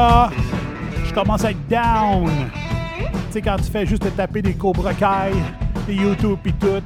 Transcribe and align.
ça, 0.00 0.30
je 1.04 1.12
commence 1.12 1.44
à 1.44 1.50
être 1.50 1.68
down. 1.68 2.30
Tu 3.26 3.32
sais, 3.32 3.42
quand 3.42 3.56
tu 3.56 3.70
fais 3.70 3.86
juste 3.86 4.02
te 4.02 4.08
taper 4.08 4.40
des 4.42 4.54
Cobra 4.54 4.92
des 5.86 5.94
YouTube 5.94 6.38
et 6.44 6.52
tout. 6.52 6.82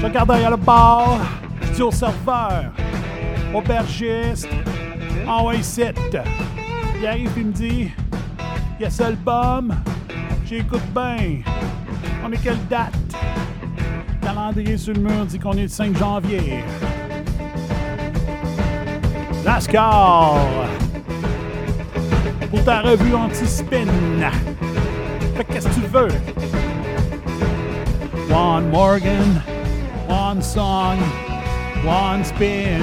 Je 0.00 0.06
regarde 0.06 0.28
derrière 0.28 0.50
le 0.50 0.56
bar, 0.56 1.18
je 1.60 1.68
dis 1.72 1.82
au 1.82 1.90
serveur, 1.90 2.66
aubergiste, 3.52 4.48
envoie 5.26 5.60
sit. 5.62 5.94
Il 7.00 7.06
arrive 7.06 7.30
et 7.36 7.44
me 7.44 7.52
dit, 7.52 7.90
il 8.78 8.82
y 8.82 8.84
a 8.84 8.90
seul 8.90 9.16
bum, 9.16 9.74
j'écoute 10.44 10.82
bien. 10.94 11.40
On 12.24 12.32
est 12.32 12.42
quelle 12.42 12.64
date? 12.68 12.94
Calendrier 14.22 14.76
sur 14.76 14.94
le 14.94 15.00
mur 15.00 15.26
dit 15.26 15.38
qu'on 15.38 15.52
est 15.52 15.62
le 15.62 15.68
5 15.68 15.96
janvier. 15.96 16.62
NASCAR! 19.44 20.77
Pour 22.50 22.64
ta 22.64 22.80
revue 22.80 23.14
anti-spin. 23.14 23.86
Fait 25.36 25.44
qu'est-ce 25.44 25.68
que 25.68 25.74
tu 25.74 25.80
veux? 25.80 26.08
One 28.30 28.70
Morgan, 28.70 29.42
one 30.08 30.40
song, 30.42 30.98
one 31.84 32.24
spin. 32.24 32.80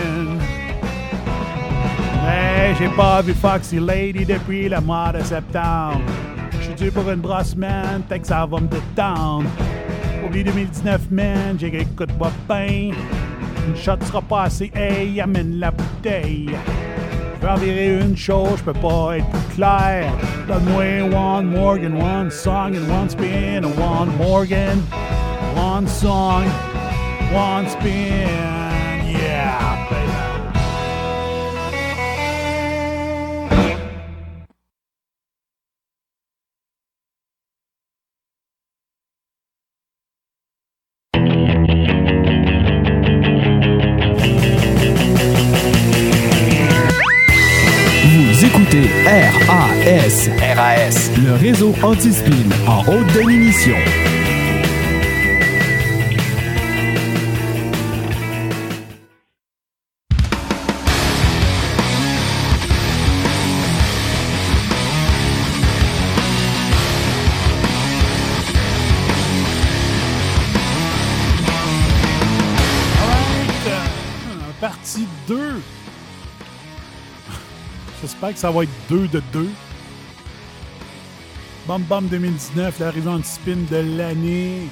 Mais 2.24 2.76
j'ai 2.78 2.90
pas 2.90 3.22
vu 3.22 3.34
Foxy 3.34 3.80
Lady 3.80 4.26
depuis 4.26 4.70
le 4.70 4.80
mois 4.82 5.12
de 5.12 5.24
septembre. 5.24 6.02
Je 6.60 6.66
suis 6.66 6.76
dû 6.76 6.92
pour 6.92 7.10
une 7.10 7.22
brosse, 7.22 7.56
man, 7.56 8.04
fait 8.08 8.20
que 8.20 8.28
ça 8.28 8.46
va 8.46 8.60
me 8.60 8.68
détendre. 8.68 9.50
Oublie 10.26 10.44
2019, 10.44 11.12
man, 11.12 11.56
j'écoute 11.58 12.12
pas 12.14 12.32
bien. 12.48 12.92
Une 13.68 13.76
shot 13.76 13.98
sera 14.06 14.22
pas 14.22 14.44
assez, 14.44 14.72
hey, 14.76 15.20
amène 15.22 15.60
la 15.60 15.72
bouteille. 15.72 16.56
Je 17.42 17.48
en 17.48 17.56
virer 17.56 18.00
une 18.00 18.18
chose, 18.18 18.58
je 18.58 18.64
peux 18.64 18.74
pas 18.74 19.18
être 19.18 19.30
plus 19.30 19.56
clair. 19.56 20.12
Donne-moi 20.48 21.02
one 21.14 21.46
Morgan, 21.46 21.98
one 21.98 22.32
song 22.32 22.76
and 22.76 22.90
one 22.90 23.10
spin. 23.10 23.64
And 23.64 23.78
one 23.78 24.16
Morgan, 24.18 24.80
one 25.56 25.88
song, 25.88 26.46
one 27.32 27.70
spin. 27.70 28.65
Anti-spin 51.84 52.50
en 52.68 52.82
haute. 52.88 53.06
Alright, 73.02 73.68
euh, 73.68 74.52
partie 74.60 75.08
2. 75.28 75.62
J'espère 78.02 78.34
que 78.34 78.40
ça 78.40 78.52
va 78.52 78.64
être 78.64 78.70
2 78.90 79.08
de 79.08 79.22
2. 79.34 79.50
Bum 81.68 81.82
Bum 81.90 82.08
2019, 82.08 82.80
l'arrivée 82.80 83.10
anti-spin 83.10 83.58
de 83.72 83.98
l'année. 83.98 84.68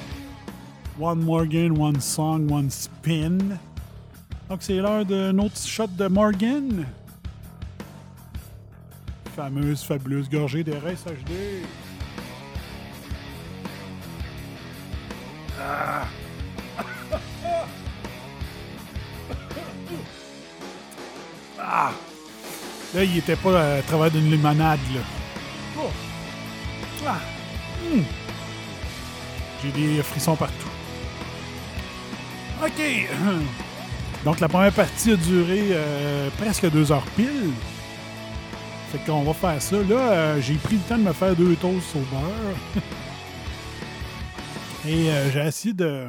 One 1.00 1.24
Morgan, 1.24 1.76
one 1.76 2.00
song, 2.00 2.52
one 2.52 2.70
spin. 2.70 3.58
Donc 4.48 4.60
c'est 4.60 4.76
l'heure 4.76 5.04
d'un 5.04 5.36
autre 5.40 5.58
shot 5.58 5.88
de 5.88 6.06
Morgan. 6.06 6.86
Fameuse, 9.36 9.82
fabuleuse 9.82 10.30
gorgée 10.30 10.64
des 10.64 10.74
RSHD. 10.74 11.64
Ah. 15.60 16.06
Ah! 21.60 21.92
Là, 22.94 23.04
il 23.04 23.18
était 23.18 23.36
pas 23.36 23.78
à 23.78 23.82
travers 23.82 24.12
d'une 24.12 24.30
limonade, 24.30 24.80
là. 24.94 25.02
Hum. 27.12 28.04
J'ai 29.62 29.72
des 29.72 30.04
frissons 30.04 30.36
partout. 30.36 30.70
OK. 32.64 32.82
Donc, 34.26 34.40
la 34.40 34.48
première 34.48 34.72
partie 34.72 35.12
a 35.12 35.16
duré 35.16 35.70
euh, 35.72 36.30
presque 36.38 36.70
deux 36.70 36.92
heures 36.92 37.06
pile. 37.16 37.52
Fait 38.92 39.00
qu'on 39.06 39.24
va 39.24 39.34
faire 39.34 39.62
ça. 39.62 39.76
Là, 39.78 39.96
euh, 39.96 40.42
j'ai 40.42 40.56
pris 40.56 40.76
le 40.76 40.82
temps 40.82 40.98
de 40.98 41.04
me 41.04 41.14
faire 41.14 41.36
deux 41.36 41.56
toasts 41.56 41.96
au 41.96 42.00
beurre. 42.00 42.56
Et 44.88 45.10
euh, 45.10 45.32
j'ai 45.32 45.40
essayé 45.40 45.74
de 45.74 46.08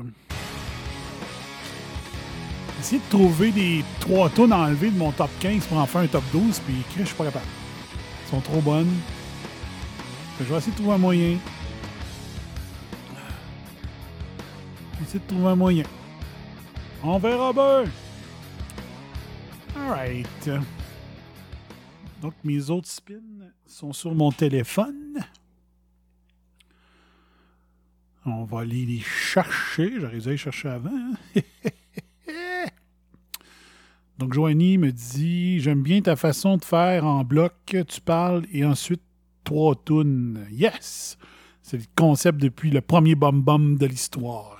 essayer 2.81 3.00
de 3.00 3.16
trouver 3.16 3.50
des 3.50 3.84
trois 4.00 4.28
tonnes 4.28 4.53
enlevées 4.53 4.91
de 4.91 4.99
mon 4.99 5.11
top 5.11 5.31
15 5.41 5.66
pour 5.66 5.78
en 5.78 5.87
faire 5.87 6.03
un 6.03 6.06
top 6.06 6.25
12, 6.32 6.61
puis 6.66 6.75
je 6.99 7.05
suis 7.05 7.15
pas 7.15 7.25
capable. 7.25 7.47
Elles 7.94 8.31
sont 8.31 8.41
trop 8.41 8.61
bonnes. 8.61 8.93
Je 10.38 10.44
vais 10.44 10.56
essayer 10.56 10.72
de 10.72 10.76
trouver 10.76 10.94
un 10.94 10.98
moyen. 10.98 11.38
Essayer 15.02 15.20
de 15.20 15.26
trouver 15.26 15.46
un 15.48 15.56
moyen. 15.56 15.84
On 17.02 17.18
verra 17.18 17.52
bien. 17.52 17.84
Alright. 19.76 20.50
Donc, 22.20 22.34
mes 22.42 22.70
autres 22.70 22.88
spins 22.88 23.14
sont 23.66 23.92
sur 23.92 24.14
mon 24.14 24.32
téléphone. 24.32 25.18
On 28.26 28.44
va 28.44 28.60
aller 28.60 28.86
les 28.86 29.00
chercher. 29.00 30.00
J'aurais 30.00 30.18
dû 30.18 30.28
aller 30.28 30.36
chercher 30.38 30.68
avant. 30.68 30.90
hein. 30.90 31.14
Donc, 34.18 34.32
Joanie 34.32 34.78
me 34.78 34.90
dit 34.92 35.60
J'aime 35.60 35.82
bien 35.82 36.00
ta 36.00 36.16
façon 36.16 36.56
de 36.56 36.64
faire 36.64 37.04
en 37.04 37.24
bloc. 37.24 37.52
Tu 37.66 38.00
parles 38.00 38.46
et 38.52 38.64
ensuite 38.64 39.02
trois 39.44 39.75
tunes. 39.85 40.46
Yes 40.50 41.19
C'est 41.62 41.76
le 41.76 41.85
concept 41.94 42.41
depuis 42.41 42.70
le 42.70 42.81
premier 42.81 43.14
bum-bum 43.14 43.76
de 43.76 43.87
l'histoire. 43.87 44.58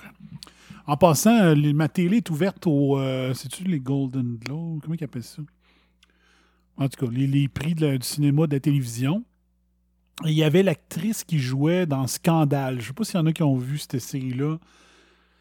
En 0.87 0.97
passant, 0.97 1.35
euh, 1.41 1.73
ma 1.73 1.89
télé 1.89 2.17
est 2.17 2.29
ouverte 2.29 2.67
au. 2.67 2.99
euh, 2.99 3.33
C'est-tu 3.33 3.63
les 3.63 3.79
Golden 3.79 4.37
Globes? 4.37 4.81
Comment 4.81 4.95
ils 4.99 5.03
appellent 5.03 5.23
ça? 5.23 5.41
En 6.77 6.87
tout 6.87 7.05
cas, 7.05 7.11
les, 7.11 7.47
prix 7.47 7.73
du 7.73 7.97
cinéma, 8.01 8.47
de 8.47 8.53
la 8.53 8.59
télévision. 8.59 9.23
Il 10.23 10.31
y 10.31 10.43
avait 10.43 10.63
l'actrice 10.63 11.23
qui 11.23 11.39
jouait 11.39 11.85
dans 11.85 12.07
Scandale. 12.07 12.75
Je 12.75 12.81
ne 12.81 12.87
sais 12.87 12.93
pas 12.93 13.03
s'il 13.03 13.15
y 13.15 13.23
en 13.23 13.25
a 13.25 13.33
qui 13.33 13.43
ont 13.43 13.57
vu 13.57 13.77
cette 13.77 13.99
série-là. 13.99 14.57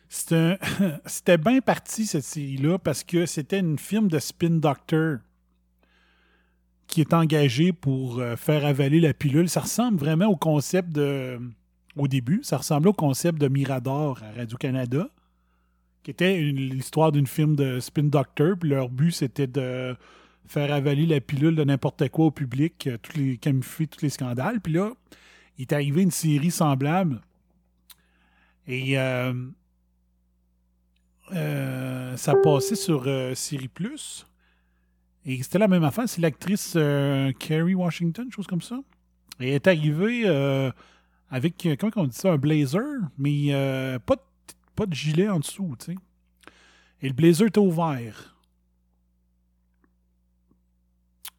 C'était 1.06 1.38
bien 1.38 1.60
parti, 1.60 2.06
cette 2.06 2.24
série-là, 2.24 2.78
parce 2.78 3.02
que 3.02 3.26
c'était 3.26 3.58
une 3.58 3.78
film 3.78 4.08
de 4.08 4.18
Spin 4.18 4.58
Doctor 4.58 5.18
qui 6.86 7.00
est 7.00 7.12
engagé 7.12 7.72
pour 7.72 8.18
euh, 8.18 8.36
faire 8.36 8.64
avaler 8.64 9.00
la 9.00 9.14
pilule. 9.14 9.48
Ça 9.48 9.60
ressemble 9.60 9.98
vraiment 9.98 10.26
au 10.26 10.36
concept 10.36 10.90
de. 10.90 11.40
Au 11.96 12.08
début, 12.08 12.40
ça 12.42 12.56
ressemblait 12.56 12.90
au 12.90 12.94
concept 12.94 13.40
de 13.40 13.46
Mirador 13.46 14.20
à 14.24 14.36
Radio-Canada, 14.36 15.08
qui 16.02 16.10
était 16.10 16.40
l'histoire 16.40 17.12
d'une 17.12 17.28
film 17.28 17.54
de 17.54 17.78
Spin 17.78 18.04
Doctor. 18.04 18.56
Puis 18.58 18.68
leur 18.68 18.88
but, 18.88 19.12
c'était 19.12 19.46
de 19.46 19.94
faire 20.46 20.72
avaler 20.72 21.06
la 21.06 21.20
pilule 21.20 21.54
de 21.54 21.62
n'importe 21.62 22.08
quoi 22.08 22.26
au 22.26 22.30
public, 22.32 22.88
euh, 22.88 22.98
tous 23.00 23.16
les 23.16 23.36
camoufler 23.36 23.86
tous 23.86 24.02
les 24.02 24.10
scandales. 24.10 24.60
Puis 24.60 24.72
là, 24.72 24.90
il 25.56 25.62
est 25.62 25.72
arrivé 25.72 26.02
une 26.02 26.10
série 26.10 26.50
semblable. 26.50 27.20
Et 28.66 28.98
euh, 28.98 29.32
ça 32.16 32.34
passait 32.42 32.74
sur 32.74 33.08
Série 33.34 33.68
Plus. 33.68 34.26
Et 35.26 35.42
c'était 35.42 35.58
la 35.58 35.68
même 35.68 35.84
affaire. 35.84 36.08
C'est 36.08 36.20
l'actrice 36.20 36.74
euh, 36.76 37.32
Kerry 37.38 37.74
Washington, 37.74 38.30
chose 38.30 38.46
comme 38.46 38.60
ça. 38.60 38.80
Elle 39.38 39.48
est 39.48 39.66
arrivée 39.66 40.22
euh, 40.26 40.70
avec, 41.30 41.66
euh, 41.66 41.76
comment 41.78 41.92
on 41.96 42.06
dit 42.06 42.16
ça, 42.16 42.32
un 42.32 42.38
blazer, 42.38 42.82
mais 43.18 43.46
euh, 43.50 43.98
pas, 43.98 44.16
de, 44.16 44.20
pas 44.76 44.86
de 44.86 44.94
gilet 44.94 45.28
en 45.28 45.40
dessous, 45.40 45.74
tu 45.78 45.86
sais. 45.92 45.98
Et 47.00 47.08
le 47.08 47.14
blazer 47.14 47.48
était 47.48 47.58
ouvert. 47.58 48.36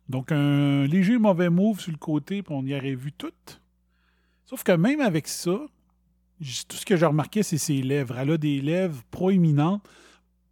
Donc, 0.09 0.31
un 0.31 0.85
léger 0.85 1.17
mauvais 1.17 1.49
move 1.49 1.79
sur 1.79 1.91
le 1.91 1.97
côté, 1.97 2.43
puis 2.43 2.53
on 2.53 2.65
y 2.65 2.75
aurait 2.75 2.93
vu 2.93 3.11
tout. 3.11 3.31
Sauf 4.45 4.63
que 4.63 4.73
même 4.73 5.01
avec 5.01 5.27
ça, 5.27 5.57
tout 6.67 6.77
ce 6.77 6.85
que 6.85 6.95
j'ai 6.95 7.05
remarqué, 7.05 7.41
c'est 7.41 7.57
ses 7.57 7.81
lèvres. 7.81 8.19
Elle 8.19 8.31
a 8.31 8.37
des 8.37 8.61
lèvres 8.61 9.03
proéminentes. 9.09 9.81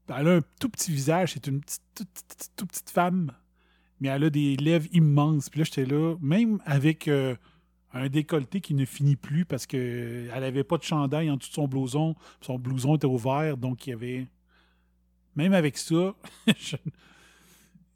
Elle 0.10 0.28
a 0.28 0.36
un 0.38 0.42
tout 0.60 0.70
petit 0.70 0.92
visage. 0.92 1.34
C'est 1.34 1.48
une 1.48 1.62
petite, 1.62 1.82
toute, 1.96 2.70
petite 2.70 2.90
femme. 2.90 3.32
mais 4.00 4.10
elle 4.10 4.26
a 4.26 4.30
des 4.30 4.56
lèvres 4.58 4.88
immenses. 4.92 5.50
Puis 5.50 5.60
là, 5.60 5.64
j'étais 5.66 5.86
là, 5.86 6.16
même 6.22 6.60
avec 6.66 7.08
euh, 7.08 7.36
un 7.94 8.10
décolleté 8.10 8.60
qui 8.62 8.74
ne 8.74 8.86
finit 8.86 9.16
plus 9.16 9.46
parce 9.46 9.66
qu'elle 9.66 10.28
n'avait 10.28 10.64
pas 10.64 10.78
de 10.78 10.84
chandail 10.84 11.30
en 11.30 11.38
dessous 11.38 11.50
de 11.50 11.56
son 11.56 11.68
blouson. 11.68 12.16
Son 12.42 12.60
blouson 12.60 12.96
était 12.96 13.08
ouvert, 13.08 13.58
donc 13.58 13.88
il 13.88 13.92
y 13.92 13.94
avait. 13.94 14.28
Même 15.36 15.54
avec 15.54 15.78
ça, 15.78 16.14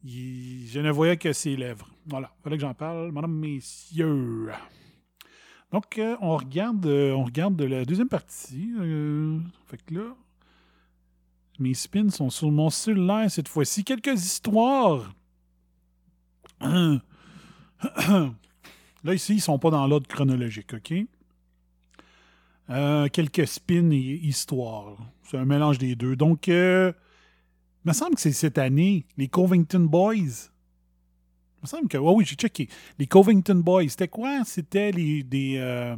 je, 0.04 0.80
ne 0.80 0.90
voyais 0.92 1.18
que 1.18 1.34
ses 1.34 1.56
lèvres. 1.56 1.88
Voilà, 2.08 2.32
il 2.40 2.44
fallait 2.44 2.58
que 2.58 2.62
j'en 2.62 2.74
parle. 2.74 3.12
Madame, 3.12 3.34
messieurs. 3.34 4.50
Donc, 5.72 5.98
euh, 5.98 6.16
on 6.22 6.38
regarde 6.38 6.86
euh, 6.86 7.12
on 7.12 7.24
regarde 7.24 7.62
la 7.62 7.84
deuxième 7.86 8.08
partie. 8.08 8.72
Euh, 8.80 9.40
fait 9.66 9.78
que 9.84 9.96
là, 9.96 10.16
mes 11.60 11.74
spins 11.74 12.10
sont 12.10 12.30
sur 12.30 12.52
mon 12.52 12.70
cellulaire 12.70 13.30
cette 13.30 13.48
fois-ci. 13.48 13.84
Quelques 13.84 14.26
histoires. 14.26 15.14
là, 16.62 17.00
ici, 19.14 19.36
ils 19.36 19.42
sont 19.42 19.60
pas 19.60 19.70
dans 19.70 19.86
l'ordre 19.88 20.08
chronologique, 20.08 20.74
OK? 20.74 20.94
quelques 23.14 23.48
spins 23.48 23.92
et 23.92 24.20
histoires. 24.24 24.98
C'est 25.24 25.38
un 25.38 25.46
mélange 25.46 25.78
des 25.78 25.96
deux. 25.96 26.16
Donc, 26.16 26.48
il 26.48 26.94
me 27.86 27.94
semble 27.94 28.16
que 28.16 28.22
c'est 28.22 28.34
cette 28.34 28.58
année, 28.58 29.06
les 29.18 29.30
Covington 29.30 29.80
Boys 29.80 30.50
il 31.58 31.64
me 31.64 31.68
semble 31.68 31.88
que. 31.88 31.98
oui, 31.98 32.24
j'ai 32.26 32.36
checké. 32.36 32.70
Les 33.00 33.08
Covington 33.08 33.56
Boys, 33.56 33.90
c'était 33.90 34.08
quoi? 34.08 34.44
C'était 34.46 34.92
les, 34.92 35.24
des, 35.24 35.56
euh, 35.58 35.96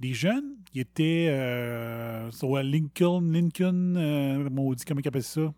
des 0.00 0.14
jeunes 0.14 0.56
qui 0.70 0.80
étaient 0.80 1.28
euh, 1.30 2.30
sur 2.30 2.56
Lincoln, 2.62 3.22
Lincoln, 3.32 3.94
euh, 3.96 4.74
dit 4.74 4.84
comment 4.84 5.00
ils 5.00 5.08
appellent 5.08 5.22
ça? 5.22 5.52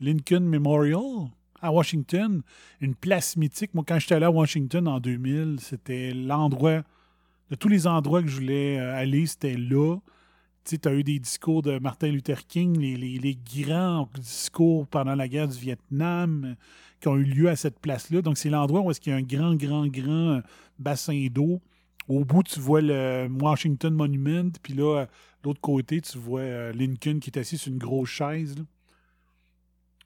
Lincoln 0.00 0.40
Memorial 0.40 1.30
à 1.60 1.72
Washington, 1.72 2.42
une 2.80 2.94
place 2.94 3.36
mythique. 3.36 3.72
Moi, 3.72 3.84
quand 3.86 3.98
j'étais 3.98 4.16
allé 4.16 4.26
à 4.26 4.30
Washington 4.30 4.86
en 4.86 5.00
2000, 5.00 5.56
c'était 5.60 6.12
l'endroit, 6.12 6.82
de 7.50 7.54
tous 7.54 7.68
les 7.68 7.86
endroits 7.86 8.22
que 8.22 8.28
je 8.28 8.36
voulais 8.36 8.78
euh, 8.78 8.94
aller, 8.94 9.26
c'était 9.26 9.56
là. 9.56 9.96
Tu 10.64 10.76
sais, 10.76 10.88
as 10.88 10.94
eu 10.94 11.04
des 11.04 11.18
discours 11.18 11.62
de 11.62 11.78
Martin 11.78 12.08
Luther 12.08 12.46
King, 12.46 12.78
les, 12.78 12.96
les, 12.96 13.18
les, 13.18 13.38
grands 13.62 14.08
discours 14.18 14.86
pendant 14.86 15.14
la 15.14 15.28
guerre 15.28 15.48
du 15.48 15.58
Vietnam 15.58 16.56
qui 17.00 17.08
ont 17.08 17.16
eu 17.16 17.24
lieu 17.24 17.48
à 17.48 17.56
cette 17.56 17.78
place-là. 17.80 18.22
Donc, 18.22 18.38
c'est 18.38 18.48
l'endroit 18.48 18.80
où 18.80 18.90
est-ce 18.90 19.00
qu'il 19.00 19.12
y 19.12 19.14
a 19.14 19.18
un 19.18 19.22
grand, 19.22 19.54
grand, 19.54 19.86
grand 19.86 20.40
bassin 20.78 21.26
d'eau. 21.30 21.60
Au 22.08 22.24
bout, 22.24 22.42
tu 22.42 22.60
vois 22.60 22.82
le 22.82 23.28
Washington 23.40 23.94
Monument, 23.94 24.50
puis 24.62 24.74
là, 24.74 25.06
l'autre 25.42 25.60
côté, 25.60 26.00
tu 26.00 26.18
vois 26.18 26.40
euh, 26.40 26.72
Lincoln 26.72 27.18
qui 27.18 27.30
est 27.30 27.38
assis 27.38 27.56
sur 27.56 27.72
une 27.72 27.78
grosse 27.78 28.10
chaise. 28.10 28.54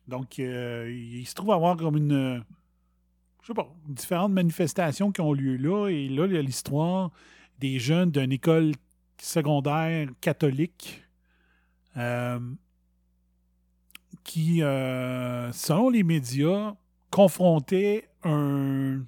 Donc, 0.07 0.39
euh, 0.39 0.91
il 0.91 1.27
se 1.27 1.35
trouve 1.35 1.51
avoir 1.51 1.77
comme 1.77 1.97
une, 1.97 2.45
je 3.43 3.47
sais 3.49 3.55
pas, 3.55 3.69
différentes 3.89 4.33
manifestations 4.33 5.11
qui 5.11 5.21
ont 5.21 5.33
lieu 5.33 5.57
là. 5.57 5.89
Et 5.89 6.09
là, 6.09 6.27
il 6.27 6.35
y 6.35 6.39
a 6.39 6.43
l'histoire 6.43 7.11
des 7.59 7.79
jeunes 7.79 8.11
d'une 8.11 8.33
école 8.33 8.73
secondaire 9.21 10.09
catholique 10.21 11.03
euh, 11.97 12.39
qui, 14.23 14.59
selon 14.61 15.91
les 15.91 16.05
médias, 16.05 16.75
confronter 17.11 18.05
un, 18.23 19.01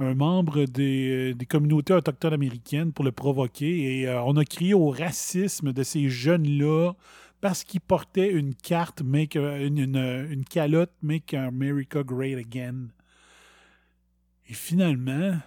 un 0.00 0.14
membre 0.14 0.64
des, 0.64 1.36
communautés 1.48 1.92
autochtones 1.92 2.32
américaines 2.32 2.92
pour 2.92 3.04
le 3.04 3.12
provoquer 3.12 4.00
et 4.00 4.08
euh, 4.08 4.22
on 4.22 4.36
a 4.36 4.44
crié 4.44 4.74
au 4.74 4.88
racisme 4.90 5.72
de 5.72 5.82
ces 5.82 6.08
jeunes-là 6.08 6.92
parce 7.40 7.64
qu'ils 7.64 7.80
portaient 7.80 8.30
une 8.30 8.54
carte, 8.54 9.02
make, 9.02 9.36
une, 9.36 9.78
une, 10.30 10.44
calotte 10.44 10.92
Make 11.02 11.34
America 11.34 12.02
Great 12.02 12.38
Again. 12.38 12.88
Et 14.48 14.52
finalement, 14.52 15.38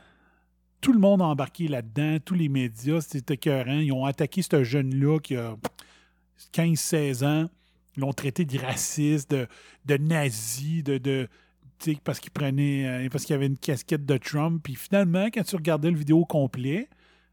tout 0.81 0.93
le 0.93 0.99
monde 0.99 1.21
a 1.21 1.25
embarqué 1.25 1.67
là-dedans, 1.67 2.17
tous 2.23 2.33
les 2.33 2.49
médias, 2.49 3.01
c'était 3.01 3.35
écœurant. 3.35 3.79
Ils 3.79 3.91
ont 3.91 4.05
attaqué 4.05 4.41
ce 4.41 4.63
jeune-là 4.63 5.19
qui 5.19 5.35
a 5.35 5.55
15-16 6.53 7.25
ans. 7.25 7.49
Ils 7.95 8.01
l'ont 8.01 8.13
traité 8.13 8.43
de 8.43 8.57
raciste, 8.57 9.31
de, 9.31 9.47
de 9.85 9.97
nazi, 9.97 10.81
de, 10.81 11.27
parce 12.03 12.19
qu'il 12.19 12.31
prenait 12.31 13.05
euh, 13.05 13.09
parce 13.11 13.25
qu'il 13.25 13.35
avait 13.35 13.47
une 13.47 13.57
casquette 13.57 14.05
de 14.05 14.17
Trump. 14.17 14.61
Puis 14.63 14.75
finalement, 14.75 15.25
quand 15.25 15.43
tu 15.43 15.55
regardais 15.55 15.91
le 15.91 15.97
vidéo 15.97 16.25
complet, 16.25 16.89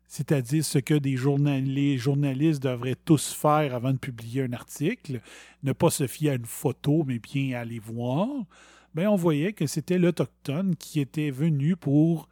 c'est-à-dire 0.07 0.65
ce 0.65 0.79
que 0.79 0.95
des 0.95 1.17
les 1.65 1.97
journalistes 1.99 2.63
devraient 2.63 2.97
tous 2.97 3.33
faire 3.33 3.75
avant 3.75 3.93
de 3.93 3.99
publier 3.99 4.43
un 4.43 4.53
article, 4.53 5.21
ne 5.63 5.73
pas 5.73 5.91
se 5.91 6.07
fier 6.07 6.31
à 6.31 6.35
une 6.35 6.47
photo, 6.47 7.05
mais 7.07 7.21
bien 7.21 7.59
aller 7.59 7.79
voir, 7.79 8.27
bien, 8.95 9.11
on 9.11 9.17
voyait 9.17 9.53
que 9.53 9.67
c'était 9.67 9.99
l'Autochtone 9.99 10.75
qui 10.77 10.99
était 10.99 11.31
venu 11.31 11.77
pour 11.77 12.29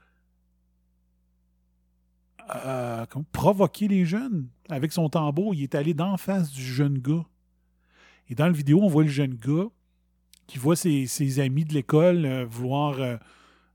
euh, 2.56 3.06
provoquer 3.32 3.88
les 3.88 4.05
jeunes. 4.05 4.49
Avec 4.69 4.93
son 4.93 5.09
tambour, 5.09 5.55
il 5.55 5.62
est 5.62 5.75
allé 5.75 5.94
d'en 5.94 6.17
face 6.17 6.50
du 6.50 6.62
jeune 6.62 6.99
gars. 6.99 7.26
Et 8.29 8.35
dans 8.35 8.47
la 8.47 8.53
vidéo, 8.53 8.81
on 8.82 8.88
voit 8.88 9.05
le 9.05 9.09
jeune 9.09 9.35
gars 9.35 9.69
qui 10.49 10.59
voit 10.59 10.75
ses, 10.75 11.41
amis 11.41 11.65
de 11.65 11.75
l'école 11.75 12.25
euh, 12.25 12.45
vouloir 12.47 12.99
euh, 13.00 13.17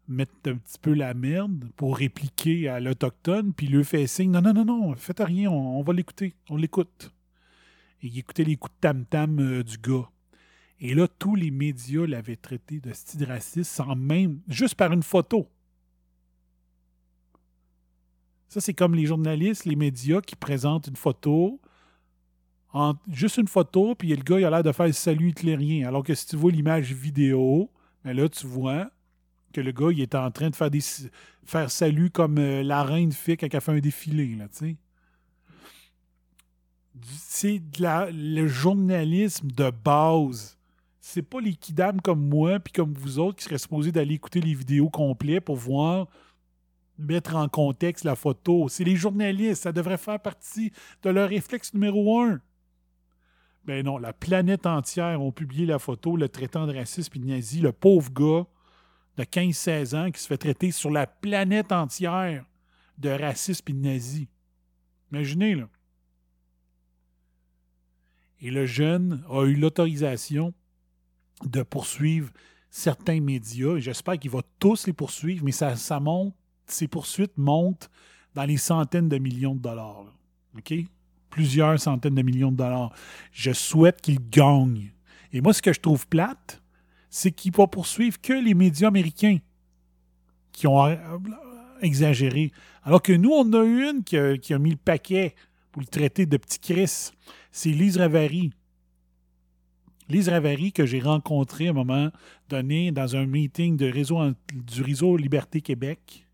mettre 0.07 0.33
un 0.47 0.55
petit 0.55 0.79
peu 0.81 0.93
la 0.93 1.13
merde 1.13 1.69
pour 1.77 1.95
répliquer 1.95 2.67
à 2.67 2.81
l'Autochtone, 2.81 3.53
puis 3.53 3.67
lui 3.67 3.85
fait 3.85 4.07
signe 4.07 4.31
Non, 4.31 4.41
non, 4.41 4.53
non, 4.53 4.65
non, 4.65 4.95
faites 4.95 5.21
rien, 5.21 5.49
on, 5.49 5.81
va 5.83 5.93
l'écouter, 5.93 6.33
on 6.49 6.57
l'écoute. 6.57 7.13
Et 8.01 8.07
il 8.07 8.17
écoutait 8.17 8.43
les 8.43 8.57
coups 8.57 8.73
de 8.75 8.79
tam-tam 8.81 9.39
euh, 9.39 9.63
du 9.63 9.77
gars. 9.77 10.09
Et 10.79 10.95
là, 10.95 11.07
tous 11.07 11.35
les 11.35 11.51
médias 11.51 12.07
l'avaient 12.07 12.35
traité 12.35 12.79
de 12.81 12.91
style 12.91 13.23
raciste 13.25 13.71
sans 13.71 13.95
même, 13.95 14.41
juste 14.49 14.75
par 14.75 14.91
une 14.91 15.03
photo. 15.03 15.47
Ça, 18.49 18.61
c'est 18.61 18.73
comme 18.73 18.95
les 18.95 19.05
journalistes, 19.05 19.65
les 19.65 19.75
médias 19.75 20.21
qui 20.21 20.35
présentent 20.35 20.87
une 20.87 20.95
photo, 20.95 21.61
juste 23.07 23.37
une 23.37 23.47
photo, 23.47 23.95
puis 23.95 24.09
le 24.09 24.23
gars, 24.23 24.39
il 24.39 24.45
a 24.45 24.49
l'air 24.49 24.63
de 24.63 24.71
faire 24.71 24.93
salut 24.93 25.29
hitlérien. 25.29 25.87
Alors 25.87 26.03
que 26.03 26.13
si 26.13 26.25
tu 26.27 26.35
vois 26.35 26.51
l'image 26.51 26.91
vidéo, 26.93 27.69
ben 28.03 28.15
là, 28.15 28.27
tu 28.29 28.47
vois 28.47 28.89
que 29.53 29.61
le 29.61 29.71
gars, 29.71 29.89
il 29.91 30.01
est 30.01 30.15
en 30.15 30.31
train 30.31 30.49
de 30.49 30.55
faire 30.55 31.71
salut 31.71 32.09
comme 32.09 32.39
euh, 32.39 32.63
la 32.63 32.83
reine 32.83 33.11
fait 33.11 33.37
quand 33.37 33.47
elle 33.51 33.61
fait 33.61 33.71
un 33.71 33.79
défilé, 33.79 34.35
là, 34.35 34.47
tu 34.47 34.57
sais. 34.57 34.77
C'est 37.17 37.61
le 37.79 38.47
journalisme 38.47 39.49
de 39.51 39.71
base. 39.71 40.57
C'est 40.99 41.21
pas 41.21 41.41
les 41.41 41.53
kidams 41.53 42.01
comme 42.01 42.27
moi, 42.27 42.59
puis 42.59 42.71
comme 42.71 42.93
vous 42.93 43.19
autres, 43.19 43.37
qui 43.37 43.43
seraient 43.43 43.57
supposés 43.57 43.91
d'aller 43.91 44.15
écouter 44.15 44.41
les 44.41 44.53
vidéos 44.53 44.89
complètes 44.89 45.43
pour 45.45 45.57
voir 45.57 46.07
mettre 46.97 47.35
en 47.35 47.49
contexte 47.49 48.05
la 48.05 48.15
photo. 48.15 48.69
C'est 48.69 48.83
les 48.83 48.95
journalistes, 48.95 49.63
ça 49.63 49.71
devrait 49.71 49.97
faire 49.97 50.19
partie 50.19 50.71
de 51.01 51.09
leur 51.09 51.29
réflexe 51.29 51.73
numéro 51.73 52.21
un. 52.21 52.39
Ben 53.65 53.85
non, 53.85 53.97
la 53.97 54.13
planète 54.13 54.65
entière 54.65 55.21
ont 55.21 55.31
publié 55.31 55.65
la 55.65 55.79
photo, 55.79 56.17
le 56.17 56.27
traitant 56.27 56.67
de 56.67 56.75
racisme 56.75 57.13
et 57.15 57.19
de 57.19 57.25
nazi, 57.25 57.61
le 57.61 57.71
pauvre 57.71 58.11
gars 58.11 58.45
de 59.17 59.23
15-16 59.23 59.95
ans 59.95 60.11
qui 60.11 60.21
se 60.21 60.27
fait 60.27 60.37
traiter 60.37 60.71
sur 60.71 60.89
la 60.89 61.07
planète 61.07 61.71
entière 61.71 62.45
de 62.97 63.09
racisme 63.09 63.65
et 63.69 63.73
de 63.73 63.79
nazi. 63.79 64.27
Imaginez, 65.11 65.55
là. 65.55 65.69
Et 68.41 68.51
le 68.51 68.65
jeune 68.65 69.23
a 69.29 69.45
eu 69.45 69.55
l'autorisation 69.55 70.53
de 71.45 71.63
poursuivre 71.63 72.31
certains 72.69 73.21
médias. 73.21 73.77
J'espère 73.77 74.19
qu'il 74.19 74.31
va 74.31 74.41
tous 74.59 74.87
les 74.87 74.93
poursuivre, 74.93 75.45
mais 75.45 75.53
ça, 75.53 75.77
ça 75.77 76.01
monte, 76.01 76.35
ces 76.65 76.89
poursuites 76.89 77.37
montent 77.37 77.89
dans 78.33 78.43
les 78.43 78.57
centaines 78.57 79.07
de 79.07 79.17
millions 79.17 79.55
de 79.55 79.61
dollars. 79.61 80.13
OK? 80.57 80.73
Plusieurs 81.33 81.79
centaines 81.79 82.13
de 82.13 82.21
millions 82.21 82.51
de 82.51 82.57
dollars. 82.57 82.93
Je 83.31 83.51
souhaite 83.53 84.01
qu'il 84.01 84.19
gagne. 84.29 84.91
Et 85.31 85.41
moi, 85.41 85.51
ce 85.51 85.63
que 85.63 85.73
je 85.73 85.79
trouve 85.79 86.07
plate, 86.07 86.61
c'est 87.09 87.31
qu'il 87.31 87.51
va 87.53 87.65
poursuivre 87.65 88.21
que 88.21 88.33
les 88.33 88.53
médias 88.53 88.89
américains 88.89 89.39
qui 90.51 90.67
ont 90.67 90.85
euh, 90.85 90.95
exagéré. 91.81 92.51
Alors 92.83 93.01
que 93.01 93.13
nous, 93.13 93.31
on 93.31 93.51
a 93.53 93.63
une 93.63 94.03
qui 94.03 94.15
a, 94.17 94.59
mis 94.59 94.71
le 94.71 94.77
paquet 94.77 95.33
pour 95.71 95.81
le 95.81 95.87
traiter 95.87 96.27
de 96.27 96.37
petit 96.37 96.59
Chris. 96.59 97.09
C'est 97.51 97.71
Lise 97.71 97.97
Ravary. 97.97 98.51
Lise 100.07 100.29
Ravary 100.29 100.71
que 100.71 100.85
j'ai 100.85 100.99
rencontrée 100.99 101.65
à 101.67 101.71
un 101.71 101.73
moment 101.73 102.11
donné 102.47 102.91
dans 102.91 103.15
un 103.15 103.25
meeting 103.25 103.75
du 103.75 103.89
réseau 103.89 105.17
Liberté 105.17 105.61
Québec. 105.61 106.27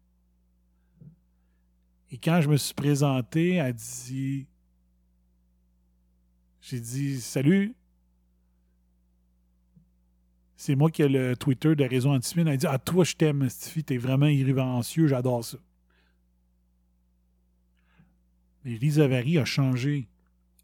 Et 2.12 2.18
quand 2.18 2.42
je 2.42 2.50
me 2.50 2.58
suis 2.58 2.74
présenté, 2.74 3.54
elle 3.54 3.74
dit 3.74 4.48
j'ai 6.62 6.80
dit 6.80 7.20
Salut. 7.22 7.76
C'est 10.56 10.76
moi 10.76 10.92
qui 10.92 11.04
ai 11.04 11.08
le 11.08 11.38
Twitter 11.38 11.76
de 11.76 11.86
Réseau 11.86 12.10
Anticipine. 12.10 12.48
Elle 12.48 12.54
a 12.54 12.58
dit 12.58 12.68
Ah, 12.68 12.78
toi, 12.78 13.04
je 13.04 13.16
t'aime, 13.16 13.50
Stifi, 13.50 13.84
t'es 13.84 13.98
vraiment 13.98 14.28
irrévérencieux, 14.28 15.08
j'adore 15.08 15.44
ça. 15.44 15.58
Mais 18.66 18.76
Lisa 18.76 19.08
Vary 19.08 19.38
a 19.38 19.46
changé. 19.46 20.10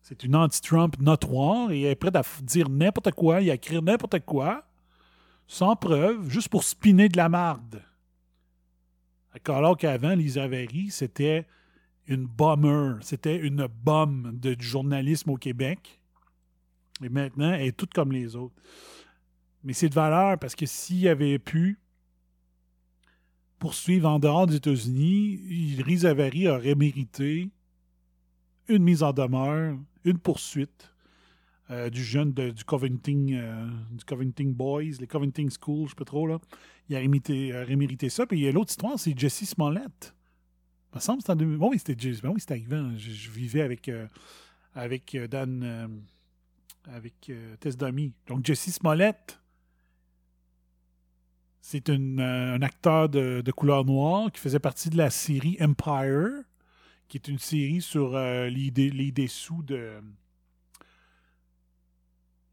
C'est 0.02 0.24
une 0.24 0.36
anti-Trump 0.36 1.00
notoire 1.00 1.72
et 1.72 1.82
elle 1.82 1.92
est 1.92 1.96
prête 1.96 2.16
à 2.16 2.24
dire 2.44 2.70
n'importe 2.70 3.12
quoi 3.12 3.42
et 3.42 3.50
à 3.50 3.56
écrire 3.56 3.82
n'importe 3.82 4.20
quoi 4.26 4.68
sans 5.48 5.76
preuve, 5.76 6.30
juste 6.30 6.50
pour 6.50 6.64
spinner 6.64 7.10
de 7.10 7.18
la 7.18 7.30
marde. 7.30 7.84
Alors 9.48 9.78
qu'avant, 9.78 10.16
Lisa 10.16 10.44
Avery, 10.44 10.90
c'était 10.92 11.46
une 12.08 12.26
bomber, 12.26 12.98
c'était 13.02 13.38
une 13.38 13.68
bombe 13.84 14.40
de, 14.40 14.54
du 14.54 14.66
journalisme 14.66 15.32
au 15.32 15.38
Québec. 15.38 16.00
Et 17.04 17.10
maintenant, 17.10 17.52
elle 17.52 17.68
est 17.68 17.78
toute 17.78 17.94
comme 17.94 18.12
les 18.12 18.36
autres. 18.36 18.56
Mais 19.64 19.74
c'est 19.74 19.90
de 19.90 19.96
valeur 19.96 20.38
parce 20.38 20.56
que 20.56 20.66
s'il 20.66 21.08
avait 21.08 21.40
pu 21.40 21.80
poursuivre 23.60 24.08
en 24.08 24.20
dehors 24.20 24.48
des 24.48 24.58
États-Unis, 24.58 25.38
Lisa 25.86 26.12
Avery 26.12 26.48
aurait 26.48 26.76
mérité 26.76 27.50
une 28.68 28.84
mise 28.84 29.04
en 29.04 29.14
demeure, 29.14 29.78
une 30.04 30.20
poursuite 30.20 30.94
euh, 31.72 31.90
du 31.90 32.04
jeune 32.04 32.32
du 32.32 32.64
Covington, 32.64 33.28
euh, 33.32 33.68
du 33.92 34.06
Covington 34.06 34.54
Boys, 34.56 34.98
les 35.00 35.08
Covington 35.08 35.48
Schools, 35.50 35.78
je 35.78 35.84
ne 35.84 35.90
sais 35.90 35.96
pas 35.96 36.06
trop, 36.06 36.28
là. 36.28 36.40
Il 36.90 36.96
aurait 36.96 37.76
mérité 37.76 38.10
ça. 38.10 38.28
Puis 38.28 38.40
il 38.40 38.44
y 38.44 38.48
a 38.48 38.52
l'autre 38.52 38.70
histoire, 38.70 39.00
c'est 39.00 39.18
Jesse 39.18 39.46
Smollett. 39.46 40.15
Me 40.96 41.00
semble 41.00 41.18
que 41.18 41.24
c'était 41.24 41.34
en 41.34 41.36
2000. 41.36 41.58
Bon, 41.58 41.70
oui, 41.70 41.80
c'était 41.80 41.96
ben 42.22 42.34
oui, 42.34 42.42
arrivé. 42.50 42.98
Je, 42.98 43.30
vivais 43.30 43.62
avec, 43.62 43.90
euh, 43.90 44.08
avec 44.74 45.18
Dan, 45.30 46.08
avec 46.86 47.32
Tess 47.60 47.78
Dummy. 47.78 48.14
Donc 48.28 48.46
Jesse 48.46 48.72
Smollett, 48.72 49.40
c'est 51.62 51.90
un 51.90 52.62
acteur 52.62 53.10
de, 53.10 53.52
couleur 53.52 53.86
noire 53.86 54.32
qui 54.32 54.40
faisait 54.40 54.60
partie 54.60 54.90
de 54.90 54.98
la 54.98 55.10
série 55.10 55.58
Empire, 55.60 56.30
qui 57.08 57.18
est 57.18 57.28
une 57.28 57.40
série 57.40 57.82
sur 57.82 58.18
les, 58.18 58.72
les 58.72 59.12
dessous 59.12 59.64
de 59.64 60.02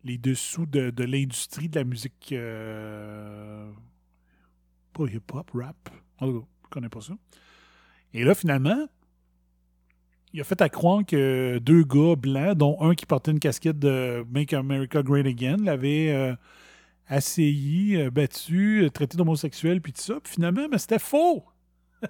les 0.04 0.18
dessous 0.18 0.66
de, 0.66 0.90
de 0.90 1.04
l'industrie 1.04 1.68
de 1.68 1.78
la 1.78 1.84
musique. 1.84 2.32
Euh, 2.32 3.70
pas 4.92 5.04
hip-hop, 5.04 5.50
rap. 5.54 5.90
je 6.20 6.26
ne 6.26 6.40
connais 6.70 6.88
pas 6.88 7.00
ça. 7.00 7.14
Et 8.14 8.24
là, 8.24 8.34
finalement, 8.34 8.86
il 10.32 10.40
a 10.40 10.44
fait 10.44 10.60
à 10.60 10.68
croire 10.68 11.04
que 11.04 11.58
deux 11.58 11.84
gars 11.84 12.16
blancs, 12.16 12.56
dont 12.56 12.80
un 12.80 12.94
qui 12.94 13.06
portait 13.06 13.30
une 13.30 13.40
casquette 13.40 13.78
de 13.78 14.24
Make 14.30 14.52
America 14.52 15.02
Great 15.02 15.26
Again, 15.26 15.58
l'avaient 15.58 16.10
euh, 16.10 16.34
assailli, 17.06 17.96
euh, 17.96 18.10
battu, 18.10 18.88
traité 18.92 19.16
d'homosexuel, 19.16 19.80
puis 19.80 19.92
tout 19.92 20.02
ça. 20.02 20.20
Puis 20.22 20.34
finalement, 20.34 20.68
mais 20.70 20.78
c'était 20.78 20.98
faux! 20.98 21.44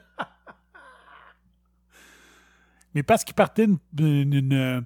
mais 2.94 3.02
parce 3.02 3.24
qu'il 3.24 3.34
partait 3.34 3.66
une 3.98 4.84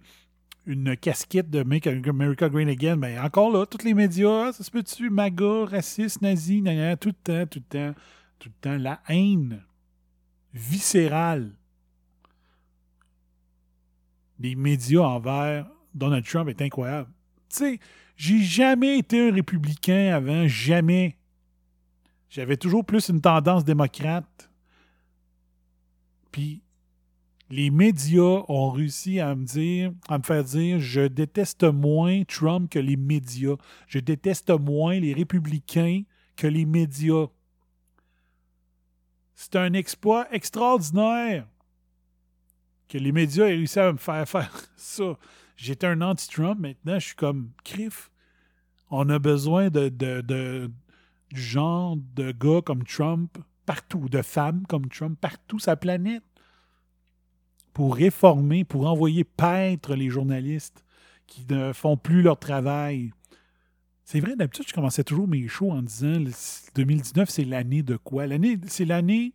une 0.66 0.96
casquette 0.96 1.48
de 1.48 1.62
Make 1.62 1.86
America 1.86 2.48
Great 2.48 2.68
Again, 2.68 2.96
mais 2.96 3.18
encore 3.18 3.50
là, 3.50 3.66
tous 3.66 3.84
les 3.84 3.94
médias, 3.94 4.52
ça 4.52 4.64
se 4.64 4.70
peut-tu, 4.70 5.10
MAGA, 5.10 5.66
raciste, 5.66 6.22
nazi, 6.22 6.60
tout 7.00 7.08
le 7.08 7.14
temps, 7.14 7.46
tout 7.46 7.60
le 7.60 7.92
temps, 7.92 7.94
tout 8.38 8.48
le 8.48 8.60
temps, 8.60 8.76
la 8.76 9.00
haine 9.08 9.62
viscérale 10.56 11.52
des 14.38 14.54
médias 14.54 15.02
envers 15.02 15.66
Donald 15.94 16.24
Trump 16.24 16.48
est 16.48 16.62
incroyable. 16.62 17.10
Tu 17.48 17.56
sais, 17.56 17.80
j'ai 18.16 18.42
jamais 18.42 18.98
été 18.98 19.28
un 19.28 19.32
républicain 19.32 20.14
avant, 20.14 20.46
jamais. 20.46 21.16
J'avais 22.28 22.56
toujours 22.56 22.84
plus 22.84 23.08
une 23.08 23.20
tendance 23.20 23.64
démocrate. 23.64 24.50
Puis 26.32 26.62
les 27.48 27.70
médias 27.70 28.42
ont 28.48 28.70
réussi 28.70 29.20
à 29.20 29.34
me 29.34 29.44
dire, 29.44 29.92
à 30.08 30.18
me 30.18 30.22
faire 30.22 30.44
dire 30.44 30.80
je 30.80 31.02
déteste 31.02 31.64
moins 31.64 32.24
Trump 32.24 32.70
que 32.70 32.78
les 32.78 32.96
médias. 32.96 33.56
Je 33.86 33.98
déteste 33.98 34.50
moins 34.50 34.98
les 34.98 35.12
républicains 35.12 36.02
que 36.36 36.46
les 36.46 36.66
médias. 36.66 37.26
C'est 39.36 39.54
un 39.56 39.74
exploit 39.74 40.26
extraordinaire 40.34 41.46
que 42.88 42.96
les 42.96 43.12
médias 43.12 43.44
aient 43.44 43.56
réussi 43.56 43.78
à 43.78 43.92
me 43.92 43.98
faire 43.98 44.26
faire 44.26 44.50
ça. 44.76 45.18
J'étais 45.56 45.86
un 45.86 46.00
anti-Trump, 46.00 46.58
maintenant 46.58 46.98
je 46.98 47.06
suis 47.06 47.14
comme 47.14 47.50
crif. 47.62 48.10
On 48.90 49.08
a 49.10 49.18
besoin 49.18 49.68
de, 49.68 49.90
de, 49.90 50.22
de, 50.22 50.70
du 51.30 51.40
genre 51.40 51.96
de 52.14 52.32
gars 52.32 52.62
comme 52.64 52.84
Trump 52.84 53.36
partout, 53.66 54.08
de 54.08 54.22
femmes 54.22 54.64
comme 54.68 54.88
Trump 54.88 55.18
partout 55.20 55.58
sa 55.58 55.76
planète 55.76 56.24
pour 57.74 57.94
réformer, 57.94 58.64
pour 58.64 58.86
envoyer 58.86 59.24
paître 59.24 59.94
les 59.94 60.08
journalistes 60.08 60.82
qui 61.26 61.44
ne 61.50 61.74
font 61.74 61.98
plus 61.98 62.22
leur 62.22 62.38
travail. 62.38 63.12
C'est 64.06 64.20
vrai, 64.20 64.36
d'habitude, 64.36 64.68
je 64.68 64.72
commençais 64.72 65.02
toujours 65.02 65.26
mes 65.26 65.48
shows 65.48 65.72
en 65.72 65.82
disant 65.82 66.22
2019, 66.76 67.28
c'est 67.28 67.44
l'année 67.44 67.82
de 67.82 67.96
quoi? 67.96 68.28
L'année, 68.28 68.56
c'est 68.68 68.84
l'année. 68.84 69.32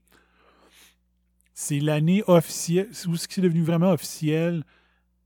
C'est 1.54 1.82
l'année 1.82 2.24
officielle. 2.26 2.88
Ce 2.94 3.28
qui 3.28 3.42
est 3.42 3.44
devenu 3.44 3.64
vraiment 3.64 3.92
officiel, 3.92 4.64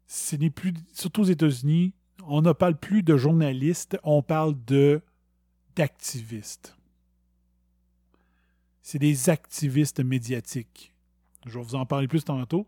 ce 0.08 0.36
n'est 0.36 0.50
plus. 0.50 0.74
Surtout 0.94 1.22
aux 1.22 1.26
États-Unis, 1.26 1.94
on 2.26 2.42
ne 2.42 2.54
parle 2.54 2.76
plus 2.76 3.04
de 3.04 3.18
journalistes, 3.18 4.00
on 4.02 4.24
parle 4.24 4.56
de 4.66 5.04
d'activistes. 5.76 6.76
C'est 8.82 8.98
des 8.98 9.30
activistes 9.30 10.00
médiatiques. 10.00 10.92
Je 11.46 11.60
vais 11.60 11.64
vous 11.64 11.76
en 11.76 11.86
parler 11.86 12.08
plus 12.08 12.24
tantôt. 12.24 12.66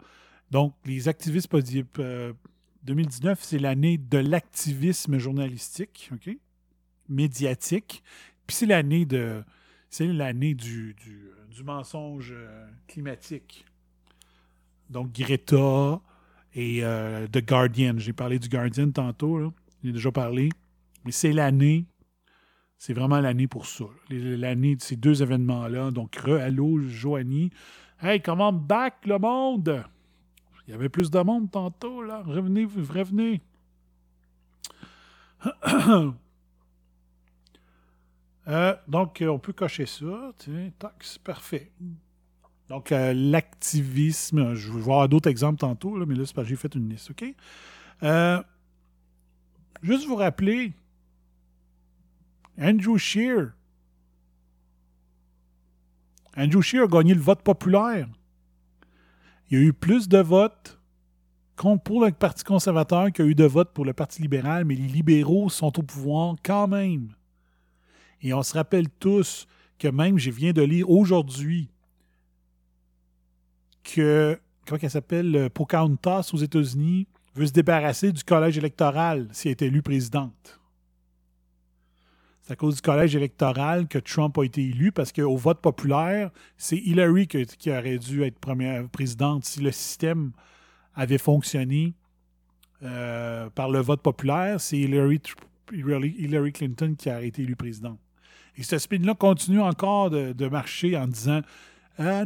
Donc, 0.52 0.76
les 0.86 1.08
activistes 1.08 1.52
2019, 2.84 3.42
c'est 3.42 3.58
l'année 3.58 3.98
de 3.98 4.20
l'activisme 4.20 5.18
journalistique, 5.18 6.12
OK? 6.14 6.38
Médiatique. 7.10 8.04
Puis 8.46 8.56
c'est 8.56 8.66
l'année 8.66 9.06
de. 9.06 9.44
L'année 10.00 10.54
du, 10.54 10.96
du, 10.96 11.64
mensonge 11.64 12.32
euh, 12.36 12.68
climatique. 12.88 13.66
Donc, 14.92 15.12
Greta 15.12 16.00
et 16.54 16.84
euh, 16.84 17.26
The 17.28 17.44
Guardian. 17.44 17.96
J'ai 17.98 18.14
parlé 18.14 18.38
du 18.38 18.48
Guardian 18.48 18.92
tantôt, 18.92 19.52
J'ai 19.84 19.92
déjà 19.92 20.12
parlé. 20.12 20.50
Mais 21.04 21.12
c'est 21.12 21.32
l'année. 21.32 21.86
C'est 22.78 22.94
vraiment 22.94 23.20
l'année 23.20 23.48
pour 23.48 23.66
ça. 23.66 23.86
L'année 24.10 24.76
de 24.76 24.82
ces 24.82 24.98
deux 24.98 25.24
événements-là. 25.24 25.90
Donc, 25.90 26.16
re, 26.18 26.34
allô, 26.34 26.80
Joanie. 26.80 27.50
Hey, 28.02 28.22
comment 28.22 28.54
back 28.54 29.06
le 29.06 29.18
monde? 29.18 29.84
Il 30.68 30.72
y 30.72 30.74
avait 30.74 30.90
plus 30.90 31.10
de 31.10 31.20
monde 31.20 31.50
tantôt, 31.50 32.04
là. 32.04 32.22
Revenez, 32.24 32.66
revenez. 32.66 33.42
Euh, 38.48 38.76
donc, 38.88 39.24
on 39.28 39.40
peut 39.40 39.54
cocher 39.54 39.86
ça. 39.86 40.32
Tiens, 40.38 40.72
tax, 40.80 41.18
parfait. 41.18 41.72
Donc, 42.70 42.92
euh, 42.92 43.14
l'activisme, 43.14 44.54
je 44.54 44.72
vais 44.72 44.80
voir 44.80 45.10
d'autres 45.10 45.30
exemples 45.30 45.60
tantôt, 45.60 46.06
mais 46.06 46.16
là, 46.16 46.26
c'est 46.26 46.34
parce 46.34 46.46
que 46.46 46.50
j'ai 46.50 46.56
fait 46.56 46.74
une 46.76 46.90
liste, 46.90 47.12
OK? 47.12 47.24
Euh, 48.04 48.42
juste 49.82 50.08
vous 50.08 50.16
rappeler, 50.16 50.74
Andrew 52.60 52.98
Shear. 52.98 53.52
Andrew 56.36 56.62
Shear 56.62 56.84
a 56.84 56.88
gagné 56.88 57.14
le 57.14 57.22
vote 57.22 57.42
populaire 57.42 58.08
il 59.50 59.58
y 59.58 59.62
a 59.62 59.66
eu 59.66 59.74
plus 59.74 60.10
de 60.10 60.18
votes 60.18 60.80
pour 61.84 62.06
le 62.06 62.12
Parti 62.12 62.44
conservateur 62.44 63.12
qu'il 63.12 63.26
y 63.26 63.28
a 63.28 63.32
eu 63.32 63.36
de 63.36 63.46
votes 63.46 63.72
pour 63.74 63.86
le 63.86 63.94
Parti 63.94 64.22
libéral, 64.22 64.66
mais 64.66 64.76
les 64.76 64.88
libéraux 64.88 65.50
sont 65.50 65.80
au 65.80 65.84
pouvoir 65.84 66.36
quand 66.44 66.68
même. 66.68 67.16
Et 68.22 68.34
on 68.34 68.44
se 68.44 68.54
rappelle 68.54 68.90
tous 68.90 69.48
que 69.80 69.88
même, 69.88 70.18
je 70.18 70.32
viens 70.32 70.54
de 70.54 70.62
lire 70.62 70.90
aujourd'hui 70.90 71.70
que, 73.84 74.40
comment 74.66 74.80
elle 74.82 74.90
s'appelle, 74.90 75.50
Pocahontas 75.54 76.32
aux 76.34 76.38
États-Unis 76.38 77.08
veut 77.36 77.46
se 77.46 77.54
débarrasser 77.54 78.12
du 78.12 78.24
collège 78.24 78.58
électoral 78.58 79.28
si 79.32 79.48
elle 79.48 79.52
est 79.52 79.62
élue 79.62 79.82
présidente. 79.82 80.60
C'est 82.42 82.54
à 82.54 82.56
cause 82.56 82.76
du 82.76 82.82
collège 82.82 83.14
électoral 83.14 83.90
que 83.90 84.00
Trump 84.00 84.38
a 84.38 84.46
été 84.46 84.64
élu 84.64 84.94
parce 84.94 85.12
qu'au 85.12 85.36
vote 85.36 85.60
populaire, 85.60 86.32
c'est 86.56 86.78
Hillary 86.78 87.28
qui, 87.28 87.70
aurait 87.70 87.98
dû 87.98 88.24
être 88.24 88.40
première 88.40 88.88
présidente 88.88 89.44
si 89.44 89.60
le 89.60 89.72
système 89.72 90.32
avait 90.96 91.18
fonctionné 91.18 91.94
euh, 92.84 93.50
par 93.50 93.70
le 93.70 93.80
vote 93.80 94.02
populaire. 94.02 94.62
C'est 94.62 94.78
Hillary, 94.78 95.22
Hillary, 95.74 96.54
Clinton 96.54 96.96
qui 96.98 97.10
a 97.10 97.22
été 97.22 97.42
élue 97.42 97.58
présidente. 97.58 98.00
Et 98.58 98.64
ce 98.64 98.78
spin-là 98.78 99.14
continue 99.14 99.62
encore 99.62 100.10
de, 100.10 100.48
marcher 100.50 100.98
en 100.98 101.08
disant 101.08 101.42
ah, 102.00 102.24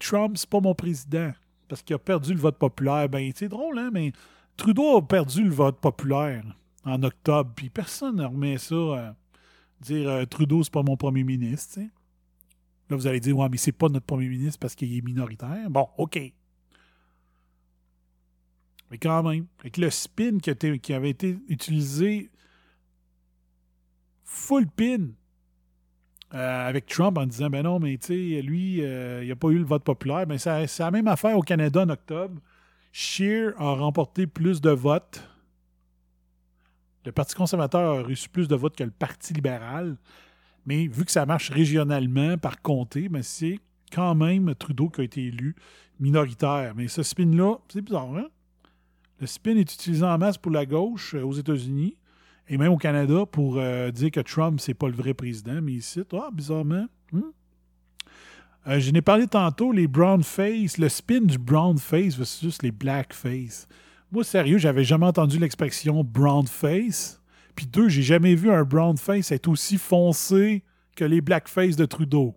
Trump, 0.00 0.36
c'est 0.36 0.50
pas 0.50 0.60
mon 0.60 0.74
président 0.74 1.32
parce 1.68 1.82
qu'il 1.82 1.94
a 1.94 1.98
perdu 1.98 2.34
le 2.34 2.40
vote 2.40 2.58
populaire. 2.58 3.08
Ben, 3.08 3.30
c'est 3.34 3.48
drôle, 3.48 3.78
hein, 3.78 3.90
mais 3.92 4.12
Trudeau 4.56 4.98
a 4.98 5.06
perdu 5.06 5.44
le 5.44 5.50
vote 5.50 5.80
populaire 5.80 6.44
en 6.84 7.02
octobre, 7.02 7.50
puis 7.54 7.68
personne 7.68 8.16
ne 8.16 8.24
remet 8.24 8.58
ça. 8.58 8.74
Euh, 8.74 9.12
dire 9.80 10.08
euh, 10.08 10.24
Trudeau, 10.24 10.62
c'est 10.62 10.72
pas 10.72 10.82
mon 10.82 10.96
premier 10.96 11.24
ministre. 11.24 11.80
Là, 12.88 12.96
vous 12.96 13.06
allez 13.06 13.20
dire, 13.20 13.36
ouais, 13.36 13.48
mais 13.48 13.56
c'est 13.56 13.72
pas 13.72 13.88
notre 13.88 14.06
premier 14.06 14.28
ministre 14.28 14.60
parce 14.60 14.74
qu'il 14.74 14.96
est 14.96 15.02
minoritaire. 15.02 15.68
Bon, 15.68 15.88
OK. 15.98 16.18
Mais 18.90 18.98
quand 18.98 19.22
même, 19.24 19.46
avec 19.58 19.78
le 19.78 19.90
spin 19.90 20.38
qui 20.38 20.92
avait 20.92 21.10
été 21.10 21.36
utilisé, 21.48 22.30
full 24.22 24.68
pin, 24.68 25.08
euh, 26.34 26.68
avec 26.68 26.86
Trump 26.86 27.18
en 27.18 27.26
disant 27.26 27.50
ben 27.50 27.62
non, 27.62 27.78
mais 27.78 27.96
tu 27.98 28.06
sais, 28.06 28.42
lui, 28.42 28.82
euh, 28.82 29.22
il 29.22 29.28
n'a 29.28 29.36
pas 29.36 29.48
eu 29.48 29.58
le 29.58 29.64
vote 29.64 29.84
populaire. 29.84 30.26
Mais 30.28 30.38
c'est 30.38 30.78
la 30.78 30.90
même 30.90 31.08
affaire 31.08 31.36
au 31.36 31.42
Canada 31.42 31.82
en 31.82 31.88
octobre. 31.88 32.40
Scheer 32.92 33.52
a 33.58 33.74
remporté 33.74 34.26
plus 34.26 34.60
de 34.60 34.70
votes. 34.70 35.22
Le 37.04 37.12
Parti 37.12 37.34
conservateur 37.34 38.00
a 38.00 38.02
reçu 38.02 38.28
plus 38.28 38.48
de 38.48 38.56
votes 38.56 38.74
que 38.74 38.82
le 38.82 38.90
Parti 38.90 39.34
libéral. 39.34 39.96
Mais 40.66 40.88
vu 40.88 41.04
que 41.04 41.12
ça 41.12 41.26
marche 41.26 41.50
régionalement 41.50 42.36
par 42.38 42.60
comté, 42.60 43.08
ben 43.08 43.22
c'est 43.22 43.60
quand 43.92 44.16
même 44.16 44.54
Trudeau 44.56 44.88
qui 44.88 45.02
a 45.02 45.04
été 45.04 45.26
élu 45.26 45.54
minoritaire. 46.00 46.74
Mais 46.74 46.88
ce 46.88 47.04
spin-là, 47.04 47.58
c'est 47.68 47.82
bizarre, 47.82 48.14
hein? 48.16 48.26
Le 49.20 49.26
spin 49.26 49.56
est 49.56 49.72
utilisé 49.72 50.04
en 50.04 50.18
masse 50.18 50.36
pour 50.36 50.52
la 50.52 50.66
gauche 50.66 51.14
euh, 51.14 51.22
aux 51.22 51.32
États-Unis 51.32 51.96
et 52.48 52.58
même 52.58 52.72
au 52.72 52.76
Canada 52.76 53.26
pour 53.26 53.56
euh, 53.58 53.90
dire 53.90 54.10
que 54.10 54.20
Trump, 54.20 54.60
c'est 54.60 54.74
pas 54.74 54.88
le 54.88 54.94
vrai 54.94 55.14
président, 55.14 55.60
mais 55.62 55.72
ici, 55.72 56.02
ah, 56.12 56.30
bizarrement. 56.32 56.86
Hmm? 57.12 57.22
Euh, 58.68 58.80
je 58.80 58.90
n'ai 58.90 59.02
parlé 59.02 59.26
tantôt, 59.26 59.72
les 59.72 59.86
brown 59.86 60.22
face, 60.22 60.78
le 60.78 60.88
spin 60.88 61.20
du 61.20 61.38
brown 61.38 61.78
face 61.78 62.16
versus 62.16 62.62
les 62.62 62.72
black 62.72 63.12
face. 63.12 63.68
Moi, 64.10 64.24
sérieux, 64.24 64.58
j'avais 64.58 64.84
jamais 64.84 65.06
entendu 65.06 65.38
l'expression 65.38 66.02
brown 66.04 66.46
face. 66.46 67.20
Puis 67.54 67.66
deux, 67.66 67.88
j'ai 67.88 68.02
jamais 68.02 68.34
vu 68.34 68.50
un 68.50 68.64
brown 68.64 68.96
face 68.96 69.32
être 69.32 69.48
aussi 69.48 69.78
foncé 69.78 70.62
que 70.94 71.04
les 71.04 71.20
black 71.20 71.48
face 71.48 71.76
de 71.76 71.84
Trudeau. 71.84 72.34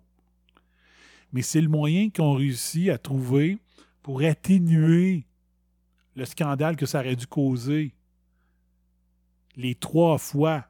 Mais 1.31 1.41
c'est 1.41 1.61
le 1.61 1.67
moyen 1.67 2.09
qu'on 2.09 2.33
réussit 2.33 2.89
à 2.89 2.97
trouver 2.97 3.59
pour 4.01 4.21
atténuer 4.21 5.27
le 6.15 6.25
scandale 6.25 6.75
que 6.75 6.85
ça 6.85 6.99
aurait 6.99 7.15
dû 7.15 7.27
causer. 7.27 7.93
Les 9.55 9.75
trois 9.75 10.17
fois 10.17 10.65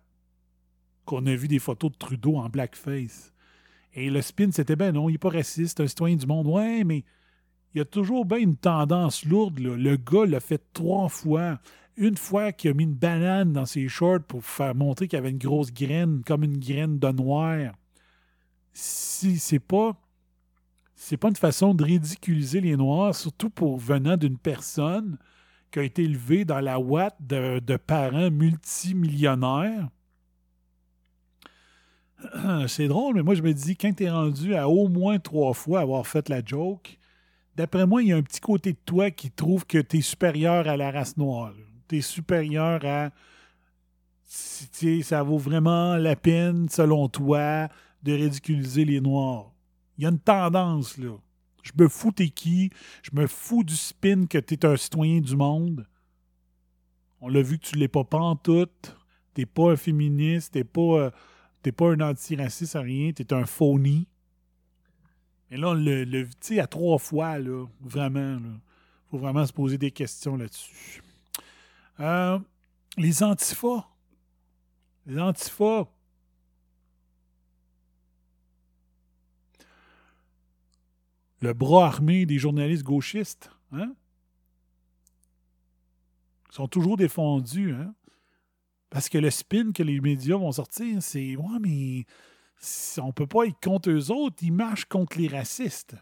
qu'on 1.05 1.25
a 1.25 1.35
vu 1.35 1.47
des 1.47 1.59
photos 1.59 1.91
de 1.91 1.97
Trudeau 1.97 2.37
en 2.37 2.49
blackface. 2.49 3.33
Et 3.93 4.09
le 4.09 4.21
spin, 4.21 4.51
c'était 4.51 4.75
ben 4.75 4.93
non, 4.93 5.09
il 5.09 5.13
n'est 5.13 5.17
pas 5.17 5.29
raciste, 5.29 5.79
un 5.79 5.87
citoyen 5.87 6.15
du 6.15 6.27
monde. 6.27 6.47
Ouais, 6.47 6.83
mais 6.83 7.03
il 7.73 7.79
y 7.79 7.81
a 7.81 7.85
toujours 7.85 8.25
bien 8.25 8.37
une 8.37 8.55
tendance 8.55 9.25
lourde. 9.25 9.59
Le 9.59 9.95
gars 9.97 10.25
l'a 10.25 10.39
fait 10.39 10.61
trois 10.73 11.09
fois. 11.09 11.59
Une 11.97 12.17
fois 12.17 12.51
qu'il 12.51 12.71
a 12.71 12.73
mis 12.73 12.83
une 12.83 12.93
banane 12.93 13.51
dans 13.51 13.65
ses 13.65 13.87
shorts 13.87 14.23
pour 14.27 14.43
faire 14.45 14.73
montrer 14.73 15.07
qu'il 15.07 15.19
avait 15.19 15.31
une 15.31 15.37
grosse 15.37 15.73
graine, 15.73 16.21
comme 16.25 16.43
une 16.43 16.59
graine 16.59 16.97
de 16.99 17.11
noir. 17.11 17.73
Si 18.73 19.39
c'est 19.39 19.59
pas. 19.59 19.97
C'est 20.95 21.17
pas 21.17 21.29
une 21.29 21.35
façon 21.35 21.73
de 21.73 21.83
ridiculiser 21.83 22.59
les 22.59 22.75
Noirs, 22.75 23.15
surtout 23.15 23.49
pour 23.49 23.77
venant 23.77 24.17
d'une 24.17 24.37
personne 24.37 25.17
qui 25.71 25.79
a 25.79 25.83
été 25.83 26.03
élevée 26.03 26.45
dans 26.45 26.59
la 26.59 26.79
ouate 26.79 27.15
de, 27.19 27.77
parents 27.77 28.31
multimillionnaires 28.31 29.89
c'est 32.67 32.87
drôle, 32.87 33.15
mais 33.15 33.23
moi, 33.23 33.33
je 33.33 33.41
me 33.41 33.53
dis, 33.53 33.77
quand 33.77 33.93
tu 33.95 34.03
es 34.03 34.09
rendu 34.09 34.53
à 34.53 34.67
au 34.67 34.89
moins 34.89 35.19
trois 35.19 35.53
fois 35.53 35.79
avoir 35.79 36.05
fait 36.05 36.27
la 36.27 36.43
joke, 36.43 36.97
d'après 37.55 37.85
moi, 37.85 38.03
il 38.03 38.09
y 38.09 38.13
a 38.13 38.17
un 38.17 38.21
petit 38.21 38.41
côté 38.41 38.73
de 38.73 38.79
toi 38.85 39.09
qui 39.09 39.31
trouve 39.31 39.65
que 39.65 39.77
tu 39.77 39.99
es 39.99 40.01
supérieur 40.01 40.67
à 40.67 40.75
la 40.75 40.91
race 40.91 41.15
noire. 41.15 41.53
Tu 41.87 41.97
es 41.97 42.01
supérieur 42.01 42.83
à. 42.83 43.11
Ça 44.25 45.23
vaut 45.23 45.37
vraiment 45.37 45.95
la 45.95 46.15
peine, 46.15 46.67
selon 46.69 47.07
toi, 47.07 47.69
de 48.03 48.13
ridiculiser 48.13 48.85
les 48.85 49.01
Noirs. 49.01 49.51
Il 49.97 50.03
y 50.03 50.05
a 50.05 50.09
une 50.09 50.19
tendance, 50.19 50.97
là. 50.97 51.17
Je 51.63 51.71
me 51.77 51.87
fous 51.87 52.11
t'es 52.11 52.29
qui, 52.29 52.71
je 53.03 53.11
me 53.13 53.27
fous 53.27 53.63
du 53.63 53.75
spin 53.75 54.25
que 54.25 54.37
tu 54.37 54.53
es 54.53 54.65
un 54.65 54.75
citoyen 54.77 55.19
du 55.19 55.35
monde. 55.35 55.87
On 57.21 57.27
l'a 57.27 57.41
vu 57.41 57.59
que 57.59 57.65
tu 57.65 57.75
l'es 57.75 57.87
pas 57.87 58.03
pantoute, 58.03 58.97
t'es 59.33 59.45
pas 59.45 59.71
un 59.71 59.75
féministe, 59.75 60.53
t'es 60.53 60.63
pas. 60.63 60.81
Euh, 60.81 61.11
T'es 61.61 61.73
pas 61.73 61.91
un 61.91 61.99
antiraciste 61.99 62.77
à 62.77 62.81
rien, 62.81 63.11
t'es 63.11 63.33
un 63.33 63.45
phony. 63.45 64.07
Et 65.51 65.57
là, 65.57 65.73
le, 65.73 66.05
le 66.05 66.25
sais, 66.39 66.59
à 66.59 66.67
trois 66.67 66.97
fois, 66.97 67.37
là, 67.37 67.65
vraiment, 67.81 68.39
là. 68.39 68.49
Faut 69.11 69.17
vraiment 69.17 69.45
se 69.45 69.51
poser 69.51 69.77
des 69.77 69.91
questions 69.91 70.37
là-dessus. 70.37 71.01
Euh, 71.99 72.39
les 72.95 73.23
antifas. 73.23 73.89
Les 75.05 75.19
antifas. 75.19 75.87
Le 81.41 81.53
bras 81.53 81.87
armé 81.87 82.25
des 82.25 82.37
journalistes 82.37 82.83
gauchistes. 82.83 83.49
Hein? 83.71 83.93
Ils 86.49 86.55
sont 86.55 86.67
toujours 86.67 86.97
défendus. 86.97 87.73
Hein? 87.73 87.93
Parce 88.89 89.07
que 89.07 89.17
le 89.17 89.29
spin 89.29 89.71
que 89.71 89.83
les 89.83 90.01
médias 90.01 90.37
vont 90.37 90.51
sortir, 90.51 91.01
c'est 91.01 91.35
Ouais, 91.35 91.59
mais 91.61 92.05
on 92.97 93.13
peut 93.13 93.27
pas 93.27 93.45
être 93.45 93.59
contre 93.61 93.89
eux 93.89 94.11
autres, 94.11 94.37
ils 94.41 94.51
marchent 94.51 94.85
contre 94.85 95.17
les 95.17 95.27
racistes. 95.27 95.95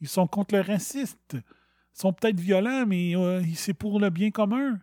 Ils 0.00 0.08
sont 0.08 0.26
contre 0.26 0.54
le 0.54 0.62
raciste. 0.62 1.34
Ils 1.34 2.00
sont 2.00 2.12
peut-être 2.12 2.40
violents, 2.40 2.86
mais 2.86 3.14
euh, 3.14 3.44
c'est 3.54 3.74
pour 3.74 4.00
le 4.00 4.10
bien 4.10 4.30
commun. 4.30 4.80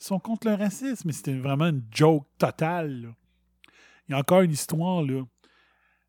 Ils 0.00 0.04
sont 0.04 0.18
contre 0.18 0.48
le 0.48 0.54
racisme. 0.54 1.06
Mais 1.06 1.12
c'était 1.12 1.38
vraiment 1.38 1.66
une 1.66 1.86
joke 1.90 2.26
totale. 2.36 3.14
Il 4.10 4.14
y 4.14 4.16
a 4.16 4.18
encore 4.18 4.40
une 4.40 4.50
histoire. 4.50 5.02
Là. 5.04 5.22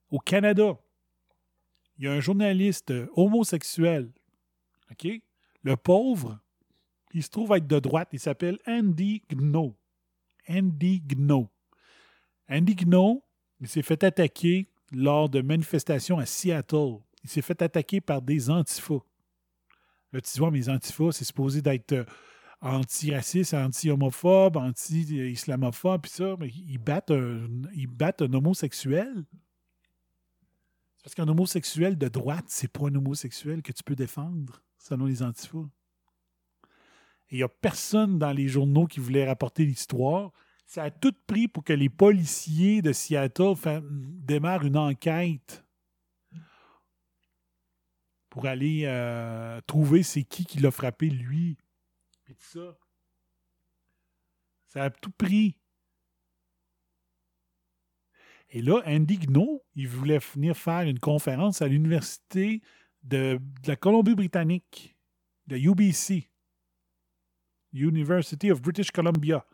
Au 0.09 0.17
Canada, 0.17 0.75
il 1.99 2.05
y 2.05 2.07
a 2.07 2.13
un 2.13 2.19
journaliste 2.19 2.91
homosexuel. 3.13 4.11
OK? 4.89 5.07
Le 5.61 5.77
pauvre, 5.77 6.39
il 7.13 7.21
se 7.21 7.29
trouve 7.29 7.55
être 7.55 7.67
de 7.67 7.77
droite. 7.77 8.09
Il 8.11 8.19
s'appelle 8.19 8.57
Andy 8.65 9.21
Gno. 9.29 9.77
Andy 10.49 11.03
Gno. 11.07 11.51
Andy 12.49 12.75
Gno, 12.75 13.23
il 13.59 13.67
s'est 13.67 13.83
fait 13.83 14.03
attaquer 14.03 14.67
lors 14.91 15.29
de 15.29 15.41
manifestations 15.41 16.17
à 16.17 16.25
Seattle. 16.25 16.97
Il 17.23 17.29
s'est 17.29 17.43
fait 17.43 17.61
attaquer 17.61 18.01
par 18.01 18.23
des 18.23 18.49
antifas. 18.49 19.03
Là, 20.11 20.21
tu 20.21 20.39
vois, 20.39 20.49
mes 20.49 20.69
antifas, 20.69 21.11
c'est 21.11 21.23
supposé 21.23 21.61
d'être 21.61 21.91
euh, 21.91 22.05
anti-raciste, 22.61 23.53
anti-homophobe, 23.53 24.57
anti-islamophobe, 24.57 26.01
puis 26.01 26.11
ça, 26.11 26.35
mais 26.39 26.49
ils 26.49 26.77
battent 26.77 27.11
un, 27.11 28.33
homosexuel. 28.33 29.25
Parce 31.03 31.15
qu'un 31.15 31.27
homosexuel 31.27 31.97
de 31.97 32.07
droite, 32.07 32.45
c'est 32.47 32.71
pas 32.71 32.87
un 32.87 32.95
homosexuel 32.95 33.63
que 33.63 33.71
tu 33.71 33.83
peux 33.83 33.95
défendre, 33.95 34.61
selon 34.77 35.05
les 35.05 35.23
antifas 35.23 35.67
il 37.31 37.37
n'y 37.37 37.43
a 37.43 37.47
personne 37.47 38.19
dans 38.19 38.31
les 38.31 38.47
journaux 38.47 38.85
qui 38.85 38.99
voulait 38.99 39.25
rapporter 39.25 39.65
l'histoire. 39.65 40.31
Ça 40.67 40.83
a 40.83 40.91
tout 40.91 41.13
pris 41.27 41.47
pour 41.47 41.63
que 41.63 41.73
les 41.73 41.89
policiers 41.89 42.81
de 42.81 42.91
Seattle 42.91 43.55
démarrent 43.83 44.65
une 44.65 44.77
enquête 44.77 45.63
pour 48.29 48.45
aller 48.45 48.83
euh, 48.85 49.59
trouver 49.67 50.03
c'est 50.03 50.23
qui 50.23 50.45
qui 50.45 50.59
l'a 50.59 50.71
frappé, 50.71 51.09
lui. 51.09 51.57
Ça. 52.41 52.77
Ça 54.65 54.83
a 54.85 54.89
tout 54.89 55.11
pris. 55.11 55.55
Et 58.49 58.61
là, 58.61 58.81
Andy 58.85 59.17
Gno, 59.19 59.63
il 59.75 59.87
voulait 59.87 60.17
venir 60.17 60.57
faire 60.57 60.81
une 60.81 60.99
conférence 60.99 61.61
à 61.61 61.67
l'université 61.67 62.61
de, 63.03 63.39
de 63.61 63.67
la 63.67 63.75
Colombie-Britannique, 63.77 64.97
de 65.47 65.55
UBC. 65.55 66.29
University 67.73 68.51
of 68.51 68.61
British 68.61 68.91
Columbia. 68.91 69.45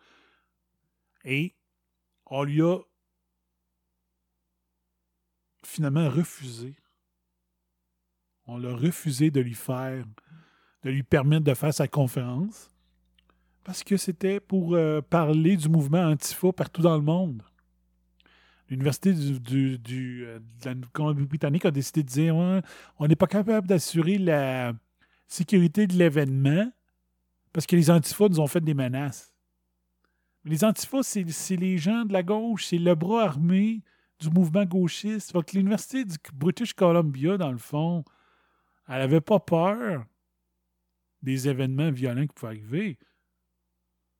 Et 1.24 1.56
on 2.26 2.44
lui 2.44 2.64
a 2.64 2.80
finalement 5.64 6.10
refusé. 6.10 6.76
On 8.46 8.58
l'a 8.58 8.74
refusé 8.76 9.30
de 9.30 9.42
lui 9.42 9.54
faire, 9.54 10.04
de 10.82 10.90
lui 10.90 11.04
permettre 11.04 11.44
de 11.44 11.54
faire 11.54 11.74
sa 11.74 11.88
conférence 11.88 12.72
parce 13.68 13.84
que 13.84 13.98
c'était 13.98 14.40
pour 14.40 14.76
euh, 14.76 15.02
parler 15.02 15.58
du 15.58 15.68
mouvement 15.68 16.02
Antifa 16.02 16.54
partout 16.54 16.82
dans 16.82 16.96
le 16.96 17.02
monde. 17.02 17.44
L'Université 18.70 19.12
du, 19.12 19.78
euh, 20.26 20.40
de 20.40 20.70
la 20.70 20.74
Colombie-Britannique 20.94 21.66
a 21.66 21.72
décidé 21.72 22.02
de 22.02 22.08
dire 22.08 22.36
on 22.38 23.08
n'est 23.08 23.18
pas 23.18 23.28
capable 23.28 23.68
d'assurer 23.68 24.20
la 24.20 24.72
sécurité 25.28 25.86
de 25.86 25.96
l'événement 25.96 26.72
parce 27.52 27.68
que 27.68 27.76
les 27.76 27.92
antifas 27.92 28.30
nous 28.30 28.40
ont 28.40 28.48
fait 28.48 28.62
des 28.62 28.74
menaces. 28.74 29.34
Les 30.46 30.64
antifas, 30.64 31.04
c'est 31.04 31.56
les 31.58 31.78
gens 31.78 32.06
de 32.06 32.14
la 32.14 32.24
gauche, 32.24 32.68
c'est 32.68 32.78
le 32.78 32.96
bras 32.96 33.26
armé 33.26 33.84
du 34.22 34.30
mouvement 34.30 34.64
gauchiste. 34.64 35.34
que 35.34 35.58
l'Université 35.58 36.06
du 36.06 36.16
British 36.34 36.74
Columbia, 36.74 37.38
dans 37.38 37.52
le 37.52 37.58
fond, 37.58 38.06
elle 38.88 39.00
n'avait 39.00 39.20
pas 39.20 39.42
peur 39.42 40.06
des 41.22 41.50
événements 41.50 41.92
violents 41.92 42.22
qui 42.22 42.34
pouvaient 42.34 42.54
arriver. 42.54 42.98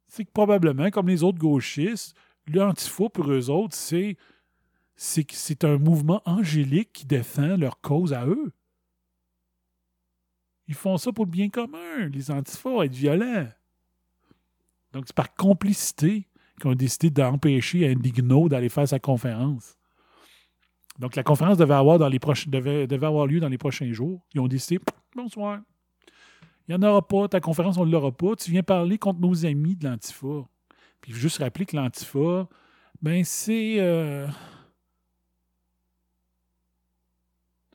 C'est 0.08 0.26
que 0.26 0.32
probablement, 0.32 0.90
comme 0.90 1.08
les 1.08 1.24
autres 1.24 1.38
gauchistes, 1.38 2.16
l'antifa, 2.48 3.10
pour 3.10 3.32
eux 3.32 3.50
autres, 3.50 3.76
c'est 3.76 4.18
c'est 5.00 5.64
un 5.64 5.78
mouvement 5.78 6.24
angélique 6.26 6.92
qui 6.92 7.06
défend 7.06 7.56
leur 7.56 7.80
cause 7.82 8.14
à 8.14 8.26
eux. 8.26 8.52
Ils 10.68 10.74
font 10.74 10.98
ça 10.98 11.12
pour 11.12 11.26
le 11.26 11.32
bien 11.32 11.50
commun. 11.50 12.08
Les 12.12 12.32
antifas 12.32 12.84
être 12.84 12.96
violents. 12.96 13.48
Donc, 14.94 15.04
c'est 15.08 15.16
par 15.16 15.34
complicité 15.36 16.28
qui 16.60 16.68
ont 16.68 16.74
décidé 16.74 17.10
d'empêcher 17.12 17.88
Indigno 17.88 18.50
d'aller 18.50 18.70
faire 18.70 18.88
sa 18.88 19.00
conférence. 19.00 19.78
Donc, 20.98 21.16
la 21.16 21.24
conférence 21.24 21.58
devait 21.58 21.76
avoir, 21.76 22.00
devait 22.00 23.06
avoir 23.06 23.28
lieu 23.28 23.40
dans 23.40 23.50
les 23.50 23.60
prochains 23.60 23.92
jours. 23.94 24.26
Ils 24.34 24.42
ont 24.42 24.48
décidé 24.48 24.80
bonsoir. 25.16 25.60
Il 26.68 26.76
n'y 26.76 26.84
en 26.84 26.90
aura 26.90 27.08
pas, 27.08 27.28
ta 27.28 27.40
conférence, 27.40 27.78
on 27.78 27.86
ne 27.86 27.92
l'aura 27.92 28.12
pas. 28.12 28.36
Tu 28.36 28.52
viens 28.52 28.64
parler 28.64 28.98
contre 28.98 29.20
nos 29.20 29.46
amis 29.46 29.76
de 29.76 29.88
l'Antifa. 29.88 30.46
Puis 31.02 31.14
juste 31.14 31.38
rappeler 31.38 31.66
que 31.66 31.76
l'Antifa, 31.76 32.48
ben 33.02 33.24
c'est 33.24 33.80
euh, 33.80 34.28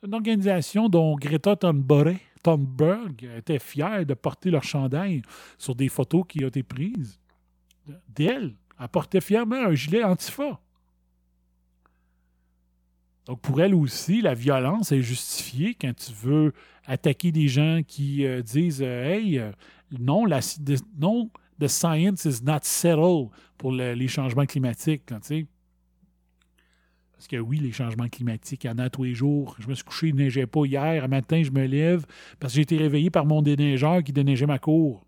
une 0.03 0.13
organisation 0.13 0.89
dont 0.89 1.15
Greta 1.15 1.55
Thunberg, 1.55 2.17
Thunberg 2.43 3.23
était 3.37 3.59
fière 3.59 4.05
de 4.05 4.13
porter 4.13 4.51
leur 4.51 4.63
chandail 4.63 5.21
sur 5.57 5.75
des 5.75 5.87
photos 5.87 6.25
qui 6.27 6.43
ont 6.43 6.49
été 6.49 6.61
prises 6.61 7.19
d'elle. 8.09 8.55
Elle 8.79 8.87
portait 8.89 9.21
fièrement 9.21 9.55
un 9.55 9.73
gilet 9.73 10.03
Antifa. 10.03 10.59
Donc, 13.25 13.39
pour 13.39 13.61
elle 13.61 13.73
aussi, 13.73 14.21
la 14.21 14.33
violence 14.33 14.91
est 14.91 15.01
justifiée 15.01 15.75
quand 15.79 15.95
tu 15.95 16.11
veux 16.11 16.53
attaquer 16.85 17.31
des 17.31 17.47
gens 17.47 17.81
qui 17.87 18.25
euh, 18.25 18.41
disent 18.41 18.81
euh, 18.81 19.05
Hey, 19.05 19.39
euh, 19.39 19.51
non, 19.97 20.25
la, 20.25 20.41
non, 20.99 21.29
the 21.59 21.67
science 21.67 22.25
is 22.25 22.43
not 22.43 22.59
settled 22.63 23.29
pour 23.57 23.71
les 23.71 24.07
changements 24.07 24.45
climatiques. 24.45 25.03
Parce 25.05 25.29
que 27.29 27.37
oui, 27.37 27.59
les 27.59 27.71
changements 27.71 28.09
climatiques, 28.09 28.65
il 28.65 28.67
y 28.67 28.69
en 28.69 28.79
a 28.79 28.89
tous 28.89 29.03
les 29.03 29.13
jours. 29.13 29.55
Je 29.59 29.69
me 29.69 29.73
suis 29.73 29.85
couché, 29.85 30.07
il 30.09 30.15
ne 30.15 30.23
neigeait 30.23 30.47
pas 30.47 30.65
hier. 30.65 31.05
Un 31.05 31.07
matin, 31.07 31.41
je 31.43 31.51
me 31.51 31.65
lève 31.65 32.05
parce 32.39 32.51
que 32.51 32.55
j'ai 32.57 32.63
été 32.63 32.75
réveillé 32.75 33.09
par 33.09 33.25
mon 33.25 33.41
déneigeur 33.41 34.03
qui 34.03 34.11
déneigeait 34.11 34.47
ma 34.47 34.59
cour. 34.59 35.05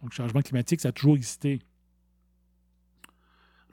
Donc, 0.00 0.12
le 0.12 0.14
changement 0.14 0.42
climatique, 0.42 0.80
ça 0.80 0.90
a 0.90 0.92
toujours 0.92 1.16
existé. 1.16 1.58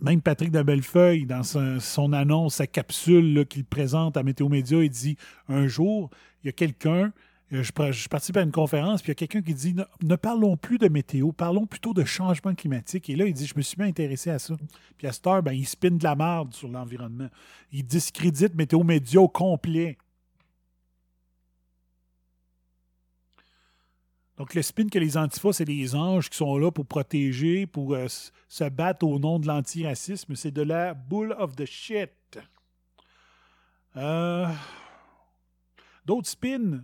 Même 0.06 0.22
Patrick 0.22 0.52
de 0.52 0.62
Bellefeuille, 0.62 1.26
dans 1.26 1.42
son, 1.42 2.14
annonce, 2.14 2.56
sa 2.56 2.68
capsule 2.68 3.44
qu'il 3.50 3.66
présente 3.66 4.18
à 4.18 4.22
Météo 4.22 4.50
Média, 4.50 4.84
il 4.84 4.90
dit 4.92 5.18
un 5.50 5.66
jour, 5.66 6.12
il 6.44 6.46
y 6.46 6.50
a 6.50 6.52
quelqu'un, 6.52 7.12
euh, 7.52 7.64
je, 7.64 8.08
participe 8.08 8.38
à 8.38 8.44
une 8.44 8.52
conférence, 8.52 9.02
puis 9.02 9.10
il 9.10 9.14
y 9.14 9.18
a 9.18 9.28
quelqu'un 9.28 9.42
qui 9.42 9.56
dit 9.56 9.76
ne, 10.04 10.16
parlons 10.16 10.58
plus 10.58 10.78
de 10.78 10.90
météo, 10.90 11.32
parlons 11.32 11.66
plutôt 11.66 11.96
de 11.96 12.04
changement 12.04 12.54
climatique. 12.54 13.10
Et 13.10 13.16
là, 13.16 13.26
il 13.26 13.34
dit 13.34 13.48
Je 13.48 13.56
me 13.58 13.64
suis 13.64 13.78
bien 13.78 13.88
intéressé 13.88 14.30
à 14.30 14.38
ça. 14.38 14.54
Puis 14.96 15.08
à 15.08 15.12
cette 15.12 15.26
heure, 15.26 15.42
ben, 15.42 15.54
il 15.54 15.66
spin 15.66 15.90
de 15.90 16.04
la 16.04 16.16
merde 16.16 16.54
sur 16.54 16.68
l'environnement. 16.68 17.30
Il 17.72 17.84
discrédite 17.84 18.54
Météo 18.54 18.84
Média 18.84 19.20
au 19.20 19.28
complet. 19.28 19.98
Donc, 24.38 24.54
le 24.54 24.62
spin 24.62 24.88
que 24.88 25.00
les 25.00 25.16
antifas, 25.16 25.54
c'est 25.54 25.66
des 25.66 25.96
anges 25.96 26.30
qui 26.30 26.38
sont 26.38 26.58
là 26.58 26.70
pour 26.70 26.86
protéger, 26.86 27.66
pour 27.66 27.94
euh, 27.94 28.08
se 28.50 28.70
battre 28.70 29.06
au 29.08 29.18
nom 29.18 29.40
de 29.40 29.48
l'antiracisme. 29.48 30.36
C'est 30.36 30.52
de 30.52 30.62
la 30.62 30.94
bull 30.94 31.34
of 31.38 31.56
the 31.56 31.66
shit. 31.66 32.12
Euh, 33.96 34.48
d'autres 36.06 36.28
spins. 36.28 36.84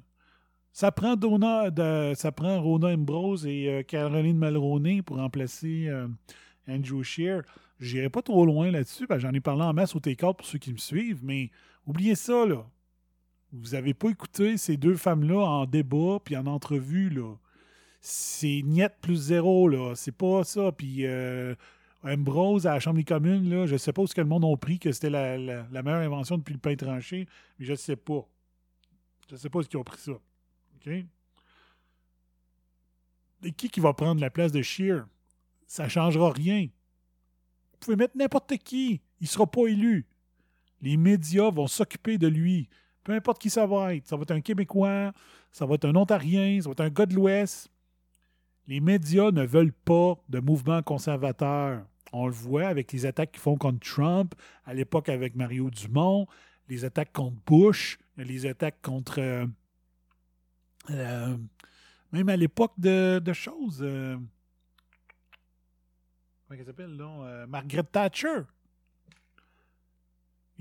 Ça 0.71 0.93
prend, 0.93 1.17
Donna, 1.17 1.69
de, 1.69 2.13
ça 2.15 2.31
prend 2.31 2.61
Rona 2.61 2.93
Ambrose 2.93 3.45
et 3.45 3.67
euh, 3.67 3.83
Caroline 3.83 4.37
Mulroney 4.37 5.01
pour 5.01 5.17
remplacer 5.17 5.91
Andrew 6.69 7.03
Shear. 7.03 7.41
J'irai 7.81 8.09
pas 8.09 8.21
trop 8.21 8.45
loin 8.45 8.71
là-dessus, 8.71 9.07
j'en 9.17 9.33
ai 9.33 9.41
parlé 9.41 9.63
en 9.63 9.73
masse 9.73 9.95
au 9.95 9.99
T4 9.99 10.35
pour 10.35 10.45
ceux 10.45 10.59
qui 10.59 10.71
me 10.71 10.77
suivent, 10.77 11.19
mais 11.23 11.49
oubliez 11.85 12.15
ça, 12.15 12.45
là. 12.45 12.63
Vous 13.53 13.71
n'avez 13.71 13.93
pas 13.93 14.09
écouté 14.09 14.57
ces 14.57 14.77
deux 14.77 14.95
femmes-là 14.95 15.39
en 15.39 15.65
débat 15.65 16.19
puis 16.23 16.37
en 16.37 16.45
entrevue, 16.45 17.09
là. 17.09 17.35
C'est 17.99 18.61
niet 18.63 18.89
plus 19.01 19.17
zéro, 19.17 19.67
là. 19.67 19.93
C'est 19.95 20.13
pas 20.13 20.43
ça. 20.43 20.71
Puis 20.71 21.05
euh, 21.05 21.53
Ambrose 22.03 22.65
à 22.65 22.73
la 22.73 22.79
Chambre 22.79 22.97
des 22.97 23.03
communes, 23.03 23.49
là, 23.49 23.67
je 23.67 23.77
sais 23.77 23.93
pas 23.93 24.01
où 24.01 24.07
ce 24.07 24.15
que 24.15 24.21
le 24.21 24.27
monde 24.27 24.45
a 24.45 24.57
pris 24.57 24.79
que 24.79 24.91
c'était 24.91 25.09
la, 25.09 25.37
meilleure 25.83 26.01
invention 26.01 26.37
depuis 26.37 26.53
le 26.53 26.59
pain 26.59 26.75
tranché, 26.75 27.27
mais 27.59 27.65
je 27.65 27.75
sais 27.75 27.95
pas. 27.95 28.27
Je 29.29 29.35
sais 29.35 29.49
pas 29.49 29.59
où 29.59 29.63
ils 29.69 29.77
ont 29.77 29.83
pris 29.83 29.99
ça. 29.99 30.13
OK? 30.13 30.87
Et 33.43 33.51
qui 33.51 33.69
qui 33.69 33.79
va 33.79 33.93
prendre 33.93 34.21
la 34.21 34.29
place 34.29 34.51
de 34.51 34.61
Shear? 34.61 35.05
Ça 35.67 35.87
changera 35.87 36.31
rien. 36.31 36.63
Vous 37.73 37.77
pouvez 37.79 37.95
mettre 37.95 38.17
n'importe 38.17 38.57
qui. 38.57 39.01
Il 39.19 39.27
sera 39.27 39.45
pas 39.45 39.67
élu. 39.67 40.05
Les 40.81 40.97
médias 40.97 41.49
vont 41.51 41.67
s'occuper 41.67 42.17
de 42.17 42.27
lui. 42.27 42.67
Peu 43.03 43.13
importe 43.13 43.41
qui 43.41 43.49
ça 43.49 43.65
va 43.65 43.95
être. 43.95 44.07
Ça 44.07 44.15
va 44.15 44.23
être 44.23 44.31
un 44.31 44.41
Québécois, 44.41 45.11
ça 45.51 45.65
va 45.65 45.75
être 45.75 45.85
un 45.85 45.95
Ontarien, 45.95 46.61
ça 46.61 46.69
va 46.69 46.73
être 46.73 46.81
un 46.81 46.89
gars 46.89 47.05
de 47.05 47.15
l'Ouest. 47.15 47.71
Les 48.67 48.79
médias 48.79 49.31
ne 49.31 49.45
veulent 49.45 49.73
pas 49.73 50.15
de 50.29 50.39
mouvement 50.39 50.81
conservateur. 50.81 51.83
On 52.13 52.27
le 52.27 52.33
voit 52.33 52.67
avec 52.67 52.91
les 52.91 53.05
attaques 53.05 53.31
qu'ils 53.31 53.41
font 53.41 53.57
contre 53.57 53.79
Trump, 53.79 54.35
à 54.65 54.73
l'époque 54.73 55.09
avec 55.09 55.35
Mario 55.35 55.69
Dumont, 55.69 56.27
les 56.67 56.85
attaques 56.85 57.13
contre 57.13 57.37
Bush, 57.45 57.97
les 58.17 58.45
attaques 58.45 58.81
contre. 58.81 59.19
Euh, 59.19 59.45
euh, 60.89 61.37
même 62.11 62.29
à 62.29 62.35
l'époque 62.35 62.73
de, 62.77 63.21
choses. 63.33 63.79
Euh, 63.81 64.17
comment 66.47 66.59
elle 66.59 66.65
s'appelle, 66.65 66.97
là 66.97 67.45
Margaret 67.47 67.83
Thatcher. 67.83 68.41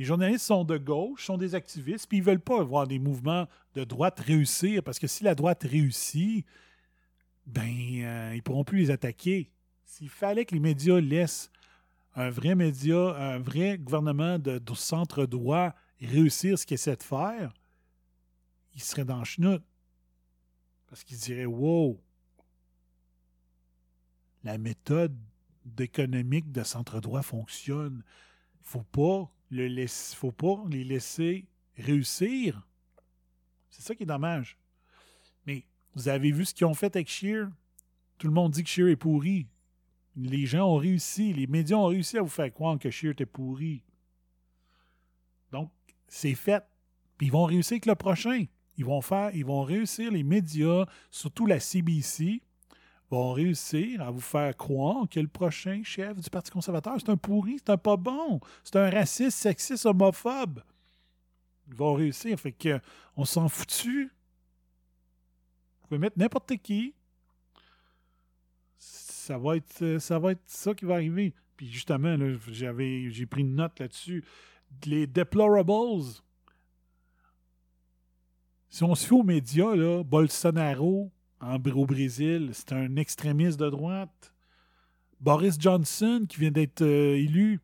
Les 0.01 0.07
journalistes 0.07 0.47
sont 0.47 0.65
de 0.65 0.79
gauche, 0.79 1.27
sont 1.27 1.37
des 1.37 1.55
activistes, 1.55 2.09
puis 2.09 2.17
ils 2.17 2.21
ne 2.23 2.25
veulent 2.25 2.41
pas 2.41 2.65
voir 2.65 2.87
des 2.87 2.99
mouvements 2.99 3.47
de 3.75 3.85
droite 3.85 4.19
réussir, 4.19 4.83
parce 4.83 4.99
que 4.99 5.07
si 5.07 5.25
la 5.25 5.35
droite 5.35 5.63
réussit, 5.63 6.47
ben, 7.45 7.69
euh, 7.69 8.31
ils 8.33 8.39
ne 8.39 8.41
pourront 8.41 8.65
plus 8.65 8.79
les 8.79 8.91
attaquer. 8.91 9.51
S'il 9.85 10.09
fallait 10.09 10.47
que 10.47 10.55
les 10.55 10.61
médias 10.61 10.99
laissent 11.01 11.51
un 12.15 12.31
vrai 12.31 12.55
média, 12.55 12.97
un 12.97 13.41
vrai 13.41 13.77
gouvernement 13.77 14.39
de, 14.39 14.59
centre 14.75 15.27
droit 15.27 15.75
réussir 16.01 16.59
ce 16.59 16.65
qu'il 16.65 16.77
essaie 16.77 16.97
de 16.97 17.03
faire, 17.03 17.53
ils 18.75 18.81
seraient 18.81 19.05
dans 19.05 19.19
le 19.19 19.27
chenoute. 19.27 19.63
Parce 20.87 21.05
qu'ils 21.05 21.19
diraient 21.19 21.45
Wow, 21.45 22.01
la 24.45 24.57
méthode 24.57 25.15
économique 25.79 26.51
de 26.53 26.63
centre 26.63 27.03
droit 27.03 27.21
fonctionne. 27.21 28.03
Faut 28.63 28.81
pas 28.81 29.31
le 29.51 29.87
faut 29.87 30.33
pas 30.33 30.63
les 30.69 30.85
laisser 30.85 31.47
réussir. 31.77 32.67
C'est 33.71 33.83
ça 33.83 33.95
qui 33.95 34.05
est 34.05 34.07
dommage. 34.07 34.57
Mais 35.47 35.65
vous 35.95 36.09
avez 36.09 36.31
vu 36.31 36.45
ce 36.45 36.55
qu'ils 36.55 36.67
ont 36.67 36.75
fait 36.75 36.95
avec 36.95 37.09
Shear? 37.09 37.49
Tout 38.19 38.27
le 38.27 38.33
monde 38.33 38.53
dit 38.53 38.63
que 38.63 38.69
Shear 38.69 38.89
est 38.89 38.97
pourri. 38.97 39.47
Les 40.17 40.47
gens 40.47 40.69
ont 40.69 40.77
réussi, 40.77 41.33
les 41.33 41.47
médias 41.47 41.77
ont 41.77 41.87
réussi 41.87 42.19
à 42.19 42.23
vous 42.23 42.29
faire 42.29 42.53
croire 42.53 42.79
que 42.79 42.91
Shear 42.91 43.13
était 43.13 43.27
pourri. 43.27 43.83
Donc, 45.53 45.71
c'est 46.09 46.35
fait. 46.35 46.65
Puis 47.17 47.29
ils 47.29 47.33
vont 47.33 47.45
réussir 47.45 47.75
avec 47.75 47.87
le 47.87 47.95
prochain. 47.95 48.45
Ils 48.77 48.85
vont 48.85 49.01
faire, 49.01 49.35
ils 49.35 49.45
vont 49.45 49.63
réussir, 49.63 50.11
les 50.11 50.23
médias, 50.23 50.87
surtout 51.11 51.47
la 51.47 51.61
CBC, 51.61 52.43
vont 53.11 53.33
réussir 53.33 54.01
à 54.03 54.11
vous 54.11 54.21
faire 54.21 54.57
croire 54.57 55.09
que 55.09 55.19
le 55.19 55.29
prochain 55.29 55.83
chef 55.83 56.19
du 56.19 56.31
Parti 56.31 56.51
conservateur, 56.51 56.95
c'est 56.99 57.11
un 57.11 57.17
pourri, 57.17 57.57
c'est 57.59 57.71
un 57.71 57.77
pas 57.77 57.97
bon, 57.97 58.41
c'est 58.63 58.77
un 58.77 58.89
raciste, 58.89 59.39
sexiste, 59.39 59.85
homophobe. 59.85 60.63
Ils 61.69 61.75
vont 61.75 61.95
réussir. 61.95 62.39
Fait 62.39 62.53
que 62.53 62.81
on 63.17 63.25
s'en 63.25 63.49
foutu 63.49 64.11
pouvez 65.91 65.99
mettre 65.99 66.19
n'importe 66.19 66.57
qui. 66.59 66.95
Ça 68.79 69.37
va, 69.37 69.57
être, 69.57 69.83
euh, 69.83 69.99
ça 69.99 70.75
qui 70.75 70.85
va 70.85 70.95
arriver. 70.95 71.35
Puis 71.57 71.71
justement, 71.71 72.17
j'avais, 72.49 73.11
j'ai 73.11 73.27
pris 73.27 73.43
une 73.43 73.57
note 73.57 73.79
là-dessus. 73.79 74.25
Les 74.87 75.07
deplorables, 75.07 76.05
si 78.71 78.83
on 78.85 78.95
se 78.95 79.07
fait 79.07 79.15
aux 79.15 79.25
médias, 79.25 80.03
Bolsonaro 80.05 81.11
en, 81.41 81.57
au 81.57 81.87
Brésil, 81.87 82.51
c'est 82.53 82.73
un 82.73 82.97
extrémiste 82.97 83.59
de 83.59 83.71
droite. 83.71 84.33
Boris 85.21 85.57
Johnson, 85.59 86.25
qui 86.29 86.41
vient 86.41 86.51
d'être 86.51 86.83
euh, 86.83 87.17
élu 87.17 87.61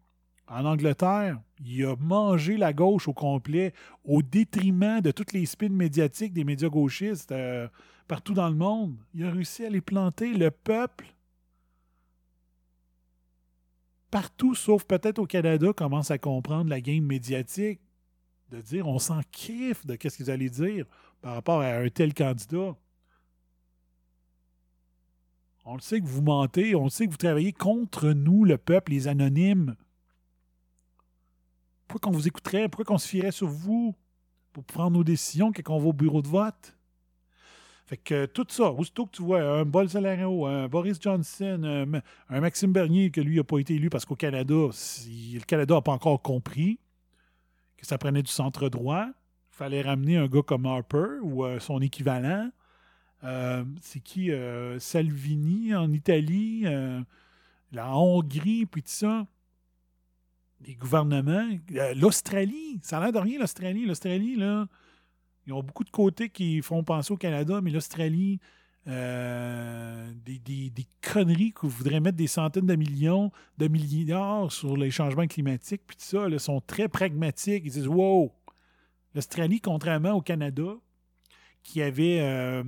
en 0.48 0.64
Angleterre, 0.64 1.40
il 1.64 1.84
a 1.84 1.96
mangé 1.96 2.56
la 2.56 2.72
gauche 2.72 3.08
au 3.08 3.14
complet 3.14 3.72
au 4.04 4.22
détriment 4.22 5.00
de 5.00 5.10
toutes 5.10 5.32
les 5.32 5.46
spins 5.46 5.68
médiatiques 5.68 6.32
des 6.32 6.44
médias 6.44 6.68
gauchistes. 6.68 7.32
Euh, 7.32 7.66
partout 8.06 8.34
dans 8.34 8.48
le 8.48 8.54
monde. 8.54 8.96
Il 9.14 9.24
a 9.24 9.30
réussi 9.30 9.64
à 9.64 9.70
les 9.70 9.80
planter. 9.80 10.32
Le 10.32 10.50
peuple, 10.50 11.06
partout, 14.10 14.54
sauf 14.54 14.84
peut-être 14.84 15.18
au 15.18 15.26
Canada, 15.26 15.72
commence 15.72 16.10
à 16.10 16.18
comprendre 16.18 16.70
la 16.70 16.80
game 16.80 17.04
médiatique. 17.04 17.80
De 18.50 18.60
dire, 18.60 18.86
on 18.86 19.00
s'en 19.00 19.22
kiffe 19.32 19.84
de 19.86 19.96
qu'est-ce 19.96 20.16
qu'ils 20.18 20.30
allaient 20.30 20.48
dire 20.48 20.86
par 21.20 21.34
rapport 21.34 21.60
à 21.62 21.78
un 21.78 21.88
tel 21.88 22.14
candidat. 22.14 22.76
On 25.68 25.74
le 25.74 25.80
sait 25.80 26.00
que 26.00 26.06
vous 26.06 26.22
mentez, 26.22 26.76
on 26.76 26.84
le 26.84 26.90
sait 26.90 27.06
que 27.06 27.10
vous 27.10 27.16
travaillez 27.16 27.52
contre 27.52 28.10
nous, 28.10 28.44
le 28.44 28.56
peuple, 28.56 28.92
les 28.92 29.08
anonymes. 29.08 29.74
Pourquoi 31.88 32.08
qu'on 32.08 32.16
vous 32.16 32.28
écouterait? 32.28 32.68
Pourquoi 32.68 32.84
qu'on 32.84 32.98
se 32.98 33.08
fierait 33.08 33.32
sur 33.32 33.48
vous 33.48 33.96
pour 34.52 34.62
prendre 34.62 34.92
nos 34.92 35.02
décisions 35.02 35.50
quand 35.50 35.74
on 35.74 35.80
va 35.80 35.88
au 35.88 35.92
bureau 35.92 36.22
de 36.22 36.28
vote? 36.28 36.76
Fait 37.86 37.96
que 37.96 38.26
tout 38.26 38.46
ça, 38.48 38.70
aussitôt 38.70 39.06
que 39.06 39.16
tu 39.16 39.22
vois 39.22 39.42
un 39.42 39.64
Bolsonaro, 39.64 40.46
un 40.46 40.68
Boris 40.68 41.00
Johnson, 41.00 41.90
un, 42.28 42.40
Maxime 42.40 42.72
Bernier, 42.72 43.10
que 43.10 43.20
lui 43.20 43.36
n'a 43.36 43.44
pas 43.44 43.58
été 43.58 43.74
élu 43.74 43.90
parce 43.90 44.04
qu'au 44.04 44.16
Canada, 44.16 44.54
le 44.54 45.44
Canada 45.46 45.74
n'a 45.74 45.82
pas 45.82 45.92
encore 45.92 46.22
compris 46.22 46.78
que 47.76 47.86
ça 47.86 47.98
prenait 47.98 48.22
du 48.22 48.30
centre 48.30 48.68
droit, 48.68 49.06
il 49.06 49.56
fallait 49.56 49.82
ramener 49.82 50.16
un 50.16 50.28
gars 50.28 50.42
comme 50.42 50.66
Harper 50.66 51.18
ou 51.22 51.44
euh, 51.44 51.58
son 51.58 51.80
équivalent. 51.80 52.50
Euh, 53.24 53.64
c'est 53.80 54.00
qui 54.00 54.30
euh, 54.30 54.78
Salvini 54.78 55.74
en 55.74 55.92
Italie, 55.92 56.64
la 57.72 57.96
Hongrie, 57.96 58.66
puis 58.66 58.82
tout 58.82 58.88
ça. 58.88 59.26
Les 60.66 60.74
gouvernements. 60.74 61.48
L'Australie, 61.94 62.80
ça 62.82 62.98
a 62.98 63.00
l'air 63.02 63.12
de 63.12 63.18
rien, 63.18 63.38
l'Australie. 63.38 63.84
L'Australie, 63.84 64.36
là, 64.36 64.66
ils 65.46 65.52
ont 65.52 65.62
beaucoup 65.62 65.84
de 65.84 65.90
côtés 65.90 66.28
qui 66.28 66.62
font 66.62 66.82
penser 66.82 67.12
au 67.12 67.16
Canada, 67.16 67.60
mais 67.60 67.70
l'Australie, 67.70 68.40
euh, 68.88 70.12
des, 70.24 70.70
conneries 71.02 71.52
qu'on 71.52 71.66
voudrait 71.66 71.98
mettre 71.98 72.16
des 72.16 72.28
centaines 72.28 72.66
de 72.66 72.76
millions, 72.76 73.32
de 73.58 73.66
milliards 73.66 74.52
sur 74.52 74.76
les 74.76 74.90
changements 74.90 75.26
climatiques, 75.26 75.82
puis 75.86 75.96
tout 75.96 76.04
ça, 76.04 76.28
là, 76.28 76.38
sont 76.38 76.60
très 76.60 76.88
pragmatiques. 76.88 77.62
Ils 77.64 77.72
disent 77.72 77.88
Wow! 77.88 78.32
L'Australie, 79.14 79.60
contrairement 79.60 80.12
au 80.12 80.20
Canada, 80.20 80.76
qui 81.62 81.82
avait. 81.82 82.20
Euh, 82.20 82.62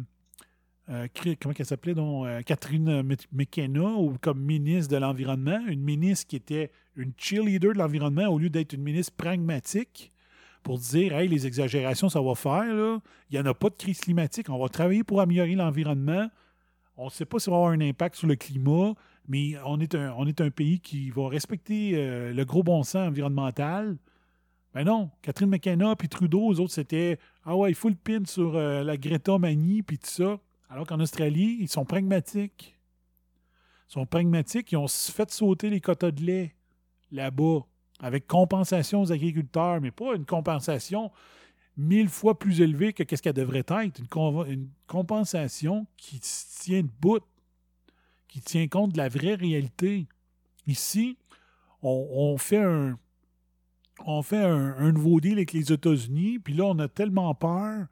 euh, 0.91 1.07
comment 1.41 1.55
elle 1.59 1.67
s'appelait 1.67 1.95
donc? 1.95 2.27
Catherine 2.45 3.03
McKenna 3.33 3.95
comme 4.21 4.41
ministre 4.41 4.93
de 4.93 4.99
l'Environnement, 4.99 5.61
une 5.67 5.83
ministre 5.83 6.27
qui 6.27 6.37
était 6.37 6.71
une 6.97 7.13
cheerleader 7.17 7.73
de 7.73 7.79
l'environnement 7.79 8.27
au 8.29 8.39
lieu 8.39 8.51
d'être 8.51 8.73
une 8.73 8.83
ministre 8.83 9.15
pragmatique 9.17 10.13
pour 10.63 10.79
dire 10.79 11.15
Hey, 11.15 11.29
les 11.29 11.47
exagérations, 11.47 12.09
ça 12.09 12.21
va 12.21 12.35
faire. 12.35 12.75
Là. 12.75 12.99
Il 13.31 13.35
n'y 13.35 13.41
en 13.41 13.51
a 13.51 13.55
pas 13.55 13.71
de 13.71 13.75
crise 13.75 14.01
climatique. 14.01 14.49
On 14.51 14.59
va 14.59 14.69
travailler 14.69 15.05
pour 15.05 15.21
améliorer 15.21 15.55
l'environnement. 15.55 16.29
On 16.97 17.07
ne 17.07 17.11
sait 17.11 17.25
pas 17.25 17.39
si 17.39 17.45
ça 17.45 17.51
va 17.51 17.59
avoir 17.59 17.71
un 17.73 17.81
impact 17.81 18.17
sur 18.17 18.27
le 18.27 18.35
climat, 18.35 18.95
mais 19.29 19.55
on 19.65 19.79
est 19.81 19.95
un, 19.95 20.13
on 20.19 20.27
est 20.27 20.41
un 20.41 20.51
pays 20.51 20.81
qui 20.81 21.11
va 21.11 21.29
respecter 21.29 21.93
euh, 21.95 22.33
le 22.33 22.45
gros 22.45 22.63
bon 22.63 22.83
sens 22.83 23.09
environnemental. 23.09 23.97
Ben 24.75 24.85
non, 24.85 25.11
Catherine 25.23 25.49
McKenna 25.49 25.97
puis 25.97 26.09
Trudeau, 26.09 26.53
eux 26.53 26.61
autres, 26.61 26.75
c'était 26.75 27.19
Ah 27.45 27.57
ouais, 27.57 27.71
il 27.71 27.75
faut 27.75 27.89
le 27.89 27.95
pin 27.95 28.25
sur 28.25 28.57
euh, 28.57 28.83
la 28.83 28.97
Greta 28.97 29.39
Manie 29.39 29.83
puis 29.83 29.99
tout 29.99 30.11
ça. 30.11 30.39
Alors 30.69 30.87
qu'en 30.87 31.01
Australie, 31.01 31.57
ils 31.61 31.69
sont 31.69 31.85
pragmatiques. 31.85 32.79
Ils 33.89 33.93
sont 33.93 34.07
pragmatiques, 34.07 34.73
ils 34.73 34.77
ont 34.77 34.89
fait 34.89 35.31
sauter 35.31 35.71
les 35.71 35.81
quotas 35.81 36.11
de 36.11 36.23
lait 36.23 36.55
là-bas 37.11 37.61
avec 38.01 38.27
compensation 38.27 39.03
aux 39.03 39.13
agriculteurs, 39.13 39.81
mais 39.81 39.91
pas 39.91 40.15
une 40.15 40.27
compensation 40.27 41.11
mille 41.77 42.09
fois 42.09 42.39
plus 42.39 42.61
élevée 42.61 42.93
que 42.93 43.17
ce 43.17 43.23
qu'elle 43.23 43.33
devrait 43.33 43.61
être. 43.61 44.01
Une, 44.49 44.69
compensation 44.87 45.87
qui 45.97 46.21
tient 46.21 46.83
debout, 46.83 47.21
qui 48.27 48.41
tient 48.41 48.69
compte 48.69 48.93
de 48.93 48.99
la 48.99 49.09
vraie 49.09 49.35
réalité. 49.37 50.07
Ici, 50.67 51.17
on, 51.83 52.37
fait 52.37 52.63
un 52.63 52.99
on 54.05 54.23
fait 54.23 54.45
un, 54.45 54.93
nouveau 54.93 55.21
deal 55.21 55.35
avec 55.35 55.53
les 55.53 55.73
États-Unis, 55.73 56.39
puis 56.39 56.55
là, 56.55 56.65
on 56.65 56.79
a 56.79 56.89
tellement 56.89 57.35
peur 57.35 57.87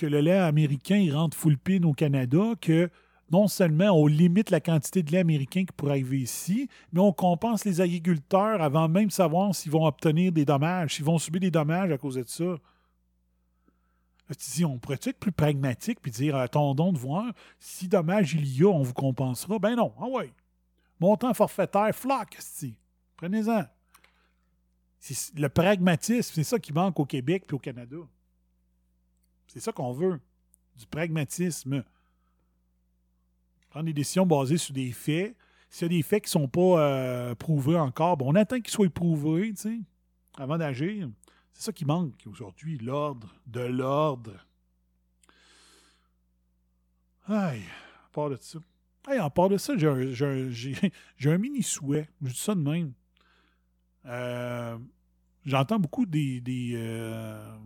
que 0.00 0.06
le 0.06 0.20
lait 0.22 0.38
américain 0.38 1.06
rentre 1.12 1.36
full 1.36 1.58
pin 1.58 1.82
au 1.82 1.92
Canada 1.92 2.54
que 2.58 2.88
non 3.30 3.48
seulement 3.48 3.90
on 3.90 4.06
limite 4.06 4.48
la 4.48 4.58
quantité 4.58 5.02
de 5.02 5.12
lait 5.12 5.18
américain 5.18 5.66
qui 5.66 5.72
pourrait 5.76 5.92
arriver 5.92 6.20
ici, 6.20 6.70
mais 6.90 7.00
on 7.00 7.12
compense 7.12 7.66
les 7.66 7.82
agriculteurs 7.82 8.62
avant 8.62 8.88
même 8.88 9.08
de 9.08 9.12
savoir 9.12 9.54
s'ils 9.54 9.70
vont 9.70 9.86
obtenir 9.86 10.32
des 10.32 10.46
dommages, 10.46 10.94
s'ils 10.94 11.04
vont 11.04 11.18
subir 11.18 11.42
des 11.42 11.50
dommages 11.50 11.92
à 11.92 11.98
cause 11.98 12.14
de 12.14 12.24
ça. 12.26 12.44
Là, 12.44 12.58
tu 14.30 14.50
dis, 14.50 14.64
on 14.64 14.78
pourrait 14.78 14.98
être 15.02 15.18
plus 15.18 15.32
pragmatique 15.32 16.00
puis 16.00 16.10
dire 16.10 16.34
attendons 16.34 16.94
de 16.94 16.98
voir 16.98 17.26
si 17.58 17.86
dommage 17.86 18.32
il 18.32 18.50
y 18.56 18.64
a, 18.64 18.68
on 18.68 18.82
vous 18.82 18.94
compensera? 18.94 19.58
Ben 19.58 19.76
non, 19.76 19.92
ah 20.00 20.06
ouais. 20.06 20.32
Montant 20.98 21.34
forfaitaire, 21.34 21.94
floc, 21.94 22.38
Prenez-en. 23.18 23.64
Le 25.36 25.48
pragmatisme, 25.48 26.32
c'est 26.34 26.44
ça 26.44 26.58
qui 26.58 26.72
manque 26.72 26.98
au 26.98 27.04
Québec 27.04 27.44
et 27.50 27.54
au 27.54 27.58
Canada. 27.58 27.98
C'est 29.52 29.58
ça 29.58 29.72
qu'on 29.72 29.92
veut. 29.92 30.20
Du 30.76 30.86
pragmatisme 30.86 31.84
prendre 33.68 33.86
des 33.86 33.92
décisions 33.92 34.24
basées 34.24 34.58
sur 34.58 34.72
des 34.72 34.92
faits. 34.92 35.36
S'il 35.68 35.82
y 35.82 35.96
a 35.96 35.96
des 35.98 36.02
faits 36.02 36.24
qui 36.24 36.28
ne 36.28 36.42
sont 36.42 36.48
pas 36.48 36.80
euh, 36.80 37.34
prouvés 37.34 37.76
encore, 37.76 38.16
bon, 38.16 38.32
on 38.32 38.34
attend 38.36 38.60
qu'ils 38.60 38.72
soient 38.72 38.88
prouvés, 38.88 39.52
avant 40.38 40.56
d'agir. 40.56 41.08
C'est 41.52 41.64
ça 41.64 41.72
qui 41.72 41.84
manque 41.84 42.14
aujourd'hui, 42.26 42.78
l'ordre, 42.78 43.34
de 43.46 43.60
l'ordre. 43.60 44.46
Aïe, 47.26 47.62
à 48.06 48.08
part 48.12 48.30
de 48.30 48.38
ça. 48.40 48.60
Aïe, 49.08 49.20
en 49.20 49.30
part 49.30 49.48
de 49.48 49.56
ça, 49.56 49.76
j'ai 49.76 49.88
un, 49.88 51.38
mini 51.38 51.62
souhait. 51.64 52.08
Je 52.22 52.30
dis 52.30 52.38
ça 52.38 52.54
de 52.54 52.60
même. 52.60 52.92
Euh, 54.06 54.78
j'entends 55.44 55.80
beaucoup 55.80 56.06
des, 56.06 56.42
euh, 56.74 57.56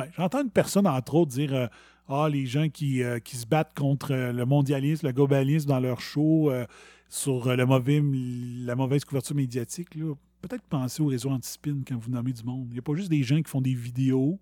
Ben, 0.00 0.10
j'entends 0.16 0.40
une 0.40 0.50
personne, 0.50 0.86
entre 0.86 1.14
autres, 1.14 1.32
dire 1.32 1.52
euh, 1.52 1.66
Ah, 2.08 2.28
les 2.30 2.46
gens 2.46 2.70
qui, 2.70 3.02
euh, 3.02 3.18
qui, 3.18 3.36
se 3.36 3.46
battent 3.46 3.74
contre 3.74 4.14
euh, 4.14 4.32
le 4.32 4.46
mondialisme, 4.46 5.06
le 5.06 5.12
globalisme 5.12 5.68
dans 5.68 5.78
leur 5.78 6.00
show 6.00 6.50
sur 7.10 7.54
la 7.54 7.66
mauvaise 7.66 9.04
couverture 9.04 9.36
médiatique. 9.36 9.90
Peut-être 10.40 10.62
penser 10.62 11.02
au 11.02 11.06
réseau 11.06 11.28
anti-spin 11.28 11.82
quand 11.86 11.98
vous 11.98 12.10
nommez 12.10 12.32
du 12.32 12.44
monde. 12.44 12.68
Il 12.70 12.74
n'y 12.74 12.78
a 12.78 12.82
pas 12.82 12.94
juste 12.94 13.10
des 13.10 13.22
gens 13.22 13.42
qui 13.42 13.50
font 13.50 13.60
des 13.60 13.74
vidéos 13.74 14.38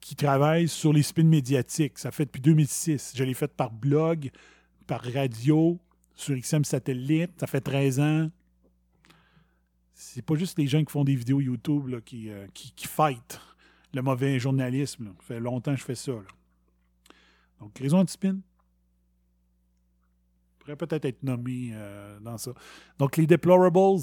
qui 0.00 0.14
travaillent 0.14 0.68
sur 0.68 0.92
les 0.92 1.02
spins 1.02 1.24
médiatiques. 1.24 1.98
Ça 1.98 2.12
fait 2.12 2.26
depuis 2.26 2.42
2006. 2.42 3.14
Je 3.16 3.24
l'ai 3.24 3.34
fait 3.34 3.52
par 3.52 3.72
blog, 3.72 4.30
par 4.86 5.02
radio, 5.02 5.80
sur 6.14 6.36
XM 6.36 6.62
Satellite. 6.62 7.32
Ça 7.40 7.48
fait 7.48 7.62
13 7.62 8.00
ans. 8.00 8.30
C'est 9.92 10.22
pas 10.22 10.36
juste 10.36 10.56
les 10.56 10.68
gens 10.68 10.84
qui 10.84 10.92
font 10.92 11.02
des 11.02 11.16
vidéos 11.16 11.40
YouTube 11.40 11.98
qui, 12.04 12.30
qui, 12.54 12.72
qui 12.76 12.86
fight 12.86 13.40
le 13.94 14.02
mauvais 14.02 14.38
journalisme. 14.38 15.14
Ça 15.20 15.26
fait 15.26 15.40
longtemps 15.40 15.72
que 15.72 15.80
je 15.80 15.84
fais 15.84 15.94
ça. 15.94 16.12
Donc, 17.60 17.78
raison 17.78 17.98
anti-spin 17.98 18.38
pourrait 20.58 20.76
peut-être 20.76 21.04
être 21.04 21.22
nommé 21.22 21.70
euh, 21.72 22.20
dans 22.20 22.38
ça. 22.38 22.52
Donc, 22.98 23.16
les 23.16 23.26
deplorables, 23.26 24.02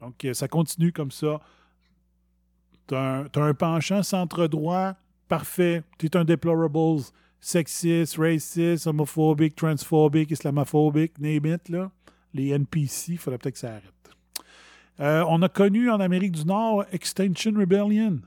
donc 0.00 0.24
euh, 0.24 0.34
ça 0.34 0.48
continue 0.48 0.92
comme 0.92 1.10
ça. 1.10 1.40
Tu 2.88 2.94
as, 2.94 3.28
un 3.36 3.54
penchant 3.54 4.02
centre-droit, 4.02 4.94
parfait. 5.28 5.84
Tu 5.98 6.06
es 6.06 6.16
un 6.16 6.24
deplorable, 6.24 7.02
sexiste, 7.40 8.16
raciste, 8.16 8.86
homophobique, 8.86 9.54
transphobique, 9.54 10.32
islamophobique, 10.32 11.18
name 11.18 11.46
it, 11.46 11.68
là. 11.68 11.90
Les 12.34 12.48
NPC, 12.48 13.12
il 13.12 13.18
faudrait 13.18 13.38
peut-être 13.38 13.54
que 13.54 13.60
ça 13.60 13.70
arrête. 13.70 13.92
Euh, 15.00 15.24
on 15.28 15.40
a 15.42 15.48
connu 15.48 15.90
en 15.90 16.00
Amérique 16.00 16.32
du 16.32 16.44
Nord 16.44 16.84
Extinction 16.92 17.52
Rebellion. 17.52 18.20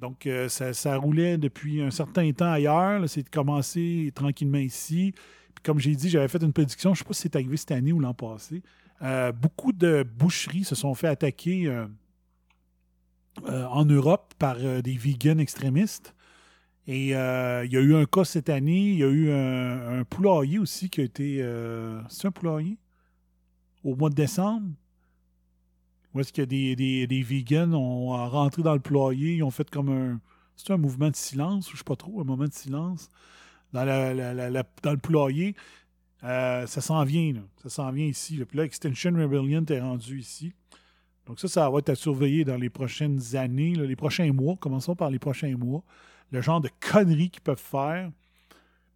Donc, 0.00 0.26
euh, 0.26 0.48
ça, 0.48 0.96
roulait 0.96 1.36
depuis 1.36 1.82
un 1.82 1.90
certain 1.90 2.30
temps 2.32 2.50
ailleurs. 2.50 3.06
C'est 3.08 3.28
commencé 3.28 4.10
tranquillement 4.14 4.58
ici. 4.58 5.12
Puis, 5.54 5.62
comme 5.62 5.78
j'ai 5.78 5.94
dit, 5.94 6.08
j'avais 6.08 6.28
fait 6.28 6.42
une 6.42 6.52
prédiction, 6.52 6.94
je 6.94 7.00
ne 7.00 7.04
sais 7.04 7.08
pas 7.08 7.14
si 7.14 7.22
c'est 7.22 7.36
arrivé 7.36 7.56
cette 7.56 7.72
année 7.72 7.92
ou 7.92 8.00
l'an 8.00 8.14
passé. 8.14 8.62
Euh, 9.02 9.32
beaucoup 9.32 9.72
de 9.72 10.02
boucheries 10.02 10.64
se 10.64 10.74
sont 10.74 10.94
fait 10.94 11.08
attaquer 11.08 11.66
euh, 11.66 11.86
en 13.46 13.84
Europe 13.84 14.34
par 14.38 14.56
des 14.58 14.96
vegans 14.96 15.38
extrémistes. 15.38 16.14
Et 16.86 17.08
il 17.08 17.10
y 17.10 17.14
a 17.14 17.64
eu 17.64 17.94
un 17.94 18.06
cas 18.06 18.24
cette 18.24 18.48
année. 18.48 18.90
Il 18.90 18.98
y 18.98 19.04
a 19.04 19.08
eu 19.08 19.30
un, 19.30 20.00
un 20.00 20.04
poulailler 20.04 20.58
aussi 20.58 20.88
qui 20.88 21.02
a 21.02 21.04
été. 21.04 21.46
c'est 22.08 22.26
un 22.26 22.32
poulailler? 22.32 22.78
Au 23.84 23.94
mois 23.94 24.10
de 24.10 24.14
décembre 24.14 24.70
où 26.14 26.20
est-ce 26.20 26.32
que 26.32 26.42
des, 26.42 26.74
des, 26.76 27.06
des, 27.06 27.22
vegans 27.22 27.72
ont 27.72 28.08
rentré 28.28 28.62
dans 28.62 28.74
le 28.74 28.80
ployer, 28.80 29.36
ils 29.36 29.42
ont 29.42 29.50
fait 29.50 29.68
comme 29.70 29.88
un. 29.88 30.20
C'est 30.56 30.72
un 30.72 30.76
mouvement 30.76 31.08
de 31.08 31.16
silence, 31.16 31.70
je 31.70 31.76
sais 31.78 31.84
pas 31.84 31.96
trop, 31.96 32.20
un 32.20 32.24
moment 32.24 32.44
de 32.44 32.52
silence 32.52 33.08
dans, 33.72 33.84
le 33.84 34.96
ployer. 34.96 35.54
Euh, 36.22 36.66
ça 36.66 36.80
s'en 36.80 37.02
vient, 37.04 37.32
là. 37.32 37.40
Ça 37.62 37.70
s'en 37.70 37.90
vient 37.90 38.06
ici. 38.06 38.42
Puis 38.46 38.58
là, 38.58 38.64
Extension 38.64 39.12
Rebellion 39.12 39.64
est 39.68 39.80
rendu 39.80 40.18
ici. 40.18 40.52
Donc 41.26 41.40
ça, 41.40 41.48
ça 41.48 41.70
va 41.70 41.78
être 41.78 41.90
à 41.90 41.94
surveiller 41.94 42.44
dans 42.44 42.56
les 42.56 42.70
prochaines 42.70 43.36
années, 43.36 43.74
les 43.74 43.96
prochains 43.96 44.32
mois. 44.32 44.56
Commençons 44.56 44.96
par 44.96 45.10
les 45.10 45.18
prochains 45.18 45.56
mois. 45.56 45.82
Le 46.30 46.40
genre 46.40 46.60
de 46.60 46.70
conneries 46.80 47.30
qu'ils 47.30 47.42
peuvent 47.42 47.58
faire. 47.58 48.10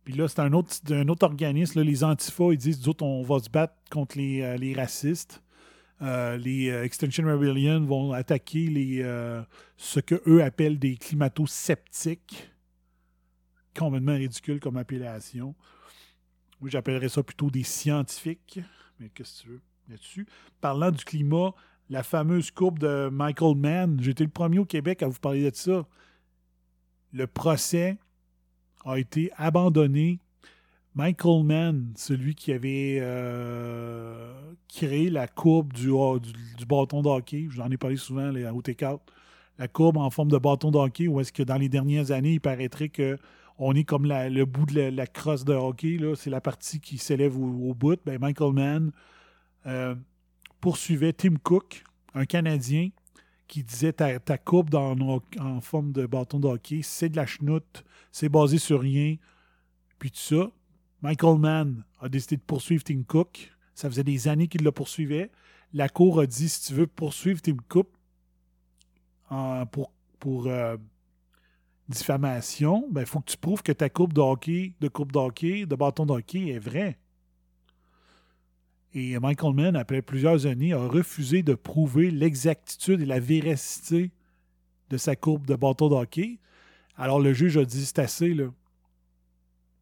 Puis 0.05 0.14
là, 0.14 0.29
c'est 0.29 0.40
un 0.40 0.53
autre, 0.53 0.70
un 0.90 1.09
autre 1.09 1.24
organisme, 1.24 1.81
les 1.81 2.05
Antifas, 2.05 2.53
ils 2.53 2.59
disent, 2.59 2.81
d'autres, 2.81 3.05
on 3.05 3.22
va 3.22 3.38
se 3.38 3.48
battre 3.48 3.74
contre 3.90 4.18
les, 4.18 4.42
euh, 4.42 4.57
les 4.57 4.74
racistes. 4.74 5.42
Euh, 6.02 6.37
les 6.37 6.70
euh, 6.70 6.85
Extinction 6.85 7.24
Rebellion 7.24 7.85
vont 7.85 8.12
attaquer 8.12 8.66
les, 8.66 9.02
euh, 9.02 9.42
ce 9.76 10.00
qu'eux 10.00 10.42
appellent 10.42 10.78
des 10.78 10.96
climato-sceptiques. 10.96 12.50
Complètement 13.76 14.14
ridicule 14.14 14.61
comme 14.61 14.76
appellation. 14.76 15.54
Moi, 16.61 16.70
j'appellerais 16.70 17.09
ça 17.09 17.22
plutôt 17.22 17.50
des 17.50 17.62
scientifiques. 17.62 18.61
Mais 18.98 19.09
qu'est-ce 19.09 19.38
que 19.38 19.42
tu 19.42 19.48
veux 19.50 19.61
là-dessus? 19.88 20.26
Parlant 20.61 20.90
du 20.90 21.04
climat, 21.04 21.54
la 21.90 22.02
fameuse 22.02 22.50
courbe 22.50 22.78
de 22.78 23.09
Michael 23.11 23.57
Mann. 23.57 24.00
J'étais 24.00 24.24
le 24.24 24.30
premier 24.30 24.59
au 24.59 24.64
Québec 24.64 25.02
à 25.02 25.09
vous 25.09 25.18
parler 25.18 25.50
de 25.50 25.54
ça. 25.54 25.87
Le 27.12 27.26
procès 27.26 27.98
a 28.85 28.98
été 28.98 29.30
abandonné. 29.37 30.18
Michael 30.94 31.42
Mann, 31.42 31.92
celui 31.96 32.37
qui 32.37 32.52
avait 32.52 32.98
euh, 33.00 34.33
créé 34.68 35.11
la 35.11 35.26
courbe 35.26 35.72
du, 35.72 35.88
du, 35.88 36.66
bâton 36.66 37.02
de 37.02 37.09
hockey, 37.09 37.48
j'en 37.50 37.68
ai 37.70 37.76
parlé 37.76 37.96
souvent 37.96 38.30
les, 38.30 38.44
T4, 38.44 39.00
la 39.59 39.66
courbe 39.68 39.96
en 39.96 40.11
forme 40.11 40.30
de 40.30 40.38
bâton 40.38 40.70
de 40.70 40.78
hockey, 40.78 41.09
où 41.09 41.20
est-ce 41.20 41.33
que 41.33 41.42
dans 41.42 41.57
les 41.57 41.68
dernières 41.68 42.12
années, 42.12 42.35
il 42.35 42.40
paraîtrait 42.40 42.90
que 42.90 43.18
on 43.59 43.74
est 43.74 43.85
comme 43.85 44.07
le 44.07 44.44
bout 44.44 44.66
de 44.66 44.80
la, 44.80 45.07
crosse 45.07 45.44
de 45.44 45.52
hockey, 45.52 45.98
c'est 46.16 46.30
la 46.30 46.40
partie 46.40 46.80
qui 46.80 46.98
s'élève 46.98 47.37
au, 47.37 47.74
bout. 47.74 48.00
Ben, 48.04 48.18
Michael 48.20 48.52
Mann 48.52 48.90
euh, 49.66 49.94
poursuivait 50.61 51.12
Tim 51.12 51.37
Cook, 51.42 51.85
un 52.14 52.24
Canadien, 52.24 52.90
qui 53.46 53.62
disait 53.62 53.92
ta, 53.92 54.18
ta 54.18 54.38
courbe 54.38 54.74
en 54.74 55.61
forme 55.61 55.92
de 55.92 56.07
bâton 56.07 56.40
de 56.40 56.48
hockey, 56.48 56.80
c'est 56.83 57.09
de 57.09 57.16
la 57.16 57.26
chenoute, 57.26 57.85
c'est 58.11 58.28
basé 58.28 58.59
sur 58.59 58.80
rien, 58.80 59.16
puis 59.98 60.11
tout 60.11 60.18
ça. 60.18 60.50
Michael 61.05 61.38
Mann 61.38 61.85
a 62.01 62.09
décidé 62.09 62.38
de 62.38 62.40
poursuivre 62.40 62.83
Tim 62.83 63.03
Cook. 63.03 63.53
Ça 63.75 63.90
faisait 63.90 64.05
des 64.05 64.27
années 64.27 64.49
qu'il 64.49 64.64
le 64.64 64.73
poursuivait. 64.73 65.31
La 65.75 65.90
Cour 65.90 66.19
a 66.19 66.27
dit 66.27 66.49
si 66.49 66.69
tu 66.69 66.73
veux 66.73 66.87
poursuivre 66.87 67.43
Tim 67.43 67.59
Cook 67.69 67.88
pour, 69.71 70.47
euh, 70.47 70.79
diffamation, 71.90 72.87
il 72.88 72.95
ben, 72.95 73.05
faut 73.05 73.21
que 73.21 73.31
tu 73.31 73.37
prouves 73.37 73.62
que 73.62 73.73
ta 73.73 73.90
courbe 73.90 74.14
de 74.14 74.23
hockey, 74.23 74.77
de 74.81 74.88
de 74.88 75.64
de 75.67 75.77
bâton 75.77 76.07
de 76.07 76.12
hockey 76.12 76.49
est 76.49 76.59
vraie. 76.59 76.97
Et 78.95 79.19
Michael 79.19 79.53
Mann, 79.53 79.77
après 79.77 80.01
plusieurs 80.01 80.47
années, 80.47 80.73
a 80.73 80.87
refusé 80.87 81.43
de 81.43 81.53
prouver 81.53 82.11
l'exactitude 82.11 83.03
et 83.03 83.07
la 83.07 83.21
véracité 83.21 84.11
de 84.88 84.97
sa 84.97 85.17
courbe 85.17 85.45
de 85.45 85.55
bâton 85.55 85.90
de 85.90 85.97
hockey. 85.97 86.38
Alors 86.97 87.21
le 87.21 87.35
juge 87.35 87.59
a 87.59 87.67
dit 87.67 87.85
c'est 87.85 87.99
assez, 87.99 88.33
là. 88.33 88.47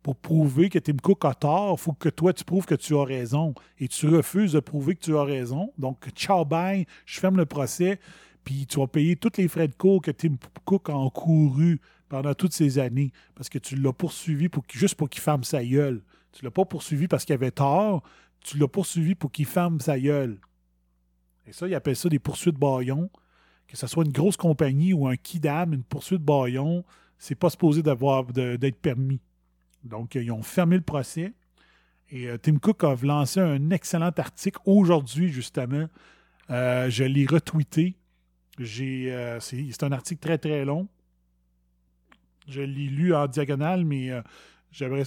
Pour 0.03 0.17
prouver 0.17 0.69
que 0.69 0.79
Tim 0.81 0.97
Cook 1.01 1.25
a 1.25 1.35
tort, 1.35 1.77
il 1.79 1.81
faut 1.81 1.93
que 1.93 2.09
toi, 2.09 2.33
tu 2.33 2.45
prouves 2.45 2.67
que 2.67 2.75
tu 2.75 2.97
as 2.97 3.05
raison. 3.05 3.55
Et 3.79 3.87
tu 3.87 4.09
refuses 4.09 4.53
de 4.53 4.61
prouver 4.61 4.97
que 4.97 5.05
tu 5.05 5.17
as 5.17 5.23
raison. 5.23 5.73
Donc, 5.79 6.09
ciao, 6.17 6.45
bye, 6.45 6.87
je 7.07 7.21
ferme 7.21 7.37
le 7.37 7.47
procès 7.47 8.01
puis 8.45 8.67
tu 8.67 8.79
vas 8.79 8.87
payer 8.87 9.17
tous 9.17 9.37
les 9.39 9.49
frais 9.49 9.69
de 9.69 9.75
cours 9.75 10.03
que 10.03 10.11
Tim 10.11 10.37
Cook 10.65 10.91
a 10.91 10.97
encourus 10.97 11.81
pendant 12.09 12.35
toutes 12.35 12.53
ces 12.53 12.79
années, 12.79 13.13
parce 13.35 13.49
que 13.49 13.59
tu 13.59 13.77
l'as 13.77 13.93
poursuivi 13.93 14.49
pour, 14.49 14.65
juste 14.71 14.97
pour 14.97 15.09
qu'il 15.09 15.23
ferme 15.23 15.45
sa 15.45 15.65
gueule. 15.65 16.03
Tu 16.33 16.45
l'as 16.45 16.51
pas 16.51 16.65
poursuivi 16.65 17.09
parce 17.09 17.25
qu'il 17.25 17.35
avait 17.35 17.51
tort, 17.51 18.03
tu 18.41 18.59
l'as 18.59 18.69
poursuivi 18.69 19.15
pour 19.15 19.31
qu'il 19.31 19.47
ferme 19.47 19.81
sa 19.81 19.99
gueule. 19.99 20.39
Et 21.47 21.53
ça, 21.53 21.67
ils 21.67 21.75
appellent 21.75 21.97
ça 21.97 22.09
des 22.09 22.19
poursuites 22.19 22.59
baillons. 22.59 23.11
Que 23.67 23.77
ce 23.77 23.87
soit 23.87 24.05
une 24.05 24.13
grosse 24.13 24.37
compagnie 24.37 24.93
ou 24.93 25.07
un 25.07 25.17
kidam, 25.17 25.73
une 25.73 25.85
poursuite 25.85 26.21
baillon, 26.21 26.85
c'est 27.19 27.35
pas 27.35 27.49
supposé 27.49 27.83
d'avoir 27.83 28.25
d'être 28.27 28.81
permis. 28.81 29.21
Donc, 29.85 30.15
ils 30.15 30.31
ont 30.31 30.43
fermé 30.43 30.77
le 30.77 30.83
procès. 30.83 31.33
Et 32.11 32.29
euh, 32.29 32.39
Tim 32.39 32.59
Cook 32.59 32.85
a 32.85 32.95
lancé 33.03 33.41
un 33.41 33.71
excellent 33.71 34.11
article 34.17 34.59
aujourd'hui, 34.65 35.29
justement. 35.29 35.89
Euh, 36.51 36.91
je 36.91 37.05
l'ai 37.05 37.27
retweeté 37.27 37.97
euh, 38.61 39.41
c'est, 39.41 39.83
un 39.83 39.93
article 39.93 40.21
très 40.21 40.39
très 40.39 40.65
long. 40.65 40.89
Je 42.49 42.61
l'ai 42.61 42.89
lu 42.89 43.15
en 43.15 43.27
diagonale, 43.27 43.85
mais 43.85 44.11
euh, 44.11 44.23
j'aimerais. 44.71 45.05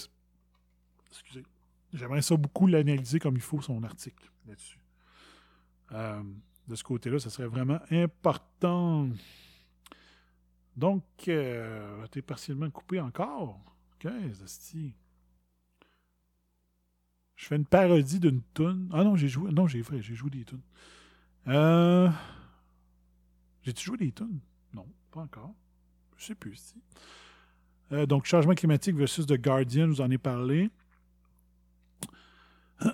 Excusez. 1.10 1.44
J'aimerais 1.94 2.22
ça 2.22 2.36
beaucoup 2.36 2.68
l'analyser 2.68 3.20
comme 3.20 3.36
il 3.36 3.42
faut, 3.42 3.62
son 3.62 3.84
article 3.84 4.30
là-dessus. 4.48 4.80
Euh, 5.92 6.22
de 6.68 6.76
ce 6.76 6.84
côté-là, 6.84 7.20
ça 7.20 7.30
serait 7.30 7.48
vraiment 7.48 7.80
important. 7.92 9.10
Donc, 10.76 11.04
euh, 11.28 12.06
t'es 12.08 12.22
partiellement 12.22 12.70
coupé 12.70 13.00
encore? 13.00 13.60
Je 17.36 17.46
fais 17.48 17.56
une 17.56 17.66
parodie 17.66 18.20
d'une 18.20 18.42
tune. 18.54 18.90
Ah 18.94 19.04
non, 19.04 19.16
j'ai 19.16 19.28
joué. 19.28 19.52
Non, 19.52 19.68
j'ai 19.68 19.84
j'ai 20.02 20.16
joué 20.16 20.30
des 20.30 20.46
tunes. 20.46 20.62
Euh. 21.48 22.10
J'ai-tu 23.64 23.86
joué 23.86 23.98
des 23.98 24.12
tunes? 24.12 24.40
Non, 24.74 24.88
pas 25.12 25.22
encore. 25.22 25.54
Je 26.18 26.26
sais 26.26 26.36
plus. 26.36 26.76
Euh, 27.92 28.06
donc, 28.06 28.26
changement 28.26 28.54
climatique 28.54 28.96
versus 28.96 29.26
The 29.26 29.42
Guardian, 29.42 29.86
je 29.88 29.92
vous 29.92 30.02
en 30.02 30.10
ai 30.10 30.18
parlé. 30.18 30.70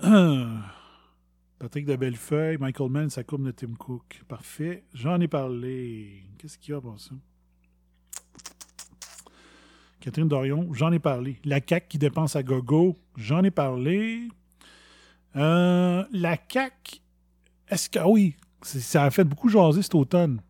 Patrick 1.59 1.85
de 1.85 1.95
Bellefeuille, 1.95 2.57
Michael 2.57 2.89
Mann, 2.89 3.09
sa 3.09 3.23
de 3.23 3.51
Tim 3.51 3.73
Cook. 3.75 4.23
Parfait. 4.27 4.83
J'en 4.93 5.19
ai 5.21 5.27
parlé. 5.27 6.23
Qu'est-ce 6.37 6.57
qu'il 6.57 6.73
y 6.73 6.75
a 6.75 6.81
pour 6.81 6.99
ça? 6.99 7.15
Catherine 10.01 10.27
Dorion, 10.27 10.67
j'en 10.73 10.91
ai 10.91 10.99
parlé. 10.99 11.37
La 11.45 11.61
CAC 11.61 11.87
qui 11.87 11.99
dépense 11.99 12.35
à 12.35 12.41
gogo, 12.41 12.97
j'en 13.17 13.43
ai 13.43 13.51
parlé. 13.51 14.27
Euh, 15.35 16.03
la 16.11 16.37
CAC, 16.37 17.01
est-ce 17.69 17.89
que. 17.89 17.99
Ah 17.99 18.09
oui, 18.09 18.35
ça 18.63 19.05
a 19.05 19.11
fait 19.11 19.23
beaucoup 19.23 19.47
jaser 19.47 19.83
cet 19.83 19.93
automne. 19.93 20.41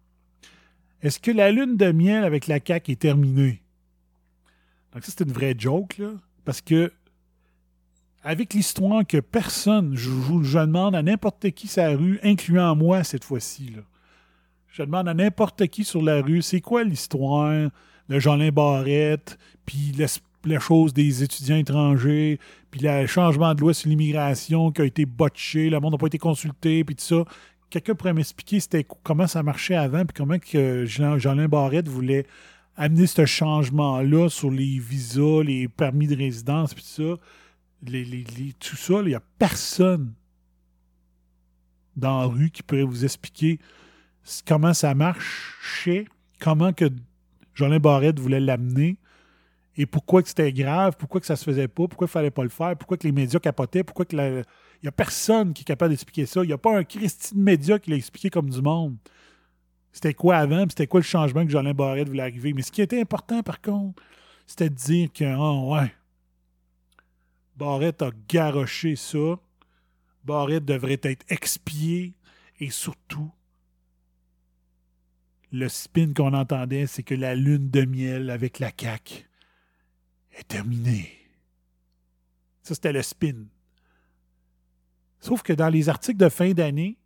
Est-ce 1.02 1.20
que 1.20 1.32
la 1.32 1.52
lune 1.52 1.76
de 1.76 1.92
miel 1.92 2.24
avec 2.24 2.48
la 2.48 2.60
CAQ 2.66 2.94
est 2.94 3.02
terminée? 3.02 3.62
Donc, 4.94 5.04
ça, 5.04 5.12
c'est 5.18 5.26
une 5.26 5.34
vraie 5.34 5.56
joke, 5.58 5.98
là. 5.98 6.12
Parce 6.46 6.62
que, 6.62 6.94
avec 8.24 8.54
l'histoire 8.54 9.06
que 9.06 9.18
personne, 9.18 9.96
je, 9.96 10.10
je, 10.44 10.60
demande 10.60 10.96
à 10.96 11.04
n'importe 11.04 11.52
qui 11.52 11.68
sa 11.68 11.90
rue, 11.90 12.20
incluant 12.24 12.76
moi 12.76 13.04
cette 13.04 13.26
fois-ci, 13.26 13.72
là. 13.76 13.82
Je 14.70 14.84
demande 14.84 15.10
à 15.10 15.14
n'importe 15.14 15.68
qui 15.68 15.84
sur 15.84 16.02
la 16.02 16.22
rue, 16.22 16.42
c'est 16.42 16.62
quoi 16.62 16.86
l'histoire? 16.86 17.70
De 18.12 18.19
Jean-Lin 18.19 18.52
Barrette, 18.52 19.38
puis 19.65 19.93
la, 19.97 20.60
chose 20.60 20.93
des 20.93 21.24
étudiants 21.24 21.58
étrangers, 21.58 22.39
puis 22.69 22.82
le 22.82 23.06
changement 23.08 23.54
de 23.56 23.62
loi 23.62 23.74
sur 23.74 23.89
l'immigration 23.89 24.71
qui 24.71 24.82
a 24.82 24.86
été 24.86 25.06
botché, 25.06 25.69
le 25.69 25.80
monde 25.80 25.93
n'a 25.93 25.97
pas 25.97 26.08
été 26.08 26.17
consulté, 26.17 26.84
puis 26.84 26.95
tout 26.95 27.04
ça 27.04 27.26
quelqu'un 27.71 27.95
pourrait 27.95 28.13
m'expliquer 28.13 28.60
comment 29.02 29.26
ça 29.26 29.41
marchait 29.41 29.76
avant, 29.76 30.06
puis 30.06 30.13
comment 30.15 30.38
que 30.38 30.86
Jean-Lin 30.86 31.47
Barrette 31.47 31.88
voulait 31.88 32.28
amener 32.76 33.08
ce 33.08 33.26
changement-là 33.26 34.30
sur 34.30 34.52
les 34.52 34.78
visas, 34.78 35.41
les 35.43 35.67
permis 35.67 36.08
de 36.08 36.15
résidence, 36.15 36.74
puis 36.74 36.84
tout 36.84 37.17
ça. 37.17 37.93
tout 38.60 38.76
ça, 38.76 38.93
il 39.02 39.08
n'y 39.08 39.15
a 39.15 39.21
personne 39.39 40.13
dans 41.95 42.21
la 42.21 42.26
rue 42.28 42.50
qui 42.50 42.62
pourrait 42.62 42.84
vous 42.84 43.04
expliquer 43.04 43.60
comment 44.45 44.74
ça 44.74 44.93
marche 44.93 45.56
chez, 45.62 46.08
comment 46.39 46.74
que 46.74 46.90
Jean-Lin 47.54 47.79
Barrette 47.79 48.19
voulait 48.19 48.39
l'amener 48.39 48.97
et 49.77 49.85
pourquoi 49.85 50.21
que 50.21 50.27
c'était 50.27 50.52
grave, 50.52 50.95
pourquoi 50.97 51.21
que 51.21 51.27
ça 51.27 51.35
se 51.35 51.43
faisait 51.43 51.67
pas, 51.67 51.87
pourquoi 51.87 52.06
il 52.06 52.12
fallait 52.12 52.31
pas 52.31 52.43
le 52.43 52.49
faire, 52.49 52.75
pourquoi 52.77 52.97
que 52.97 53.04
les 53.04 53.12
médias 53.12 53.39
capotaient, 53.39 53.83
pourquoi 53.83 54.06
que 54.06 54.15
il 54.15 54.43
n'y 54.83 54.89
a 54.89 54.91
personne 54.91 55.54
qui 55.54 55.62
est 55.62 55.65
capable 55.65 55.91
d'expliquer 55.91 56.25
ça? 56.25 56.43
Il 56.43 56.47
n'y 56.47 56.54
a 56.54 56.58
pas 56.58 56.77
un 56.77 56.83
Christine 56.83 57.41
Média 57.41 57.79
qui 57.79 57.91
l'a 57.91 57.95
expliqué 57.95 58.29
comme 58.29 58.49
du 58.49 58.62
monde. 58.62 58.97
C'était 59.91 60.13
quoi 60.13 60.37
avant, 60.37 60.65
c'était 60.69 60.87
quoi 60.87 60.99
le 60.99 61.06
changement 61.06 61.45
que 61.45 61.52
Jolin 61.52 61.73
Barrette 61.73 62.08
voulait 62.08 62.23
arriver? 62.23 62.54
Mais 62.54 62.62
ce 62.63 62.71
qui 62.71 62.81
était 62.81 62.99
important, 62.99 63.43
par 63.43 63.62
contre, 63.62 64.02
c'était 64.47 64.69
de 64.69 64.75
dire 64.75 65.13
que, 65.13 65.35
oh, 65.37 65.73
ouais, 65.73 65.93
Barrette 67.56 68.02
a 68.02 68.12
garoché 68.27 68.95
ça. 68.95 69.39
Barrette 70.23 70.65
devrait 70.65 70.99
être 71.04 71.25
expié. 71.29 72.15
Et 72.60 72.69
surtout, 72.69 73.31
le 75.52 75.67
spin 75.69 76.13
qu'on 76.13 76.33
entendait, 76.33 76.87
c'est 76.87 77.04
que 77.04 77.15
la 77.15 77.35
lune 77.35 77.69
de 77.69 77.85
miel 77.85 78.29
avec 78.29 78.60
la 78.60 78.71
CAQ 78.77 79.27
est 80.33 80.47
terminée. 80.47 81.10
Ça, 82.63 82.75
c'était 82.75 82.93
le 82.93 83.02
spin. 83.02 83.45
Sauf 85.19 85.41
que 85.43 85.54
dans 85.54 85.69
les 85.69 85.89
articles 85.89 86.17
de 86.17 86.29
fin 86.29 86.52
d'année, 86.52 86.97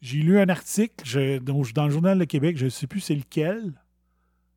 j'ai 0.00 0.18
lu 0.18 0.38
un 0.38 0.48
article 0.48 1.40
dans 1.40 1.84
le 1.86 1.90
Journal 1.90 2.18
de 2.18 2.24
Québec, 2.24 2.56
je 2.56 2.66
ne 2.66 2.70
sais 2.70 2.86
plus 2.86 3.00
c'est 3.00 3.14
lequel, 3.14 3.72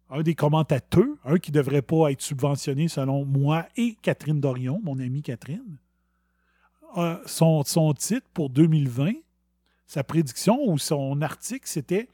un 0.10 0.22
des 0.22 0.36
commentateurs, 0.36 1.06
un 1.24 1.38
qui 1.38 1.52
ne 1.52 1.56
devrait 1.56 1.82
pas 1.82 2.12
être 2.12 2.22
subventionné 2.22 2.88
selon 2.88 3.26
moi 3.26 3.68
et 3.76 3.96
Catherine 4.02 4.40
Dorion, 4.40 4.82
mon 4.84 5.00
amie 5.00 5.22
Catherine. 5.22 5.78
Son, 7.26 7.94
titre 7.94 8.28
pour 8.34 8.50
2020, 8.50 9.12
sa 9.88 10.04
prédiction 10.04 10.60
ou 10.68 10.78
son 10.78 11.22
article, 11.22 11.68
c'était 11.68 12.10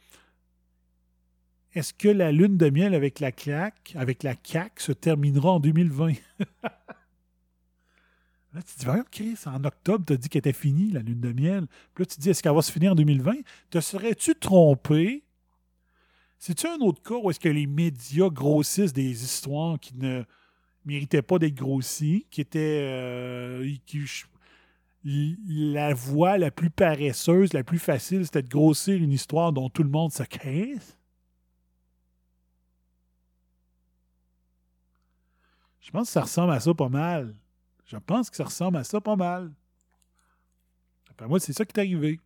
Est-ce 1.73 1.93
que 1.93 2.07
la 2.07 2.31
lune 2.31 2.55
de 2.57 2.69
miel 2.69 2.93
avec 2.93 3.19
la 3.19 3.31
claque, 3.31 3.93
avec 3.95 4.23
la 4.23 4.35
CAC 4.35 4.79
se 4.79 4.91
terminera 4.91 5.51
en 5.51 5.59
2020? 5.59 6.13
Là, 8.53 8.61
tu 8.61 8.75
te 8.75 8.79
dis, 8.79 8.85
voyons, 8.85 9.05
Chris, 9.09 9.39
en 9.47 9.63
octobre, 9.63 10.05
tu 10.05 10.13
as 10.13 10.17
dit 10.17 10.29
qu'elle 10.29 10.39
était 10.41 10.53
finie, 10.53 10.91
la 10.91 10.99
lune 11.01 11.19
de 11.19 11.33
miel. 11.33 11.65
Puis 11.95 12.03
là, 12.03 12.05
tu 12.05 12.19
dis, 12.19 12.29
est-ce 12.29 12.43
qu'elle 12.43 12.53
va 12.53 12.61
se 12.61 12.71
finir 12.71 12.91
en 12.91 12.95
2020? 12.95 13.33
Te 13.71 13.79
serais-tu 13.79 14.35
trompé? 14.35 15.23
C'est-tu 16.37 16.67
un 16.67 16.77
autre 16.81 17.01
cas 17.01 17.15
où 17.15 17.31
est-ce 17.31 17.39
que 17.39 17.49
les 17.49 17.65
médias 17.65 18.29
grossissent 18.29 18.93
des 18.93 19.23
histoires 19.23 19.79
qui 19.79 19.95
ne 19.95 20.23
méritaient 20.85 21.23
pas 21.23 21.39
d'être 21.39 21.55
grossies, 21.55 22.27
qui 22.29 22.41
étaient. 22.41 22.81
Euh, 22.83 23.67
la 25.03 25.93
voie 25.93 26.37
la 26.37 26.51
plus 26.51 26.69
paresseuse, 26.69 27.53
la 27.53 27.63
plus 27.63 27.79
facile, 27.79 28.25
c'était 28.25 28.41
de 28.41 28.49
grossir 28.49 28.95
une 28.95 29.11
histoire 29.11 29.51
dont 29.51 29.69
tout 29.69 29.83
le 29.83 29.89
monde 29.89 30.11
se 30.11 30.23
caisse. 30.23 30.97
Je 35.81 35.91
pense 35.91 36.07
que 36.07 36.13
ça 36.13 36.21
ressemble 36.21 36.53
à 36.53 36.59
ça 36.59 36.73
pas 36.73 36.89
mal. 36.89 37.35
Je 37.85 37.97
pense 37.97 38.29
que 38.29 38.37
ça 38.37 38.45
ressemble 38.45 38.77
à 38.77 38.83
ça 38.83 39.01
pas 39.01 39.17
mal. 39.17 39.51
Après 41.09 41.27
moi, 41.27 41.39
c'est 41.39 41.53
ça 41.53 41.65
qui 41.65 41.73
est 41.77 41.79
arrivé. 41.79 42.19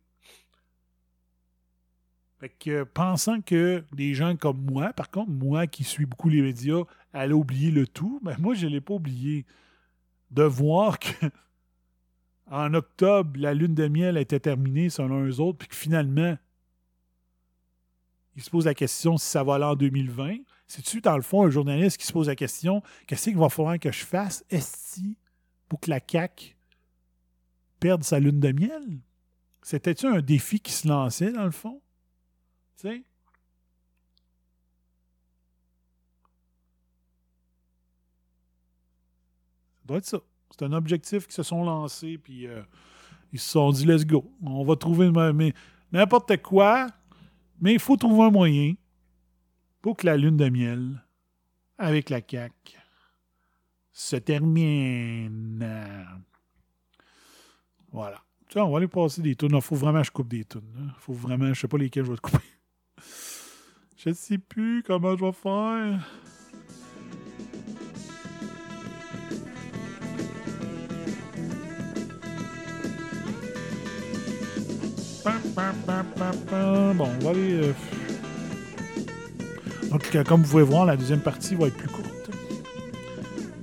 Fait 2.38 2.48
que, 2.48 2.84
pensant 2.84 3.40
que 3.40 3.84
des 3.92 4.14
gens 4.14 4.36
comme 4.36 4.60
moi, 4.60 4.92
par 4.92 5.10
contre, 5.10 5.32
moi 5.32 5.66
qui 5.66 5.82
suis 5.82 6.06
beaucoup 6.06 6.28
les 6.28 6.40
médias, 6.40 6.84
allaient 7.12 7.32
oublier 7.32 7.72
le 7.72 7.86
tout, 7.88 8.20
ben 8.22 8.36
moi, 8.38 8.54
je 8.54 8.66
ne 8.66 8.72
l'ai 8.72 8.80
pas 8.80 8.94
oublié. 8.94 9.44
De 10.30 10.42
voir 10.42 10.98
que 10.98 11.26
en 12.50 12.74
octobre, 12.74 13.38
la 13.38 13.54
lune 13.54 13.74
de 13.74 13.88
miel 13.88 14.16
était 14.16 14.40
terminée 14.40 14.90
selon 14.90 15.26
eux 15.26 15.40
autres, 15.40 15.58
puis 15.58 15.68
que 15.68 15.76
finalement, 15.76 16.36
ils 18.36 18.42
se 18.42 18.50
posent 18.50 18.66
la 18.66 18.74
question 18.74 19.16
si 19.16 19.26
ça 19.26 19.42
va 19.42 19.56
aller 19.56 19.64
en 19.64 19.74
2020. 19.74 20.36
C'est-tu, 20.66 21.00
dans 21.00 21.16
le 21.16 21.22
fond, 21.22 21.44
un 21.44 21.50
journaliste 21.50 21.98
qui 21.98 22.06
se 22.06 22.12
pose 22.12 22.28
la 22.28 22.36
question 22.36 22.82
qu'est-ce 23.06 23.24
qu'il 23.24 23.38
va 23.38 23.48
falloir 23.48 23.78
que 23.78 23.90
je 23.90 24.04
fasse, 24.04 24.44
est 24.50 25.00
pour 25.68 25.80
que 25.80 25.90
la 25.90 26.00
CAQ 26.06 26.56
perde 27.80 28.04
sa 28.04 28.20
lune 28.20 28.40
de 28.40 28.52
miel? 28.52 29.00
C'était-tu 29.62 30.06
un 30.06 30.20
défi 30.20 30.60
qui 30.60 30.72
se 30.72 30.88
lançait, 30.88 31.32
dans 31.32 31.44
le 31.44 31.50
fond? 31.50 31.80
Tu? 32.80 32.88
Ça 32.88 32.94
doit 39.84 39.98
être 39.98 40.06
ça. 40.06 40.20
C'est 40.50 40.64
un 40.64 40.72
objectif 40.72 41.26
qui 41.26 41.34
se 41.34 41.42
sont 41.42 41.64
lancés, 41.64 42.18
puis 42.18 42.46
euh, 42.46 42.62
ils 43.32 43.38
se 43.38 43.50
sont 43.50 43.70
dit, 43.70 43.84
let's 43.84 44.06
go. 44.06 44.32
On 44.42 44.64
va 44.64 44.76
trouver 44.76 45.10
n'importe 45.92 46.42
quoi, 46.42 46.86
mais 47.60 47.74
il 47.74 47.80
faut 47.80 47.96
trouver 47.96 48.24
un 48.24 48.30
moyen 48.30 48.74
pour 49.80 49.96
que 49.96 50.06
la 50.06 50.16
lune 50.16 50.36
de 50.36 50.48
miel 50.48 51.04
avec 51.78 52.10
la 52.10 52.20
CAQ 52.20 52.78
se 53.92 54.16
termine. 54.16 55.66
Voilà. 57.92 58.22
Vois, 58.52 58.64
on 58.64 58.70
va 58.70 58.78
aller 58.78 58.88
passer 58.88 59.22
des 59.22 59.34
tunes. 59.34 59.54
Il 59.54 59.60
faut 59.60 59.76
vraiment 59.76 60.00
que 60.00 60.06
je 60.06 60.10
coupe 60.10 60.28
des 60.28 60.44
tunes. 60.44 60.62
Il 60.76 61.00
faut 61.00 61.12
vraiment, 61.12 61.52
je 61.52 61.60
sais 61.60 61.68
pas 61.68 61.78
lesquelles 61.78 62.04
je 62.04 62.10
vais 62.10 62.16
te 62.16 62.22
couper. 62.22 62.44
je 63.96 64.08
ne 64.08 64.14
sais 64.14 64.38
plus 64.38 64.82
comment 64.82 65.16
je 65.16 65.24
vais 65.24 65.32
faire. 65.32 66.08
Bon, 76.94 77.08
on 77.20 77.24
va 77.24 77.30
aller. 77.30 77.72
Donc, 79.90 80.14
euh, 80.14 80.24
comme 80.24 80.42
vous 80.42 80.50
pouvez 80.50 80.62
voir, 80.62 80.84
la 80.84 80.96
deuxième 80.96 81.20
partie 81.20 81.54
va 81.54 81.68
être 81.68 81.76
plus 81.76 81.88
courte 81.88 82.30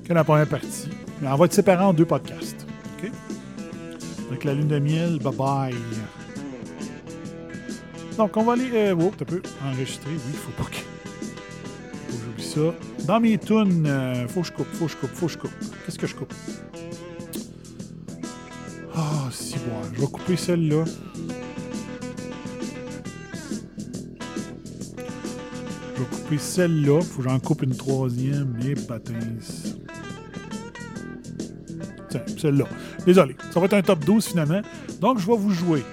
que 0.04 0.14
la 0.14 0.24
première 0.24 0.48
partie. 0.48 0.90
Mais 1.22 1.28
on 1.28 1.36
va 1.36 1.46
être 1.46 1.54
séparé 1.54 1.84
en 1.84 1.94
deux 1.94 2.06
podcasts. 2.06 2.66
OK? 2.98 3.12
Donc, 4.32 4.44
la 4.44 4.54
lune 4.54 4.68
de 4.68 4.80
miel, 4.80 5.20
bye 5.20 5.34
bye. 5.34 5.76
Donc, 8.18 8.36
on 8.38 8.44
va 8.44 8.54
aller. 8.54 8.70
Euh, 8.74 9.10
tu 9.18 9.26
peux 9.26 9.42
enregistrer. 9.66 10.12
Oui, 10.12 10.22
il 10.28 10.36
faut 10.36 10.64
pas 10.64 10.70
que. 10.70 10.78
Faut 10.78 12.18
que 12.18 12.24
j'oublie 12.24 12.44
ça. 12.44 13.06
Dans 13.06 13.20
mes 13.20 13.38
tunes, 13.38 13.86
euh, 13.88 14.28
faut 14.28 14.42
que 14.42 14.48
je 14.48 14.52
coupe, 14.52 14.68
faut 14.74 14.86
que 14.86 14.92
je 14.92 14.98
coupe, 14.98 15.10
faut 15.12 15.26
que 15.28 15.32
je 15.34 15.38
coupe. 15.38 15.52
Qu'est-ce 15.86 16.00
que 16.00 16.08
je 16.08 16.16
coupe? 16.16 16.34
Ah, 18.96 19.26
oh, 19.28 19.32
si 19.32 19.56
bon. 19.56 19.94
Je 19.94 20.02
vais 20.02 20.08
couper 20.08 20.38
celle-là. 20.38 20.86
Couper 26.26 26.38
celle-là. 26.38 27.02
Faut 27.02 27.22
que 27.22 27.30
j'en 27.30 27.40
coupe 27.40 27.62
une 27.64 27.76
troisième. 27.76 28.58
Et 28.64 28.76
patins. 28.76 29.14
Tiens, 32.10 32.22
celle-là. 32.38 32.66
Désolé. 33.06 33.36
Ça 33.52 33.60
va 33.60 33.66
être 33.66 33.74
un 33.74 33.82
top 33.82 34.04
12 34.06 34.26
finalement. 34.26 34.62
Donc, 35.02 35.20
je 35.20 35.28
vais 35.28 35.38
vous 35.38 35.52
jouer 35.52 35.84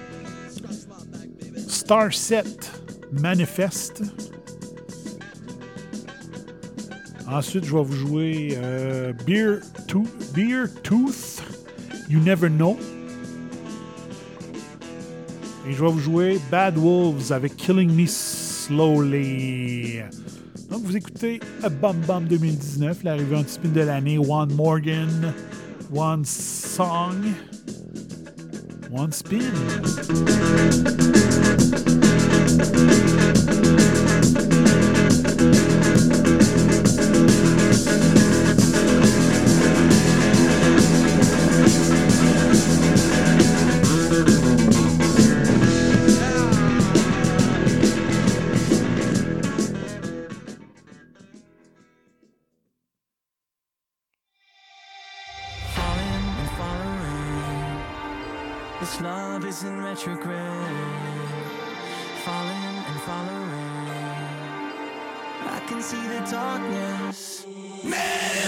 Star 1.67 2.13
Set 2.13 2.71
Manifest. 3.11 4.03
Ensuite, 7.27 7.65
je 7.65 7.75
vais 7.75 7.83
vous 7.83 7.95
jouer 7.95 8.57
euh, 8.57 9.13
Beer, 9.25 9.59
Tooth, 9.87 10.07
Beer 10.33 10.65
Tooth, 10.83 11.43
You 12.09 12.19
Never 12.19 12.49
Know. 12.49 12.77
Et 15.67 15.71
je 15.71 15.83
vais 15.83 15.91
vous 15.91 15.99
jouer 15.99 16.39
Bad 16.51 16.77
Wolves 16.77 17.31
avec 17.31 17.55
Killing 17.55 17.91
Me 17.91 18.05
Slowly. 18.67 19.99
Donc, 20.69 20.83
vous 20.83 20.95
écoutez 20.95 21.41
A 21.63 21.69
Bum 21.69 21.97
Bum 22.07 22.23
2019, 22.29 23.03
l'arrivée 23.03 23.35
anticipée 23.35 23.67
de 23.67 23.81
l'année, 23.81 24.17
One 24.17 24.53
Morgan, 24.53 25.33
One 25.93 26.23
Song, 26.23 27.17
One 28.89 29.11
Spin. 29.11 29.39
see 65.83 66.07
the 66.07 66.19
darkness. 66.31 67.45
Man! 67.83 68.42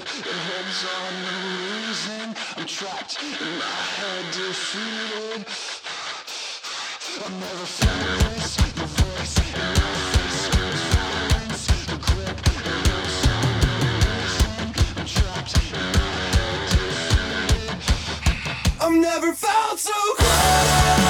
It 0.00 0.38
holds 0.48 0.84
on 0.94 1.12
no 1.24 1.34
reason. 1.58 2.26
I'm 2.56 2.66
trapped 2.66 3.18
in 3.22 3.58
my 3.58 3.64
head, 3.98 4.24
defeated. 4.32 5.46
I've 7.24 7.32
never 7.40 7.66
this. 8.30 8.56
The 8.56 8.86
voice 8.86 9.36
in 9.38 9.46
my 9.54 9.66
face. 10.12 11.64
The 11.86 11.96
grip 11.96 12.38
it 12.46 12.66
on. 12.66 13.14
I'm 14.96 15.06
trapped 15.06 15.54
in 15.56 15.66
my 15.72 16.10
head. 16.34 16.78
I've 18.80 18.96
never 19.00 19.32
felt 19.34 19.78
so 19.78 19.98
close. 20.16 21.07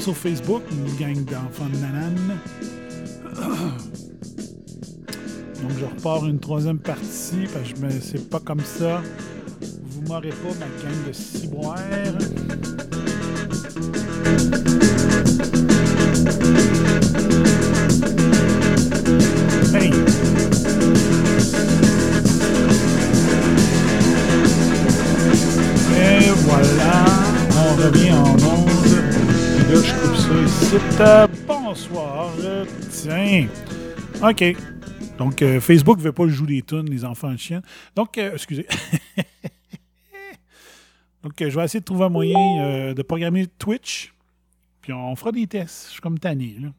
Sur 0.00 0.16
Facebook, 0.16 0.62
une 0.70 0.94
gang 0.96 1.24
d'enfants 1.24 1.68
de 1.72 1.76
nanane. 1.78 2.38
Donc 5.62 5.70
je 5.78 5.84
repars 5.84 6.26
une 6.26 6.38
troisième 6.38 6.78
partie, 6.78 7.46
parce 7.52 7.72
que 7.72 7.90
c'est 8.00 8.30
pas 8.30 8.40
comme 8.40 8.60
ça. 8.60 9.02
Vous 9.60 10.02
m'aurez 10.02 10.30
pas 10.30 10.54
ma 10.60 10.66
gang 10.82 11.06
de 11.06 11.12
ciboires. 11.12 11.78
Euh, 31.00 31.28
Bonsoir. 31.46 32.32
Euh, 32.40 32.64
Tiens. 32.90 33.46
OK. 34.20 34.56
Donc, 35.16 35.42
euh, 35.42 35.60
Facebook 35.60 35.98
ne 35.98 36.02
veut 36.02 36.12
pas 36.12 36.24
que 36.24 36.30
je 36.30 36.34
joue 36.34 36.46
des 36.46 36.62
tunes, 36.62 36.90
les 36.90 37.04
enfants 37.04 37.30
de 37.30 37.36
chiens. 37.36 37.62
Donc, 37.94 38.18
excusez. 38.18 38.66
Donc, 41.22 41.34
je 41.38 41.56
vais 41.56 41.64
essayer 41.64 41.78
de 41.78 41.84
trouver 41.84 42.06
un 42.06 42.08
moyen 42.08 42.94
de 42.94 43.02
programmer 43.02 43.46
Twitch. 43.46 44.12
Puis 44.80 44.92
on 44.92 45.14
fera 45.14 45.30
des 45.30 45.46
tests. 45.46 45.86
Je 45.86 45.92
suis 45.92 46.00
comme 46.00 46.18
tanné, 46.18 46.56
là. 46.60 46.70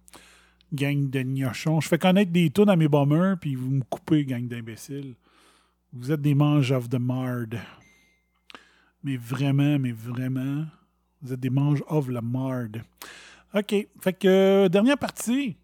Gang 0.73 1.09
de 1.09 1.21
gnochons. 1.21 1.79
Je 1.79 1.87
fais 1.87 1.97
connaître 1.97 2.31
des 2.31 2.49
tunes 2.49 2.69
à 2.69 2.75
mes 2.75 2.89
bombers, 2.89 3.37
puis 3.39 3.55
vous 3.55 3.69
me 3.69 3.83
coupez, 3.89 4.25
gang 4.25 4.45
d'imbéciles. 4.45 5.15
Vous 5.93 6.11
êtes 6.11 6.21
des 6.21 6.35
manges 6.35 6.73
of 6.73 6.89
the 6.89 6.99
marde. 6.99 7.57
Mais 9.01 9.15
vraiment, 9.15 9.79
mais 9.79 9.93
vraiment, 9.93 10.65
vous 11.21 11.31
êtes 11.31 11.39
des 11.39 11.49
manges 11.49 11.83
of 11.87 12.09
la 12.09 12.21
marde. 12.21 12.81
OK. 13.53 13.87
Fait 14.01 14.13
que, 14.13 14.27
euh, 14.27 14.69
dernière 14.69 14.97
partie. 14.97 15.55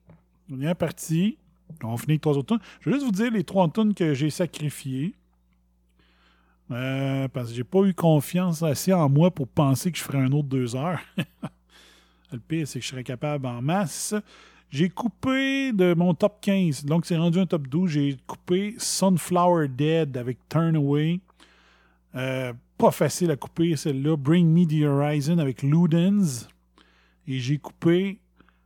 Dernière 0.49 0.75
partie. 0.75 1.38
On 1.83 1.97
finit 1.97 2.13
avec 2.13 2.21
trois 2.21 2.38
autres 2.38 2.55
tunes. 2.55 2.65
Je 2.81 2.89
vais 2.89 2.95
juste 2.95 3.05
vous 3.05 3.11
dire 3.11 3.31
les 3.31 3.43
trois 3.43 3.69
tunes 3.69 3.93
que 3.93 4.13
j'ai 4.13 4.29
sacrifiées. 4.29 5.13
Euh, 6.71 7.27
parce 7.27 7.49
que 7.49 7.55
j'ai 7.55 7.63
pas 7.63 7.83
eu 7.83 7.93
confiance 7.93 8.63
assez 8.63 8.91
en 8.91 9.07
moi 9.07 9.29
pour 9.29 9.47
penser 9.47 9.91
que 9.91 9.97
je 9.97 10.03
ferais 10.03 10.17
un 10.17 10.31
autre 10.31 10.47
deux 10.47 10.75
heures. 10.75 11.01
Le 12.31 12.39
pire, 12.39 12.67
c'est 12.67 12.79
que 12.79 12.86
je 12.86 12.89
serais 12.89 13.03
capable 13.03 13.45
en 13.45 13.61
masse. 13.61 14.15
J'ai 14.71 14.89
coupé 14.89 15.71
de 15.73 15.93
mon 15.93 16.15
top 16.15 16.41
15. 16.41 16.86
Donc, 16.86 17.05
c'est 17.05 17.17
rendu 17.17 17.39
un 17.39 17.45
top 17.45 17.67
12. 17.67 17.91
J'ai 17.91 18.17
coupé 18.25 18.75
Sunflower 18.79 19.67
Dead 19.67 20.17
avec 20.17 20.39
Turn 20.49 20.75
Away. 20.75 21.19
Euh, 22.15 22.51
pas 22.77 22.91
facile 22.91 23.29
à 23.29 23.36
couper 23.36 23.75
celle-là. 23.75 24.17
Bring 24.17 24.47
Me 24.47 24.65
the 24.65 24.83
Horizon 24.86 25.38
avec 25.38 25.61
Ludens. 25.61 26.47
Et 27.28 27.39
j'ai 27.39 27.57
coupé 27.57 28.19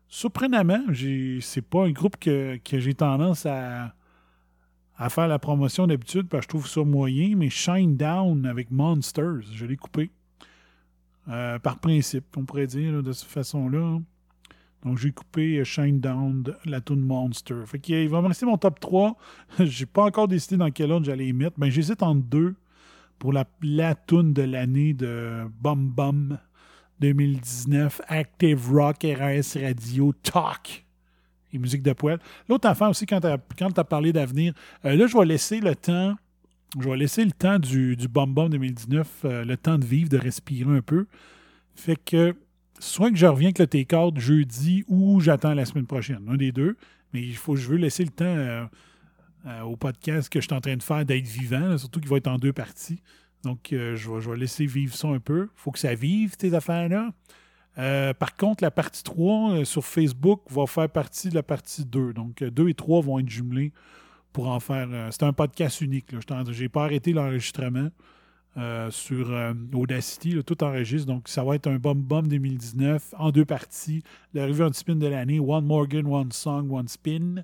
surprenamment. 0.08 0.82
C'est 1.42 1.62
pas 1.62 1.86
un 1.86 1.92
groupe 1.92 2.18
que, 2.18 2.58
que 2.58 2.80
j'ai 2.80 2.94
tendance 2.94 3.46
à, 3.46 3.94
à 4.98 5.10
faire 5.10 5.28
la 5.28 5.40
promotion 5.40 5.88
d'habitude 5.88 6.28
parce 6.28 6.42
que 6.42 6.46
je 6.46 6.50
trouve 6.50 6.68
ça 6.68 6.84
moyen, 6.84 7.36
mais 7.38 7.50
Shine 7.50 7.96
Down 7.96 8.46
avec 8.46 8.70
Monsters, 8.70 9.42
je 9.54 9.66
l'ai 9.66 9.78
coupé. 9.78 10.12
Euh, 11.30 11.60
par 11.60 11.80
principe, 11.80 12.26
on 12.38 12.44
pourrait 12.44 12.68
dire 12.68 13.04
de 13.04 13.12
cette 13.12 13.30
façon-là. 13.30 14.00
Donc 14.84 14.98
j'ai 14.98 15.12
coupé 15.12 15.60
euh, 15.60 15.64
Shine 15.64 16.00
Down, 16.00 16.44
la 16.66 16.82
tune 16.82 17.02
Monster. 17.02 17.64
Fait 17.66 17.80
qu'il 17.80 17.96
il 17.96 18.10
va 18.10 18.22
me 18.22 18.28
rester 18.28 18.46
mon 18.46 18.58
top 18.58 18.80
3. 18.80 19.16
j'ai 19.60 19.86
pas 19.86 20.04
encore 20.04 20.28
décidé 20.28 20.58
dans 20.58 20.72
quel 20.72 20.92
ordre 20.92 21.06
j'allais 21.06 21.28
y 21.28 21.34
mettre. 21.34 21.58
Ben, 21.60 21.70
j'hésite 21.70 22.02
entre 22.02 22.24
deux 22.24 22.56
pour 23.20 23.32
la, 23.32 23.46
la 23.62 23.94
de 23.94 24.42
l'année 24.42 24.94
de 24.94 25.46
Bum 25.62 25.90
Bum 25.90 26.40
2019, 27.00 28.02
Active 28.08 28.72
Rock, 28.72 29.06
RAS 29.18 29.58
Radio, 29.62 30.14
Talk 30.24 30.86
et 31.52 31.58
musique 31.58 31.82
de 31.82 31.94
poêle. 31.94 32.20
L'autre 32.48 32.68
affaire 32.68 32.90
aussi, 32.90 33.06
quand 33.06 33.22
tu 33.22 33.28
as, 33.28 33.84
parlé 33.84 34.14
d'avenir, 34.14 34.54
euh, 34.86 34.96
là, 34.96 35.08
je 35.08 35.18
vais 35.18 35.26
laisser 35.26 35.60
le 35.60 35.76
temps, 35.76 36.16
je 36.80 36.88
vais 36.90 36.98
laisser 36.98 37.26
le 37.26 37.32
temps 37.32 37.60
du, 37.60 37.96
du 37.96 38.08
Bum 38.08 38.34
Bum 38.34 38.50
2019, 38.50 39.08
euh, 39.26 39.46
le 39.46 39.58
temps 39.58 39.78
de 39.78 39.86
vivre, 39.86 40.10
de 40.10 40.18
respirer 40.18 40.78
un 40.78 40.82
peu. 40.82 41.08
Fait 41.76 41.96
que, 41.96 42.36
soit 42.80 43.10
que 43.10 43.18
je 43.18 43.26
reviens 43.26 43.48
avec 43.48 43.60
le 43.60 43.68
T-Card 43.68 44.20
jeudi 44.20 44.84
ou 44.88 45.20
j'attends 45.22 45.54
la 45.54 45.66
semaine 45.66 45.88
prochaine, 45.88 46.22
un 46.28 46.36
des 46.36 46.52
deux. 46.52 46.76
Mais 47.14 47.22
il 47.22 47.36
faut, 47.36 47.56
je 47.56 47.68
veux 47.68 47.78
laisser 47.78 48.04
le 48.04 48.12
temps 48.12 48.26
euh, 48.26 48.66
euh, 49.46 49.62
au 49.62 49.76
podcast 49.76 50.30
que 50.30 50.40
je 50.40 50.46
suis 50.46 50.54
en 50.54 50.62
train 50.62 50.76
de 50.76 50.84
faire 50.84 51.06
d'être 51.06 51.26
vivant, 51.26 51.78
surtout 51.78 52.00
qu'il 52.00 52.10
va 52.10 52.18
être 52.18 52.28
en 52.28 52.38
deux 52.38 52.54
parties. 52.54 53.02
Donc, 53.44 53.72
euh, 53.72 53.96
je, 53.96 54.10
vais, 54.10 54.38
laisser 54.38 54.66
vivre 54.66 54.96
ça 54.96 55.08
un 55.08 55.20
peu. 55.20 55.50
faut 55.56 55.72
que 55.72 55.80
ça 55.80 55.96
vive, 55.96 56.36
ces 56.40 56.54
affaires-là. 56.54 57.12
Euh, 57.78 58.14
par 58.14 58.36
contre, 58.36 58.64
la 58.64 58.72
partie 58.72 59.04
3 59.04 59.52
euh, 59.52 59.66
sur 59.66 59.86
Facebook 59.86 60.42
va 60.50 60.66
faire 60.66 60.90
partie 60.90 61.30
de 61.30 61.36
la 61.36 61.44
partie 61.44 61.86
2. 61.86 62.14
Donc, 62.14 62.44
2 62.44 62.70
et 62.70 62.74
3 62.74 63.02
vont 63.02 63.20
être 63.20 63.30
jumelés 63.30 63.72
pour 64.34 64.50
en 64.50 64.60
faire. 64.60 64.90
c'est 65.12 65.24
un 65.24 65.34
podcast 65.34 65.82
unique. 65.82 66.08
Je 66.12 66.52
J'ai 66.52 66.70
pas 66.70 66.84
arrêté 66.84 67.14
l'enregistrement 67.14 67.90
sur 68.92 69.32
Audacity. 69.74 70.44
tout 70.46 70.64
enregistre. 70.64 71.08
Donc, 71.08 71.28
ça 71.30 71.44
va 71.44 71.56
être 71.56 71.68
un 71.68 71.78
Bum 71.78 72.00
Bum 72.00 72.28
2019 72.28 73.16
en 73.18 73.32
deux 73.32 73.46
parties. 73.46 74.04
La 74.34 74.46
revue 74.46 74.64
anti-spin 74.64 74.96
de 74.96 75.08
l'année 75.08 75.40
One 75.40 75.66
Morgan, 75.66 76.06
One 76.06 76.32
Song, 76.32 76.70
One 76.72 76.88
Spin. 76.88 77.44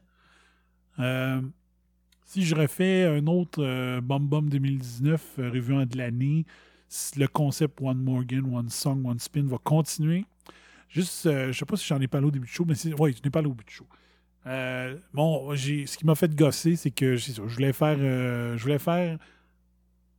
Si 2.26 2.44
je 2.44 2.56
refais 2.56 3.06
un 3.06 3.26
autre 3.28 4.00
Bum 4.02 4.28
Bum 4.28 4.50
2019, 4.50 5.36
euh, 5.40 5.50
revue 5.52 5.86
de 5.86 5.98
l'année, 5.98 6.46
le 7.18 7.28
concept 7.28 7.80
One 7.82 8.00
Morgan, 8.00 8.44
One 8.54 8.70
Song, 8.70 9.06
One 9.06 9.20
Spin 9.20 9.44
va 9.48 9.58
continuer. 9.60 10.26
Juste, 10.90 11.26
euh, 11.28 11.52
je 11.52 11.58
sais 11.60 11.66
pas 11.66 11.78
si 11.78 11.86
j'en 11.86 12.00
ai 12.02 12.08
parlé 12.08 12.28
au 12.28 12.32
début 12.32 12.48
du 12.48 12.52
show, 12.52 12.66
mais. 12.66 12.76
Oui, 13.00 13.16
je 13.18 13.24
n'ai 13.24 13.30
parlé 13.30 13.48
au 13.48 13.52
début 13.52 13.66
du 13.66 13.74
show. 13.74 13.86
Euh, 14.48 14.98
bon, 15.14 15.56
ce 15.56 15.98
qui 15.98 16.06
m'a 16.06 16.16
fait 16.16 16.34
gosser, 16.36 16.76
c'est 16.76 16.92
que 16.92 17.16
je 17.16 17.42
voulais 17.42 17.74
faire. 17.74 17.98
euh, 18.00 18.58
je 18.58 18.64
voulais 18.64 18.80
faire. 18.80 19.18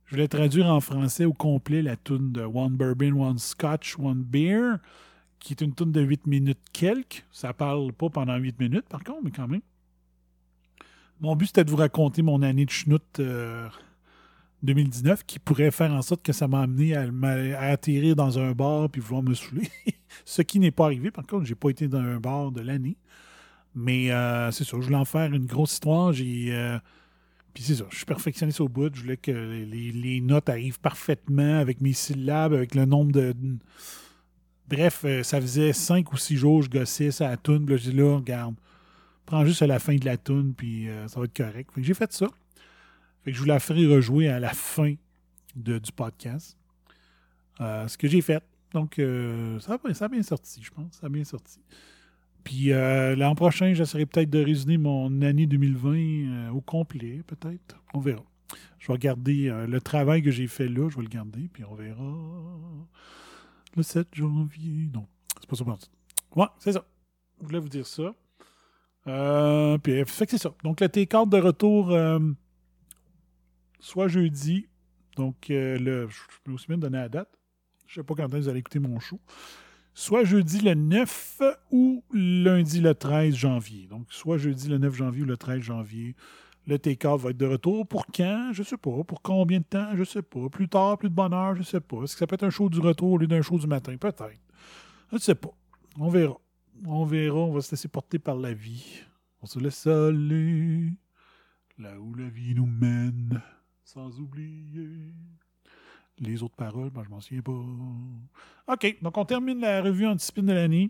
Je 0.05 0.15
voulais 0.15 0.27
traduire 0.27 0.67
en 0.67 0.79
français 0.79 1.25
au 1.25 1.33
complet 1.33 1.81
la 1.81 1.97
tune 1.97 2.31
de 2.31 2.41
One 2.41 2.75
Bourbon, 2.77 3.21
One 3.21 3.37
Scotch, 3.37 3.97
One 3.99 4.23
Beer, 4.23 4.77
qui 5.39 5.53
est 5.53 5.61
une 5.61 5.73
tune 5.75 5.91
de 5.91 6.01
8 6.01 6.25
minutes 6.27 6.59
quelques. 6.71 7.25
Ça 7.31 7.53
parle 7.53 7.91
pas 7.91 8.09
pendant 8.09 8.37
8 8.37 8.59
minutes, 8.59 8.87
par 8.87 9.03
contre, 9.03 9.19
mais 9.23 9.31
quand 9.31 9.47
même. 9.47 9.61
Mon 11.19 11.35
but, 11.35 11.47
c'était 11.47 11.63
de 11.63 11.71
vous 11.71 11.77
raconter 11.77 12.21
mon 12.21 12.41
année 12.41 12.65
de 12.65 12.69
schnout 12.69 13.01
euh, 13.19 13.67
2019 14.63 15.23
qui 15.25 15.39
pourrait 15.39 15.71
faire 15.71 15.91
en 15.91 16.01
sorte 16.01 16.23
que 16.23 16.33
ça 16.33 16.47
m'a 16.47 16.61
amené 16.61 16.95
à, 16.95 17.61
atterrir 17.61 18.15
dans 18.15 18.39
un 18.39 18.51
bar 18.51 18.89
puis 18.89 19.01
vouloir 19.01 19.23
me 19.23 19.33
saouler. 19.33 19.69
Ce 20.25 20.41
qui 20.41 20.59
n'est 20.59 20.71
pas 20.71 20.85
arrivé. 20.85 21.11
Par 21.11 21.25
contre, 21.25 21.45
j'ai 21.45 21.55
pas 21.55 21.69
été 21.69 21.87
dans 21.87 21.99
un 21.99 22.19
bar 22.19 22.51
de 22.51 22.61
l'année. 22.61 22.97
Mais 23.75 24.11
euh, 24.11 24.51
c'est 24.51 24.63
ça, 24.63 24.77
je 24.79 24.85
voulais 24.85 24.95
en 24.95 25.05
faire 25.05 25.31
une 25.33 25.45
grosse 25.45 25.73
histoire. 25.73 26.11
J'ai. 26.13 26.47
euh, 26.49 26.79
puis 27.53 27.63
c'est 27.63 27.75
ça, 27.75 27.85
je 27.89 27.97
suis 27.97 28.05
perfectionniste 28.05 28.61
au 28.61 28.69
bout. 28.69 28.93
Je 28.93 29.01
voulais 29.01 29.17
que 29.17 29.31
les, 29.31 30.21
notes 30.21 30.49
arrivent 30.49 30.79
parfaitement 30.79 31.59
avec 31.59 31.81
mes 31.81 31.93
syllabes, 31.93 32.53
avec 32.53 32.75
le 32.75 32.85
nombre 32.85 33.11
de. 33.11 33.33
Bref, 34.67 35.03
euh, 35.05 35.23
ça 35.23 35.39
faisait 35.39 35.73
cinq 35.73 36.11
ou 36.11 36.17
six 36.17 36.35
jours, 36.37 36.61
je 36.61 36.69
gossais 36.69 37.11
ça 37.11 37.27
à 37.27 37.29
la 37.31 37.37
toune. 37.37 37.65
Puis 37.65 37.75
là, 37.75 37.81
j'ai 37.81 37.91
dit 37.91 37.97
là, 37.97 38.15
regarde, 38.17 38.55
prends 39.27 39.45
juste 39.45 39.61
à 39.61 39.67
la 39.67 39.77
fin 39.77 39.95
de 39.95 40.05
la 40.05 40.17
toune, 40.17 40.55
puis 40.55 40.89
euh, 40.89 41.07
ça 41.07 41.19
va 41.19 41.25
être 41.25 41.37
correct. 41.37 41.71
Fait 41.73 41.81
que 41.81 41.85
j'ai 41.85 41.93
fait 41.93 42.11
ça. 42.11 42.27
Fait 43.23 43.31
que 43.31 43.37
je 43.37 43.41
vous 43.41 43.47
la 43.47 43.59
ferai 43.59 43.85
rejouer 43.85 44.29
à 44.29 44.39
la 44.39 44.53
fin 44.53 44.95
de- 45.55 45.77
du 45.77 45.91
podcast. 45.91 46.57
Euh, 47.59 47.87
ce 47.87 47.97
que 47.97 48.07
j'ai 48.07 48.21
fait. 48.21 48.43
Donc, 48.73 48.99
euh, 48.99 49.59
ça, 49.59 49.73
a, 49.73 50.07
bien 50.07 50.23
sorti, 50.23 50.61
je 50.63 50.71
pense. 50.71 50.93
Ça 50.93 51.07
a 51.07 51.09
bien 51.09 51.23
sorti. 51.23 51.59
Puis 52.43 52.69
l'an 52.69 53.35
prochain, 53.35 53.73
j'essaierai 53.73 54.05
peut-être 54.05 54.29
de 54.29 54.41
résumer 54.41 54.77
mon 54.77 55.21
année 55.21 55.45
2020 55.45 55.91
euh, 55.97 56.49
au 56.51 56.61
complet, 56.61 57.21
peut-être. 57.27 57.75
On 57.93 57.99
verra. 57.99 58.23
Je 58.79 58.87
vais 58.87 58.93
regarder 58.93 59.53
le 59.67 59.81
travail 59.81 60.21
que 60.21 60.31
j'ai 60.31 60.47
fait 60.47 60.69
là, 60.69 60.87
je 60.89 60.95
vais 60.95 61.01
le 61.01 61.09
garder, 61.09 61.49
puis 61.51 61.65
on 61.65 61.75
verra 61.75 62.15
le 63.75 63.83
7 63.83 64.07
janvier. 64.13 64.89
Non, 64.93 65.05
c'est 65.41 65.49
pas 65.49 65.55
ça. 65.57 65.65
Ouais, 66.35 66.45
c'est 66.59 66.71
ça. 66.71 66.85
Je 67.41 67.45
voulais 67.45 67.59
vous 67.59 67.67
dire 67.67 67.85
ça. 67.85 68.13
Euh, 69.07 69.77
puis, 69.77 70.03
fait 70.05 70.25
que 70.25 70.31
c'est 70.31 70.37
ça. 70.37 70.53
Donc, 70.63 70.81
le 70.81 70.87
T4 70.87 71.29
de 71.29 71.37
retour, 71.37 71.91
euh, 71.91 72.19
soit 73.79 74.07
jeudi, 74.07 74.67
donc 75.15 75.49
euh, 75.49 75.77
le, 75.77 76.07
je 76.09 76.17
peux 76.43 76.51
aussi 76.51 76.67
bien 76.67 76.77
donner 76.77 76.97
la 76.97 77.09
date. 77.09 77.29
Je 77.85 77.95
sais 77.95 78.03
pas 78.03 78.15
quand 78.15 78.27
vous 78.27 78.49
allez 78.49 78.59
écouter 78.59 78.79
mon 78.79 78.99
show. 78.99 79.19
Soit 79.93 80.25
jeudi 80.25 80.59
le 80.59 80.75
9 80.75 81.41
ou 81.71 82.03
lundi 82.11 82.81
le 82.81 82.93
13 82.93 83.33
janvier. 83.33 83.87
Donc, 83.87 84.05
soit 84.09 84.37
jeudi 84.37 84.67
le 84.67 84.77
9 84.77 84.93
janvier 84.93 85.23
ou 85.23 85.25
le 85.25 85.37
13 85.37 85.61
janvier. 85.61 86.15
Le 86.67 86.77
T4 86.77 87.17
va 87.17 87.29
être 87.29 87.37
de 87.37 87.45
retour. 87.45 87.87
Pour 87.87 88.05
quand? 88.07 88.51
Je 88.51 88.61
sais 88.61 88.77
pas. 88.77 89.03
Pour 89.05 89.21
combien 89.21 89.59
de 89.59 89.63
temps? 89.63 89.95
Je 89.95 90.03
sais 90.03 90.21
pas. 90.21 90.49
Plus 90.49 90.67
tard, 90.67 90.97
plus 90.97 91.09
de 91.09 91.15
bonne 91.15 91.33
heure? 91.33 91.55
Je 91.55 91.63
sais 91.63 91.79
pas. 91.79 92.03
Est-ce 92.03 92.13
que 92.13 92.19
ça 92.19 92.27
peut 92.27 92.35
être 92.35 92.43
un 92.43 92.49
show 92.49 92.69
du 92.69 92.79
retour 92.79 93.13
au 93.13 93.17
lieu 93.17 93.25
d'un 93.25 93.41
show 93.41 93.57
du 93.57 93.67
matin? 93.67 93.95
Peut-être. 93.95 94.41
Je 95.09 95.15
ne 95.15 95.19
sais 95.19 95.35
pas. 95.35 95.51
On 95.97 96.09
verra. 96.09 96.37
On 96.85 97.05
verra. 97.05 97.37
On 97.37 97.51
va 97.51 97.61
se 97.61 97.71
laisser 97.71 97.87
porter 97.87 98.19
par 98.19 98.35
la 98.35 98.53
vie. 98.53 99.01
On 99.41 99.45
se 99.45 99.59
laisse 99.59 99.87
aller 99.87 100.91
là 101.77 101.99
où 101.99 102.13
la 102.15 102.27
vie 102.27 102.55
nous 102.55 102.65
mène, 102.65 103.41
sans 103.83 104.19
oublier 104.19 105.13
les 106.19 106.43
autres 106.43 106.55
paroles. 106.55 106.89
Ben, 106.89 107.03
je 107.03 107.09
m'en 107.09 107.21
souviens 107.21 107.41
pas. 107.41 108.73
OK. 108.73 108.97
Donc, 109.01 109.17
on 109.17 109.25
termine 109.25 109.59
la 109.59 109.81
revue 109.81 110.07
anticipine 110.07 110.47
de 110.47 110.53
l'année. 110.53 110.89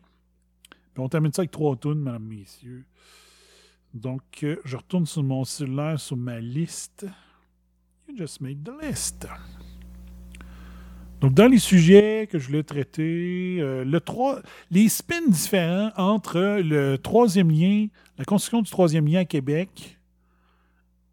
On 0.98 1.10
termine 1.10 1.32
ça 1.32 1.42
avec 1.42 1.52
trois 1.52 1.76
tunes, 1.76 2.02
mesdames, 2.02 2.24
messieurs. 2.24 2.86
Donc, 3.94 4.24
euh, 4.44 4.58
je 4.66 4.78
retourne 4.78 5.06
sur 5.06 5.24
mon 5.24 5.44
cellulaire, 5.44 6.00
sur 6.00 6.18
ma 6.18 6.40
liste. 6.40 7.06
You 8.08 8.16
just 8.18 8.42
made 8.42 8.64
the 8.64 8.72
list. 8.82 9.28
Donc, 11.22 11.34
dans 11.34 11.48
les 11.48 11.58
sujets 11.58 12.28
que 12.32 12.38
je 12.38 12.48
voulais 12.48 12.64
traiter, 12.64 13.58
euh, 13.60 13.84
le 13.84 14.00
3, 14.00 14.42
les 14.70 14.88
spins 14.88 15.28
différents 15.28 15.92
entre 15.98 16.60
le 16.62 16.98
troisième 16.98 17.50
lien, 17.50 17.88
la 18.20 18.26
construction 18.26 18.62
du 18.62 18.70
troisième 18.70 19.08
lien 19.08 19.22
à 19.22 19.26
Québec 19.26 19.98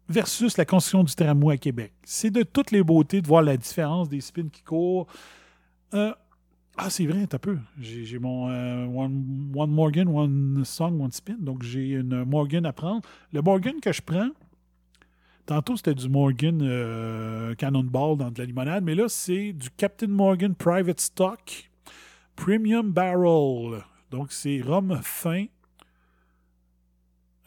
versus 0.07 0.57
la 0.57 0.65
construction 0.65 1.03
du 1.03 1.15
tramway 1.15 1.55
à 1.55 1.57
Québec. 1.57 1.91
C'est 2.03 2.29
de 2.29 2.43
toutes 2.43 2.69
les 2.69 2.83
beautés 2.83 3.21
de 3.21 3.27
voir 3.27 3.41
la 3.41 3.57
différence 3.57 4.07
des 4.07 4.21
spins 4.21 4.47
qui 4.51 4.61
courent. 4.61 5.07
Euh, 5.95 6.13
ah, 6.77 6.89
c'est 6.91 7.07
vrai, 7.07 7.25
t'as 7.25 7.39
peu. 7.39 7.57
J'ai 7.79 8.19
mon 8.19 8.49
euh, 8.51 8.85
one 8.85 9.71
Morgan, 9.71 10.07
One 10.07 10.63
Song, 10.65 11.01
One 11.01 11.11
Spin. 11.11 11.37
Donc, 11.39 11.63
j'ai 11.63 11.91
une 11.91 12.25
Morgan 12.25 12.65
à 12.67 12.73
prendre. 12.73 13.01
Le 13.33 13.41
Morgan 13.41 13.79
que 13.81 13.91
je 13.91 14.01
prends, 14.01 14.29
tantôt, 15.45 15.75
c'était 15.77 15.93
du 15.95 16.09
Morgan 16.09 16.59
euh, 16.61 17.55
Cannonball 17.55 18.17
dans 18.17 18.31
de 18.31 18.39
la 18.39 18.45
limonade, 18.45 18.83
mais 18.83 18.95
là, 18.95 19.07
c'est 19.09 19.53
du 19.53 19.69
Captain 19.71 20.07
Morgan 20.07 20.55
Private 20.55 20.99
Stock 20.99 21.69
Premium 22.35 22.91
Barrel. 22.91 23.83
Donc, 24.11 24.31
c'est 24.31 24.61
rhum 24.61 24.99
fin. 25.01 25.45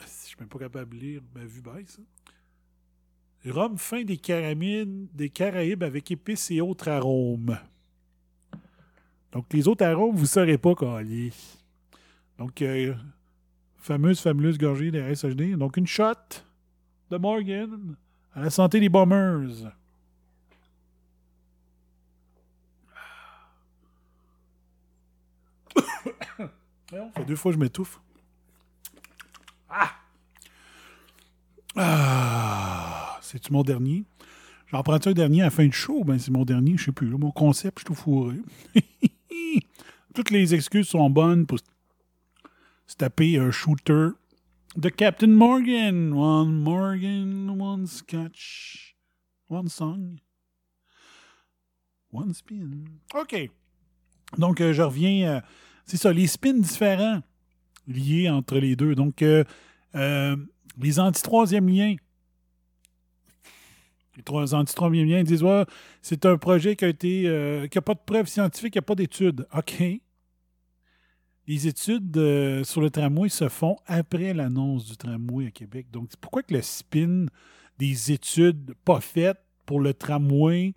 Je 0.01 0.07
suis 0.07 0.36
même 0.38 0.49
pas 0.49 0.59
capable 0.59 0.94
de 0.96 1.01
lire 1.01 1.22
ma 1.34 1.44
vue 1.44 1.62
baisse. 1.62 1.99
hein. 2.01 3.51
Rhum 3.51 3.78
fin 3.78 4.03
des 4.03 4.16
Caraïbes, 4.16 5.09
des 5.14 5.30
Caraïbes 5.30 5.82
avec 5.82 6.11
épices 6.11 6.51
et 6.51 6.61
autres 6.61 6.88
arômes. 6.88 7.59
Donc, 9.32 9.46
les 9.53 9.68
autres 9.68 9.84
arômes, 9.84 10.14
vous 10.14 10.22
ne 10.22 10.26
saurez 10.26 10.59
pas 10.59 10.74
coller. 10.74 11.32
Donc, 12.38 12.61
euh, 12.62 12.94
fameuse, 13.76 14.20
fameuse 14.20 14.59
gorgée 14.59 14.90
de 14.90 15.14
SHD. 15.14 15.57
Donc, 15.57 15.76
une 15.76 15.86
shot 15.86 16.14
de 17.11 17.16
Morgan 17.16 17.96
à 18.34 18.40
la 18.40 18.50
santé 18.50 18.80
des 18.80 18.88
bombers. 18.88 19.72
Ça 26.90 27.11
fait 27.14 27.24
deux 27.24 27.36
fois 27.36 27.52
que 27.52 27.56
je 27.56 27.61
m'étouffe. 27.61 28.00
Ah! 29.68 29.90
Ah! 31.76 33.18
C'est-tu 33.20 33.52
mon 33.52 33.62
dernier? 33.62 34.04
J'en 34.68 34.82
prends 34.82 34.94
un 34.94 35.12
dernier 35.12 35.42
à 35.42 35.44
la 35.46 35.50
fin 35.50 35.64
du 35.64 35.72
show? 35.72 36.04
Ben, 36.04 36.18
c'est 36.18 36.30
mon 36.30 36.44
dernier, 36.44 36.76
je 36.76 36.84
sais 36.86 36.92
plus. 36.92 37.09
mon 37.09 37.30
concept, 37.30 37.78
je 37.78 37.82
suis 37.82 37.86
tout 37.86 37.94
fourré. 37.94 38.36
Toutes 40.14 40.30
les 40.30 40.54
excuses 40.54 40.88
sont 40.88 41.09
bonnes 41.11 41.46
pour 41.46 41.59
se 42.86 42.96
taper 42.96 43.38
un 43.38 43.50
shooter 43.50 44.09
de 44.79 44.89
Captain 44.89 45.29
Morgan. 45.29 46.12
One 46.12 46.62
Morgan, 46.62 47.51
one 47.61 47.87
scotch, 47.87 48.95
one 49.49 49.68
song, 49.68 50.20
one 52.12 52.33
spin. 52.33 52.85
OK. 53.14 53.51
Donc, 54.37 54.61
euh, 54.61 54.72
je 54.72 54.83
reviens. 54.83 55.29
euh, 55.29 55.41
c'est 55.85 55.97
ça, 55.97 56.12
les 56.12 56.26
spins 56.26 56.59
différents 56.59 57.22
liés 57.87 58.29
entre 58.29 58.59
les 58.59 58.76
deux. 58.76 58.95
Donc, 58.95 59.22
euh, 59.22 59.45
les 60.79 61.01
anti-troisième 61.01 61.68
liens. 61.68 61.97
Les 64.16 64.22
trois 64.22 64.55
anti-troisième 64.55 65.09
liens 65.09 65.22
disent 65.22 65.45
c'est 66.03 66.26
un 66.26 66.37
projet 66.37 66.76
qui 66.76 66.85
a 66.85 66.89
été. 66.89 67.68
qui 67.70 67.79
n'a 67.79 67.83
pas 67.83 67.95
de 67.95 68.01
preuves 68.05 68.26
scientifiques, 68.26 68.74
qui 68.74 68.79
n'a 68.79 68.83
pas 68.83 68.95
d'études. 68.95 69.47
OK. 69.57 69.83
Les 71.49 71.66
études 71.66 72.14
euh, 72.18 72.62
sur 72.62 72.82
le 72.82 72.90
tramway 72.90 73.30
se 73.30 73.49
font 73.49 73.78
après 73.86 74.34
l'annonce 74.34 74.84
du 74.84 74.99
tramway 74.99 75.46
à 75.46 75.51
Québec. 75.51 75.86
Donc, 75.90 76.11
pourquoi 76.20 76.42
que 76.42 76.53
le 76.53 76.61
spin 76.61 77.24
des 77.78 78.12
études 78.12 78.74
pas 78.84 79.01
faites 79.01 79.40
pour 79.64 79.80
le 79.80 79.94
tramway, 79.94 80.74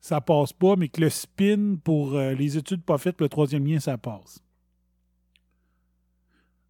ça 0.00 0.20
passe 0.20 0.52
pas, 0.52 0.76
mais 0.76 0.88
que 0.88 1.00
le 1.00 1.10
spin 1.10 1.74
pour 1.82 2.14
euh, 2.14 2.34
les 2.34 2.56
études 2.56 2.84
pas 2.84 2.98
faites 2.98 3.16
pour 3.16 3.24
le 3.24 3.30
troisième 3.30 3.66
lien, 3.66 3.80
ça 3.80 3.98
passe? 3.98 4.40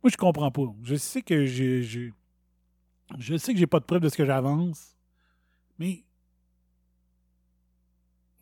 Moi, 0.02 0.10
je 0.10 0.16
comprends 0.16 0.50
pas. 0.50 0.74
Je 0.82 0.94
sais 0.94 1.20
que 1.20 1.44
j'ai- 1.44 2.12
Je 3.18 3.36
sais 3.36 3.52
que 3.52 3.58
j'ai 3.58 3.66
pas 3.66 3.80
de 3.80 3.84
preuve 3.84 4.00
de 4.00 4.08
ce 4.08 4.16
que 4.16 4.24
j'avance, 4.24 4.96
mais 5.78 6.04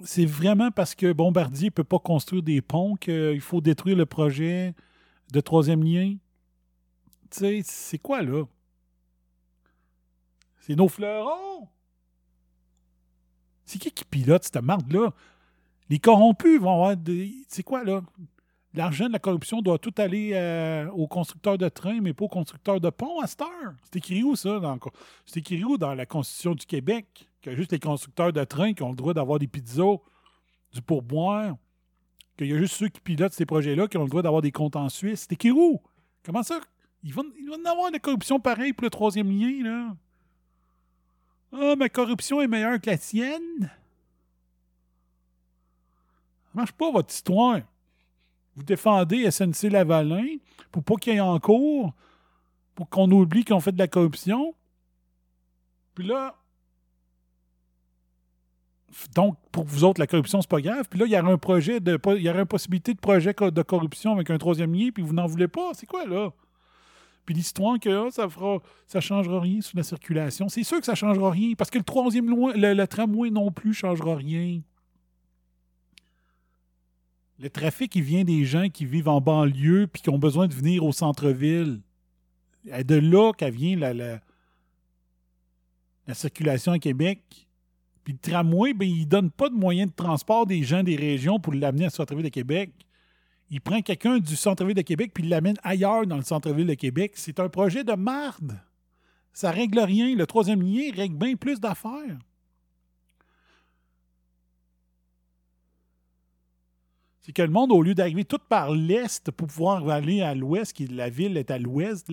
c'est 0.02 0.24
vraiment 0.24 0.70
parce 0.70 0.94
que 0.94 1.12
Bombardier 1.12 1.68
ne 1.68 1.74
peut 1.74 1.84
pas 1.84 1.98
construire 1.98 2.42
des 2.42 2.62
ponts 2.62 2.96
qu'il 2.96 3.40
faut 3.40 3.60
détruire 3.60 3.96
le 3.96 4.06
projet 4.06 4.74
de 5.32 5.40
troisième 5.40 5.82
lien? 5.84 6.16
Tu 7.30 7.38
sais, 7.38 7.60
c'est 7.64 7.98
quoi 7.98 8.22
là? 8.22 8.44
C'est 10.60 10.74
nos 10.74 10.88
fleurons! 10.88 11.68
C'est 13.64 13.78
qui 13.78 13.90
qui 13.92 14.04
pilote 14.04 14.42
cette 14.42 14.56
marde-là? 14.56 15.12
Les 15.88 15.98
corrompus 15.98 16.60
vont 16.60 16.72
avoir 16.72 16.96
des. 16.96 17.34
C'est 17.48 17.62
quoi 17.62 17.84
là? 17.84 18.02
L'argent 18.72 19.08
de 19.08 19.12
la 19.12 19.18
corruption 19.18 19.62
doit 19.62 19.78
tout 19.78 19.94
aller 19.98 20.30
euh, 20.34 20.88
aux 20.90 21.08
constructeurs 21.08 21.58
de 21.58 21.68
trains, 21.68 22.00
mais 22.00 22.12
pas 22.12 22.26
aux 22.26 22.28
constructeurs 22.28 22.80
de 22.80 22.88
ponts 22.88 23.20
à 23.20 23.26
cette 23.26 23.42
heure. 23.42 23.74
C'est 23.82 23.96
écrit 23.96 24.22
où 24.22 24.36
ça? 24.36 24.60
Dans... 24.60 24.78
C'est 25.26 25.40
écrit 25.40 25.64
où 25.64 25.76
dans 25.76 25.94
la 25.94 26.06
Constitution 26.06 26.54
du 26.54 26.66
Québec? 26.66 27.28
A 27.46 27.54
juste 27.54 27.72
les 27.72 27.80
constructeurs 27.80 28.32
de 28.32 28.44
trains 28.44 28.72
qui 28.72 28.82
ont 28.82 28.90
le 28.90 28.96
droit 28.96 29.14
d'avoir 29.14 29.38
des 29.38 29.48
pizzas, 29.48 29.96
du 30.72 30.82
pourboire. 30.82 31.56
Qu'il 32.36 32.46
y 32.46 32.52
a 32.52 32.58
juste 32.58 32.76
ceux 32.76 32.88
qui 32.88 33.00
pilotent 33.00 33.32
ces 33.32 33.46
projets-là 33.46 33.88
qui 33.88 33.96
ont 33.96 34.04
le 34.04 34.08
droit 34.08 34.22
d'avoir 34.22 34.42
des 34.42 34.52
comptes 34.52 34.76
en 34.76 34.88
Suisse? 34.88 35.22
C'est 35.22 35.32
écrit 35.32 35.50
où? 35.50 35.80
Comment 36.24 36.42
ça? 36.42 36.60
Ils 37.02 37.12
vont, 37.12 37.24
ils 37.38 37.48
vont 37.48 37.64
avoir 37.64 37.88
de 37.88 37.94
la 37.94 37.98
corruption 37.98 38.38
pareille 38.38 38.72
pour 38.72 38.84
le 38.84 38.90
troisième 38.90 39.30
lien, 39.30 39.64
là. 39.64 39.96
Ah, 41.52 41.74
ma 41.76 41.88
corruption 41.88 42.40
est 42.40 42.46
meilleure 42.46 42.80
que 42.80 42.90
la 42.90 42.98
tienne? 42.98 43.70
Ça 46.44 46.50
marche 46.54 46.72
pas, 46.72 46.92
votre 46.92 47.12
histoire. 47.12 47.60
Vous 48.56 48.62
défendez 48.62 49.30
SNC 49.30 49.70
Lavalin 49.70 50.36
pour 50.72 50.82
pas 50.82 50.96
qu'il 50.96 51.14
y 51.14 51.16
ait 51.16 51.20
en 51.20 51.38
cours, 51.38 51.92
pour 52.74 52.88
qu'on 52.88 53.10
oublie 53.10 53.44
qu'on 53.44 53.60
fait 53.60 53.72
de 53.72 53.78
la 53.78 53.88
corruption. 53.88 54.54
Puis 55.94 56.06
là, 56.06 56.34
donc, 59.14 59.36
pour 59.52 59.64
vous 59.64 59.84
autres, 59.84 60.00
la 60.00 60.06
corruption, 60.06 60.40
c'est 60.40 60.50
pas 60.50 60.60
grave. 60.60 60.86
Puis 60.88 60.98
là, 60.98 61.06
il 61.06 61.12
y 61.12 61.18
aurait 61.18 61.32
un 61.32 61.38
projet 61.38 61.80
de. 61.80 61.98
Il 62.16 62.22
y 62.22 62.28
une 62.28 62.44
possibilité 62.44 62.92
de 62.92 62.98
projet 62.98 63.32
de 63.32 63.62
corruption 63.62 64.12
avec 64.12 64.30
un 64.30 64.38
troisième 64.38 64.74
lien, 64.74 64.90
puis 64.92 65.02
vous 65.02 65.14
n'en 65.14 65.26
voulez 65.26 65.48
pas. 65.48 65.70
C'est 65.74 65.86
quoi, 65.86 66.04
là? 66.06 66.30
Puis 67.24 67.34
l'histoire 67.34 67.78
que 67.78 68.06
ah, 68.06 68.10
ça 68.10 68.28
fera. 68.28 68.58
ça 68.86 69.00
changera 69.00 69.40
rien 69.40 69.60
sur 69.60 69.76
la 69.76 69.84
circulation. 69.84 70.48
C'est 70.48 70.64
sûr 70.64 70.80
que 70.80 70.86
ça 70.86 70.94
changera 70.94 71.30
rien, 71.30 71.54
parce 71.56 71.70
que 71.70 71.78
le 71.78 71.84
troisième 71.84 72.28
loin, 72.28 72.52
le, 72.54 72.74
le 72.74 72.86
tramway 72.86 73.30
non 73.30 73.52
plus 73.52 73.74
changera 73.74 74.16
rien. 74.16 74.60
Le 77.40 77.48
trafic, 77.48 77.96
il 77.96 78.02
vient 78.02 78.22
des 78.22 78.44
gens 78.44 78.68
qui 78.68 78.84
vivent 78.84 79.08
en 79.08 79.22
banlieue 79.22 79.86
puis 79.86 80.02
qui 80.02 80.10
ont 80.10 80.18
besoin 80.18 80.46
de 80.46 80.52
venir 80.52 80.84
au 80.84 80.92
centre-ville. 80.92 81.80
De 82.66 82.96
là 82.96 83.32
qu'elle 83.32 83.54
vient 83.54 83.78
la, 83.78 83.94
la, 83.94 84.20
la, 86.06 86.12
circulation 86.12 86.72
à 86.72 86.78
Québec. 86.78 87.48
Puis 88.04 88.12
le 88.12 88.18
tramway, 88.18 88.74
ben, 88.74 88.86
il 88.86 89.00
ne 89.00 89.04
donne 89.06 89.30
pas 89.30 89.48
de 89.48 89.54
moyens 89.54 89.90
de 89.90 89.96
transport 89.96 90.44
des 90.46 90.62
gens 90.62 90.82
des 90.82 90.96
régions 90.96 91.40
pour 91.40 91.54
l'amener 91.54 91.86
au 91.86 91.90
centre-ville 91.90 92.24
de 92.24 92.28
Québec. 92.28 92.72
Il 93.48 93.62
prend 93.62 93.80
quelqu'un 93.80 94.18
du 94.18 94.36
centre-ville 94.36 94.76
de 94.76 94.82
Québec 94.82 95.12
puis 95.14 95.24
il 95.24 95.30
l'amène 95.30 95.56
ailleurs 95.62 96.06
dans 96.06 96.18
le 96.18 96.22
centre-ville 96.22 96.66
de 96.66 96.74
Québec. 96.74 97.12
C'est 97.14 97.40
un 97.40 97.48
projet 97.48 97.84
de 97.84 97.94
marde. 97.94 98.60
Ça 99.32 99.50
règle 99.50 99.80
rien. 99.80 100.14
Le 100.14 100.26
troisième 100.26 100.60
lien 100.60 100.90
règle 100.94 101.16
bien 101.16 101.36
plus 101.36 101.58
d'affaires. 101.58 102.18
C'est 107.20 107.32
que 107.32 107.42
le 107.42 107.50
monde, 107.50 107.72
au 107.72 107.82
lieu 107.82 107.94
d'arriver 107.94 108.24
tout 108.24 108.38
par 108.48 108.74
l'est 108.74 109.30
pour 109.30 109.48
pouvoir 109.48 109.88
aller 109.88 110.22
à 110.22 110.34
l'ouest, 110.34 110.72
qui 110.72 110.86
la 110.86 111.10
ville 111.10 111.36
est 111.36 111.50
à 111.50 111.58
l'ouest 111.58 112.10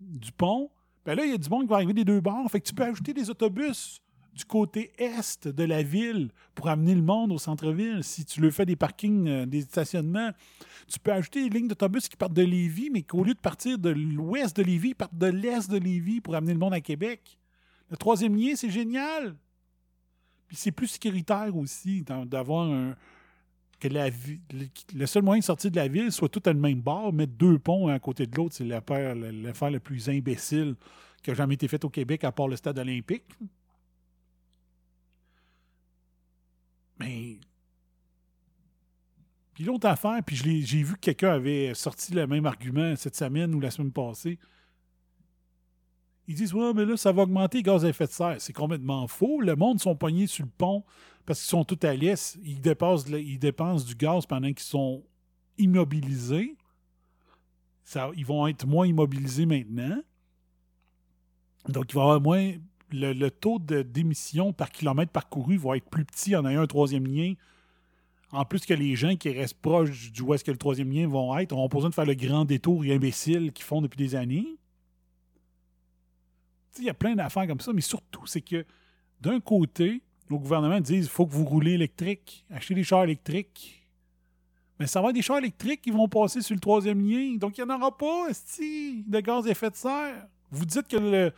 du 0.00 0.32
pont, 0.32 0.70
ben 1.04 1.14
là, 1.14 1.24
il 1.24 1.30
y 1.30 1.34
a 1.34 1.38
du 1.38 1.48
monde 1.48 1.62
qui 1.62 1.68
va 1.68 1.76
arriver 1.76 1.94
des 1.94 2.04
deux 2.04 2.20
bords. 2.20 2.50
Fait 2.50 2.60
que 2.60 2.68
tu 2.68 2.74
peux 2.74 2.84
ajouter 2.84 3.14
des 3.14 3.30
autobus 3.30 4.02
du 4.38 4.44
côté 4.44 4.92
est 4.98 5.48
de 5.48 5.64
la 5.64 5.82
ville 5.82 6.30
pour 6.54 6.68
amener 6.68 6.94
le 6.94 7.02
monde 7.02 7.32
au 7.32 7.38
centre-ville. 7.38 8.04
Si 8.04 8.24
tu 8.24 8.40
le 8.40 8.52
fais 8.52 8.64
des 8.64 8.76
parkings, 8.76 9.28
euh, 9.28 9.46
des 9.46 9.62
stationnements, 9.62 10.30
tu 10.86 11.00
peux 11.00 11.12
ajouter 11.12 11.42
des 11.42 11.58
lignes 11.58 11.66
d'autobus 11.66 12.08
qui 12.08 12.16
partent 12.16 12.34
de 12.34 12.42
Lévis, 12.42 12.90
mais 12.90 13.02
qu'au 13.02 13.24
lieu 13.24 13.34
de 13.34 13.40
partir 13.40 13.78
de 13.78 13.90
l'ouest 13.90 14.56
de 14.56 14.62
Lévis, 14.62 14.90
ils 14.90 14.94
partent 14.94 15.18
de 15.18 15.26
l'est 15.26 15.68
de 15.68 15.76
Lévis 15.76 16.20
pour 16.20 16.36
amener 16.36 16.52
le 16.52 16.58
monde 16.60 16.72
à 16.72 16.80
Québec. 16.80 17.36
Le 17.90 17.96
troisième 17.96 18.36
lien, 18.36 18.52
c'est 18.54 18.70
génial. 18.70 19.34
Puis 20.46 20.56
c'est 20.56 20.72
plus 20.72 20.86
sécuritaire 20.86 21.56
aussi 21.56 22.02
d'avoir 22.02 22.70
un, 22.70 22.94
que 23.78 23.88
la, 23.88 24.10
le 24.94 25.06
seul 25.06 25.22
moyen 25.22 25.40
de 25.40 25.44
sortir 25.44 25.70
de 25.70 25.76
la 25.76 25.88
ville 25.88 26.10
soit 26.12 26.28
tout 26.28 26.42
à 26.46 26.52
le 26.52 26.58
même 26.58 26.80
bord, 26.80 27.12
mettre 27.12 27.32
deux 27.32 27.58
ponts 27.58 27.88
à 27.88 27.98
côté 27.98 28.26
de 28.26 28.36
l'autre, 28.36 28.54
c'est 28.56 28.64
l'affaire 28.64 29.14
la 29.14 29.80
plus 29.80 30.08
imbécile 30.08 30.74
qui 31.22 31.30
a 31.30 31.34
jamais 31.34 31.54
été 31.54 31.68
faite 31.68 31.84
au 31.84 31.90
Québec 31.90 32.24
à 32.24 32.32
part 32.32 32.48
le 32.48 32.56
stade 32.56 32.78
olympique. 32.78 33.24
Mais. 36.98 37.38
Puis 39.54 39.64
l'autre 39.64 39.88
affaire, 39.88 40.20
puis 40.24 40.36
j'ai 40.36 40.82
vu 40.82 40.94
que 40.94 41.00
quelqu'un 41.00 41.32
avait 41.32 41.74
sorti 41.74 42.12
le 42.12 42.26
même 42.26 42.46
argument 42.46 42.94
cette 42.96 43.16
semaine 43.16 43.54
ou 43.54 43.60
la 43.60 43.70
semaine 43.70 43.92
passée. 43.92 44.38
Ils 46.28 46.34
disent 46.34 46.52
Ouais, 46.52 46.74
mais 46.74 46.84
là, 46.84 46.96
ça 46.96 47.10
va 47.10 47.22
augmenter 47.22 47.58
les 47.58 47.62
gaz 47.62 47.84
à 47.84 47.88
effet 47.88 48.06
de 48.06 48.12
serre. 48.12 48.36
C'est 48.38 48.52
complètement 48.52 49.08
faux. 49.08 49.40
Le 49.40 49.56
monde 49.56 49.80
sont 49.80 49.96
pognés 49.96 50.26
sur 50.26 50.44
le 50.44 50.50
pont 50.56 50.84
parce 51.24 51.40
qu'ils 51.40 51.48
sont 51.48 51.64
tout 51.64 51.78
à 51.82 51.94
l'est. 51.94 52.38
Ils 52.44 52.60
dépensent, 52.60 53.08
ils 53.08 53.38
dépensent 53.38 53.86
du 53.86 53.94
gaz 53.94 54.26
pendant 54.26 54.48
qu'ils 54.48 54.58
sont 54.60 55.02
immobilisés. 55.56 56.54
Ça, 57.82 58.10
ils 58.14 58.26
vont 58.26 58.46
être 58.46 58.66
moins 58.66 58.86
immobilisés 58.86 59.46
maintenant. 59.46 60.02
Donc, 61.66 61.86
il 61.88 61.94
va 61.94 62.00
y 62.02 62.04
avoir 62.04 62.20
moins. 62.20 62.52
Le, 62.90 63.28
taux 63.28 63.58
d'émission 63.58 64.54
par 64.54 64.70
kilomètre 64.70 65.12
parcouru 65.12 65.58
va 65.58 65.76
être 65.76 65.90
plus 65.90 66.06
petit 66.06 66.34
en 66.34 66.46
ayant 66.46 66.62
un 66.62 66.66
troisième 66.66 67.06
lien. 67.06 67.34
En 68.32 68.46
plus 68.46 68.64
que 68.64 68.72
les 68.72 68.96
gens 68.96 69.14
qui 69.16 69.30
restent 69.30 69.60
proches 69.60 70.10
du 70.10 70.22
où 70.22 70.32
est-ce 70.32 70.42
que 70.44 70.50
le 70.50 70.56
troisième 70.56 70.90
lien 70.90 71.06
vont 71.06 71.36
être 71.36 71.52
auront 71.52 71.68
besoin 71.68 71.90
de 71.90 71.94
faire 71.94 72.06
le 72.06 72.14
grand 72.14 72.46
détour 72.46 72.84
imbécile 72.84 73.52
qu'ils 73.52 73.64
font 73.64 73.82
depuis 73.82 73.98
des 73.98 74.14
années 74.14 74.58
il 76.78 76.86
y 76.86 76.90
a 76.90 76.94
plein 76.94 77.14
d'affaires 77.14 77.46
comme 77.46 77.60
ça, 77.60 77.72
mais 77.72 77.80
surtout, 77.80 78.26
c'est 78.26 78.40
que 78.40 78.64
d'un 79.20 79.40
côté, 79.40 80.02
le 80.30 80.36
gouvernement 80.36 80.80
dit 80.80 80.96
il 80.96 81.08
faut 81.08 81.26
que 81.26 81.32
vous 81.32 81.44
roulez 81.44 81.72
électrique, 81.72 82.44
achetez 82.50 82.74
des 82.74 82.84
chars 82.84 83.04
électriques. 83.04 83.86
Mais 84.78 84.86
ça 84.86 85.00
va 85.00 85.08
être 85.08 85.14
des 85.14 85.22
chars 85.22 85.38
électriques 85.38 85.82
qui 85.82 85.90
vont 85.90 86.08
passer 86.08 86.40
sur 86.40 86.54
le 86.54 86.60
troisième 86.60 87.00
lien. 87.00 87.36
Donc, 87.36 87.58
il 87.58 87.64
n'y 87.64 87.70
en 87.70 87.74
aura 87.74 87.96
pas, 87.96 88.28
de 88.30 89.20
gaz 89.20 89.46
à 89.46 89.50
effet 89.50 89.70
de 89.70 89.74
serre. 89.74 90.26
Vous 90.52 90.64
dites 90.64 90.86
que 90.86 91.32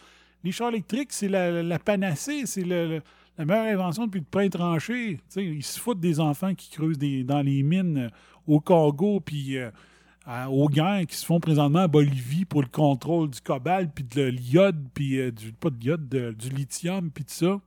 les 0.45 0.53
chars 0.53 0.69
électriques, 0.69 1.13
c'est 1.13 1.29
la, 1.29 1.79
panacée, 1.79 2.45
c'est 2.45 2.65
la 2.65 3.01
meilleure 3.39 3.81
invention 3.81 4.07
depuis 4.07 4.21
le 4.21 4.27
pain 4.27 4.49
tranché. 4.49 5.19
ils 5.37 5.65
se 5.65 5.81
foutent 5.81 6.01
des 6.01 6.21
enfants 6.21 6.55
qui 6.55 6.71
creusent 6.71 6.99
dans 6.99 7.41
les 7.41 7.63
mines 7.63 8.11
au 8.47 8.61
Congo, 8.61 9.21
puis 9.21 9.57
euh, 9.57 9.71
aux 10.27 10.69
guerres 10.69 11.07
qui 11.07 11.17
se 11.17 11.25
font 11.25 11.41
présentement 11.41 11.81
à 11.81 11.89
Bolivie 11.89 12.45
pour 12.45 12.63
le 12.63 12.69
contrôle 12.69 13.31
du 13.31 13.41
cobalt, 13.41 13.91
puis 13.95 14.05
de 14.05 14.23
l'iode, 14.23 14.89
puis 14.95 15.19
euh, 15.19 15.33
du, 15.33 15.53
pas 15.53 15.71
de 15.71 15.79
l'iode, 15.79 16.09
du 16.09 16.51
lithium, 16.51 17.11
puis 17.11 17.25
tout 17.25 17.35
ça. 17.35 17.61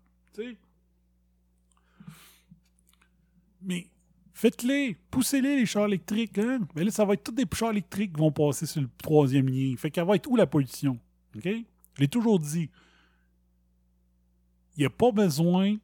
Mais 3.61 3.87
faites-les, 4.33 4.97
poussez-les 5.09 5.57
les 5.57 5.65
chars 5.65 5.85
électriques. 5.85 6.37
Hein? 6.37 6.59
Mais 6.75 6.83
là, 6.83 6.91
ça 6.91 7.05
va 7.05 7.13
être 7.13 7.23
tous 7.23 7.31
des 7.31 7.45
chars 7.53 7.71
électriques 7.71 8.13
qui 8.13 8.19
vont 8.19 8.31
passer 8.31 8.65
sur 8.65 8.81
le 8.81 8.89
troisième 8.97 9.47
lien. 9.47 9.73
Fait 9.77 9.89
qu'elle 9.89 10.05
va 10.05 10.15
être 10.15 10.29
où 10.29 10.35
la 10.35 10.47
pollution? 10.47 10.99
OK? 11.35 11.43
Je 11.45 12.01
l'ai 12.01 12.07
toujours 12.07 12.39
dit. 12.39 12.69
Il 14.75 14.81
n'y 14.81 14.85
a 14.85 14.89
pas 14.89 15.11
besoin 15.11 15.77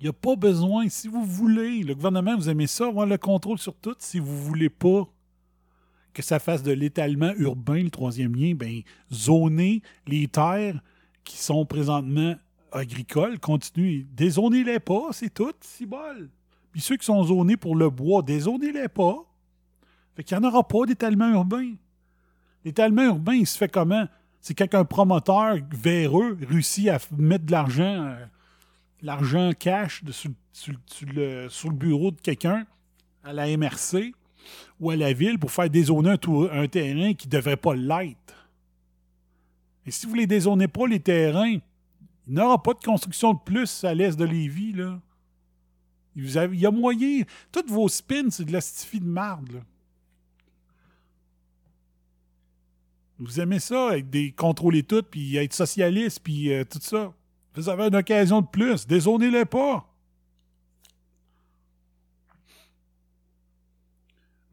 il 0.00 0.04
n'y 0.04 0.08
a 0.08 0.12
pas 0.12 0.36
besoin, 0.36 0.88
si 0.88 1.08
vous 1.08 1.24
voulez, 1.24 1.82
le 1.82 1.94
gouvernement, 1.94 2.36
vous 2.36 2.48
aimez 2.48 2.66
ça, 2.66 2.88
avoir 2.88 3.06
le 3.06 3.16
contrôle 3.16 3.58
sur 3.58 3.74
tout. 3.76 3.94
Si 3.98 4.18
vous 4.18 4.32
ne 4.32 4.40
voulez 4.40 4.68
pas 4.68 5.08
que 6.14 6.22
ça 6.22 6.38
fasse 6.38 6.62
de 6.62 6.72
l'étalement 6.72 7.32
urbain, 7.36 7.82
le 7.82 7.90
troisième 7.90 8.34
lien, 8.34 8.54
bien, 8.54 8.80
zoner 9.12 9.82
les 10.06 10.28
terres 10.28 10.80
qui 11.24 11.36
sont 11.36 11.66
présentement 11.66 12.36
agricoles, 12.72 13.38
continuez. 13.38 14.06
Dézonez-les 14.12 14.80
pas, 14.80 15.08
c'est 15.12 15.32
tout, 15.32 15.52
c'est 15.60 15.86
bol. 15.86 16.30
Puis 16.72 16.80
ceux 16.80 16.96
qui 16.96 17.06
sont 17.06 17.22
zonés 17.24 17.56
pour 17.56 17.76
le 17.76 17.90
bois, 17.90 18.22
dézonez-les 18.22 18.88
pas. 18.88 19.16
Fait 20.16 20.24
qu'il 20.24 20.38
n'y 20.38 20.44
en 20.44 20.48
aura 20.48 20.66
pas 20.66 20.86
d'étalement 20.86 21.28
urbain. 21.28 21.74
L'étalement 22.64 23.02
urbain, 23.02 23.34
il 23.34 23.46
se 23.46 23.58
fait 23.58 23.68
comment? 23.68 24.06
C'est 24.40 24.54
quand 24.54 24.74
un 24.74 24.84
promoteur 24.84 25.56
véreux 25.72 26.38
réussit 26.48 26.88
à 26.88 26.98
mettre 27.16 27.46
de 27.46 27.52
l'argent, 27.52 28.06
euh, 28.06 28.26
l'argent 29.02 29.50
cash 29.58 30.02
le, 30.04 31.48
sur 31.48 31.70
le 31.70 31.76
bureau 31.76 32.10
de 32.10 32.20
quelqu'un 32.20 32.66
à 33.24 33.32
la 33.32 33.56
MRC 33.56 34.12
ou 34.80 34.90
à 34.90 34.96
la 34.96 35.12
ville 35.12 35.38
pour 35.38 35.50
faire 35.50 35.70
dézoner 35.70 36.10
un, 36.10 36.68
terrain 36.68 37.14
qui 37.14 37.26
ne 37.28 37.32
devrait 37.32 37.56
pas 37.56 37.74
l'être. 37.74 38.48
Et 39.86 39.90
si 39.90 40.06
vous 40.06 40.14
ne 40.14 40.20
les 40.20 40.26
dézonez 40.26 40.68
pas, 40.68 40.86
les 40.86 41.00
terrains, 41.00 41.58
il 42.26 42.34
n'y 42.34 42.40
aura 42.40 42.62
pas 42.62 42.74
de 42.74 42.80
construction 42.80 43.34
de 43.34 43.38
plus 43.44 43.84
à 43.84 43.94
l'est 43.94 44.18
de 44.18 44.24
Lévis. 44.24 44.74
Il, 46.16 46.30
y 46.30 46.66
a 46.66 46.70
moyen. 46.70 47.22
Toutes 47.52 47.70
vos 47.70 47.88
spins, 47.88 48.30
c'est 48.30 48.44
de 48.44 48.52
la 48.52 48.60
stifie 48.60 49.00
de 49.00 49.06
marde. 49.06 49.62
Vous 53.18 53.40
aimez 53.40 53.60
ça, 53.60 53.90
avec 53.90 54.10
des 54.10 54.32
contrôler 54.32 54.82
tout, 54.82 55.02
puis 55.02 55.36
être 55.36 55.52
socialiste, 55.52 56.20
puis 56.22 56.52
euh, 56.52 56.64
tout 56.64 56.80
ça. 56.80 57.12
Vous 57.54 57.68
avez 57.68 57.84
une 57.84 57.94
occasion 57.94 58.40
de 58.40 58.46
plus. 58.46 58.86
Dézonez-les 58.86 59.44
pas. 59.44 59.86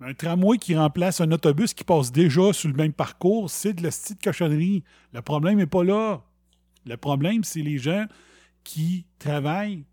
Un 0.04 0.16
tramway 0.16 0.58
qui 0.58 0.76
remplace 0.76 1.22
un 1.22 1.32
autobus 1.32 1.76
qui 1.76 1.84
passe 1.84 2.12
déjà 2.12 2.54
sur 2.54 2.70
le 2.70 2.76
même 2.76 2.94
parcours, 2.94 3.52
c'est 3.52 3.74
de 3.74 3.84
la 3.84 3.90
petite 3.90 4.24
cochonnerie. 4.24 4.84
Le 5.14 5.22
problème 5.22 5.58
n'est 5.58 5.68
pas 5.68 5.84
là. 5.84 6.24
Le 6.88 6.98
problème, 6.98 7.44
c'est 7.44 7.62
les 7.62 7.78
gens 7.78 8.06
qui 8.64 9.06
travaillent 9.20 9.86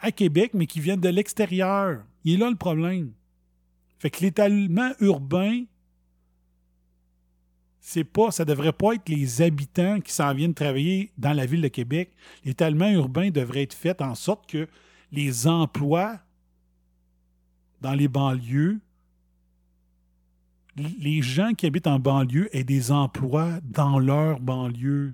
à 0.00 0.12
Québec, 0.12 0.52
mais 0.54 0.66
qui 0.66 0.78
viennent 0.78 1.00
de 1.00 1.08
l'extérieur. 1.08 2.04
Il 2.22 2.34
est 2.34 2.36
là 2.36 2.50
le 2.50 2.56
problème. 2.56 3.12
Fait 3.98 4.10
que 4.10 4.20
l'étalement 4.20 4.92
urbain, 5.00 5.64
c'est 7.80 8.04
pas, 8.04 8.30
ça 8.30 8.44
devrait 8.44 8.72
pas 8.72 8.94
être 8.94 9.08
les 9.08 9.42
habitants 9.42 10.00
qui 10.00 10.12
s'en 10.12 10.32
viennent 10.34 10.54
travailler 10.54 11.12
dans 11.18 11.32
la 11.32 11.46
ville 11.46 11.62
de 11.62 11.68
Québec. 11.68 12.12
L'étalement 12.44 12.88
urbain 12.88 13.30
devrait 13.30 13.62
être 13.62 13.74
fait 13.74 14.00
en 14.00 14.14
sorte 14.14 14.48
que 14.48 14.68
les 15.10 15.48
emplois 15.48 16.20
dans 17.82 17.94
les 17.94 18.08
banlieues, 18.08 18.78
les 20.76 21.20
gens 21.20 21.52
qui 21.52 21.66
habitent 21.66 21.88
en 21.88 21.98
banlieue 21.98 22.48
aient 22.56 22.64
des 22.64 22.92
emplois 22.92 23.58
dans 23.62 23.98
leur 23.98 24.40
banlieue. 24.40 25.12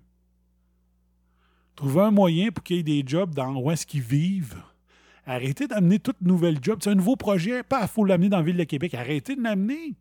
Trouver 1.75 2.03
un 2.03 2.11
moyen 2.11 2.51
pour 2.51 2.63
qu'il 2.63 2.77
y 2.77 2.81
ait 2.81 2.83
des 2.83 3.03
jobs 3.05 3.35
dans 3.35 3.57
où 3.57 3.71
est-ce 3.71 3.87
qu'ils 3.87 4.03
vivent. 4.03 4.63
Arrêtez 5.27 5.67
d'amener 5.67 5.99
toute 5.99 6.21
nouvelle 6.21 6.59
job. 6.63 6.79
C'est 6.83 6.91
un 6.91 6.95
nouveau 6.95 7.17
projet. 7.17 7.63
Pas, 7.63 7.87
faut 7.87 8.05
l'amener 8.05 8.29
dans 8.29 8.39
la 8.39 8.43
ville 8.43 8.57
de 8.57 8.65
Québec. 8.65 8.95
Arrêtez 8.95 9.35
de 9.35 9.43
l'amener. 9.43 9.95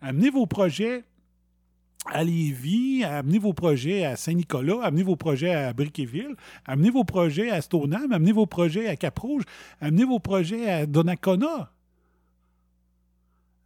Amenez 0.00 0.30
vos 0.30 0.46
projets 0.46 1.04
à 2.10 2.24
Lévis, 2.24 3.04
amenez 3.04 3.38
vos 3.38 3.52
projets 3.52 4.04
à 4.04 4.16
Saint-Nicolas, 4.16 4.80
amenez 4.82 5.02
vos 5.02 5.16
projets 5.16 5.54
à 5.54 5.72
Briqueville, 5.72 6.34
amenez 6.64 6.90
vos 6.90 7.04
projets 7.04 7.50
à 7.50 7.60
Stoneham, 7.60 8.12
amenez 8.12 8.32
vos 8.32 8.46
projets 8.46 8.88
à 8.88 8.96
Cap-Rouge, 8.96 9.44
amenez 9.80 10.04
vos 10.04 10.18
projets 10.18 10.70
à 10.70 10.86
Donnacona. 10.86 11.72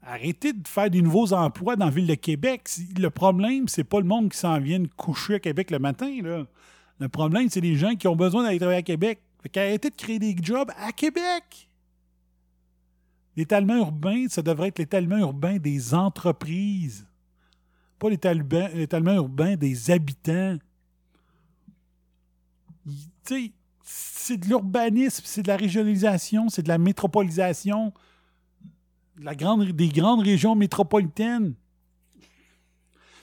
Arrêtez 0.05 0.53
de 0.53 0.67
faire 0.67 0.91
des 0.91 1.01
nouveaux 1.01 1.33
emplois 1.33 1.77
dans 1.77 1.85
la 1.85 1.91
ville 1.93 2.09
de 2.09 2.15
Québec. 2.15 2.69
Le 2.99 3.09
problème, 3.09 3.69
c'est 3.69 3.85
pas 3.85 4.01
le 4.01 4.07
monde 4.07 4.31
qui 4.31 4.39
s'en 4.39 4.59
vient 4.59 4.83
coucher 4.97 5.35
à 5.35 5.39
Québec 5.39 5.71
le 5.71 5.79
matin. 5.79 6.11
Le 6.99 7.09
problème, 7.09 7.49
c'est 7.49 7.61
les 7.61 7.77
gens 7.77 7.95
qui 7.95 8.09
ont 8.09 8.17
besoin 8.17 8.43
d'aller 8.43 8.59
travailler 8.59 8.81
à 8.81 8.83
Québec. 8.83 9.21
Fait 9.43 9.49
qu'arrêtez 9.49 9.91
de 9.91 9.95
créer 9.95 10.19
des 10.19 10.37
jobs 10.41 10.71
à 10.77 10.91
Québec. 10.91 11.69
L'étalement 13.37 13.77
urbain, 13.77 14.27
ça 14.29 14.43
devrait 14.43 14.69
être 14.69 14.79
l'étalement 14.81 15.19
urbain 15.19 15.59
des 15.59 15.95
entreprises, 15.95 17.07
pas 18.03 18.11
l'étalement 18.11 19.15
urbain 19.15 19.55
des 19.55 19.91
habitants. 19.91 20.59
Tu 23.25 23.53
c'est 23.85 24.37
de 24.37 24.47
l'urbanisme, 24.47 25.23
c'est 25.25 25.43
de 25.43 25.49
la 25.49 25.57
régionalisation, 25.57 26.49
c'est 26.49 26.63
de 26.63 26.69
la 26.69 26.79
métropolisation 26.79 27.93
la 29.19 29.35
grande, 29.35 29.65
des 29.65 29.89
grandes 29.89 30.23
régions 30.23 30.55
métropolitaines. 30.55 31.55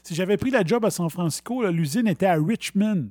Si 0.04 0.16
j'avais 0.16 0.38
pris 0.38 0.50
la 0.50 0.64
job 0.64 0.86
à 0.86 0.92
San 0.92 1.10
Francisco, 1.10 1.66
l'usine 1.70 2.08
était 2.08 2.26
à 2.26 2.36
Richmond. 2.36 3.10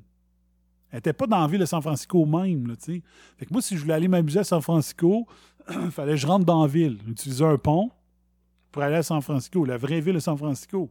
Elle 0.90 0.98
n'était 0.98 1.12
pas 1.12 1.26
dans 1.26 1.40
la 1.40 1.46
ville 1.46 1.60
de 1.60 1.66
San 1.66 1.82
Francisco 1.82 2.24
même. 2.24 2.74
Fait 2.78 3.02
que 3.46 3.52
moi, 3.52 3.60
si 3.60 3.76
je 3.76 3.82
voulais 3.82 3.94
aller 3.94 4.08
m'amuser 4.08 4.40
à 4.40 4.44
San 4.44 4.62
Francisco, 4.62 5.26
il 5.70 5.90
fallait 5.90 6.12
que 6.12 6.18
je 6.18 6.26
rentre 6.26 6.46
dans 6.46 6.62
la 6.62 6.68
ville, 6.68 6.98
utiliser 7.06 7.44
un 7.44 7.58
pont 7.58 7.90
pour 8.72 8.82
aller 8.82 8.96
à 8.96 9.02
San 9.02 9.20
Francisco, 9.20 9.64
la 9.64 9.76
vraie 9.76 10.00
ville 10.00 10.14
de 10.14 10.20
San 10.20 10.38
Francisco. 10.38 10.90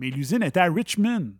Mais 0.00 0.08
l'usine 0.08 0.42
était 0.42 0.60
à 0.60 0.72
Richmond. 0.72 1.34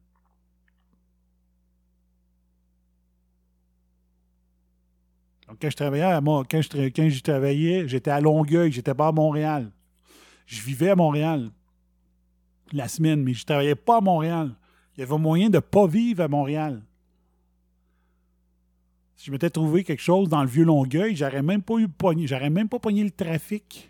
Donc, 5.48 5.56
quand 5.62 5.70
je 5.70 5.76
travaillais 5.76 6.02
à 6.02 6.20
moi, 6.20 6.44
quand 6.48 6.60
je, 6.60 7.22
travaillais, 7.22 7.88
j'étais 7.88 8.10
à 8.10 8.20
Longueuil, 8.20 8.70
j'étais 8.70 8.92
pas 8.92 9.08
à 9.08 9.12
Montréal. 9.12 9.72
Je 10.44 10.60
vivais 10.60 10.90
à 10.90 10.94
Montréal 10.94 11.50
la 12.72 12.86
semaine, 12.86 13.22
mais 13.22 13.32
je 13.32 13.46
travaillais 13.46 13.74
pas 13.74 13.96
à 13.96 14.00
Montréal. 14.02 14.54
Il 14.94 15.00
y 15.00 15.02
avait 15.04 15.18
moyen 15.18 15.48
de 15.48 15.58
pas 15.58 15.86
vivre 15.86 16.22
à 16.22 16.28
Montréal. 16.28 16.82
Si 19.16 19.26
je 19.26 19.32
m'étais 19.32 19.48
trouvé 19.48 19.84
quelque 19.84 20.02
chose 20.02 20.28
dans 20.28 20.42
le 20.42 20.48
vieux 20.48 20.64
Longueuil, 20.64 21.16
j'aurais 21.16 21.42
même 21.42 21.62
pas 21.62 21.78
eu 21.78 21.88
j'aurais 22.26 22.50
même 22.50 22.68
pas 22.68 22.78
pogné 22.78 23.04
le 23.04 23.10
trafic. 23.10 23.89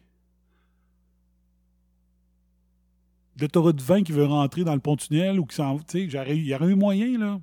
L'autoroute 3.41 3.81
20 3.81 4.03
qui 4.03 4.13
veut 4.13 4.25
rentrer 4.25 4.65
dans 4.65 4.75
le 4.75 4.81
pont-tunnel 4.81 5.41
ou 5.41 5.47
qui 5.47 5.57
s'en. 5.57 5.79
Tu 5.79 5.85
sais, 5.89 6.03
il 6.05 6.47
y 6.47 6.55
aurait 6.55 6.69
eu 6.69 6.75
moyen, 6.75 7.19
là. 7.19 7.41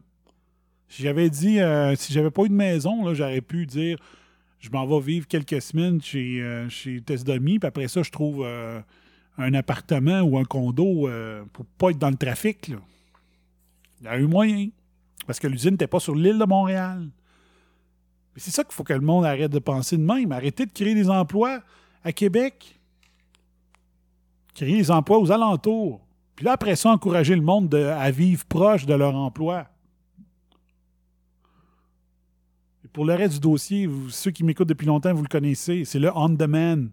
Si 0.90 1.04
j'avais 1.04 1.30
dit, 1.30 1.60
euh, 1.60 1.96
si 1.96 2.14
j'avais 2.14 2.32
pas 2.32 2.44
eu 2.44 2.50
de 2.50 2.54
maison, 2.54 3.06
là, 3.06 3.14
j'aurais 3.14 3.42
pu 3.42 3.66
dire, 3.66 3.98
je 4.60 4.70
m'en 4.70 4.86
vais 4.86 5.00
vivre 5.00 5.28
quelques 5.28 5.62
semaines 5.62 6.02
chez, 6.02 6.42
euh, 6.42 6.70
chez 6.70 7.02
puis 7.02 7.60
après 7.64 7.88
ça, 7.88 8.04
je 8.04 8.12
trouve 8.12 8.44
euh, 8.46 8.80
un 9.38 9.54
appartement 9.54 10.22
ou 10.22 10.38
un 10.38 10.46
condo 10.46 11.10
pour 11.52 11.66
pas 11.78 11.90
être 11.90 12.00
dans 12.00 12.10
le 12.10 12.16
trafic. 12.16 12.72
Il 14.00 14.06
y 14.06 14.08
a 14.08 14.18
eu 14.18 14.28
moyen. 14.28 14.70
Parce 15.26 15.40
que 15.40 15.48
l'usine 15.48 15.72
n'était 15.72 15.88
pas 15.88 16.00
sur 16.00 16.16
l'île 16.16 16.40
de 16.40 16.46
Montréal. 16.46 17.10
c'est 18.38 18.52
ça 18.52 18.64
qu'il 18.64 18.74
faut 18.74 18.86
que 18.86 18.94
le 18.94 19.02
monde 19.02 19.26
arrête 19.26 19.52
de 19.52 19.60
penser 19.60 19.98
de 19.98 20.04
même. 20.04 20.32
Arrêtez 20.32 20.66
de 20.66 20.72
créer 20.72 20.96
des 20.96 21.10
emplois 21.10 21.62
à 22.06 22.14
Québec. 22.14 22.77
Créer 24.58 24.78
des 24.78 24.90
emplois 24.90 25.20
aux 25.20 25.32
alentours. 25.32 26.02
Puis 26.36 26.44
là, 26.44 26.54
après 26.54 26.76
ça, 26.76 26.90
encourager 26.90 27.36
le 27.36 27.44
monde 27.44 27.74
à 27.76 28.10
vivre 28.10 28.44
proche 28.46 28.88
de 28.88 28.94
leur 28.96 29.16
emploi. 29.16 29.68
pour 32.92 33.06
le 33.06 33.14
reste 33.14 33.36
du 33.36 33.40
dossier, 33.42 33.88
ceux 34.10 34.32
qui 34.32 34.44
m'écoutent 34.44 34.70
depuis 34.70 34.88
longtemps, 34.88 35.14
vous 35.14 35.22
le 35.22 35.28
connaissez, 35.28 35.86
c'est 35.86 36.00
le 36.00 36.12
on-demand. 36.16 36.88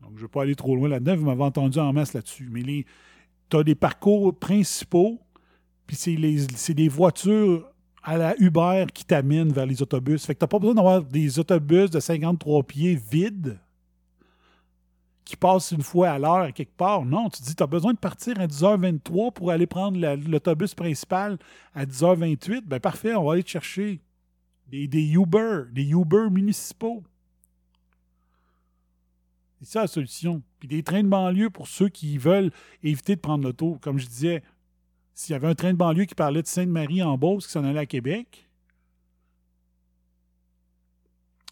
Donc, 0.00 0.12
je 0.12 0.16
ne 0.16 0.20
vais 0.22 0.28
pas 0.28 0.40
aller 0.40 0.54
trop 0.54 0.74
loin 0.74 0.88
là-dedans, 0.88 1.16
vous 1.16 1.26
m'avez 1.26 1.42
entendu 1.42 1.78
en 1.78 1.92
masse 1.92 2.14
là-dessus. 2.14 2.48
Mais 2.50 2.86
tu 3.50 3.56
as 3.58 3.62
des 3.62 3.74
parcours 3.74 4.34
principaux, 4.34 5.20
puis 5.86 5.94
c'est 5.96 6.72
des 6.72 6.88
voitures 6.88 7.70
à 8.02 8.16
la 8.16 8.34
Uber 8.38 8.86
qui 8.92 9.04
t'amènent 9.04 9.52
vers 9.52 9.66
les 9.66 9.82
autobus. 9.82 10.24
Fait 10.24 10.34
que 10.34 10.40
tu 10.40 10.44
n'as 10.44 10.48
pas 10.48 10.58
besoin 10.58 10.74
d'avoir 10.74 11.02
des 11.02 11.38
autobus 11.38 11.90
de 11.90 12.00
53 12.00 12.62
pieds 12.64 13.00
vides 13.10 13.58
qui 15.24 15.36
passe 15.36 15.70
une 15.70 15.82
fois 15.82 16.10
à 16.10 16.18
l'heure 16.18 16.52
quelque 16.52 16.76
part. 16.76 17.04
Non, 17.04 17.30
tu 17.30 17.42
dis, 17.42 17.54
tu 17.54 17.62
as 17.62 17.66
besoin 17.66 17.92
de 17.92 17.98
partir 17.98 18.40
à 18.40 18.46
10h23 18.46 19.32
pour 19.32 19.50
aller 19.50 19.66
prendre 19.66 19.98
l'autobus 20.28 20.74
principal 20.74 21.38
à 21.74 21.86
10h28. 21.86 22.62
Ben 22.66 22.80
parfait, 22.80 23.14
on 23.14 23.24
va 23.24 23.34
aller 23.34 23.44
te 23.44 23.50
chercher 23.50 24.00
des, 24.68 24.88
des 24.88 25.12
Uber, 25.12 25.64
des 25.70 25.90
Uber 25.90 26.28
municipaux. 26.30 27.04
C'est 29.60 29.68
ça 29.74 29.80
la 29.82 29.86
solution. 29.86 30.42
Puis 30.58 30.68
des 30.68 30.82
trains 30.82 31.04
de 31.04 31.08
banlieue 31.08 31.50
pour 31.50 31.68
ceux 31.68 31.88
qui 31.88 32.18
veulent 32.18 32.50
éviter 32.82 33.14
de 33.14 33.20
prendre 33.20 33.44
l'auto. 33.44 33.78
Comme 33.80 33.98
je 33.98 34.06
disais, 34.06 34.42
s'il 35.14 35.32
y 35.32 35.36
avait 35.36 35.48
un 35.48 35.54
train 35.54 35.72
de 35.72 35.78
banlieue 35.78 36.04
qui 36.04 36.14
parlait 36.14 36.42
de 36.42 36.46
Sainte-Marie 36.46 37.02
en 37.02 37.18
Beauce 37.18 37.46
qui 37.46 37.52
s'en 37.52 37.64
allait 37.64 37.80
à 37.80 37.86
Québec, 37.86 38.48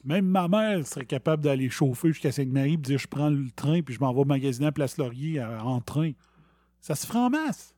même 0.04 0.26
ma 0.26 0.48
mère 0.48 0.86
serait 0.86 1.04
capable 1.04 1.42
d'aller 1.42 1.68
chauffer 1.68 2.08
jusqu'à 2.08 2.32
Sainte-Marie 2.32 2.74
et 2.74 2.76
dire 2.78 2.98
je 2.98 3.06
prends 3.08 3.28
le 3.28 3.50
train 3.50 3.82
puis 3.82 3.94
je 3.94 4.00
m'en 4.00 4.14
vais 4.14 4.24
magasiner 4.24 4.68
à 4.68 4.72
Place 4.72 4.96
Laurier 4.96 5.42
en 5.42 5.80
train. 5.80 6.12
Ça 6.80 6.94
se 6.94 7.06
ferait 7.06 7.18
en 7.18 7.30
masse. 7.30 7.74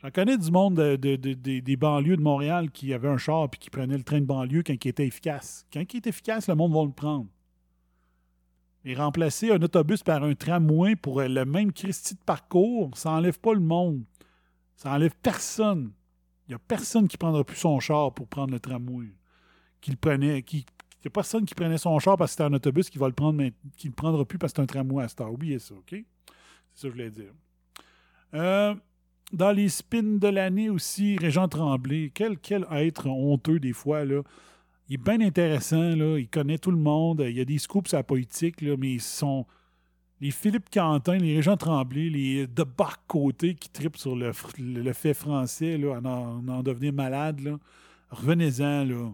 J'en 0.00 0.10
connais 0.10 0.36
du 0.36 0.50
monde 0.50 0.74
des 0.74 1.76
banlieues 1.76 2.16
de 2.16 2.22
Montréal 2.22 2.70
qui 2.70 2.92
avaient 2.92 3.08
un 3.08 3.18
char 3.18 3.48
et 3.52 3.56
qui 3.56 3.70
prenait 3.70 3.96
le 3.96 4.04
train 4.04 4.20
de 4.20 4.26
banlieue 4.26 4.62
quand 4.64 4.72
il 4.72 4.88
était 4.88 5.06
efficace. 5.06 5.66
Quand 5.72 5.80
il 5.80 5.96
est 5.96 6.06
efficace, 6.06 6.48
le 6.48 6.54
monde 6.54 6.72
va 6.72 6.84
le 6.84 6.90
prendre. 6.90 7.26
Mais 8.84 8.94
remplacer 8.94 9.50
un 9.50 9.62
autobus 9.62 10.02
par 10.02 10.24
un 10.24 10.34
tramway 10.34 10.96
pour 10.96 11.20
le 11.22 11.44
même 11.44 11.72
Christie 11.72 12.14
de 12.14 12.20
parcours, 12.20 12.90
ça 12.96 13.10
n'enlève 13.10 13.38
pas 13.38 13.54
le 13.54 13.60
monde. 13.60 14.02
Ça 14.76 14.90
n'enlève 14.90 15.14
personne. 15.22 15.92
Il 16.46 16.50
n'y 16.50 16.54
a 16.54 16.58
personne 16.58 17.06
qui 17.06 17.16
prendra 17.16 17.44
plus 17.44 17.56
son 17.56 17.78
char 17.78 18.12
pour 18.12 18.26
prendre 18.26 18.52
le 18.52 18.60
tramway 18.60 19.06
qu'il 19.80 19.96
prenait. 19.96 20.42
Qui, 20.42 20.58
il 20.58 21.06
n'y 21.06 21.08
a 21.08 21.10
personne 21.10 21.44
qui 21.44 21.54
prenait 21.54 21.78
son 21.78 21.98
char 21.98 22.16
parce 22.16 22.30
que 22.30 22.32
c'était 22.32 22.44
un 22.44 22.52
autobus 22.54 22.90
qui 22.90 22.98
va 22.98 23.06
le 23.06 23.12
prendre, 23.12 23.38
mais 23.38 23.52
qui 23.76 23.86
ne 23.86 23.92
le 23.92 23.96
prendra 23.96 24.24
plus 24.24 24.38
parce 24.38 24.52
que 24.52 24.56
c'est 24.56 24.62
un 24.62 24.66
tramway 24.66 25.04
à 25.04 25.08
Star. 25.08 25.32
Oubliez 25.32 25.58
ça, 25.58 25.74
OK? 25.74 25.90
C'est 25.90 25.96
ça 25.96 26.02
que 26.82 26.88
je 26.88 26.88
voulais 26.88 27.10
dire. 27.10 27.32
Euh, 28.34 28.74
dans 29.32 29.52
les 29.52 29.68
spins 29.68 30.02
de 30.02 30.28
l'année 30.28 30.70
aussi, 30.70 31.16
Régent 31.16 31.48
Tremblay, 31.48 32.10
quel, 32.14 32.38
quel 32.38 32.66
être 32.72 33.08
honteux 33.08 33.58
des 33.58 33.72
fois, 33.72 34.04
là. 34.04 34.22
Il 34.92 34.96
est 34.96 34.98
bien 34.98 35.26
intéressant. 35.26 35.94
Il 36.18 36.28
connaît 36.28 36.58
tout 36.58 36.70
le 36.70 36.76
monde. 36.76 37.24
Il 37.26 37.40
a 37.40 37.46
des 37.46 37.56
scoops 37.56 37.94
à 37.94 37.98
la 37.98 38.02
politique, 38.02 38.60
là, 38.60 38.76
mais 38.78 38.92
ils 38.92 39.00
sont. 39.00 39.46
Les 40.20 40.30
Philippe 40.30 40.68
Quentin, 40.70 41.16
les 41.16 41.36
Régent 41.36 41.56
Tremblay, 41.56 42.10
les 42.10 42.46
de 42.46 42.64
côté 43.08 43.54
qui 43.54 43.70
tripent 43.70 43.96
sur 43.96 44.14
le, 44.14 44.32
fait 44.92 45.14
français, 45.14 45.78
là, 45.78 45.98
en, 46.04 46.46
en, 46.46 46.62
devenir 46.62 46.92
malade, 46.92 47.40
là. 47.40 47.58
Revenez-en, 48.10 48.84
là. 48.84 49.10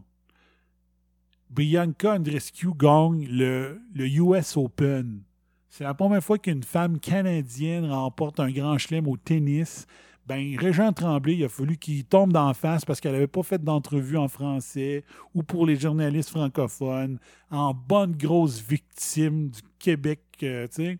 Bianca 1.48 2.14
Andreescu 2.14 2.70
gagne 2.76 3.28
le 3.28 3.80
US 3.94 4.56
Open. 4.56 5.22
C'est 5.68 5.84
la 5.84 5.94
première 5.94 6.24
fois 6.24 6.38
qu'une 6.38 6.64
femme 6.64 6.98
canadienne 6.98 7.88
remporte 7.88 8.40
un 8.40 8.50
grand 8.50 8.78
chelem 8.78 9.06
au 9.06 9.16
tennis. 9.16 9.86
Ben, 10.28 10.58
Régent 10.58 10.92
Tremblay, 10.92 11.36
il 11.36 11.44
a 11.44 11.48
fallu 11.48 11.78
qu'il 11.78 12.04
tombe 12.04 12.34
d'en 12.34 12.52
face 12.52 12.84
parce 12.84 13.00
qu'elle 13.00 13.12
n'avait 13.12 13.26
pas 13.26 13.42
fait 13.42 13.64
d'entrevue 13.64 14.18
en 14.18 14.28
français 14.28 15.02
ou 15.34 15.42
pour 15.42 15.64
les 15.64 15.76
journalistes 15.76 16.28
francophones, 16.28 17.18
en 17.50 17.72
bonne 17.72 18.14
grosse 18.14 18.60
victime 18.60 19.48
du 19.48 19.60
Québec, 19.78 20.20
euh, 20.42 20.68
tu 20.68 20.74
sais. 20.74 20.98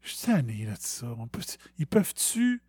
Je 0.00 0.14
suis 0.14 0.26
tanné 0.26 0.64
là, 0.64 0.72
de 0.72 0.80
ça. 0.80 1.14
Ils 1.78 1.86
peuvent-tu. 1.86 2.62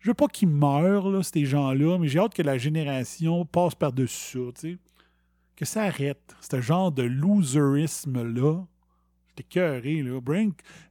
Je 0.00 0.10
veux 0.10 0.14
pas 0.14 0.28
qu'ils 0.28 0.48
meurent, 0.48 1.08
là, 1.08 1.22
ces 1.22 1.46
gens-là, 1.46 1.96
mais 1.96 2.08
j'ai 2.08 2.18
hâte 2.18 2.34
que 2.34 2.42
la 2.42 2.58
génération 2.58 3.46
passe 3.46 3.74
par-dessus 3.74 4.38
ça, 4.38 4.52
tu 4.60 4.72
sais. 4.72 4.78
Que 5.56 5.64
ça 5.64 5.84
arrête. 5.84 6.36
Ce 6.42 6.60
genre 6.60 6.92
de 6.92 7.04
loserisme-là. 7.04 8.66
J'étais 9.28 9.48
cœuré, 9.48 10.02
là. 10.02 10.20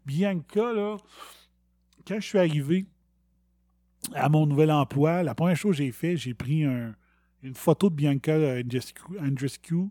Bianca, 0.07 0.73
là, 0.73 0.97
quand 2.07 2.15
je 2.15 2.25
suis 2.25 2.39
arrivé 2.39 2.87
à 4.13 4.29
mon 4.29 4.45
nouvel 4.45 4.71
emploi, 4.71 5.23
la 5.23 5.35
première 5.35 5.55
chose 5.55 5.77
que 5.77 5.83
j'ai 5.83 5.91
fait, 5.91 6.17
j'ai 6.17 6.33
pris 6.33 6.63
un- 6.63 6.95
une 7.41 7.55
photo 7.55 7.89
de 7.89 7.95
Bianca 7.95 8.37
Andreescu, 9.19 9.89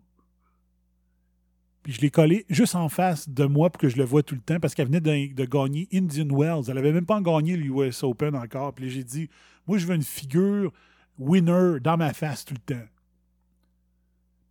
puis 1.83 1.91
je 1.91 1.99
l'ai 1.99 2.09
collée 2.09 2.45
juste 2.49 2.75
en 2.75 2.87
face 2.87 3.27
de 3.27 3.43
moi 3.43 3.69
pour 3.69 3.79
que 3.79 3.89
je 3.89 3.97
le 3.97 4.05
voie 4.05 4.23
tout 4.23 4.35
le 4.35 4.41
temps 4.41 4.59
parce 4.59 4.73
qu'elle 4.73 4.87
venait 4.87 5.01
de, 5.01 5.45
gagner 5.45 5.87
Indian 5.93 6.27
Wells. 6.33 6.63
Elle 6.69 6.75
n'avait 6.75 6.93
même 6.93 7.05
pas 7.05 7.19
gagné 7.19 7.57
l'US 7.57 8.03
Open 8.03 8.35
encore. 8.35 8.73
Puis 8.73 8.89
j'ai 8.89 9.03
dit, 9.03 9.29
moi, 9.67 9.77
je 9.77 9.85
veux 9.85 9.93
une 9.93 10.01
figure 10.01 10.71
winner 11.19 11.79
dans 11.81 11.97
ma 11.97 12.13
face 12.13 12.45
tout 12.45 12.53
le 12.53 12.75
temps. 12.75 12.85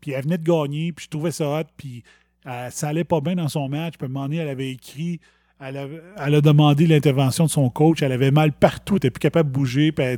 Puis 0.02 0.10
elle 0.10 0.24
venait 0.24 0.36
de 0.36 0.44
gagner, 0.44 0.92
puis 0.92 1.06
je 1.06 1.10
trouvais 1.10 1.30
ça 1.30 1.48
hot, 1.48 1.64
puis 1.76 2.02
euh, 2.46 2.68
ça 2.70 2.88
allait 2.88 3.04
pas 3.04 3.20
bien 3.22 3.36
dans 3.36 3.48
son 3.48 3.68
match. 3.68 3.94
Puis 3.96 4.04
à 4.04 4.10
un 4.10 4.12
moment 4.12 4.26
donné, 4.26 4.36
elle 4.36 4.48
avait 4.48 4.70
écrit, 4.70 5.18
elle, 5.62 6.34
a 6.34 6.40
demandé 6.40 6.86
l'intervention 6.86 7.44
de 7.44 7.50
son 7.50 7.70
coach. 7.70 8.02
Elle 8.02 8.12
avait 8.12 8.30
mal 8.30 8.52
partout, 8.52 8.94
elle 8.94 8.96
n'était 8.96 9.10
plus 9.10 9.20
capable 9.20 9.50
de 9.50 9.54
bouger. 9.54 9.92
Puis 9.92 10.04
elle 10.04 10.14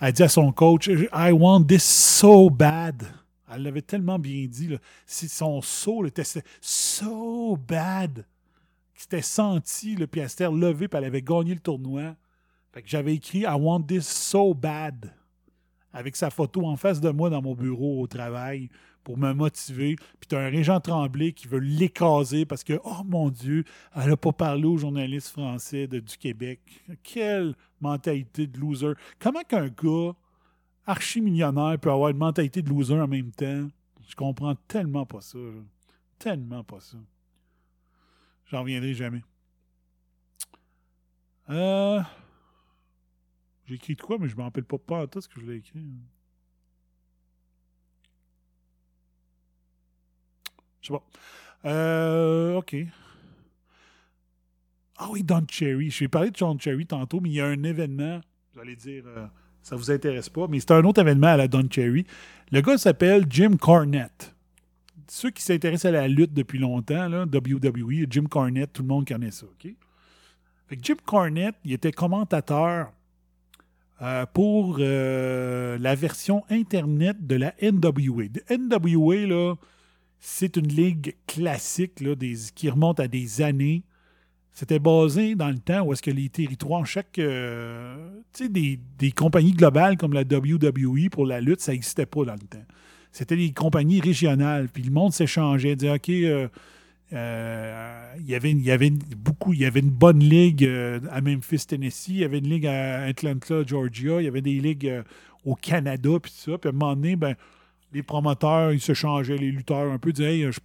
a 0.00 0.10
dit, 0.10 0.22
à 0.22 0.28
son 0.28 0.52
coach, 0.52 0.88
I 0.88 1.30
want 1.32 1.64
this 1.64 1.84
so 1.84 2.50
bad. 2.50 3.04
Elle 3.52 3.62
l'avait 3.62 3.82
tellement 3.82 4.18
bien 4.18 4.46
dit. 4.48 4.76
Son 5.06 5.62
saut 5.62 6.04
était 6.04 6.24
so 6.60 7.56
bad. 7.56 8.24
C'était 8.94 9.22
senti, 9.22 9.94
là, 9.94 10.06
puis 10.06 10.20
elle 10.20 10.30
s'était 10.30 10.48
puis 10.48 10.88
elle 10.92 11.04
avait 11.04 11.22
gagné 11.22 11.54
le 11.54 11.60
tournoi. 11.60 12.16
Fait 12.72 12.82
que 12.82 12.88
j'avais 12.88 13.14
écrit 13.14 13.40
I 13.40 13.54
want 13.58 13.82
this 13.82 14.06
so 14.06 14.52
bad 14.52 15.12
avec 15.92 16.16
sa 16.16 16.28
photo 16.28 16.66
en 16.66 16.76
face 16.76 17.00
de 17.00 17.10
moi 17.10 17.30
dans 17.30 17.40
mon 17.40 17.54
bureau 17.54 18.02
au 18.02 18.06
travail 18.06 18.68
pour 19.06 19.18
me 19.18 19.32
motiver. 19.32 19.94
Puis 20.18 20.28
tu 20.28 20.34
as 20.34 20.40
un 20.40 20.50
Régent 20.50 20.80
Tremblay 20.80 21.32
qui 21.32 21.46
veut 21.46 21.60
l'écraser 21.60 22.44
parce 22.44 22.64
que, 22.64 22.80
oh 22.82 23.04
mon 23.04 23.30
Dieu, 23.30 23.62
elle 23.94 24.08
n'a 24.08 24.16
pas 24.16 24.32
parlé 24.32 24.64
aux 24.64 24.78
journalistes 24.78 25.28
français 25.28 25.86
de- 25.86 26.00
du 26.00 26.18
Québec. 26.18 26.60
Quelle 27.04 27.54
mentalité 27.80 28.48
de 28.48 28.58
loser. 28.58 28.94
Comment 29.20 29.42
qu'un 29.44 29.68
gars 29.68 30.12
archi-millionnaire 30.86 31.78
peut 31.78 31.92
avoir 31.92 32.08
une 32.08 32.16
mentalité 32.16 32.62
de 32.62 32.68
loser 32.68 32.98
en 32.98 33.06
même 33.06 33.30
temps? 33.30 33.68
Je 34.08 34.16
comprends 34.16 34.56
tellement 34.66 35.06
pas 35.06 35.20
ça. 35.20 35.38
Tellement 36.18 36.64
pas 36.64 36.80
ça. 36.80 36.98
J'en 38.46 38.62
reviendrai 38.62 38.92
jamais. 38.92 39.22
Euh... 41.48 42.02
J'ai 43.66 43.76
écrit 43.76 43.94
de 43.94 44.02
quoi, 44.02 44.18
mais 44.18 44.26
je 44.26 44.34
ne 44.34 44.38
me 44.38 44.42
rappelle 44.42 44.64
pas, 44.64 44.78
pas 44.78 45.06
tout 45.06 45.20
ce 45.20 45.28
que 45.28 45.40
je 45.40 45.46
l'ai 45.46 45.58
écrit. 45.58 45.84
Je 50.86 50.92
sais 50.92 50.98
pas. 50.98 51.68
Euh, 51.68 52.56
OK. 52.56 52.76
Ah 54.98 55.08
oui, 55.10 55.22
Don 55.22 55.44
Cherry. 55.48 55.90
Je 55.90 56.00
vais 56.04 56.08
parler 56.08 56.30
de 56.30 56.36
John 56.36 56.58
Cherry 56.60 56.86
tantôt, 56.86 57.20
mais 57.20 57.28
il 57.28 57.34
y 57.34 57.40
a 57.40 57.46
un 57.46 57.62
événement, 57.64 58.20
vous 58.54 58.60
allez 58.60 58.76
dire, 58.76 59.04
euh, 59.06 59.26
ça 59.62 59.76
vous 59.76 59.90
intéresse 59.90 60.28
pas, 60.28 60.46
mais 60.48 60.60
c'est 60.60 60.70
un 60.70 60.84
autre 60.84 61.00
événement 61.00 61.26
à 61.26 61.36
la 61.36 61.48
Don 61.48 61.66
Cherry. 61.70 62.06
Le 62.50 62.60
gars 62.60 62.78
s'appelle 62.78 63.26
Jim 63.28 63.56
Cornette. 63.60 64.34
Ceux 65.08 65.30
qui 65.30 65.42
s'intéressent 65.42 65.86
à 65.86 65.92
la 65.92 66.08
lutte 66.08 66.32
depuis 66.32 66.58
longtemps, 66.58 67.08
là, 67.08 67.24
WWE, 67.24 68.06
Jim 68.08 68.24
Cornette, 68.24 68.72
tout 68.72 68.82
le 68.82 68.88
monde 68.88 69.06
connaît 69.06 69.30
ça, 69.30 69.46
OK? 69.46 69.72
Fait 70.68 70.76
que 70.76 70.82
Jim 70.82 70.96
Cornette, 71.04 71.54
il 71.64 71.72
était 71.72 71.92
commentateur 71.92 72.92
euh, 74.02 74.26
pour 74.26 74.78
euh, 74.80 75.78
la 75.78 75.94
version 75.94 76.44
Internet 76.50 77.26
de 77.26 77.36
la 77.36 77.54
NWA. 77.62 78.28
De 78.28 78.42
NWA, 78.50 79.26
là, 79.26 79.54
c'est 80.20 80.56
une 80.56 80.68
ligue 80.68 81.16
classique 81.26 82.02
qui 82.54 82.70
remonte 82.70 83.00
à 83.00 83.08
des 83.08 83.42
années. 83.42 83.84
C'était 84.52 84.78
basé 84.78 85.34
dans 85.34 85.50
le 85.50 85.58
temps 85.58 85.82
où 85.82 85.92
est-ce 85.92 86.02
que 86.02 86.10
les 86.10 86.30
territoires, 86.30 86.86
chaque. 86.86 87.18
euh, 87.18 88.08
tu 88.32 88.48
des, 88.48 89.12
compagnies 89.12 89.52
globales 89.52 89.98
comme 89.98 90.14
la 90.14 90.22
WWE 90.22 91.10
pour 91.10 91.26
la 91.26 91.40
lutte, 91.40 91.60
ça 91.60 91.72
n'existait 91.72 92.06
pas 92.06 92.24
dans 92.24 92.32
le 92.32 92.38
temps. 92.40 92.64
C'était 93.12 93.36
des 93.36 93.52
compagnies 93.52 94.00
régionales. 94.00 94.68
Puis 94.68 94.82
le 94.82 94.90
monde 94.90 95.12
s'échangeait, 95.12 95.76
disait 95.76 96.00
euh, 96.10 96.48
euh, 97.12 98.14
il 98.18 98.26
y 98.26 98.34
avait, 98.34 98.50
il 98.50 98.62
y 98.62 98.70
avait 98.70 98.90
beaucoup, 98.90 99.52
il 99.52 99.60
y 99.60 99.66
avait 99.66 99.80
une 99.80 99.90
bonne 99.90 100.20
ligue 100.20 100.64
à 101.10 101.20
Memphis, 101.20 101.66
Tennessee, 101.66 102.08
il 102.08 102.16
y 102.18 102.24
avait 102.24 102.38
une 102.38 102.48
ligue 102.48 102.66
à 102.66 103.02
Atlanta, 103.02 103.62
Georgia, 103.66 104.20
il 104.20 104.24
y 104.24 104.28
avait 104.28 104.42
des 104.42 104.58
ligues 104.58 105.02
au 105.44 105.54
Canada, 105.54 106.10
puis 106.20 106.32
ça. 106.34 106.56
Puis 106.58 106.68
à 106.68 106.70
un 106.70 106.76
moment 106.76 106.96
donné, 106.96 107.16
ben, 107.16 107.36
les 107.96 108.02
promoteurs, 108.02 108.72
ils 108.72 108.80
se 108.80 108.92
changeaient, 108.92 109.38
les 109.38 109.50
lutteurs 109.50 109.90
un 109.90 109.98
peu, 109.98 110.12
disaient 110.12 110.38
Hey, 110.38 110.52
je, 110.52 110.60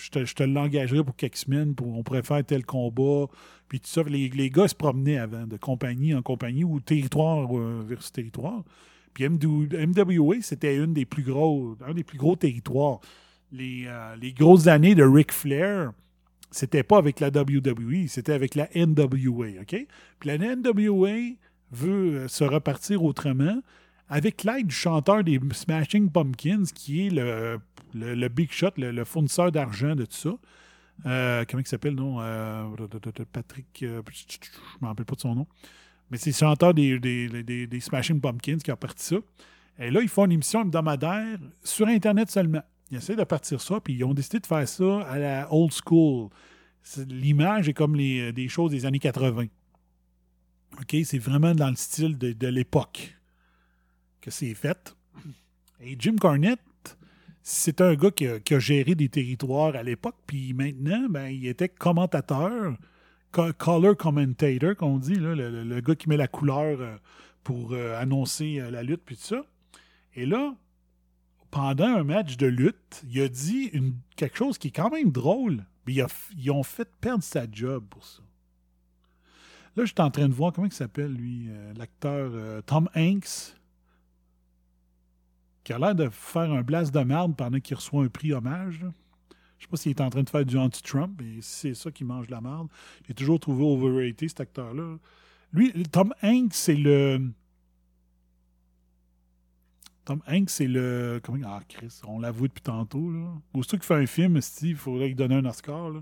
je 0.00 0.10
te, 0.10 0.24
je 0.24 0.44
l'engagerai 0.44 1.02
pour 1.02 1.16
quelques 1.16 1.36
semaines, 1.36 1.74
pour, 1.74 1.88
on 1.88 2.22
faire 2.22 2.44
tel 2.44 2.64
combat. 2.64 3.26
Puis 3.68 3.80
tout 3.80 3.88
ça. 3.88 4.02
Les, 4.04 4.28
les 4.28 4.48
gars 4.48 4.68
se 4.68 4.76
promenaient 4.76 5.18
avant, 5.18 5.46
de 5.46 5.56
compagnie 5.56 6.14
en 6.14 6.22
compagnie 6.22 6.62
ou 6.62 6.78
territoire 6.80 7.48
euh, 7.56 7.84
versus 7.86 8.12
territoire. 8.12 8.62
Puis 9.12 9.28
MW 9.28 9.66
MWA, 9.76 10.36
c'était 10.40 10.76
une 10.76 10.94
des 10.94 11.04
plus 11.04 11.24
gros, 11.24 11.76
un 11.84 11.92
des 11.92 12.04
plus 12.04 12.18
gros 12.18 12.36
territoires. 12.36 13.00
Les, 13.50 13.84
euh, 13.86 14.14
les 14.16 14.32
grosses 14.32 14.68
années 14.68 14.94
de 14.94 15.02
Ric 15.02 15.32
Flair, 15.32 15.92
c'était 16.52 16.84
pas 16.84 16.98
avec 16.98 17.18
la 17.18 17.28
WWE, 17.28 18.06
c'était 18.06 18.32
avec 18.32 18.54
la 18.54 18.68
NWA, 18.74 19.62
OK? 19.62 19.86
Puis 20.20 20.28
la 20.28 20.38
NWA 20.38 21.34
veut 21.72 22.14
euh, 22.14 22.28
se 22.28 22.44
repartir 22.44 23.02
autrement 23.02 23.60
avec 24.08 24.44
l'aide 24.44 24.68
du 24.68 24.74
chanteur 24.74 25.22
des 25.22 25.38
Smashing 25.52 26.10
Pumpkins, 26.10 26.64
qui 26.74 27.06
est 27.06 27.10
le, 27.10 27.60
le, 27.94 28.28
Big 28.28 28.50
Shot, 28.50 28.70
le, 28.76 29.04
fournisseur 29.04 29.52
d'argent 29.52 29.94
de 29.94 30.04
tout 30.04 30.16
ça. 30.16 30.30
Euh, 31.06 31.44
comment 31.48 31.60
il 31.60 31.66
s'appelle, 31.66 31.94
non? 31.94 32.20
Euh, 32.20 32.64
Patrick, 33.32 33.82
euh, 33.82 34.02
je 34.10 34.38
ne 34.80 34.82
me 34.82 34.86
rappelle 34.88 35.04
pas 35.04 35.14
de 35.14 35.20
son 35.20 35.34
nom. 35.34 35.46
Mais 36.10 36.16
c'est 36.16 36.30
le 36.30 36.36
chanteur 36.36 36.72
des, 36.72 36.98
des, 36.98 37.66
des- 37.66 37.80
Smashing 37.80 38.20
Pumpkins 38.20 38.58
qui 38.58 38.70
a 38.70 38.76
parti 38.76 39.04
ça. 39.04 39.16
Et 39.78 39.90
là, 39.90 40.00
ils 40.00 40.08
font 40.08 40.24
une 40.24 40.32
émission 40.32 40.62
hebdomadaire 40.62 41.38
sur 41.62 41.86
Internet 41.86 42.30
seulement. 42.30 42.62
Ils 42.90 42.96
essaient 42.96 43.14
de 43.14 43.24
partir 43.24 43.60
ça, 43.60 43.78
puis 43.80 43.94
ils 43.94 44.04
ont 44.04 44.14
décidé 44.14 44.40
de 44.40 44.46
faire 44.46 44.66
ça 44.66 45.02
à 45.02 45.18
la 45.18 45.52
old 45.52 45.70
school. 45.72 46.30
L'image 47.08 47.68
est 47.68 47.74
comme 47.74 47.94
les, 47.94 48.32
des 48.32 48.48
choses 48.48 48.70
des 48.70 48.86
années 48.86 48.98
80. 48.98 49.44
OK? 50.80 50.96
C'est 51.04 51.18
vraiment 51.18 51.54
dans 51.54 51.68
le 51.68 51.76
style 51.76 52.16
de 52.16 52.46
l'époque 52.48 53.17
c'est 54.30 54.54
fait. 54.54 54.94
Et 55.80 55.96
Jim 55.98 56.16
Cornette, 56.20 56.60
c'est 57.42 57.80
un 57.80 57.94
gars 57.94 58.10
qui 58.10 58.26
a, 58.26 58.58
géré 58.58 58.94
des 58.94 59.08
territoires 59.08 59.74
à 59.76 59.82
l'époque, 59.82 60.16
puis 60.26 60.52
maintenant, 60.52 61.06
ben, 61.08 61.28
il 61.28 61.46
était 61.46 61.68
commentateur, 61.68 62.76
co- 63.32 63.52
color 63.54 63.96
commentator, 63.96 64.76
qu'on 64.76 64.98
dit, 64.98 65.14
le, 65.14 65.34
le- 65.64 65.80
gars 65.80 65.94
qui 65.94 66.08
met 66.08 66.16
la 66.16 66.28
couleur 66.28 66.80
euh, 66.80 66.96
pour 67.44 67.72
euh, 67.72 67.98
annoncer 67.98 68.58
euh, 68.60 68.70
la 68.70 68.82
lutte, 68.82 69.02
puis 69.04 69.16
tout 69.16 69.22
ça. 69.22 69.44
Et 70.14 70.26
là, 70.26 70.54
pendant 71.50 71.86
un 71.86 72.04
match 72.04 72.36
de 72.36 72.46
lutte, 72.46 73.02
il 73.08 73.20
a 73.22 73.28
dit 73.28 73.70
quelque 74.16 74.36
chose 74.36 74.58
qui 74.58 74.68
est 74.68 74.72
quand 74.72 74.90
même 74.90 75.10
drôle, 75.10 75.64
mais 75.86 75.94
ils 76.36 76.50
ont 76.50 76.62
fait 76.62 76.88
perdre 77.00 77.22
sa 77.24 77.46
job 77.50 77.84
pour 77.88 78.04
ça. 78.04 78.22
Là, 79.76 79.84
je 79.84 79.92
suis 79.92 80.02
en 80.02 80.10
train 80.10 80.28
de 80.28 80.34
voir 80.34 80.52
comment 80.52 80.66
il 80.66 80.72
s'appelle, 80.72 81.12
lui, 81.14 81.48
l'acteur 81.76 82.62
Tom 82.64 82.90
Hanks, 82.96 83.54
qui 85.68 85.74
a 85.74 85.78
l'air 85.78 85.94
de 85.94 86.08
faire 86.08 86.50
un 86.50 86.62
blast 86.62 86.94
de 86.94 87.00
merde 87.00 87.36
pendant 87.36 87.60
qu'il 87.60 87.76
reçoit 87.76 88.02
un 88.02 88.08
prix 88.08 88.32
hommage. 88.32 88.80
là. 88.80 88.90
Je 89.58 89.64
sais 89.64 89.68
pas 89.68 89.76
s'il 89.76 89.90
est 89.90 90.00
en 90.00 90.08
train 90.08 90.22
de 90.22 90.30
faire 90.30 90.46
du 90.46 90.56
anti-Trump, 90.56 91.20
mais 91.20 91.42
c'est 91.42 91.74
ça 91.74 91.90
qui 91.90 92.04
mange 92.04 92.30
la 92.30 92.40
merde. 92.40 92.68
J'ai 93.06 93.12
toujours 93.12 93.38
trouvé 93.38 93.62
overrated, 93.64 94.30
cet 94.30 94.40
acteur-là. 94.40 94.96
Lui, 95.52 95.70
Tom 95.92 96.14
Hanks, 96.22 96.54
c'est 96.54 96.74
le. 96.74 97.20
Tom 100.06 100.22
Hanks, 100.26 100.48
c'est 100.48 100.68
le. 100.68 101.20
Comment. 101.22 101.46
Ah, 101.46 101.60
Chris, 101.68 102.00
on 102.06 102.18
l'avoue 102.18 102.48
depuis 102.48 102.62
tantôt. 102.62 103.10
Là. 103.10 103.26
Aussitôt 103.52 103.76
qu'il 103.76 103.84
fait 103.84 103.94
un 103.96 104.06
film, 104.06 104.40
Steve, 104.40 104.70
il 104.70 104.76
faudrait 104.76 105.08
lui 105.08 105.16
donner 105.16 105.34
un 105.34 105.44
Oscar. 105.44 105.92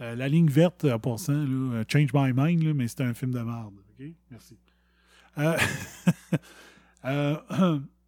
Euh, 0.00 0.16
la 0.16 0.28
ligne 0.28 0.48
verte, 0.48 0.84
en 0.84 0.98
passant, 0.98 1.32
là, 1.32 1.74
euh, 1.74 1.84
Change 1.86 2.12
My 2.12 2.32
Mind, 2.34 2.74
mais 2.74 2.88
c'était 2.88 3.04
un 3.04 3.14
film 3.14 3.30
de 3.30 3.40
merde. 3.40 3.74
OK? 4.00 4.06
Merci. 4.32 4.58
Euh, 5.38 5.56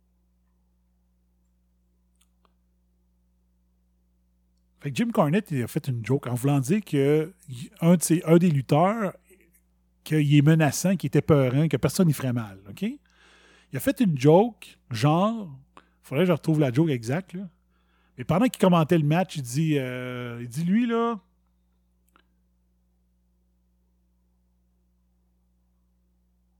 Fait 4.82 4.90
que 4.90 4.96
Jim 4.96 5.10
Cornette 5.12 5.52
il 5.52 5.62
a 5.62 5.68
fait 5.68 5.86
une 5.86 6.04
joke 6.04 6.26
en 6.26 6.34
voulant 6.34 6.58
dire 6.58 6.80
que 6.84 7.32
y- 7.48 7.70
un, 7.80 7.96
des 8.36 8.50
lutteurs 8.50 9.12
qu'il 10.02 10.34
est 10.34 10.42
menaçant, 10.42 10.96
qu'il 10.96 11.06
était 11.06 11.22
peurant, 11.22 11.68
que 11.68 11.76
personne 11.76 12.08
n'y 12.08 12.12
ferait 12.12 12.32
mal. 12.32 12.58
OK? 12.68 12.82
Il 12.82 13.76
a 13.76 13.78
fait 13.78 14.00
une 14.00 14.18
joke, 14.18 14.76
genre, 14.90 15.56
faudrait 16.02 16.24
que 16.24 16.28
je 16.28 16.32
retrouve 16.32 16.58
la 16.58 16.72
joke 16.72 16.90
exacte. 16.90 17.36
Mais 18.18 18.24
pendant 18.24 18.46
qu'il 18.46 18.60
commentait 18.60 18.98
le 18.98 19.06
match, 19.06 19.36
il 19.36 19.42
dit, 19.42 19.78
euh, 19.78 20.38
il 20.42 20.48
dit 20.48 20.64
lui, 20.64 20.86
là, 20.86 21.20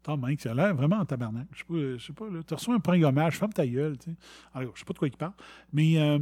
Attends, 0.04 0.16
mec, 0.16 0.40
ça 0.40 0.50
a 0.50 0.54
l'air 0.54 0.74
vraiment 0.74 0.96
en 0.96 1.04
tabarnak. 1.04 1.46
Je 1.52 1.58
sais 1.58 1.64
pas, 1.64 2.04
sais 2.06 2.12
pas 2.12 2.28
là. 2.28 2.42
Tu 2.42 2.54
reçois 2.54 2.74
un 2.74 2.80
prank 2.80 3.02
hommage, 3.02 3.38
ferme 3.38 3.52
ta 3.52 3.66
gueule, 3.66 3.96
tu 3.98 4.10
sais. 4.10 4.16
Alors, 4.52 4.72
je 4.74 4.80
sais 4.80 4.84
pas 4.84 4.92
de 4.94 4.98
quoi 4.98 5.06
il 5.08 5.16
parle. 5.16 5.32
Mais, 5.72 5.98
euh, 6.00 6.18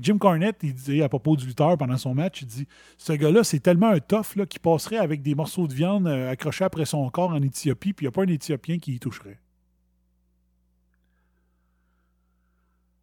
Jim 0.00 0.18
Cornette, 0.18 0.58
il 0.62 0.74
dit 0.74 1.02
à 1.02 1.08
propos 1.08 1.36
du 1.36 1.46
lutteur 1.46 1.78
pendant 1.78 1.96
son 1.96 2.14
match, 2.14 2.42
il 2.42 2.48
dit 2.48 2.66
Ce 2.98 3.12
gars-là, 3.12 3.44
c'est 3.44 3.60
tellement 3.60 3.90
un 3.90 4.00
tough 4.00 4.34
là, 4.34 4.46
qu'il 4.46 4.60
passerait 4.60 4.98
avec 4.98 5.22
des 5.22 5.34
morceaux 5.34 5.68
de 5.68 5.74
viande 5.74 6.08
euh, 6.08 6.30
accrochés 6.30 6.64
après 6.64 6.84
son 6.84 7.08
corps 7.10 7.30
en 7.30 7.42
Éthiopie, 7.42 7.92
puis 7.92 8.04
il 8.04 8.08
n'y 8.08 8.08
a 8.08 8.12
pas 8.12 8.22
un 8.22 8.28
Éthiopien 8.28 8.78
qui 8.78 8.94
y 8.94 8.98
toucherait. 8.98 9.38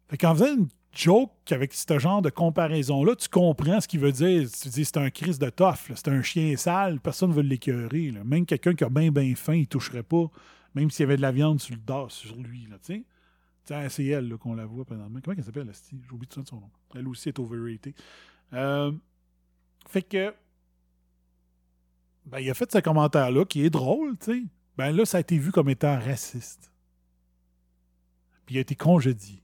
Fait 0.08 0.18
qu'en 0.18 0.34
faisant 0.34 0.54
une 0.54 0.68
joke 0.92 1.30
avec 1.50 1.72
ce 1.72 1.98
genre 1.98 2.20
de 2.20 2.30
comparaison-là, 2.30 3.16
tu 3.16 3.28
comprends 3.28 3.80
ce 3.80 3.88
qu'il 3.88 4.00
veut 4.00 4.12
dire. 4.12 4.48
Tu 4.50 4.68
dis 4.68 4.84
c'est 4.84 4.98
un 4.98 5.10
crise 5.10 5.38
de 5.38 5.48
tough, 5.48 5.90
c'est 5.94 6.08
un 6.08 6.22
chien 6.22 6.54
sale, 6.56 7.00
personne 7.00 7.30
ne 7.30 7.34
veut 7.34 7.42
l'écœurer. 7.42 8.12
Même 8.24 8.44
quelqu'un 8.44 8.74
qui 8.74 8.84
a 8.84 8.90
bien, 8.90 9.10
bien 9.10 9.34
faim, 9.34 9.54
il 9.54 9.66
toucherait 9.66 10.02
pas, 10.02 10.26
même 10.74 10.90
s'il 10.90 11.04
y 11.04 11.06
avait 11.06 11.16
de 11.16 11.22
la 11.22 11.32
viande 11.32 11.60
sur 11.60 11.74
le 11.74 11.80
dos, 11.80 12.10
sur 12.10 12.36
lui. 12.36 12.68
Là, 12.70 12.76
C'est 13.64 14.04
elle 14.06 14.36
qu'on 14.36 14.54
la 14.54 14.66
voit 14.66 14.84
présentement. 14.84 15.20
Comment 15.24 15.36
elle 15.36 15.44
s'appelle, 15.44 15.68
Asti? 15.70 15.96
J'oublie 16.06 16.26
tout 16.26 16.40
de 16.40 16.46
suite 16.46 16.50
son 16.50 16.60
nom. 16.60 16.70
Elle 16.94 17.08
aussi 17.08 17.30
est 17.30 17.38
overrated. 17.38 17.94
Euh, 18.52 18.92
fait 19.88 20.02
que. 20.02 20.34
Ben, 22.26 22.40
il 22.40 22.50
a 22.50 22.54
fait 22.54 22.70
ce 22.70 22.78
commentaire-là 22.78 23.44
qui 23.44 23.64
est 23.64 23.70
drôle, 23.70 24.16
tu 24.18 24.32
sais. 24.32 24.42
Ben 24.76 24.90
là, 24.90 25.04
ça 25.04 25.18
a 25.18 25.20
été 25.20 25.38
vu 25.38 25.50
comme 25.52 25.68
étant 25.70 25.98
raciste. 25.98 26.70
Puis 28.44 28.56
il 28.56 28.58
a 28.58 28.60
été 28.60 28.74
congédié. 28.74 29.42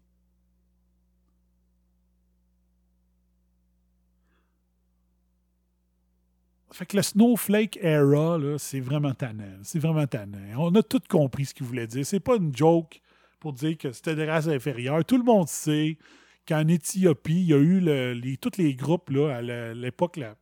Fait 6.73 6.87
que 6.87 6.97
le 6.97 7.03
Snowflake 7.03 7.79
era, 7.83 8.39
c'est 8.59 8.81
vraiment 8.81 9.13
tannant. 9.13 9.59
C'est 9.63 9.79
vraiment 9.79 10.07
tannant. 10.07 10.39
On 10.57 10.75
a 10.75 10.83
tout 10.83 11.01
compris 11.09 11.47
ce 11.47 11.55
qu'il 11.55 11.67
voulait 11.67 11.87
dire. 11.87 12.07
C'est 12.07 12.21
pas 12.21 12.37
une 12.37 12.55
joke 12.55 13.01
pour 13.41 13.53
dire 13.53 13.77
que 13.77 13.91
c'était 13.93 14.15
des 14.15 14.25
races 14.27 14.49
inférieures. 14.49 15.05
Tout 15.05 15.19
le 15.19 15.25
monde 15.25 15.49
sait 15.49 15.99
qu'en 16.47 16.67
Éthiopie, 16.69 17.41
il 17.41 17.47
y 17.47 17.55
a 17.55 17.59
eu 17.59 17.81
le- 17.81 18.13
les, 18.13 18.37
tous 18.37 18.57
les 18.59 18.75
groupes, 18.75 19.11
là, 19.11 19.37
à 19.37 19.43
l'époque, 19.75 20.17
la, 20.17 20.37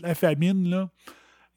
la 0.00 0.14
famine, 0.14 0.68
là. 0.70 0.90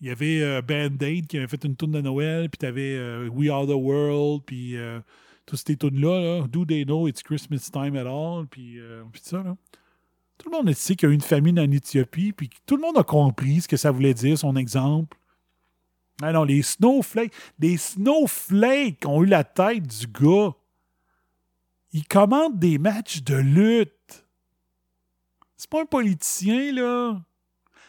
Il 0.02 0.08
y 0.08 0.10
avait 0.10 0.42
euh, 0.42 0.62
Band-Aid 0.64 1.28
qui 1.28 1.38
avait 1.38 1.48
fait 1.48 1.64
une 1.64 1.76
tourne 1.76 1.92
de 1.92 2.02
Noël, 2.02 2.50
puis 2.50 2.58
tu 2.58 2.66
avais 2.66 3.28
We 3.28 3.50
Are 3.52 3.68
the 3.68 3.76
World, 3.76 4.42
puis 4.48 4.76
euh, 4.76 5.00
toutes 5.46 5.60
ces 5.66 5.78
tunes-là, 5.78 6.20
là, 6.40 6.48
Do 6.48 6.66
They 6.66 6.86
Know 6.86 7.08
It's 7.08 7.22
Christmas 7.22 7.70
Time 7.72 7.96
at 7.96 8.08
All, 8.08 8.48
euh, 8.58 9.04
puis 9.12 9.22
ça, 9.22 9.44
là. 9.44 9.56
Tout 10.40 10.50
le 10.50 10.58
monde 10.58 10.74
sait 10.74 10.96
qu'il 10.96 11.08
y 11.08 11.10
a 11.10 11.12
eu 11.12 11.16
une 11.16 11.22
famine 11.22 11.60
en 11.60 11.70
Éthiopie, 11.70 12.32
puis 12.34 12.50
tout 12.66 12.76
le 12.78 12.82
monde 12.82 12.98
a 12.98 13.04
compris 13.04 13.62
ce 13.62 13.68
que 13.68 13.78
ça 13.78 13.92
voulait 13.92 14.16
dire, 14.16 14.40
son 14.40 14.56
exemple. 14.56 15.16
Ah 16.24 16.32
non, 16.32 16.46
les 16.46 16.64
snowflakes, 16.64 17.32
des 17.60 17.78
snowflakes 17.78 19.06
ont 19.06 19.24
eu 19.24 19.28
la 19.28 19.44
tête 19.44 19.86
du 19.86 20.08
gars. 20.08 20.52
Ils 21.94 22.08
commandent 22.08 22.60
des 22.60 22.78
matchs 22.78 23.24
de 23.24 23.36
lutte. 23.36 24.26
C'est 25.58 25.70
pas 25.70 25.82
un 25.82 25.86
politicien, 25.86 26.74
là. 26.74 27.22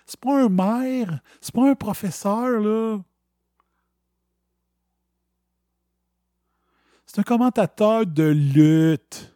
C'est 0.06 0.20
pas 0.20 0.42
un 0.44 0.48
maire. 0.48 1.20
C'est 1.40 1.54
pas 1.54 1.70
un 1.70 1.74
professeur, 1.74 2.60
là. 2.60 2.98
C'est 7.06 7.20
un 7.20 7.24
commentateur 7.24 8.06
de 8.06 8.24
lutte. 8.24 9.34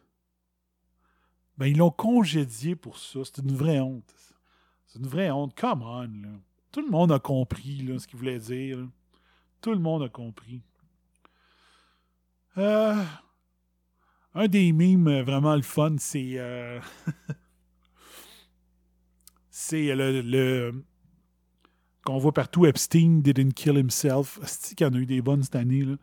Ben, 1.57 1.67
ils 1.67 1.77
l'ont 1.77 1.91
congédié 1.91 2.75
pour 2.75 2.97
ça. 2.97 3.19
C'est 3.23 3.37
une 3.39 3.55
vraie 3.55 3.79
honte. 3.79 4.13
C'est 4.87 4.99
une 4.99 5.07
vraie 5.07 5.31
honte. 5.31 5.55
Come 5.55 5.83
on, 5.83 6.01
là. 6.01 6.29
Tout 6.71 6.81
le 6.81 6.89
monde 6.89 7.11
a 7.11 7.19
compris 7.19 7.81
là, 7.81 7.97
ce 7.97 8.07
qu'il 8.07 8.19
voulait 8.19 8.39
dire. 8.39 8.79
Tout 9.61 9.71
le 9.71 9.79
monde 9.79 10.03
a 10.03 10.09
compris. 10.09 10.61
Euh, 12.57 13.03
un 14.37 14.47
des 14.47 14.71
mimes 14.71 15.07
euh, 15.07 15.23
vraiment 15.23 15.55
le 15.55 15.61
fun, 15.61 15.95
c'est. 15.99 16.33
euh, 16.35 16.79
c'est 19.49 19.95
le. 19.95 20.83
qu'on 22.05 22.17
voit 22.17 22.33
partout. 22.33 22.65
Epstein 22.65 23.19
didn't 23.21 23.53
kill 23.53 23.77
himself. 23.77 24.39
C'est 24.43 24.75
qu'il 24.75 24.85
y 24.87 24.89
en 24.89 24.93
a 24.93 24.97
eu 24.97 25.05
des 25.05 25.21
bonnes 25.21 25.43
cette 25.43 25.55
année. 25.55 25.81
Là. 25.81 25.95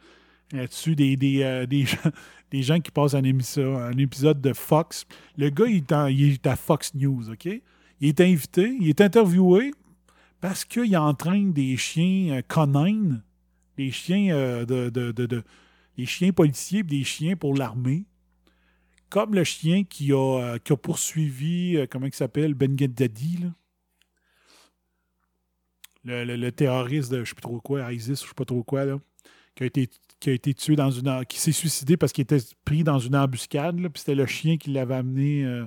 Là-dessus, 0.52 0.94
des, 0.94 1.16
des, 1.16 1.42
euh, 1.42 1.66
des, 1.66 1.84
gens, 1.86 2.10
des 2.50 2.62
gens 2.62 2.80
qui 2.80 2.90
passent 2.90 3.14
un, 3.14 3.24
émission, 3.24 3.78
un 3.78 3.96
épisode 3.96 4.40
de 4.40 4.52
Fox. 4.52 5.06
Le 5.38 5.50
gars, 5.50 5.66
il 5.66 5.84
est, 6.32 6.46
à 6.46 6.56
Fox 6.56 6.94
News, 6.94 7.30
OK? 7.30 7.46
Il 7.46 8.08
est 8.08 8.20
invité, 8.20 8.76
il 8.80 8.88
est 8.88 9.00
interviewé 9.00 9.72
parce 10.40 10.64
qu'il 10.64 10.94
entraîne 10.96 11.52
des 11.52 11.76
chiens 11.76 12.42
euh, 12.56 13.12
des 13.76 13.90
chiens 13.90 14.64
de, 14.66 14.90
de, 14.90 15.12
de- 15.12 15.26
de- 15.26 15.42
des 15.96 16.06
chiens 16.06 16.32
policiers 16.32 16.80
et 16.80 16.82
des 16.82 17.04
chiens 17.04 17.36
pour 17.36 17.54
l'armée. 17.54 18.04
Comme 19.10 19.34
le 19.34 19.44
chien 19.44 19.84
qui 19.84 20.12
a, 20.12 20.16
euh, 20.54 20.58
qui 20.58 20.72
a 20.72 20.76
poursuivi, 20.76 21.76
euh, 21.76 21.86
comment 21.88 22.06
il 22.06 22.14
s'appelle, 22.14 22.54
Ben 22.54 22.74
Ghedadi, 22.74 23.38
là. 23.38 23.48
Le, 26.04 26.36
le- 26.36 26.52
terroriste 26.52 27.10
de 27.12 27.24
je 27.24 27.30
sais 27.30 27.34
plus 27.34 27.40
trop 27.42 27.60
quoi, 27.60 27.90
ISIS, 27.92 28.10
je 28.22 28.28
sais 28.28 28.34
pas 28.36 28.44
trop 28.44 28.62
quoi, 28.62 28.84
là, 28.84 28.98
qui 29.54 29.62
a 29.62 29.66
été, 29.66 29.88
qui 30.20 30.30
a 30.30 30.32
été 30.34 30.52
tué 30.52 30.76
dans 30.76 30.90
une. 30.90 31.24
qui 31.26 31.38
s'est 31.40 31.52
suicidé 31.52 31.96
parce 31.96 32.12
qu'il 32.12 32.22
était 32.22 32.40
pris 32.64 32.84
dans 32.84 32.98
une 32.98 33.16
embuscade, 33.16 33.76
puis 33.76 33.90
c'était 34.00 34.14
le 34.14 34.26
chien 34.26 34.58
qui 34.58 34.70
l'avait 34.70 34.96
amené. 34.96 35.44
euh, 35.44 35.66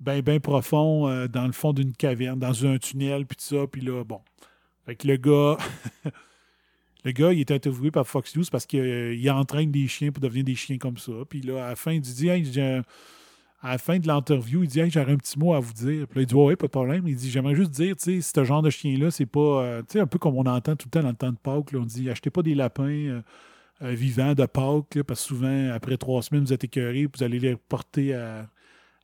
bien, 0.00 0.20
bien 0.20 0.40
profond 0.40 1.08
euh, 1.08 1.28
dans 1.28 1.46
le 1.46 1.52
fond 1.52 1.72
d'une 1.72 1.92
caverne, 1.94 2.38
dans 2.38 2.66
un 2.66 2.78
tunnel, 2.78 3.26
puis 3.26 3.36
tout 3.36 3.56
ça. 3.56 3.66
Puis 3.66 3.80
là, 3.82 4.04
bon. 4.04 4.20
Fait 4.86 4.96
que 4.96 5.06
le 5.08 5.16
gars, 5.16 5.56
le 7.04 7.12
gars, 7.12 7.32
il 7.32 7.40
est 7.40 7.50
interviewé 7.50 7.90
par 7.90 8.06
Fox 8.06 8.36
News 8.36 8.44
parce 8.50 8.66
qu'il 8.66 9.30
entraîne 9.30 9.70
des 9.70 9.86
chiens 9.86 10.10
pour 10.12 10.20
devenir 10.20 10.44
des 10.44 10.54
chiens 10.54 10.78
comme 10.78 10.98
ça. 10.98 11.12
Puis 11.28 11.40
là, 11.40 11.66
à 11.66 11.68
la 11.70 11.76
fin, 11.76 11.92
il 11.92 12.00
dit, 12.00 12.30
à 13.60 13.72
la 13.72 13.78
fin 13.78 13.98
de 13.98 14.06
l'interview, 14.06 14.62
il 14.62 14.68
dit, 14.68 14.80
Hey, 14.80 14.90
j'aurais 14.90 15.12
un 15.12 15.16
petit 15.16 15.38
mot 15.38 15.54
à 15.54 15.60
vous 15.60 15.72
dire. 15.72 16.06
Puis 16.06 16.16
là, 16.18 16.22
il 16.22 16.26
dit, 16.26 16.34
ouais, 16.34 16.56
pas 16.56 16.66
de 16.66 16.70
problème. 16.72 17.06
Il 17.08 17.16
dit, 17.16 17.30
j'aimerais 17.30 17.54
juste 17.54 17.70
dire, 17.72 17.96
tu 17.96 18.20
sais, 18.20 18.20
ce 18.20 18.44
genre 18.44 18.62
de 18.62 18.70
chien-là, 18.70 19.10
c'est 19.10 19.26
pas, 19.26 19.40
euh, 19.40 19.80
tu 19.82 19.94
sais, 19.94 20.00
un 20.00 20.06
peu 20.06 20.18
comme 20.18 20.36
on 20.36 20.46
entend 20.46 20.76
tout 20.76 20.86
le 20.86 20.90
temps 20.90 21.02
dans 21.02 21.08
le 21.10 21.16
temps 21.16 21.32
de 21.32 21.38
Pâques, 21.38 21.72
là, 21.72 21.80
on 21.80 21.84
dit, 21.84 22.08
achetez 22.10 22.30
pas 22.30 22.42
des 22.42 22.54
lapins. 22.54 22.84
euh, 22.84 23.22
euh, 23.82 23.92
vivants 23.94 24.34
de 24.34 24.44
Pâques, 24.46 24.96
là, 24.96 25.04
parce 25.04 25.20
que 25.22 25.28
souvent, 25.28 25.70
après 25.70 25.96
trois 25.96 26.22
semaines, 26.22 26.44
vous 26.44 26.52
êtes 26.52 26.64
écœurés, 26.64 27.06
puis 27.08 27.18
vous 27.18 27.24
allez 27.24 27.38
les 27.38 27.56
porter 27.56 28.12
à, 28.14 28.48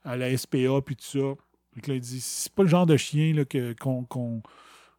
à 0.05 0.17
la 0.17 0.37
SPA, 0.37 0.81
puis 0.85 0.97
tout 0.97 1.05
ça. 1.05 1.81
Que 1.83 1.91
là, 1.91 1.97
il 1.97 2.01
dit, 2.01 2.21
c'est 2.21 2.53
pas 2.53 2.63
le 2.65 2.69
genre 2.69 2.87
de 2.87 2.97
chien 2.97 3.35
là, 3.35 3.45
que, 3.45 3.73
qu'on, 3.75 4.43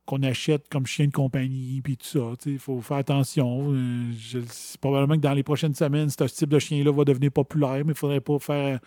qu'on 0.06 0.22
achète 0.24 0.70
comme 0.70 0.86
chien 0.86 1.08
de 1.08 1.12
compagnie, 1.12 1.82
puis 1.82 1.98
tout 1.98 2.06
ça. 2.06 2.34
Il 2.46 2.60
faut 2.60 2.80
faire 2.82 2.98
attention. 2.98 3.74
Euh, 3.74 4.44
probablement 4.80 5.16
que 5.16 5.22
dans 5.22 5.34
les 5.34 5.44
prochaines 5.44 5.74
semaines, 5.74 6.10
ce 6.10 6.24
type 6.26 6.50
de 6.50 6.60
chien-là 6.60 6.92
va 6.92 7.04
devenir 7.04 7.32
populaire, 7.32 7.84
mais 7.86 7.94
il 7.94 7.98
faudrait 7.98 8.22
pas 8.22 8.38
faire. 8.40 8.80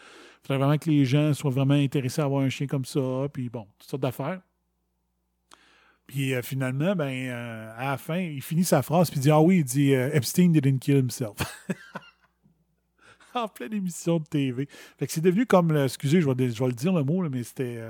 Faudrait 0.43 0.59
vraiment 0.59 0.79
que 0.79 0.89
les 0.89 1.05
gens 1.05 1.35
soient 1.35 1.51
vraiment 1.51 1.75
intéressés 1.75 2.21
à 2.21 2.25
avoir 2.25 2.43
un 2.43 2.49
chien 2.49 2.67
comme 2.67 2.85
ça, 2.85 3.01
puis 3.33 3.49
bon, 3.49 3.67
toutes 3.79 3.91
sortes 3.91 4.03
d'affaires. 4.03 4.41
Puis 6.07 6.35
euh, 6.35 6.43
finalement, 6.43 6.95
ben, 6.95 7.11
euh, 7.11 7.73
à 7.77 7.91
la 7.91 7.99
fin, 7.99 8.19
il 8.19 8.43
finit 8.43 8.65
sa 8.65 8.83
phrase, 8.83 9.11
puis 9.11 9.19
dit 9.19 9.31
Ah 9.31 9.41
oui, 9.41 9.59
il 9.59 9.65
dit 9.65 9.93
Epstein 9.93 10.51
didn't 10.51 10.79
kill 10.79 10.97
himself. 10.97 11.37
en 13.35 13.49
pleine 13.49 13.75
émission 13.75 14.19
de 14.19 14.25
TV. 14.25 14.69
Fait 14.99 15.07
que 15.07 15.13
c'est 15.13 15.21
devenu 15.21 15.47
comme, 15.47 15.77
excusez, 15.77 16.21
je 16.21 16.29
vais, 16.31 16.51
je 16.51 16.59
vais 16.59 16.69
le 16.69 16.75
dire 16.75 16.93
le 16.93 17.03
mot, 17.03 17.23
là, 17.23 17.29
mais 17.29 17.43
c'était. 17.43 17.83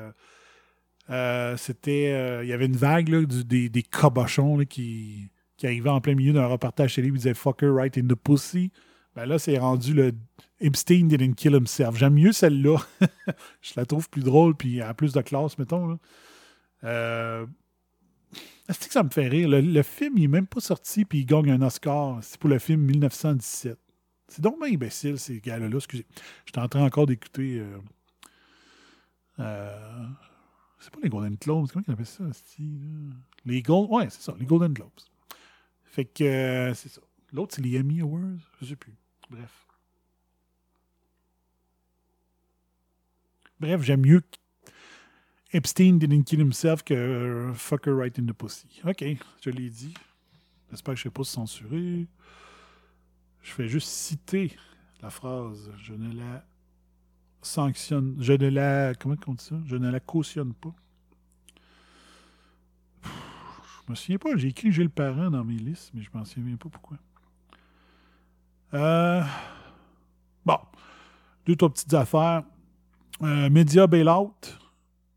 Euh, 1.10 1.56
c'était. 1.56 2.12
euh, 2.12 2.44
Il 2.44 2.48
y 2.48 2.52
avait 2.52 2.66
une 2.66 2.76
vague 2.76 3.10
des, 3.26 3.68
des 3.68 3.82
cabochons 3.82 4.58
qui, 4.68 5.30
qui 5.56 5.66
arrivaient 5.66 5.90
en 5.90 6.00
plein 6.00 6.14
milieu 6.14 6.32
d'un 6.32 6.46
reportage 6.46 6.94
télé, 6.94 7.08
ils 7.08 7.14
disaient 7.14 7.34
Fucker 7.34 7.68
right 7.70 7.96
in 7.98 8.06
the 8.06 8.14
pussy. 8.14 8.70
Ben 9.14 9.26
là, 9.26 9.38
c'est 9.38 9.58
rendu 9.58 9.94
le 9.94 10.12
Epstein 10.60 11.06
didn't 11.08 11.34
kill 11.34 11.54
himself. 11.54 11.96
J'aime 11.96 12.14
mieux 12.14 12.32
celle-là. 12.32 12.76
je 13.62 13.72
la 13.76 13.86
trouve 13.86 14.08
plus 14.10 14.22
drôle, 14.22 14.54
puis 14.54 14.82
en 14.82 14.94
plus 14.94 15.12
de 15.12 15.20
classe, 15.22 15.58
mettons. 15.58 15.86
Là. 15.88 15.98
Euh, 16.84 17.46
est-ce 18.68 18.86
que 18.86 18.92
ça 18.92 19.02
me 19.02 19.08
fait 19.10 19.28
rire? 19.28 19.48
Le, 19.48 19.60
le 19.60 19.82
film, 19.82 20.14
il 20.18 20.22
n'est 20.22 20.28
même 20.28 20.46
pas 20.46 20.60
sorti, 20.60 21.04
puis 21.04 21.20
il 21.20 21.24
gagne 21.26 21.50
un 21.50 21.62
Oscar. 21.62 22.18
C'est 22.22 22.38
pour 22.38 22.50
le 22.50 22.58
film 22.58 22.82
1917. 22.82 23.78
C'est 24.28 24.42
donc 24.42 24.60
bien 24.62 24.74
imbécile, 24.74 25.18
ces 25.18 25.40
gars-là. 25.40 25.68
Excusez. 25.74 26.06
J'étais 26.44 26.58
en 26.60 26.68
train 26.68 26.84
encore 26.84 27.06
d'écouter. 27.06 27.60
euh, 27.60 27.78
euh, 29.40 30.06
c'est 30.78 30.92
pas 30.92 31.00
les 31.02 31.08
Golden 31.08 31.34
Globes. 31.34 31.68
Comment 31.72 31.84
on 31.88 31.92
appelle 31.92 32.06
ça? 32.06 32.24
Les 33.44 33.62
Gold. 33.62 33.90
Ouais, 33.90 34.08
c'est 34.10 34.22
ça, 34.22 34.34
les 34.38 34.46
Golden 34.46 34.72
Globes. 34.72 34.90
Fait 35.84 36.04
que 36.04 36.24
euh, 36.24 36.74
c'est 36.74 36.88
ça. 36.88 37.00
L'autre, 37.32 37.54
c'est 37.56 37.62
les 37.62 37.78
Emmy 37.78 38.00
Awards. 38.00 38.38
Je 38.60 38.66
sais 38.66 38.76
plus. 38.76 38.94
Bref. 39.30 39.66
Bref, 43.60 43.82
j'aime 43.82 44.02
mieux 44.02 44.22
Epstein 45.52 45.98
didn't 45.98 46.24
kill 46.24 46.40
himself 46.40 46.84
que 46.84 46.94
euh, 46.94 47.54
Fucker 47.54 47.96
right 47.96 48.18
in 48.18 48.26
the 48.26 48.34
pussy. 48.34 48.68
OK, 48.84 49.02
je 49.40 49.50
l'ai 49.50 49.70
dit. 49.70 49.94
J'espère 50.70 50.94
que 50.94 51.00
je 51.00 51.08
ne 51.08 51.10
sais 51.10 51.14
pas 51.14 51.24
censurer. 51.24 52.06
Je 53.40 53.52
fais 53.52 53.66
juste 53.66 53.88
citer 53.88 54.54
la 55.00 55.08
phrase. 55.08 55.72
Je 55.78 55.94
ne 55.94 56.12
la 56.12 56.44
sanctionne. 57.42 58.16
Je 58.20 58.32
ne 58.32 58.48
la. 58.48 58.94
Comment 58.94 59.16
on 59.26 59.34
dit 59.34 59.44
ça? 59.44 59.56
Je 59.64 59.76
ne 59.76 59.90
la 59.90 60.00
cautionne 60.00 60.52
pas. 60.54 60.74
Je 63.02 63.90
me 63.90 63.94
souviens 63.94 64.18
pas. 64.18 64.36
J'ai 64.36 64.48
écrit 64.48 64.70
Gilles 64.72 64.90
Parent 64.90 65.30
dans 65.30 65.44
mes 65.44 65.54
listes, 65.56 65.90
mais 65.94 66.02
je 66.02 66.10
m'en 66.12 66.24
souviens 66.24 66.56
pas 66.56 66.68
pourquoi. 66.68 66.98
Euh, 68.74 69.22
bon. 70.44 70.58
Deux, 71.46 71.56
trois 71.56 71.70
petites 71.70 71.94
affaires. 71.94 72.42
Euh, 73.22 73.48
Media 73.50 73.86
Bailout. 73.86 74.34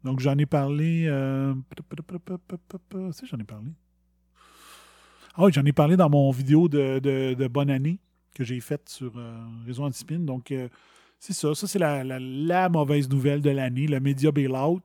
Donc, 0.04 0.20
j'en 0.20 0.38
ai 0.38 0.46
parlé. 0.46 1.06
Euh, 1.08 1.54
si, 3.12 3.26
j'en 3.28 3.38
ai 3.38 3.44
parlé. 3.44 3.72
Ah 5.36 5.44
oui, 5.46 5.52
j'en 5.54 5.66
ai 5.66 5.72
parlé 5.74 5.96
dans 5.98 6.10
mon 6.10 6.32
vidéo 6.32 6.68
de, 6.68 7.00
de- 7.00 7.34
de 7.36 7.48
bonne 7.48 7.70
année 7.70 8.00
que 8.34 8.44
j'ai 8.44 8.60
faite 8.60 8.90
sur 8.90 9.14
euh, 9.18 9.46
Réseau 9.66 9.84
Antispin. 9.84 10.20
Donc, 10.20 10.52
euh, 10.52 10.68
c'est 11.22 11.34
ça. 11.34 11.54
Ça, 11.54 11.68
c'est 11.68 11.78
la, 11.80 12.04
la- 12.04 12.20
la 12.20 12.68
mauvaise 12.68 13.08
nouvelle 13.10 13.42
de 13.42 13.52
l'année. 13.52 13.86
Le 13.86 14.00
Media 14.00 14.32
Bailout, 14.32 14.82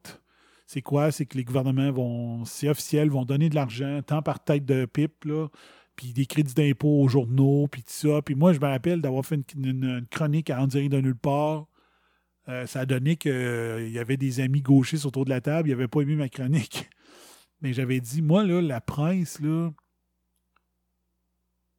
c'est 0.66 0.82
quoi? 0.82 1.10
C'est 1.10 1.24
que 1.26 1.38
les 1.38 1.44
gouvernements 1.44 1.90
vont, 1.90 2.44
c'est 2.44 2.68
officiel, 2.68 3.08
vont 3.10 3.24
donner 3.24 3.48
de 3.48 3.54
l'argent, 3.54 4.02
tant 4.06 4.20
par 4.20 4.44
tête 4.44 4.66
de 4.66 4.84
pipe, 4.84 5.24
là, 5.24 5.48
puis 5.96 6.12
des 6.12 6.26
crédits 6.26 6.52
d'impôt 6.54 7.00
aux 7.00 7.08
journaux, 7.08 7.68
puis 7.68 7.82
tout 7.82 7.90
ça. 7.90 8.20
Puis 8.22 8.34
moi, 8.34 8.52
je 8.52 8.60
me 8.60 8.66
rappelle 8.66 9.00
d'avoir 9.00 9.24
fait 9.24 9.40
une, 9.54 9.64
une- 9.66 10.06
chronique 10.10 10.50
à 10.50 10.60
En 10.62 10.66
de 10.66 11.00
nulle 11.00 11.16
part. 11.16 11.66
Euh, 12.48 12.66
ça 12.66 12.80
a 12.80 12.86
donné 12.86 13.16
qu'il 13.16 13.88
y 13.90 13.98
avait 13.98 14.18
des 14.18 14.40
amis 14.40 14.60
gauchistes 14.60 15.06
autour 15.06 15.24
de 15.24 15.30
la 15.30 15.40
table, 15.40 15.68
ils 15.68 15.72
n'avaient 15.72 15.88
pas 15.88 16.02
aimé 16.02 16.16
ma 16.16 16.28
chronique. 16.28 16.88
Mais 17.62 17.72
j'avais 17.72 18.00
dit, 18.00 18.20
moi, 18.20 18.44
là, 18.44 18.60
la 18.60 18.82
presse, 18.82 19.40
là, 19.40 19.70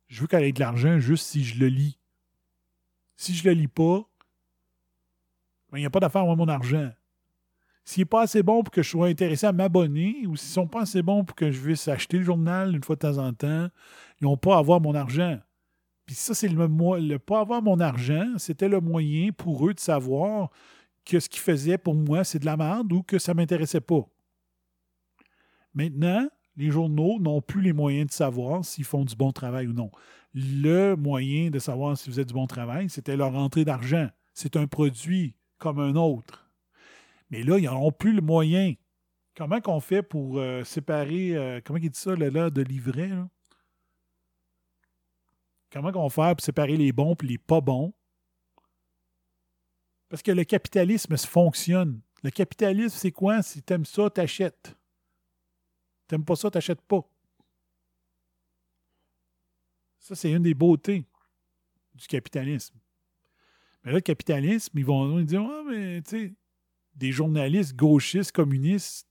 je 0.08 0.22
veux 0.22 0.28
qu'elle 0.28 0.44
ait 0.46 0.52
de 0.52 0.60
l'argent 0.60 1.00
juste 1.00 1.28
si 1.28 1.44
je 1.44 1.60
le 1.60 1.68
lis. 1.68 2.00
Si 3.18 3.36
je 3.36 3.48
le 3.48 3.54
lis 3.54 3.68
pas, 3.68 4.10
il 5.74 5.80
n'y 5.80 5.86
a 5.86 5.90
pas 5.90 6.00
d'affaire 6.00 6.30
à 6.30 6.36
mon 6.36 6.48
argent. 6.48 6.90
S'il 7.84 8.02
n'est 8.02 8.06
pas 8.06 8.24
assez 8.24 8.44
bon 8.44 8.64
pour 8.64 8.72
que 8.72 8.84
je 8.84 8.90
sois 8.90 9.08
intéressé 9.08 9.46
à 9.46 9.54
m'abonner, 9.54 10.26
ou 10.28 10.36
s'ils 10.36 10.50
sont 10.50 10.68
pas 10.68 10.82
assez 10.82 11.02
bons 11.02 11.24
pour 11.24 11.36
que 11.36 11.52
je 11.52 11.62
puisse 11.62 11.88
acheter 11.88 12.18
le 12.18 12.24
journal 12.24 12.76
une 12.76 12.84
fois 12.84 12.96
de 12.96 13.02
temps 13.02 13.18
en 13.18 13.34
temps, 13.34 13.70
ils 14.20 14.26
n'ont 14.26 14.38
pas 14.38 14.56
à 14.56 14.60
avoir 14.60 14.82
mon 14.82 14.94
argent. 14.94 15.40
Puis 16.06 16.16
ça, 16.16 16.34
c'est 16.34 16.48
le, 16.48 16.56
le 16.58 17.18
pas 17.18 17.42
avoir 17.42 17.62
mon 17.62 17.80
argent, 17.80 18.34
c'était 18.38 18.70
le 18.70 18.82
moyen 18.82 19.32
pour 19.32 19.68
eux 19.68 19.74
de 19.74 19.80
savoir 19.80 20.50
que 21.06 21.20
ce 21.20 21.30
qu'ils 21.30 21.42
faisaient 21.42 21.78
pour 21.78 21.96
moi, 21.96 22.24
c'est 22.24 22.40
de 22.40 22.46
la 22.46 22.58
merde 22.58 22.92
ou 22.92 23.04
que 23.04 23.20
ça 23.20 23.34
ne 23.34 23.38
m'intéressait 23.38 23.82
pas. 23.82 24.06
Maintenant, 25.74 26.28
les 26.58 26.72
journaux 26.72 27.20
n'ont 27.20 27.42
plus 27.42 27.62
les 27.62 27.72
moyens 27.72 28.08
de 28.08 28.14
savoir 28.14 28.66
s'ils 28.66 28.84
font 28.84 29.06
du 29.06 29.16
bon 29.16 29.32
travail 29.32 29.68
ou 29.68 29.74
non. 29.74 29.92
Le 30.34 30.96
moyen 30.96 31.52
de 31.52 31.60
savoir 31.60 31.98
s'ils 31.98 32.12
faisaient 32.12 32.26
du 32.26 32.34
bon 32.34 32.48
travail, 32.48 32.90
c'était 32.90 33.16
leur 33.16 33.36
entrée 33.36 33.64
d'argent. 33.64 34.10
C'est 34.34 34.58
un 34.58 34.68
produit 34.68 35.37
comme 35.58 35.80
un 35.80 35.96
autre. 35.96 36.50
Mais 37.30 37.44
là, 37.44 37.58
ils 37.58 37.66
n'ont 37.66 37.92
plus 37.92 38.14
le 38.14 38.22
moyen. 38.22 38.74
Comment 39.36 39.62
qu'on 39.62 39.80
fait 39.80 40.02
pour 40.02 40.40
euh, 40.40 40.64
séparer, 40.64 41.36
euh, 41.36 41.62
comment 41.64 41.78
il 41.78 41.90
dit 41.90 42.00
ça, 42.00 42.16
là, 42.16 42.30
là, 42.30 42.50
de 42.50 42.62
livret? 42.62 43.10
là? 43.10 43.30
Comment 45.72 45.92
qu'on 45.92 46.10
fait 46.10 46.36
pour 46.36 46.44
séparer 46.44 46.78
les 46.78 46.92
bons 46.92 47.16
et 47.22 47.26
les 47.26 47.38
pas 47.38 47.62
bons? 47.62 47.94
Parce 50.10 50.22
que 50.22 50.32
le 50.32 50.44
capitalisme 50.44 51.18
se 51.18 51.28
fonctionne. 51.28 52.02
Le 52.24 52.32
capitalisme, 52.32 52.98
c'est 52.98 53.12
quoi? 53.12 53.44
Si 53.44 53.62
t'aimes 53.62 53.86
ça, 53.86 54.10
t'achètes. 54.10 54.76
T'aimes 56.08 56.26
pas 56.26 56.36
ça, 56.36 56.50
t'achètes 56.50 56.82
pas. 56.82 57.02
Ça, 60.00 60.16
c'est 60.16 60.32
une 60.32 60.44
des 60.44 60.54
beautés 60.54 61.06
du 61.94 62.08
capitalisme. 62.08 62.80
Mais 63.88 63.94
là, 63.94 64.00
le 64.00 64.02
capitalisme, 64.02 64.78
ils 64.78 64.86
vont 64.86 65.18
ils 65.18 65.26
dire 65.26 65.42
Ah, 65.50 65.64
mais 65.66 66.02
tu 66.02 66.10
sais, 66.10 66.36
des 66.96 67.14
journalistes 67.14 67.74
gauchistes, 67.74 68.34
communistes, 68.34 69.08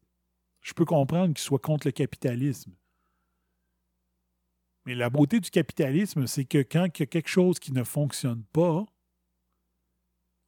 je 0.60 0.74
peux 0.74 0.84
comprendre 0.84 1.32
qu'ils 1.32 1.42
soient 1.42 1.58
contre 1.58 1.86
le 1.86 1.92
capitalisme. 1.92 2.76
Mais 4.84 4.94
la 4.94 5.08
beauté 5.08 5.40
du 5.40 5.48
capitalisme, 5.48 6.26
c'est 6.26 6.44
que 6.44 6.58
quand 6.58 6.88
il 6.94 7.00
y 7.00 7.02
a 7.04 7.06
quelque 7.06 7.30
chose 7.30 7.58
qui 7.58 7.72
ne 7.72 7.84
fonctionne 7.84 8.44
pas, 8.52 8.84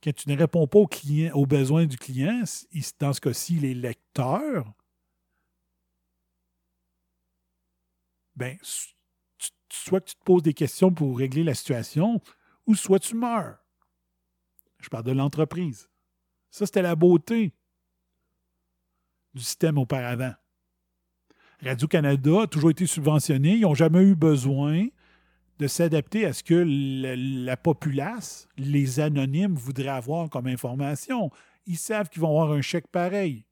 quand 0.04 0.14
tu 0.14 0.28
ne 0.28 0.36
réponds 0.36 0.66
pas 0.66 0.80
aux, 0.80 0.90
aux 1.32 1.46
besoins 1.46 1.86
du 1.86 1.96
client, 1.96 2.44
dans 2.98 3.14
ce 3.14 3.20
cas-ci, 3.22 3.54
les 3.54 3.72
lecteurs, 3.72 4.74
ben, 8.36 8.58
soit 9.72 10.02
que 10.02 10.10
tu 10.10 10.16
te 10.16 10.24
poses 10.24 10.42
des 10.42 10.52
questions 10.52 10.92
pour 10.92 11.16
régler 11.16 11.44
la 11.44 11.54
situation, 11.54 12.20
ou 12.66 12.74
soit 12.74 12.98
tu 12.98 13.14
meurs. 13.14 13.64
Je 14.80 14.88
parle 14.88 15.04
de 15.04 15.12
l'entreprise. 15.12 15.88
Ça, 16.50 16.66
c'était 16.66 16.82
la 16.82 16.96
beauté 16.96 17.52
du 19.34 19.42
système 19.42 19.78
auparavant. 19.78 20.34
Radio-Canada 21.60 22.42
a 22.42 22.46
toujours 22.46 22.70
été 22.70 22.86
subventionné. 22.86 23.54
Ils 23.54 23.62
n'ont 23.62 23.74
jamais 23.74 24.02
eu 24.02 24.14
besoin 24.14 24.86
de 25.58 25.66
s'adapter 25.66 26.24
à 26.24 26.32
ce 26.32 26.44
que 26.44 26.54
la, 26.54 27.16
la 27.16 27.56
populace, 27.56 28.48
les 28.56 29.00
anonymes, 29.00 29.56
voudraient 29.56 29.88
avoir 29.88 30.30
comme 30.30 30.46
information. 30.46 31.30
Ils 31.66 31.78
savent 31.78 32.08
qu'ils 32.08 32.22
vont 32.22 32.28
avoir 32.28 32.52
un 32.52 32.62
chèque 32.62 32.86
pareil. 32.88 33.44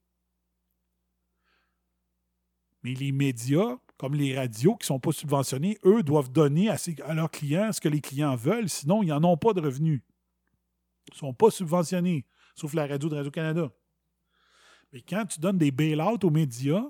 Mais 2.83 2.93
les 2.93 3.11
médias, 3.11 3.77
comme 3.97 4.15
les 4.15 4.37
radios 4.37 4.75
qui 4.75 4.83
ne 4.83 4.87
sont 4.87 4.99
pas 4.99 5.11
subventionnés, 5.11 5.77
eux 5.83 6.03
doivent 6.03 6.31
donner 6.31 6.69
à 6.69 7.13
leurs 7.13 7.31
clients 7.31 7.73
ce 7.73 7.81
que 7.81 7.89
les 7.89 8.01
clients 8.01 8.35
veulent, 8.35 8.69
sinon 8.69 9.03
ils 9.03 9.09
n'en 9.09 9.23
ont 9.23 9.37
pas 9.37 9.53
de 9.53 9.59
revenus. 9.61 10.01
Ne 11.11 11.17
sont 11.17 11.33
pas 11.33 11.49
subventionnés, 11.49 12.25
sauf 12.55 12.73
la 12.73 12.87
radio 12.87 13.09
de 13.09 13.15
Radio-Canada. 13.15 13.71
Mais 14.91 15.01
quand 15.01 15.25
tu 15.25 15.39
donnes 15.39 15.57
des 15.57 15.71
bail-out 15.71 16.23
aux 16.23 16.29
médias, 16.29 16.85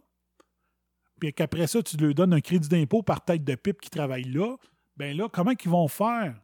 puis 1.20 1.34
qu'après 1.34 1.68
ça, 1.68 1.82
tu 1.82 1.98
leur 1.98 2.14
donnes 2.14 2.34
un 2.34 2.42
crédit 2.42 2.70
d'impôt 2.70 3.02
par 3.02 3.24
tête 3.24 3.44
de 3.44 3.56
pipe 3.56 3.82
qui 3.82 3.90
travaille 3.90 4.26
là, 4.26 4.56
ben 4.96 5.16
là, 5.16 5.30
comment 5.32 5.52
ils 5.52 5.70
vont 5.70 5.88
faire 5.88 6.40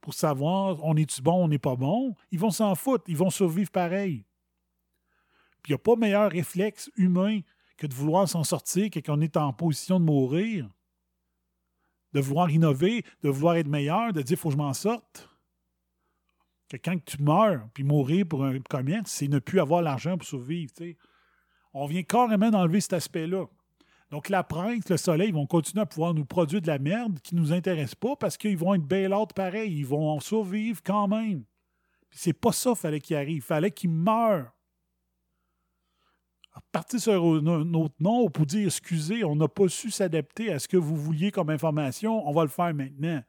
pour 0.00 0.14
savoir 0.14 0.84
on 0.84 0.96
est-tu 0.96 1.22
bon, 1.22 1.44
on 1.44 1.48
n'est 1.48 1.58
pas 1.58 1.76
bon? 1.76 2.14
Ils 2.30 2.38
vont 2.38 2.50
s'en 2.50 2.74
foutre, 2.74 3.04
ils 3.08 3.16
vont 3.16 3.30
survivre 3.30 3.70
pareil. 3.70 4.24
Puis 5.62 5.72
il 5.72 5.76
n'y 5.76 5.76
a 5.76 5.78
pas 5.78 5.96
meilleur 5.96 6.30
réflexe 6.30 6.90
humain 6.96 7.40
que 7.76 7.86
de 7.86 7.94
vouloir 7.94 8.28
s'en 8.28 8.44
sortir 8.44 8.90
quand 8.92 9.00
on 9.08 9.20
est 9.20 9.36
en 9.36 9.52
position 9.52 9.98
de 9.98 10.04
mourir, 10.04 10.68
de 12.12 12.20
vouloir 12.20 12.50
innover, 12.50 13.04
de 13.22 13.28
vouloir 13.28 13.56
être 13.56 13.68
meilleur, 13.68 14.12
de 14.12 14.22
dire 14.22 14.38
faut 14.38 14.50
que 14.50 14.54
je 14.54 14.58
m'en 14.58 14.74
sorte. 14.74 15.28
Que 16.68 16.76
quand 16.76 16.96
tu 17.04 17.22
meurs, 17.22 17.68
puis 17.74 17.84
mourir 17.84 18.26
pour 18.26 18.44
un 18.44 18.58
commerce, 18.60 19.10
c'est 19.10 19.28
ne 19.28 19.38
plus 19.38 19.60
avoir 19.60 19.82
l'argent 19.82 20.16
pour 20.16 20.26
survivre. 20.26 20.72
On 21.72 21.86
vient 21.86 22.02
carrément 22.02 22.50
d'enlever 22.50 22.80
cet 22.80 22.94
aspect-là. 22.94 23.46
Donc, 24.10 24.28
la 24.28 24.44
presse, 24.44 24.88
le 24.88 24.96
soleil, 24.96 25.32
vont 25.32 25.46
continuer 25.46 25.82
à 25.82 25.86
pouvoir 25.86 26.14
nous 26.14 26.24
produire 26.24 26.62
de 26.62 26.68
la 26.68 26.78
merde 26.78 27.18
qui 27.20 27.34
ne 27.34 27.40
nous 27.40 27.52
intéresse 27.52 27.94
pas 27.94 28.16
parce 28.16 28.36
qu'ils 28.36 28.56
vont 28.56 28.74
être 28.74 28.84
bail-out 28.84 29.32
pareil. 29.32 29.76
Ils 29.76 29.86
vont 29.86 30.08
en 30.08 30.20
survivre 30.20 30.80
quand 30.84 31.08
même. 31.08 31.44
Puis 32.10 32.18
c'est 32.20 32.32
pas 32.32 32.52
ça 32.52 32.70
qu'il 32.70 32.78
fallait 32.78 33.00
qu'il 33.00 33.16
arrive. 33.16 33.36
Il 33.36 33.42
fallait 33.42 33.70
qu'ils 33.70 33.90
meurent. 33.90 34.52
Partir 36.70 37.00
sur 37.00 37.12
un 37.12 37.74
autre 37.74 37.94
nom 37.98 38.30
pour 38.30 38.46
dire 38.46 38.66
excusez, 38.66 39.24
on 39.24 39.34
n'a 39.34 39.48
pas 39.48 39.68
su 39.68 39.90
s'adapter 39.90 40.52
à 40.52 40.60
ce 40.60 40.68
que 40.68 40.76
vous 40.76 40.96
vouliez 40.96 41.32
comme 41.32 41.50
information, 41.50 42.26
on 42.28 42.32
va 42.32 42.42
le 42.42 42.48
faire 42.48 42.72
maintenant. 42.72 43.22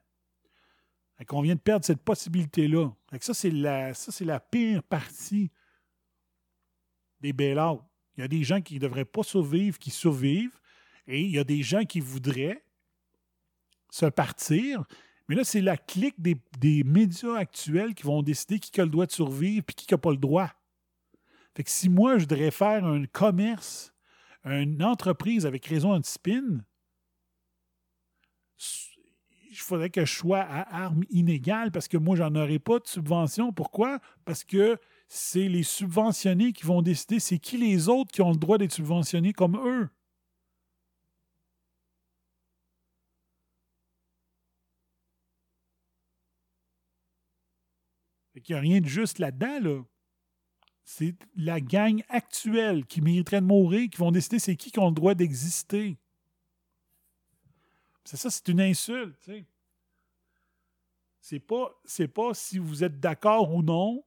Qu'on 1.23 1.41
vient 1.41 1.55
de 1.55 1.59
perdre 1.59 1.85
cette 1.85 2.01
possibilité-là. 2.01 2.91
Ça, 3.21 3.33
c'est 3.33 3.49
la, 3.49 3.93
la 4.21 4.39
pire 4.39 4.83
partie 4.83 5.49
des 7.21 7.31
bail-out. 7.31 7.81
Il 8.17 8.21
y 8.21 8.23
a 8.23 8.27
des 8.27 8.43
gens 8.43 8.61
qui 8.61 8.75
ne 8.75 8.79
devraient 8.79 9.05
pas 9.05 9.23
survivre, 9.23 9.79
qui 9.79 9.91
survivent, 9.91 10.59
et 11.07 11.21
il 11.21 11.31
y 11.31 11.39
a 11.39 11.43
des 11.43 11.63
gens 11.63 11.83
qui 11.83 11.99
voudraient 11.99 12.63
se 13.89 14.05
partir. 14.07 14.83
Mais 15.27 15.35
là, 15.35 15.43
c'est 15.43 15.61
la 15.61 15.77
clique 15.77 16.19
des, 16.19 16.37
des 16.59 16.83
médias 16.83 17.35
actuels 17.35 17.93
qui 17.93 18.03
vont 18.03 18.21
décider 18.21 18.59
qui 18.59 18.79
a 18.79 18.83
le 18.83 18.91
droit 18.91 19.05
de 19.05 19.11
survivre 19.11 19.65
et 19.67 19.73
qui 19.73 19.87
n'a 19.91 19.97
pas 19.97 20.11
le 20.11 20.17
droit. 20.17 20.51
Fait 21.55 21.63
que 21.63 21.71
si 21.71 21.89
moi, 21.89 22.17
je 22.17 22.23
voudrais 22.23 22.51
faire 22.51 22.85
un 22.85 23.05
commerce, 23.05 23.93
une 24.43 24.83
entreprise 24.83 25.45
avec 25.45 25.65
raison 25.65 25.93
anti-spin, 25.93 26.63
il 29.56 29.61
faudrait 29.61 29.90
que 29.90 30.06
je 30.06 30.14
sois 30.14 30.41
à 30.41 30.84
armes 30.84 31.03
inégales 31.10 31.72
parce 31.72 31.88
que 31.88 31.98
moi, 31.98 32.15
j'en 32.15 32.36
aurais 32.36 32.60
pas 32.60 32.80
de 32.80 32.88
subvention. 32.88 33.52
Pourquoi? 33.53 33.99
Parce 34.26 34.44
que 34.44 34.77
c'est 35.07 35.48
les 35.48 35.64
subventionnés 35.64 36.53
qui 36.53 36.64
vont 36.65 36.82
décider 36.82 37.19
c'est 37.19 37.40
qui 37.40 37.57
les 37.57 37.90
autres 37.90 38.11
qui 38.11 38.22
ont 38.22 38.32
le 38.32 38.38
droit 38.38 38.57
d'être 38.57 38.73
subventionnés 38.73 39.34
comme 39.34 39.57
eux. 39.57 39.90
Qu'il 48.44 48.53
n'y 48.53 48.60
a 48.60 48.61
rien 48.61 48.82
de 48.82 48.86
juste 48.86 49.18
là-dedans, 49.18 49.60
là. 49.60 49.82
C'est 50.84 51.15
la 51.36 51.60
gang 51.61 52.03
actuelle 52.10 52.86
qui 52.86 53.02
mériterait 53.02 53.41
de 53.41 53.48
mourir, 53.48 53.90
qui 53.90 53.98
vont 53.98 54.11
décider 54.11 54.38
c'est 54.38 54.56
qui 54.56 54.69
qui 54.72 54.80
ont 54.80 54.90
le 54.90 54.94
droit 54.94 55.15
d'exister. 55.15 55.98
C'est 58.06 58.18
ça, 58.18 58.30
c'est 58.30 58.48
une 58.48 58.61
insulte. 58.61 59.32
C'est 61.19 61.40
pas, 61.40 62.34
si 62.34 62.60
vous 62.60 62.84
êtes 62.84 62.99
d'accord 62.99 63.53
ou 63.53 63.64
non 63.64 64.06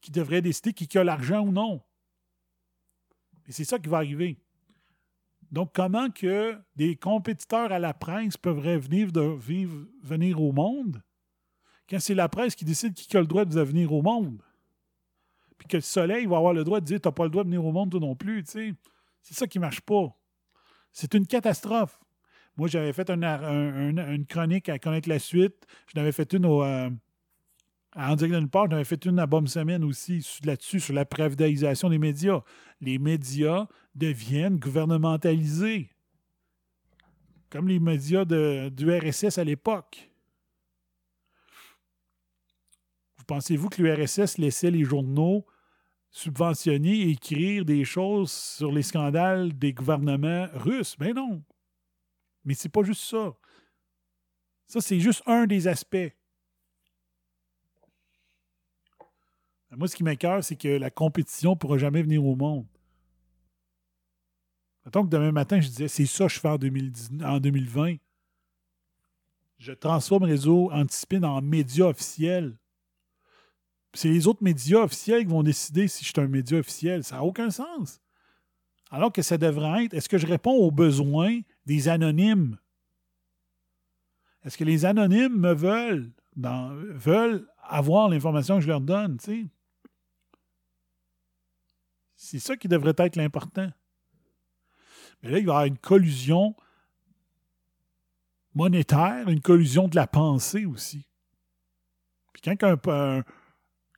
qui 0.00 0.10
devrait 0.12 0.42
décider 0.42 0.72
qui 0.72 0.98
a 0.98 1.02
l'argent 1.02 1.40
ou 1.40 1.50
non. 1.50 1.82
Et 3.46 3.52
c'est 3.52 3.64
ça 3.64 3.78
qui 3.78 3.88
va 3.88 3.96
arriver. 3.96 4.38
Donc, 5.50 5.72
comment 5.74 6.10
que 6.10 6.56
des 6.76 6.96
compétiteurs 6.96 7.72
à 7.72 7.78
la 7.78 7.94
presse 7.94 8.36
peuvent 8.36 8.60
venir, 8.60 9.08
venir 10.02 10.40
au 10.40 10.52
monde 10.52 11.02
quand 11.88 11.98
c'est 11.98 12.14
la 12.14 12.28
presse 12.28 12.54
qui 12.54 12.66
décide 12.66 12.92
qui 12.92 13.16
a 13.16 13.20
le 13.20 13.26
droit 13.26 13.46
de 13.46 13.60
venir 13.60 13.92
au 13.92 14.02
monde? 14.02 14.42
Puis 15.56 15.66
que 15.66 15.78
le 15.78 15.82
soleil 15.82 16.26
va 16.26 16.36
avoir 16.36 16.52
le 16.52 16.62
droit 16.62 16.80
de 16.80 16.84
dire 16.84 17.00
T'as 17.00 17.10
pas 17.10 17.24
le 17.24 17.30
droit 17.30 17.42
de 17.42 17.48
venir 17.48 17.64
au 17.64 17.72
monde, 17.72 17.90
toi 17.90 18.00
non 18.00 18.14
plus. 18.14 18.44
C'est 18.46 18.76
ça 19.22 19.46
qui 19.46 19.58
marche 19.58 19.80
pas. 19.80 20.14
C'est 20.92 21.14
une 21.14 21.26
catastrophe. 21.26 21.98
Moi, 22.58 22.66
j'avais 22.68 22.92
fait 22.92 23.08
un- 23.08 23.22
un- 23.22 23.96
un- 23.98 24.12
une 24.14 24.26
chronique 24.26 24.68
à 24.68 24.78
connaître 24.78 25.08
la 25.08 25.20
suite. 25.20 25.64
J'en 25.94 26.00
avais 26.00 26.12
fait 26.12 26.32
une 26.34 26.44
au, 26.44 26.62
euh, 26.64 26.90
à 27.92 28.12
En 28.12 28.16
direct 28.16 28.34
nulle 28.34 28.48
part. 28.50 28.66
J'en 28.68 28.76
avais 28.76 28.84
fait 28.84 29.04
une 29.06 29.18
à 29.20 29.26
Bonne 29.26 29.46
Semaine 29.46 29.84
aussi 29.84 30.26
là-dessus, 30.44 30.80
sur 30.80 30.92
la 30.94 31.04
privatisation 31.04 31.88
des 31.88 31.98
médias. 31.98 32.42
Les 32.80 32.98
médias 32.98 33.66
deviennent 33.94 34.58
gouvernementalisés. 34.58 35.88
Comme 37.48 37.68
les 37.68 37.78
médias 37.78 38.24
de- 38.24 38.68
du 38.68 38.90
RSS 38.90 39.38
à 39.38 39.44
l'époque. 39.44 40.10
Vous 43.16 43.24
pensez-vous 43.24 43.68
que 43.68 43.80
l'URSS 43.82 44.36
laissait 44.38 44.70
les 44.70 44.84
journaux 44.84 45.46
subventionner 46.10 47.02
et 47.02 47.10
écrire 47.10 47.64
des 47.64 47.84
choses 47.84 48.32
sur 48.32 48.72
les 48.72 48.82
scandales 48.82 49.56
des 49.56 49.72
gouvernements 49.72 50.48
russes? 50.54 50.96
Ben 50.98 51.14
non. 51.14 51.42
Mais 52.44 52.54
c'est 52.54 52.68
pas 52.68 52.82
juste 52.82 53.02
ça. 53.02 53.34
Ça, 54.66 54.80
c'est 54.80 55.00
juste 55.00 55.22
un 55.26 55.46
des 55.46 55.66
aspects. 55.66 56.12
Moi, 59.70 59.88
ce 59.88 59.96
qui 59.96 60.04
m'écœure, 60.04 60.42
c'est 60.42 60.56
que 60.56 60.68
la 60.68 60.90
compétition 60.90 61.50
ne 61.50 61.56
pourra 61.56 61.78
jamais 61.78 62.02
venir 62.02 62.24
au 62.24 62.34
monde. 62.34 62.66
Mettons 64.84 65.04
que 65.04 65.10
demain 65.10 65.32
matin, 65.32 65.60
je 65.60 65.68
disais, 65.68 65.88
c'est 65.88 66.06
ça 66.06 66.26
que 66.26 66.32
je 66.32 66.40
fais 66.40 66.48
en, 66.48 66.56
2010 66.56 67.10
en 67.22 67.38
2020. 67.38 67.96
Je 69.58 69.72
transforme 69.72 70.22
Réseau 70.22 70.70
Antispin 70.72 71.22
en 71.24 71.42
média 71.42 71.86
officiel. 71.86 72.56
C'est 73.92 74.08
les 74.08 74.26
autres 74.26 74.42
médias 74.42 74.80
officiels 74.80 75.24
qui 75.24 75.30
vont 75.30 75.42
décider 75.42 75.88
si 75.88 76.04
je 76.04 76.10
suis 76.10 76.20
un 76.20 76.28
média 76.28 76.58
officiel. 76.58 77.04
Ça 77.04 77.16
n'a 77.16 77.24
aucun 77.24 77.50
sens. 77.50 78.00
Alors 78.90 79.12
que 79.12 79.20
ça 79.20 79.36
devrait 79.36 79.84
être, 79.84 79.94
est-ce 79.94 80.08
que 80.08 80.16
je 80.16 80.26
réponds 80.26 80.52
aux 80.52 80.70
besoins 80.70 81.40
des 81.68 81.88
anonymes? 81.88 82.58
Est-ce 84.42 84.56
que 84.56 84.64
les 84.64 84.86
anonymes 84.86 85.38
me 85.38 85.52
veulent, 85.52 86.10
avoir 87.62 88.08
l'information 88.08 88.56
que 88.56 88.62
je 88.62 88.68
leur 88.68 88.80
donne? 88.80 89.18
C'est 92.16 92.38
ça 92.38 92.56
qui 92.56 92.68
devrait 92.68 92.94
être 92.96 93.16
l'important. 93.16 93.70
Mais 95.22 95.30
là, 95.30 95.38
il 95.38 95.46
y 95.46 95.50
avoir 95.50 95.66
une 95.66 95.76
collusion 95.76 96.56
monétaire, 98.54 99.28
une 99.28 99.42
collusion 99.42 99.88
de 99.88 99.96
la 99.96 100.06
pensée 100.06 100.64
aussi. 100.64 101.06
Puis 102.32 102.40
quand 102.42 102.56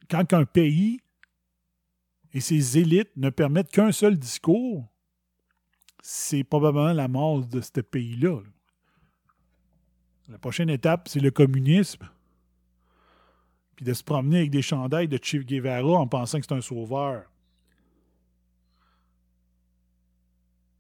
quand 0.09 0.32
un 0.32 0.44
pays 0.44 1.01
et 2.32 2.40
ses 2.40 2.78
élites 2.78 3.16
ne 3.16 3.30
permettent 3.30 3.70
qu'un 3.70 3.92
seul 3.92 4.18
discours, 4.18 4.92
c'est 6.02 6.44
probablement 6.44 6.93
la 6.93 7.09
mort 7.09 7.44
de 7.44 7.60
ce 7.60 7.81
pays-là. 7.81 8.40
là. 8.40 8.51
La 10.28 10.39
prochaine 10.39 10.70
étape, 10.70 11.09
c'est 11.09 11.20
le 11.20 11.31
communisme. 11.31 12.09
Puis 13.74 13.85
de 13.85 13.93
se 13.93 14.05
promener 14.05 14.39
avec 14.39 14.51
des 14.51 14.62
chandails 14.62 15.09
de 15.09 15.18
Che 15.20 15.36
Guevara 15.36 15.98
en 15.98 16.06
pensant 16.06 16.39
que 16.39 16.47
c'est 16.47 16.55
un 16.55 16.60
sauveur. 16.60 17.24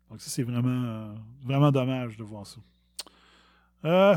Donc 0.08 0.20
ça, 0.20 0.30
c'est 0.30 0.42
vraiment, 0.42 1.14
vraiment 1.42 1.72
dommage 1.72 2.16
de 2.16 2.24
voir 2.24 2.46
ça. 2.46 2.58
Euh, 3.84 4.16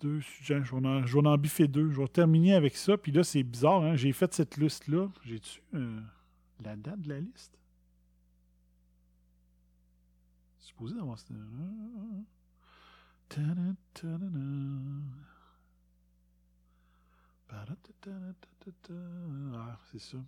deux 0.00 0.20
sujets. 0.20 0.62
Je 0.64 0.74
vais 0.74 0.86
en, 0.86 1.36
deux. 1.68 1.90
Je 1.90 2.00
vais 2.00 2.08
terminer 2.08 2.54
avec 2.54 2.76
ça. 2.76 2.96
Puis 2.96 3.12
là, 3.12 3.22
c'est 3.22 3.42
bizarre. 3.42 3.82
Hein? 3.82 3.96
J'ai 3.96 4.12
fait 4.12 4.32
cette 4.34 4.56
liste-là. 4.56 5.08
J'ai-tu 5.24 5.62
euh, 5.74 6.00
la 6.64 6.76
date 6.76 7.00
de 7.02 7.08
la 7.08 7.20
liste? 7.20 7.58
Supposé 10.58 10.94
d'avoir 10.94 11.18
cette... 11.18 11.32
Pa-da-ta-ta-ta-ta-ta. 17.48 18.94
Ah, 19.54 19.78
c'est 19.90 20.00
ça. 20.00 20.18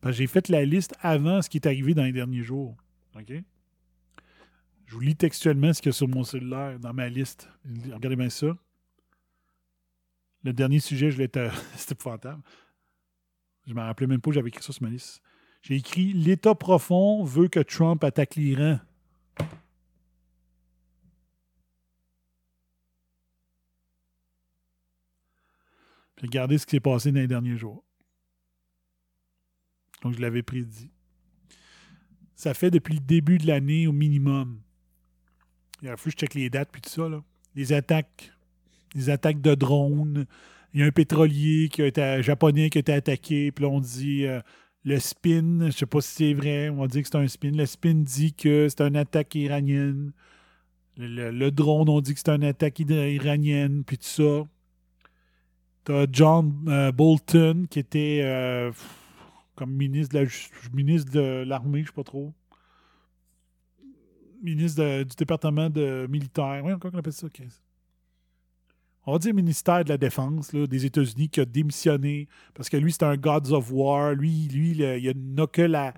Que 0.00 0.12
j'ai 0.12 0.26
fait 0.26 0.48
la 0.48 0.64
liste 0.64 0.94
avant 1.00 1.42
ce 1.42 1.50
qui 1.50 1.58
est 1.58 1.66
arrivé 1.66 1.94
dans 1.94 2.04
les 2.04 2.12
derniers 2.12 2.42
jours. 2.42 2.76
OK? 3.16 3.32
Je 4.88 4.94
vous 4.94 5.00
lis 5.00 5.16
textuellement 5.16 5.74
ce 5.74 5.82
qu'il 5.82 5.90
y 5.90 5.92
a 5.92 5.92
sur 5.92 6.08
mon 6.08 6.24
cellulaire 6.24 6.78
dans 6.80 6.94
ma 6.94 7.10
liste. 7.10 7.50
Regardez 7.92 8.16
bien 8.16 8.30
ça. 8.30 8.56
Le 10.44 10.54
dernier 10.54 10.80
sujet, 10.80 11.10
je 11.10 11.18
l'ai. 11.18 11.30
C'était 11.76 11.92
épouvantable. 11.92 12.42
Je 13.66 13.72
ne 13.72 13.76
me 13.76 13.82
rappelais 13.82 14.06
même 14.06 14.22
pas 14.22 14.30
que 14.30 14.34
j'avais 14.34 14.48
écrit 14.48 14.62
ça 14.62 14.72
sur 14.72 14.82
ma 14.82 14.88
liste. 14.88 15.20
J'ai 15.60 15.74
écrit 15.74 16.14
L'État 16.14 16.54
profond 16.54 17.22
veut 17.22 17.48
que 17.48 17.60
Trump 17.60 18.02
attaque 18.02 18.36
l'Iran. 18.36 18.80
Regardez 26.22 26.56
ce 26.56 26.64
qui 26.64 26.76
s'est 26.76 26.80
passé 26.80 27.12
dans 27.12 27.20
les 27.20 27.26
derniers 27.26 27.58
jours. 27.58 27.84
Donc, 30.02 30.14
je 30.14 30.20
l'avais 30.22 30.42
prédit. 30.42 30.90
Ça 32.34 32.54
fait 32.54 32.70
depuis 32.70 32.94
le 32.94 33.00
début 33.00 33.36
de 33.36 33.46
l'année 33.46 33.86
au 33.86 33.92
minimum. 33.92 34.62
Il 35.82 35.88
a 35.88 35.96
fallu 35.96 36.12
que 36.14 36.20
je 36.20 36.26
check 36.26 36.34
les 36.34 36.50
dates 36.50 36.70
puis 36.72 36.80
tout 36.80 36.90
ça. 36.90 37.08
Là. 37.08 37.22
Les 37.54 37.72
attaques. 37.72 38.32
Les 38.94 39.10
attaques 39.10 39.40
de 39.40 39.54
drones. 39.54 40.26
Il 40.74 40.80
y 40.80 40.82
a 40.82 40.86
un 40.86 40.90
pétrolier 40.90 41.68
qui 41.70 41.82
a 41.82 41.86
été, 41.86 42.22
japonais 42.22 42.70
qui 42.70 42.78
a 42.78 42.80
été 42.80 42.92
attaqué. 42.92 43.52
Puis 43.52 43.64
là, 43.64 43.70
on 43.70 43.80
dit 43.80 44.26
euh, 44.26 44.40
le 44.84 44.98
spin. 44.98 45.66
Je 45.66 45.70
sais 45.70 45.86
pas 45.86 46.00
si 46.00 46.14
c'est 46.14 46.34
vrai. 46.34 46.68
On 46.68 46.76
va 46.76 46.86
dire 46.88 47.02
que 47.02 47.08
c'est 47.08 47.16
un 47.18 47.28
spin. 47.28 47.50
Le 47.52 47.66
spin 47.66 47.94
dit 47.94 48.34
que 48.34 48.68
c'est 48.68 48.82
une 48.82 48.96
attaque 48.96 49.34
iranienne. 49.34 50.12
Le, 50.96 51.30
le- 51.30 51.50
drone, 51.52 51.88
on 51.88 52.00
dit 52.00 52.12
que 52.14 52.20
c'est 52.20 52.30
une 52.34 52.44
attaque 52.44 52.80
ira- 52.80 53.08
iranienne. 53.08 53.84
Puis 53.84 53.98
tout 53.98 54.04
ça. 54.06 54.44
T'as 55.84 56.06
John 56.12 56.52
euh, 56.68 56.92
Bolton 56.92 57.66
qui 57.70 57.78
était 57.78 58.20
euh, 58.22 58.70
comme 59.54 59.72
ministre 59.72 60.14
de 60.18 60.24
la 60.24 60.30
ministre 60.74 61.10
de 61.12 61.44
l'armée, 61.46 61.80
je 61.82 61.86
sais 61.86 61.92
pas 61.92 62.04
trop. 62.04 62.34
Ministre 64.42 65.02
du 65.02 65.16
département 65.16 65.68
de 65.68 66.06
militaire. 66.08 66.62
Oui, 66.64 66.72
encore 66.72 66.90
qu'on 66.90 66.98
appelle 66.98 67.12
ça. 67.12 67.28
qu'est-ce? 67.28 67.60
On 69.06 69.12
va 69.12 69.18
dire 69.18 69.32
ministère 69.32 69.84
de 69.84 69.88
la 69.88 69.96
Défense 69.96 70.52
là, 70.52 70.66
des 70.66 70.84
États-Unis 70.84 71.30
qui 71.30 71.40
a 71.40 71.46
démissionné 71.46 72.28
parce 72.52 72.68
que 72.68 72.76
lui, 72.76 72.92
c'est 72.92 73.04
un 73.04 73.16
Gods 73.16 73.52
of 73.52 73.72
War. 73.72 74.12
Lui, 74.12 74.48
lui 74.48 74.72
il 74.72 75.34
n'a 75.34 75.46
que 75.46 75.62
la. 75.62 75.94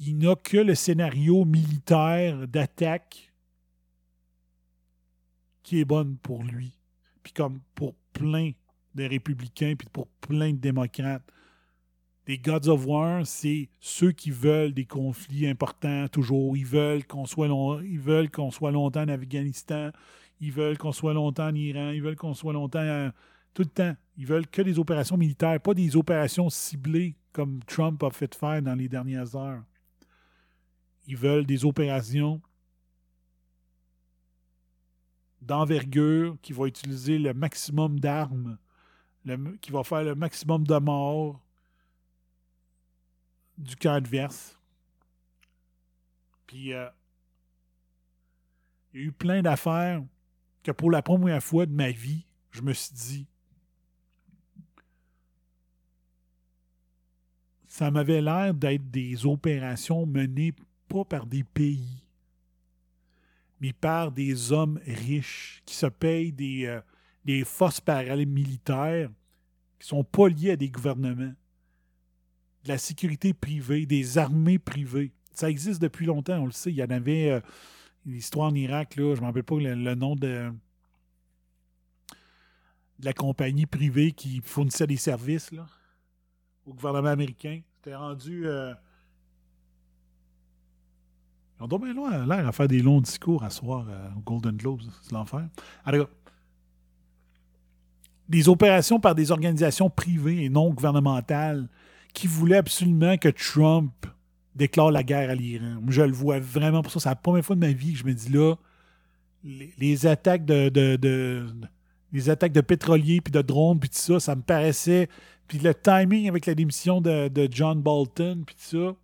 Il 0.00 0.18
n'a 0.18 0.34
que 0.34 0.56
le 0.56 0.74
scénario 0.74 1.44
militaire 1.44 2.48
d'attaque 2.48 3.32
qui 5.62 5.80
est 5.80 5.84
bonne 5.84 6.16
pour 6.16 6.42
lui. 6.42 6.76
Puis 7.22 7.32
comme 7.32 7.60
pour 7.74 7.94
plein 8.12 8.50
de 8.94 9.04
républicains, 9.04 9.74
puis 9.76 9.88
pour 9.92 10.08
plein 10.08 10.52
de 10.52 10.58
démocrates. 10.58 11.22
Les 12.28 12.36
Gods 12.36 12.68
of 12.68 12.84
War, 12.84 13.26
c'est 13.26 13.70
ceux 13.80 14.12
qui 14.12 14.30
veulent 14.30 14.74
des 14.74 14.84
conflits 14.84 15.46
importants 15.48 16.08
toujours. 16.08 16.58
Ils 16.58 16.66
veulent 16.66 17.06
qu'on 17.06 17.24
soit, 17.24 17.48
long- 17.48 17.80
ils 17.80 17.98
veulent 17.98 18.30
qu'on 18.30 18.50
soit 18.50 18.70
longtemps 18.70 19.00
en 19.00 19.08
Afghanistan. 19.08 19.90
Ils 20.38 20.52
veulent 20.52 20.76
qu'on 20.76 20.92
soit 20.92 21.14
longtemps 21.14 21.48
en 21.48 21.54
Iran. 21.54 21.88
Ils 21.88 22.02
veulent 22.02 22.16
qu'on 22.16 22.34
soit 22.34 22.52
longtemps 22.52 23.10
tout 23.54 23.62
le 23.62 23.68
temps. 23.70 23.96
Ils 24.18 24.26
veulent 24.26 24.46
que 24.46 24.60
des 24.60 24.78
opérations 24.78 25.16
militaires, 25.16 25.58
pas 25.58 25.72
des 25.72 25.96
opérations 25.96 26.50
ciblées 26.50 27.16
comme 27.32 27.60
Trump 27.64 28.02
a 28.02 28.10
fait 28.10 28.34
faire 28.34 28.60
dans 28.60 28.74
les 28.74 28.90
dernières 28.90 29.34
heures. 29.34 29.62
Ils 31.06 31.16
veulent 31.16 31.46
des 31.46 31.64
opérations 31.64 32.42
d'envergure 35.40 36.36
qui 36.42 36.52
vont 36.52 36.66
utiliser 36.66 37.18
le 37.18 37.32
maximum 37.32 37.98
d'armes, 37.98 38.58
qui 39.62 39.70
va 39.72 39.82
faire 39.82 40.04
le 40.04 40.14
maximum 40.14 40.66
de 40.66 40.76
morts 40.78 41.40
du 43.58 43.76
camp 43.76 43.94
adverse. 43.94 44.58
Puis, 46.46 46.72
euh, 46.72 46.88
il 48.92 49.00
y 49.00 49.04
a 49.04 49.06
eu 49.06 49.12
plein 49.12 49.42
d'affaires 49.42 50.02
que 50.62 50.70
pour 50.70 50.90
la 50.90 51.02
première 51.02 51.42
fois 51.42 51.66
de 51.66 51.72
ma 51.72 51.90
vie, 51.90 52.24
je 52.50 52.62
me 52.62 52.72
suis 52.72 52.94
dit, 52.94 53.26
ça 57.66 57.90
m'avait 57.90 58.22
l'air 58.22 58.54
d'être 58.54 58.90
des 58.90 59.26
opérations 59.26 60.06
menées 60.06 60.54
pas 60.88 61.04
par 61.04 61.26
des 61.26 61.44
pays, 61.44 62.02
mais 63.60 63.72
par 63.72 64.10
des 64.10 64.52
hommes 64.52 64.80
riches 64.86 65.62
qui 65.66 65.74
se 65.74 65.86
payent 65.86 66.32
des, 66.32 66.66
euh, 66.66 66.80
des 67.24 67.44
forces 67.44 67.80
paramilitaires 67.80 69.10
qui 69.78 69.86
sont 69.86 70.04
pas 70.04 70.28
liées 70.28 70.52
à 70.52 70.56
des 70.56 70.70
gouvernements, 70.70 71.34
de 72.68 72.72
la 72.74 72.78
sécurité 72.78 73.32
privée, 73.32 73.86
des 73.86 74.18
armées 74.18 74.58
privées. 74.58 75.10
Ça 75.32 75.48
existe 75.48 75.80
depuis 75.80 76.04
longtemps, 76.04 76.38
on 76.38 76.44
le 76.46 76.52
sait. 76.52 76.70
Il 76.70 76.76
y 76.76 76.82
en 76.82 76.90
avait 76.90 77.30
euh, 77.30 77.40
l'histoire 78.04 78.48
en 78.50 78.54
Irak, 78.54 78.96
là, 78.96 79.14
je 79.14 79.20
ne 79.20 79.22
me 79.22 79.26
rappelle 79.26 79.42
pas 79.42 79.56
le, 79.56 79.94
nom 79.94 80.14
de, 80.16 80.52
la 83.02 83.12
compagnie 83.14 83.64
privée 83.64 84.12
qui 84.12 84.42
fournissait 84.44 84.86
des 84.86 84.96
services 84.98 85.50
au 86.66 86.74
gouvernement 86.74 87.08
américain. 87.08 87.62
C'était 87.76 87.96
rendu. 87.96 88.46
euh, 88.46 88.74
Ils 91.60 91.64
ont 91.74 91.78
bien 91.78 91.94
loin- 91.94 92.26
l'air 92.26 92.46
à 92.46 92.52
faire 92.52 92.68
des 92.68 92.82
longs 92.82 93.00
discours 93.00 93.42
à 93.44 93.50
soir 93.50 93.86
euh, 93.88 94.10
au 94.16 94.20
Golden 94.20 94.56
Globes. 94.58 94.82
C'est 95.02 95.12
l'enfer. 95.12 95.48
Cas, 95.86 96.06
des 98.28 98.48
opérations 98.50 99.00
par 99.00 99.14
des 99.14 99.30
organisations 99.30 99.88
privées 99.88 100.44
et 100.44 100.48
non 100.50 100.68
gouvernementales 100.70 101.66
qui 102.18 102.26
voulaient 102.26 102.56
absolument 102.56 103.16
que 103.16 103.28
Trump 103.28 103.92
déclare 104.56 104.90
la 104.90 105.04
guerre 105.04 105.30
à 105.30 105.36
l'Iran. 105.36 105.80
Je 105.86 106.02
le 106.02 106.10
vois 106.10 106.40
vraiment 106.40 106.82
pour 106.82 106.90
ça. 106.90 106.98
C'est 106.98 107.08
la 107.08 107.14
première 107.14 107.44
fois 107.44 107.54
de 107.54 107.60
ma 107.60 107.70
vie 107.70 107.92
que 107.92 107.98
je 108.00 108.04
me 108.04 108.12
dis 108.12 108.32
là, 108.32 108.56
les, 109.44 110.04
attaques 110.04 110.44
de, 110.44 111.46
les 112.12 112.28
attaques 112.28 112.50
de 112.50 112.60
pétroliers 112.60 113.20
puis 113.20 113.30
de 113.30 113.40
drones 113.40 113.78
puis 113.78 113.88
tout 113.88 113.98
ça, 113.98 114.18
ça 114.18 114.34
me 114.34 114.42
paraissait. 114.42 115.08
Puis 115.46 115.60
le 115.60 115.72
timing 115.72 116.28
avec 116.28 116.46
la 116.46 116.56
démission 116.56 117.00
de, 117.00 117.48
John 117.52 117.80
Bolton 117.80 118.42
puis 118.44 118.56
tout 118.56 118.78
ça, 118.78 118.96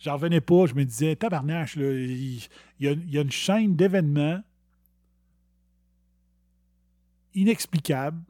j'en 0.00 0.14
revenais 0.14 0.40
pas. 0.40 0.66
Je 0.66 0.74
me 0.74 0.84
disais, 0.84 1.14
tabarnache, 1.14 1.76
il 1.76 2.48
y 2.80 2.88
a, 2.88 2.90
il 2.90 3.10
y 3.14 3.16
a 3.16 3.20
une 3.20 3.30
chaîne 3.30 3.76
d'événements 3.76 4.40
inexplicables 7.32 8.20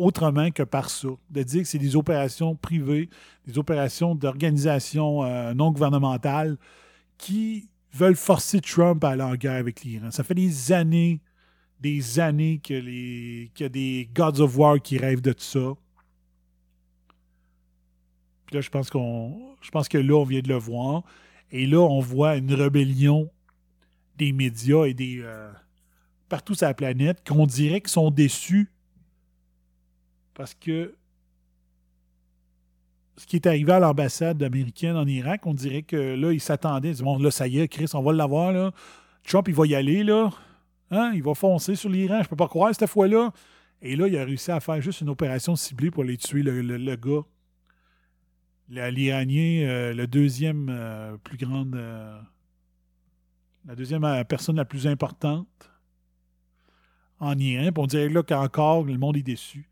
autrement 0.00 0.50
que 0.50 0.62
par 0.62 0.90
ça. 0.90 1.08
De 1.30 1.42
dire 1.42 1.62
que 1.62 1.68
c'est 1.68 1.78
des 1.78 1.94
opérations 1.94 2.56
privées, 2.56 3.08
des 3.46 3.58
opérations 3.58 4.14
d'organisations 4.14 5.24
euh, 5.24 5.54
non 5.54 5.70
gouvernementales 5.70 6.56
qui 7.18 7.68
veulent 7.92 8.16
forcer 8.16 8.60
Trump 8.60 9.04
à 9.04 9.10
aller 9.10 9.22
en 9.22 9.34
guerre 9.34 9.58
avec 9.58 9.82
l'Iran. 9.82 10.10
Ça 10.10 10.24
fait 10.24 10.34
des 10.34 10.72
années, 10.72 11.20
des 11.80 12.18
années 12.18 12.60
que 12.62 12.74
les, 12.74 13.50
qu'il 13.54 13.64
y 13.64 13.66
a 13.66 13.68
des 13.68 14.10
Gods 14.14 14.40
of 14.40 14.56
War 14.56 14.80
qui 14.80 14.96
rêvent 14.96 15.20
de 15.20 15.32
tout 15.32 15.42
ça. 15.42 15.72
Puis 18.46 18.56
là, 18.56 18.60
je 18.60 18.70
pense 18.70 18.90
qu'on. 18.90 19.54
Je 19.60 19.70
pense 19.70 19.88
que 19.88 19.98
là, 19.98 20.14
on 20.14 20.24
vient 20.24 20.40
de 20.40 20.48
le 20.48 20.56
voir. 20.56 21.02
Et 21.52 21.66
là, 21.66 21.78
on 21.78 22.00
voit 22.00 22.36
une 22.36 22.54
rébellion 22.54 23.30
des 24.16 24.32
médias 24.32 24.84
et 24.84 24.94
des. 24.94 25.20
euh, 25.20 25.52
partout 26.30 26.54
sur 26.54 26.66
la 26.66 26.74
planète 26.74 27.26
qu'on 27.28 27.44
dirait 27.44 27.80
qu'ils 27.80 27.90
sont 27.90 28.10
déçus 28.10 28.70
parce 30.40 30.54
que 30.54 30.94
ce 33.18 33.26
qui 33.26 33.36
est 33.36 33.46
arrivé 33.46 33.72
à 33.72 33.78
l'ambassade 33.78 34.42
américaine 34.42 34.96
en 34.96 35.06
Irak, 35.06 35.44
on 35.44 35.52
dirait 35.52 35.82
que 35.82 36.14
là, 36.14 36.32
ils 36.32 36.40
s'attendaient. 36.40 36.94
Bon, 37.02 37.18
là, 37.18 37.30
ça 37.30 37.46
y 37.46 37.58
est, 37.58 37.68
Chris, 37.68 37.90
on 37.92 38.00
va 38.00 38.14
l'avoir, 38.14 38.50
là. 38.50 38.72
Trump, 39.22 39.48
il 39.48 39.54
va 39.54 39.66
y 39.66 39.74
aller, 39.74 40.02
là. 40.02 40.30
Hein? 40.90 41.12
Il 41.14 41.22
va 41.22 41.34
foncer 41.34 41.74
sur 41.74 41.90
l'Iran. 41.90 42.22
Je 42.22 42.28
peux 42.30 42.36
pas 42.36 42.48
croire 42.48 42.74
cette 42.74 42.88
fois-là. 42.88 43.34
Et 43.82 43.96
là, 43.96 44.08
il 44.08 44.16
a 44.16 44.24
réussi 44.24 44.50
à 44.50 44.60
faire 44.60 44.80
juste 44.80 45.02
une 45.02 45.10
opération 45.10 45.56
ciblée 45.56 45.90
pour 45.90 46.04
aller 46.04 46.16
tuer 46.16 46.42
le, 46.42 46.62
le- 46.62 46.96
gars. 46.96 47.20
L'Iranien, 48.70 49.68
euh, 49.68 49.92
le 49.92 50.06
deuxième 50.06 50.68
euh, 50.70 51.18
plus 51.18 51.36
grande. 51.36 51.74
euh, 51.76 52.18
la 53.66 53.74
deuxième 53.74 54.24
personne 54.26 54.56
la 54.56 54.64
plus 54.64 54.86
importante 54.86 55.70
en 57.18 57.36
Iran. 57.36 57.72
Puis 57.72 57.82
on 57.82 57.86
dirait 57.86 58.08
là 58.08 58.22
qu'encore, 58.22 58.84
le 58.84 58.96
monde 58.96 59.18
est 59.18 59.22
déçu. 59.22 59.69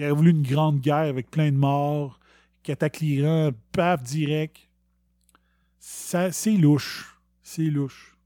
Il 0.00 0.04
aurait 0.04 0.12
voulu 0.14 0.30
une 0.30 0.42
grande 0.42 0.80
guerre 0.80 1.10
avec 1.10 1.30
plein 1.30 1.52
de 1.52 1.58
morts, 1.58 2.18
l'Iran, 3.00 3.50
paf, 3.70 4.02
direct. 4.02 4.56
C'est 5.78 6.56
louche. 6.56 7.20
C'est 7.42 7.64
louche. 7.64 8.16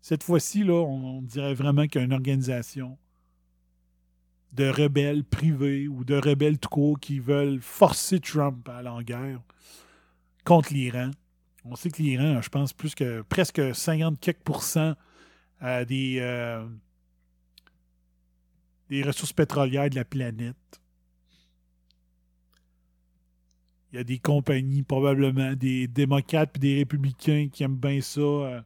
Cette 0.00 0.24
fois-ci, 0.24 0.64
là, 0.64 0.74
on, 0.74 1.22
dirait 1.22 1.54
vraiment 1.54 1.86
qu'il 1.86 2.00
y 2.00 2.02
a 2.02 2.04
une 2.04 2.12
organisation 2.12 2.98
de 4.54 4.68
rebelles 4.68 5.22
privés 5.22 5.86
ou 5.86 6.02
de 6.02 6.16
rebelles 6.16 6.58
tout 6.58 6.68
court 6.68 6.98
qui 6.98 7.20
veulent 7.20 7.60
forcer 7.60 8.18
Trump 8.18 8.68
à 8.68 8.78
aller 8.78 8.88
en 8.88 9.02
guerre 9.02 9.40
contre 10.42 10.72
l'Iran. 10.72 11.12
On 11.64 11.76
sait 11.76 11.90
que 11.90 12.02
l'Iran, 12.02 12.42
je 12.42 12.48
pense, 12.48 12.72
plus 12.72 12.96
que 12.96 13.22
presque 13.22 13.72
50 13.72 14.18
quelques 14.18 14.42
pourcents 14.42 14.94
euh, 15.62 15.84
des, 15.84 16.18
euh, 16.18 16.66
des 18.94 19.02
ressources 19.02 19.32
pétrolières 19.32 19.90
de 19.90 19.96
la 19.96 20.04
planète. 20.04 20.80
Il 23.92 23.96
y 23.96 23.98
a 23.98 24.04
des 24.04 24.18
compagnies, 24.18 24.82
probablement 24.82 25.52
des 25.54 25.86
démocrates 25.88 26.56
et 26.56 26.58
des 26.60 26.76
républicains 26.78 27.48
qui 27.52 27.62
aiment 27.62 27.76
bien 27.76 28.00
ça, 28.00 28.20
euh, 28.20 28.60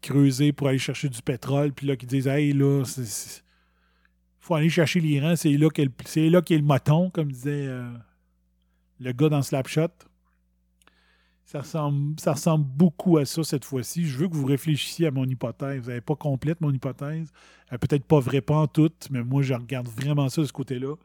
creuser 0.00 0.52
pour 0.52 0.68
aller 0.68 0.78
chercher 0.78 1.08
du 1.08 1.20
pétrole, 1.22 1.72
puis 1.72 1.86
là, 1.86 1.96
qui 1.96 2.06
disent 2.06 2.26
Hey, 2.28 2.52
là, 2.52 2.84
c'est- 2.84 3.44
faut 4.38 4.54
aller 4.54 4.70
chercher 4.70 5.00
l'Iran, 5.00 5.34
c'est 5.34 5.56
là 5.56 5.68
qu'est 5.70 5.84
le, 5.84 6.40
qu'est 6.40 6.56
le 6.56 6.62
moton, 6.62 7.10
comme 7.10 7.32
disait 7.32 7.66
euh, 7.66 7.90
le 9.00 9.12
gars 9.12 9.28
dans 9.28 9.42
Slapshot. 9.42 9.88
Ça 11.46 11.60
ressemble, 11.60 12.64
beaucoup 12.64 13.18
à 13.18 13.24
ça 13.24 13.44
cette 13.44 13.64
fois-ci. 13.64 14.04
Je 14.04 14.18
veux 14.18 14.28
que 14.28 14.34
vous 14.34 14.46
réfléchissiez 14.46 15.06
à 15.06 15.10
mon 15.12 15.24
hypothèse. 15.24 15.80
Vous 15.80 15.88
n'avez 15.90 16.00
pas 16.00 16.16
complète 16.16 16.60
mon 16.60 16.72
hypothèse. 16.72 17.32
Elle 17.68 17.76
est 17.76 17.78
peut-être 17.78 18.04
pas 18.04 18.18
vraie 18.18 18.40
pas 18.40 18.56
en 18.56 18.66
tout, 18.66 18.90
mais 19.10 19.22
moi, 19.22 19.42
je 19.42 19.54
regarde 19.54 19.86
vraiment 19.86 20.28
ça 20.28 20.42
de 20.42 20.46
ce 20.46 20.52
côté-là. 20.52 20.96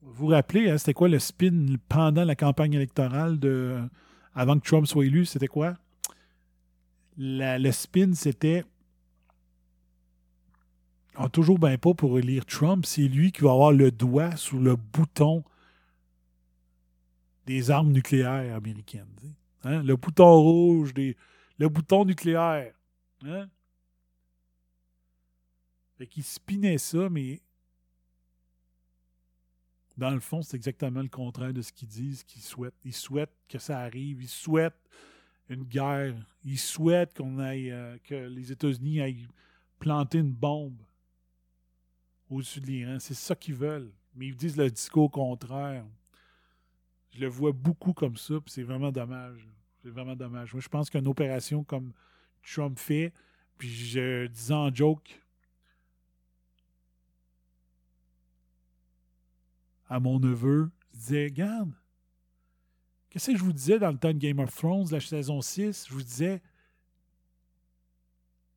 Vous 0.00 0.12
vous 0.12 0.26
rappelez, 0.28 0.70
hein, 0.70 0.78
c'était 0.78 0.94
quoi 0.94 1.08
le 1.08 1.18
spin 1.18 1.74
pendant 1.88 2.24
la 2.24 2.36
campagne 2.36 2.74
électorale 2.74 3.40
de 3.40 3.80
avant 4.32 4.60
que 4.60 4.64
Trump 4.64 4.86
soit 4.86 5.04
élu? 5.04 5.24
C'était 5.24 5.48
quoi? 5.48 5.74
Le 7.18 7.70
spin, 7.72 8.12
c'était 8.14 8.64
ah, 11.16 11.28
toujours 11.28 11.58
bien 11.58 11.78
pas 11.78 11.94
pour 11.94 12.16
élire 12.16 12.46
Trump, 12.46 12.86
c'est 12.86 13.08
lui 13.08 13.32
qui 13.32 13.42
va 13.42 13.50
avoir 13.50 13.72
le 13.72 13.90
doigt 13.90 14.36
sur 14.36 14.60
le 14.60 14.76
bouton 14.76 15.42
des 17.46 17.70
armes 17.70 17.92
nucléaires 17.92 18.54
américaines. 18.56 19.06
Hein? 19.62 19.82
Le 19.82 19.96
bouton 19.96 20.40
rouge, 20.40 20.92
le 21.58 21.68
bouton 21.68 22.04
nucléaire. 22.04 22.74
Hein? 23.24 23.48
Fait 25.96 26.06
qu'il 26.06 26.24
spinait 26.24 26.78
ça, 26.78 27.08
mais 27.08 27.40
dans 29.96 30.10
le 30.10 30.20
fond, 30.20 30.42
c'est 30.42 30.56
exactement 30.56 31.00
le 31.00 31.08
contraire 31.08 31.54
de 31.54 31.62
ce 31.62 31.72
qu'ils 31.72 31.88
disent, 31.88 32.22
qu'ils 32.22 32.42
souhaitent. 32.42 32.74
Ils 32.84 32.92
souhaitent 32.92 33.34
que 33.48 33.58
ça 33.58 33.78
arrive, 33.78 34.22
ils 34.22 34.28
souhaitent 34.28 34.90
une 35.48 35.64
guerre, 35.64 36.14
ils 36.44 36.58
souhaitent 36.58 37.14
qu'on 37.16 37.38
aille, 37.38 37.70
euh, 37.70 37.96
que 38.04 38.14
les 38.14 38.52
États-Unis 38.52 39.00
aillent 39.00 39.28
planter 39.78 40.18
une 40.18 40.32
bombe 40.32 40.82
au-dessus 42.28 42.60
de 42.60 42.66
l'Iran. 42.66 42.98
C'est 42.98 43.14
ça 43.14 43.34
qu'ils 43.34 43.54
veulent. 43.54 43.92
Mais 44.14 44.26
ils 44.26 44.36
disent 44.36 44.56
le 44.56 44.70
discours 44.70 45.10
contraire. 45.10 45.84
Je 47.16 47.22
le 47.22 47.28
vois 47.28 47.52
beaucoup 47.52 47.94
comme 47.94 48.16
ça, 48.16 48.34
puis 48.44 48.52
c'est 48.52 48.62
vraiment 48.62 48.92
dommage. 48.92 49.48
C'est 49.82 49.88
vraiment 49.88 50.14
dommage. 50.14 50.52
Moi, 50.52 50.60
je 50.60 50.68
pense 50.68 50.90
qu'une 50.90 51.06
opération 51.06 51.64
comme 51.64 51.92
Trump 52.42 52.78
fait, 52.78 53.10
puis 53.56 53.70
je 53.70 54.26
disais 54.26 54.52
en 54.52 54.74
joke 54.74 55.22
à 59.88 59.98
mon 59.98 60.18
neveu, 60.18 60.70
je 60.92 60.98
disais, 60.98 61.24
regarde, 61.24 61.72
qu'est-ce 63.08 63.30
que 63.30 63.38
je 63.38 63.42
vous 63.42 63.52
disais 63.54 63.78
dans 63.78 63.92
le 63.92 63.98
temps 63.98 64.12
de 64.12 64.18
Game 64.18 64.38
of 64.40 64.54
Thrones, 64.54 64.88
la 64.90 65.00
saison 65.00 65.40
6? 65.40 65.86
Je 65.88 65.94
vous 65.94 66.02
disais, 66.02 66.42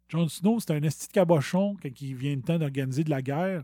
Jon 0.10 0.28
Snow, 0.28 0.60
c'est 0.60 0.72
un 0.72 0.84
esti 0.84 1.08
de 1.08 1.14
cabochon 1.14 1.78
quand 1.82 2.02
il 2.02 2.16
vient 2.16 2.36
le 2.36 2.42
temps 2.42 2.58
d'organiser 2.58 3.06
de 3.06 3.10
la 3.10 3.22
guerre. 3.22 3.64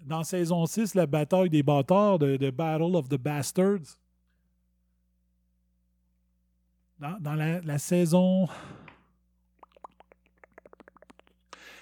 Dans 0.00 0.24
saison 0.24 0.64
6, 0.64 0.94
la 0.94 1.06
bataille 1.06 1.50
des 1.50 1.62
bâtards, 1.62 2.18
de, 2.18 2.38
de 2.38 2.50
Battle 2.50 2.96
of 2.96 3.10
the 3.10 3.16
Bastards. 3.16 3.98
Dans, 6.98 7.34
la, 7.34 7.78
saison. 7.78 8.48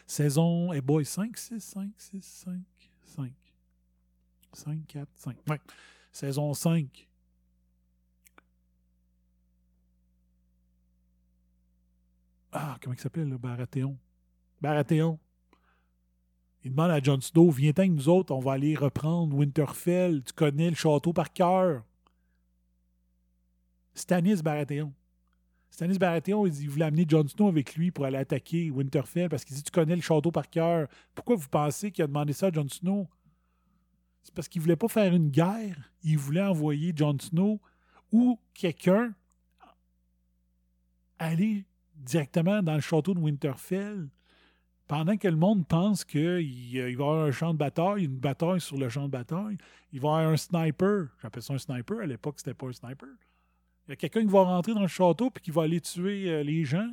Saison. 0.07 0.73
Eh 0.73 0.81
boy, 0.81 1.05
5, 1.05 1.37
6, 1.37 1.61
5, 1.61 1.91
6, 1.97 2.23
5, 2.23 2.55
5. 3.05 3.33
5, 4.53 4.87
4, 4.87 5.09
5. 5.15 5.37
Ouais. 5.49 5.61
Saison 6.11 6.55
5. 6.55 7.09
Ah, 12.53 12.77
comment 12.83 12.95
il 12.95 13.01
s'appelle, 13.01 13.29
le 13.29 13.39
Baratheon? 13.39 13.97
Baratheon. 14.61 15.19
Il 16.65 16.71
demande 16.71 16.91
à 16.91 17.01
Jon 17.01 17.21
Snow 17.21 17.51
Viens 17.51 17.73
avec 17.77 17.91
nous 17.91 18.09
autres, 18.09 18.33
on 18.33 18.41
va 18.41 18.53
aller 18.53 18.75
reprendre 18.75 19.35
Winterfell. 19.37 20.23
Tu 20.23 20.33
connais 20.33 20.71
le 20.71 20.77
château 20.77 21.13
par 21.13 21.33
cœur. 21.33 21.83
Stannis 23.95 24.43
Baratheon. 24.43 24.93
Stannis 25.73 25.99
Baratheon, 25.99 26.47
il, 26.47 26.69
voulait 26.69 26.85
amener 26.85 27.07
Jon 27.09 27.27
Snow 27.27 27.49
avec 27.49 27.77
lui 27.77 27.91
pour 27.91 28.05
aller 28.05 28.19
attaquer 28.19 28.71
Winterfell 28.71 29.31
parce 29.31 29.43
qu'il 29.43 29.57
dit 29.57 29.63
Tu 29.63 29.71
connais 29.71 29.97
le 29.97 30.03
château 30.03 30.31
par 30.31 30.51
cœur. 30.51 30.87
Pourquoi 31.15 31.35
vous 31.35 31.49
pensez 31.49 31.91
qu'il 31.91 32.05
a 32.05 32.07
demandé 32.07 32.35
ça 32.35 32.49
à 32.49 32.53
Jon 32.53 32.69
Snow? 32.69 33.09
C'est 34.23 34.35
parce 34.35 34.49
qu'il 34.49 34.61
voulait 34.61 34.77
pas 34.77 34.89
faire 34.89 35.15
une 35.15 35.31
guerre. 35.31 35.91
Il 36.03 36.19
voulait 36.19 36.43
envoyer 36.43 36.93
Jon 36.95 37.17
Snow 37.19 37.59
ou 38.13 38.39
quelqu'un 38.53 39.15
aller 41.19 41.65
directement 41.97 42.63
dans 42.63 42.75
le 42.75 42.83
château 42.83 43.15
de 43.15 43.21
Winterfell 43.21 44.11
pendant 44.87 45.17
que 45.17 45.29
le 45.29 45.37
monde 45.37 45.67
pense 45.67 46.05
qu'il 46.05 46.21
euh, 46.21 46.83
va 46.83 46.91
y 46.91 46.93
avoir 46.93 47.25
un 47.25 47.31
champ 47.31 47.55
de 47.55 47.59
bataille, 47.59 48.05
une 48.05 48.19
bataille 48.19 48.61
sur 48.61 48.77
le 48.77 48.91
champ 48.91 49.07
de 49.07 49.13
bataille, 49.13 49.57
il 49.91 50.01
va 50.01 50.09
y 50.09 50.11
avoir 50.11 50.33
un 50.35 50.37
sniper. 50.37 51.07
J'appelle 51.23 51.43
ça 51.43 51.55
un 51.55 51.59
sniper. 51.59 52.01
À 52.01 52.07
l'époque, 52.07 52.35
c'était 52.37 52.53
pas 52.53 52.67
un 52.67 52.73
sniper. 52.73 53.09
Il 53.87 53.91
y 53.91 53.93
a 53.93 53.97
quelqu'un 53.97 54.21
qui 54.21 54.33
va 54.33 54.43
rentrer 54.43 54.75
dans 54.75 54.83
le 54.83 54.89
château 54.89 55.31
puis 55.31 55.43
qui 55.43 55.51
va 55.51 55.63
aller 55.63 55.81
tuer 55.81 56.31
euh, 56.31 56.43
les 56.43 56.65
gens 56.65 56.89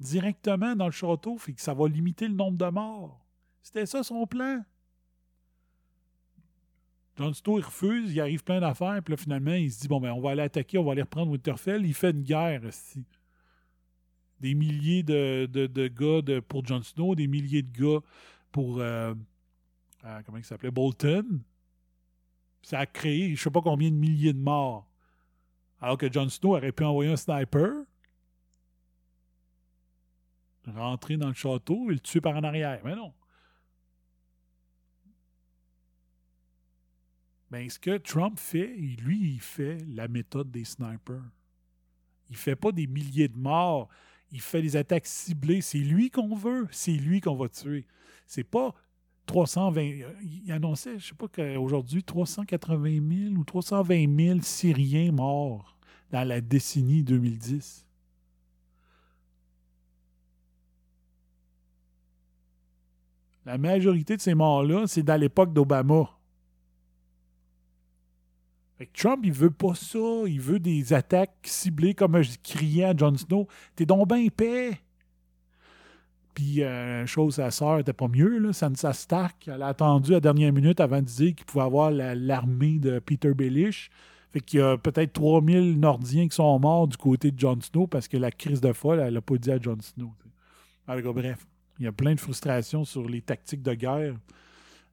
directement 0.00 0.76
dans 0.76 0.86
le 0.86 0.92
château, 0.92 1.38
fait 1.38 1.52
que 1.52 1.60
ça 1.60 1.72
va 1.72 1.88
limiter 1.88 2.28
le 2.28 2.34
nombre 2.34 2.58
de 2.58 2.70
morts. 2.70 3.24
C'était 3.62 3.86
ça 3.86 4.02
son 4.02 4.26
plan. 4.26 4.62
Jon 7.16 7.32
Snow, 7.32 7.58
il 7.58 7.64
refuse, 7.64 8.12
il 8.12 8.20
arrive 8.20 8.42
plein 8.42 8.60
d'affaires, 8.60 9.00
puis 9.02 9.12
là, 9.12 9.16
finalement, 9.16 9.54
il 9.54 9.70
se 9.70 9.80
dit 9.80 9.88
bon, 9.88 10.00
ben, 10.00 10.12
on 10.12 10.20
va 10.20 10.30
aller 10.30 10.42
attaquer, 10.42 10.78
on 10.78 10.84
va 10.84 10.92
aller 10.92 11.02
reprendre 11.02 11.30
Winterfell. 11.30 11.86
Il 11.86 11.94
fait 11.94 12.10
une 12.10 12.22
guerre, 12.22 12.64
ici 12.64 13.04
des 14.44 14.54
milliers 14.54 15.02
de, 15.02 15.46
de, 15.46 15.88
gars 15.88 16.40
pour 16.42 16.66
Jon 16.66 16.82
Snow, 16.82 17.14
des 17.14 17.26
milliers 17.26 17.62
de 17.62 17.72
gars 17.72 18.00
pour. 18.52 18.78
Euh, 18.78 19.14
euh, 20.04 20.20
comment 20.26 20.36
il 20.36 20.44
s'appelait 20.44 20.70
Bolton. 20.70 21.40
Ça 22.60 22.80
a 22.80 22.86
créé 22.86 23.28
je 23.28 23.32
ne 23.32 23.36
sais 23.36 23.50
pas 23.50 23.62
combien 23.62 23.90
de 23.90 23.96
milliers 23.96 24.34
de 24.34 24.38
morts. 24.38 24.86
Alors 25.84 25.98
que 25.98 26.10
Jon 26.10 26.30
Snow 26.30 26.56
aurait 26.56 26.72
pu 26.72 26.82
envoyer 26.82 27.12
un 27.12 27.16
sniper, 27.16 27.84
rentrer 30.66 31.18
dans 31.18 31.28
le 31.28 31.34
château 31.34 31.90
et 31.90 31.92
le 31.92 32.00
tuer 32.00 32.22
par 32.22 32.34
en 32.34 32.42
arrière. 32.42 32.80
Mais 32.86 32.96
non. 32.96 33.12
Mais 37.50 37.68
ce 37.68 37.78
que 37.78 37.98
Trump 37.98 38.38
fait, 38.38 38.68
lui, 38.68 39.34
il 39.34 39.40
fait 39.42 39.76
la 39.86 40.08
méthode 40.08 40.50
des 40.50 40.64
snipers. 40.64 41.30
Il 42.30 42.36
fait 42.36 42.56
pas 42.56 42.72
des 42.72 42.86
milliers 42.86 43.28
de 43.28 43.36
morts 43.36 43.90
il 44.34 44.40
fait 44.40 44.62
des 44.62 44.74
attaques 44.76 45.06
ciblées. 45.06 45.60
C'est 45.60 45.78
lui 45.78 46.10
qu'on 46.10 46.34
veut, 46.34 46.66
c'est 46.72 46.92
lui 46.92 47.20
qu'on 47.20 47.36
va 47.36 47.48
tuer. 47.48 47.86
C'est 48.26 48.42
pas 48.42 48.74
320. 49.26 49.82
Il 49.82 50.52
annonçait, 50.52 50.98
je 50.98 51.08
sais 51.08 51.14
pas 51.14 51.28
qu'aujourd'hui, 51.28 52.02
380 52.02 53.28
000 53.28 53.34
ou 53.36 53.44
320 53.44 54.18
000 54.18 54.38
Syriens 54.42 55.12
morts 55.12 55.76
dans 56.10 56.26
la 56.26 56.40
décennie 56.40 57.02
2010. 57.02 57.86
La 63.46 63.58
majorité 63.58 64.16
de 64.16 64.22
ces 64.22 64.34
morts-là, 64.34 64.86
c'est 64.86 65.02
dans 65.02 65.20
l'époque 65.20 65.52
d'Obama. 65.52 66.08
Trump, 68.92 69.20
il 69.24 69.32
veut 69.32 69.50
pas 69.50 69.74
ça. 69.74 69.98
Il 70.26 70.40
veut 70.40 70.58
des 70.58 70.92
attaques 70.92 71.36
ciblées, 71.44 71.94
comme 71.94 72.20
je 72.22 72.32
criais 72.42 72.84
à 72.84 72.96
Jon 72.96 73.16
Snow. 73.16 73.46
T'es 73.76 73.86
donc 73.86 74.08
bien 74.08 74.18
épais. 74.18 74.80
Puis, 76.34 76.62
euh, 76.62 77.06
chose, 77.06 77.36
sa 77.36 77.50
sœur 77.50 77.78
était 77.78 77.92
pas 77.92 78.08
mieux, 78.08 78.38
là. 78.38 78.52
Sansa 78.52 78.92
Stark, 78.92 79.46
elle 79.46 79.62
a 79.62 79.68
attendu 79.68 80.12
la 80.12 80.20
dernière 80.20 80.52
minute 80.52 80.80
avant 80.80 81.00
de 81.00 81.06
dire 81.06 81.34
qu'il 81.34 81.46
pouvait 81.46 81.64
avoir 81.64 81.90
l'armée 81.90 82.78
de 82.78 82.98
Peter 82.98 83.32
Baelish. 83.32 83.90
Fait 84.32 84.40
qu'il 84.40 84.58
y 84.58 84.62
a 84.62 84.76
peut-être 84.76 85.12
3000 85.12 85.78
Nordiens 85.78 86.26
qui 86.26 86.34
sont 86.34 86.58
morts 86.58 86.88
du 86.88 86.96
côté 86.96 87.30
de 87.30 87.38
Jon 87.38 87.60
Snow 87.60 87.86
parce 87.86 88.08
que 88.08 88.16
la 88.16 88.32
crise 88.32 88.60
de 88.60 88.72
folle, 88.72 88.98
elle 88.98 89.14
l'a 89.14 89.20
pas 89.20 89.36
dit 89.36 89.52
à 89.52 89.60
Jon 89.60 89.78
Snow. 89.80 90.12
Bref, 90.88 91.46
il 91.78 91.84
y 91.84 91.86
a 91.86 91.92
plein 91.92 92.14
de 92.14 92.20
frustrations 92.20 92.84
sur 92.84 93.08
les 93.08 93.20
tactiques 93.22 93.62
de 93.62 93.74
guerre 93.74 94.16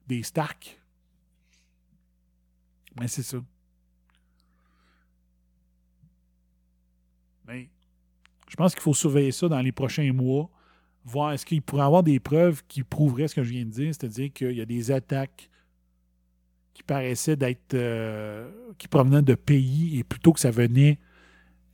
des 0.06 0.22
Stark. 0.22 0.78
Mais 3.00 3.08
c'est 3.08 3.24
ça. 3.24 3.38
Mais 7.48 7.68
je 8.48 8.54
pense 8.54 8.74
qu'il 8.74 8.82
faut 8.82 8.94
surveiller 8.94 9.32
ça 9.32 9.48
dans 9.48 9.60
les 9.60 9.72
prochains 9.72 10.12
mois, 10.12 10.50
voir 11.04 11.32
est-ce 11.32 11.46
qu'il 11.46 11.62
pourrait 11.62 11.84
avoir 11.84 12.02
des 12.02 12.20
preuves 12.20 12.62
qui 12.68 12.82
prouveraient 12.82 13.28
ce 13.28 13.34
que 13.34 13.42
je 13.42 13.50
viens 13.50 13.64
de 13.64 13.70
dire, 13.70 13.94
c'est-à-dire 13.94 14.32
qu'il 14.32 14.52
y 14.52 14.60
a 14.60 14.66
des 14.66 14.90
attaques 14.90 15.50
qui 16.74 16.82
paraissaient 16.82 17.36
d'être. 17.36 17.74
Euh, 17.74 18.50
qui 18.78 18.88
provenaient 18.88 19.22
de 19.22 19.34
pays 19.34 19.98
et 19.98 20.04
plutôt 20.04 20.32
que 20.32 20.40
ça 20.40 20.50
venait 20.50 20.98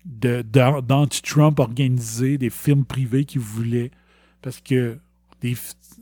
d'anti-Trump 0.04 1.58
organisés, 1.60 2.38
des 2.38 2.50
films 2.50 2.84
privés 2.84 3.24
qui 3.24 3.38
voulaient. 3.38 3.90
Parce 4.40 4.60
que, 4.60 4.98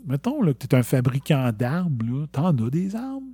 mettons 0.06 0.42
là, 0.42 0.54
que 0.54 0.58
tu 0.58 0.66
es 0.66 0.74
un 0.74 0.82
fabricant 0.82 1.50
d'armes, 1.52 2.26
tu 2.32 2.40
en 2.40 2.56
as 2.56 2.70
des 2.70 2.94
armes. 2.94 3.32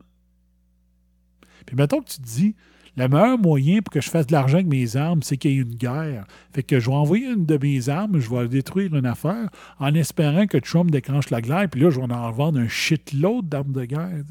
Puis 1.66 1.76
mettons 1.76 2.00
que 2.00 2.10
tu 2.10 2.18
te 2.18 2.26
dis, 2.26 2.54
le 2.96 3.08
meilleur 3.08 3.38
moyen 3.38 3.80
pour 3.80 3.92
que 3.92 4.00
je 4.00 4.10
fasse 4.10 4.26
de 4.26 4.32
l'argent 4.32 4.56
avec 4.56 4.66
mes 4.66 4.96
armes, 4.96 5.22
c'est 5.22 5.36
qu'il 5.36 5.52
y 5.52 5.58
ait 5.58 5.62
une 5.62 5.74
guerre. 5.74 6.26
Fait 6.52 6.62
que 6.62 6.78
je 6.78 6.90
vais 6.90 6.96
envoyer 6.96 7.26
une 7.26 7.46
de 7.46 7.56
mes 7.56 7.88
armes, 7.88 8.18
je 8.18 8.28
vais 8.28 8.48
détruire 8.48 8.94
une 8.94 9.06
affaire 9.06 9.48
en 9.78 9.94
espérant 9.94 10.46
que 10.46 10.58
Trump 10.58 10.90
déclenche 10.90 11.30
la 11.30 11.40
guerre, 11.40 11.68
puis 11.70 11.80
là, 11.80 11.90
je 11.90 12.00
vais 12.00 12.12
en 12.12 12.30
vendre 12.30 12.60
un 12.60 12.68
shitload 12.68 13.48
d'armes 13.48 13.72
de 13.72 13.84
guerre. 13.84 14.24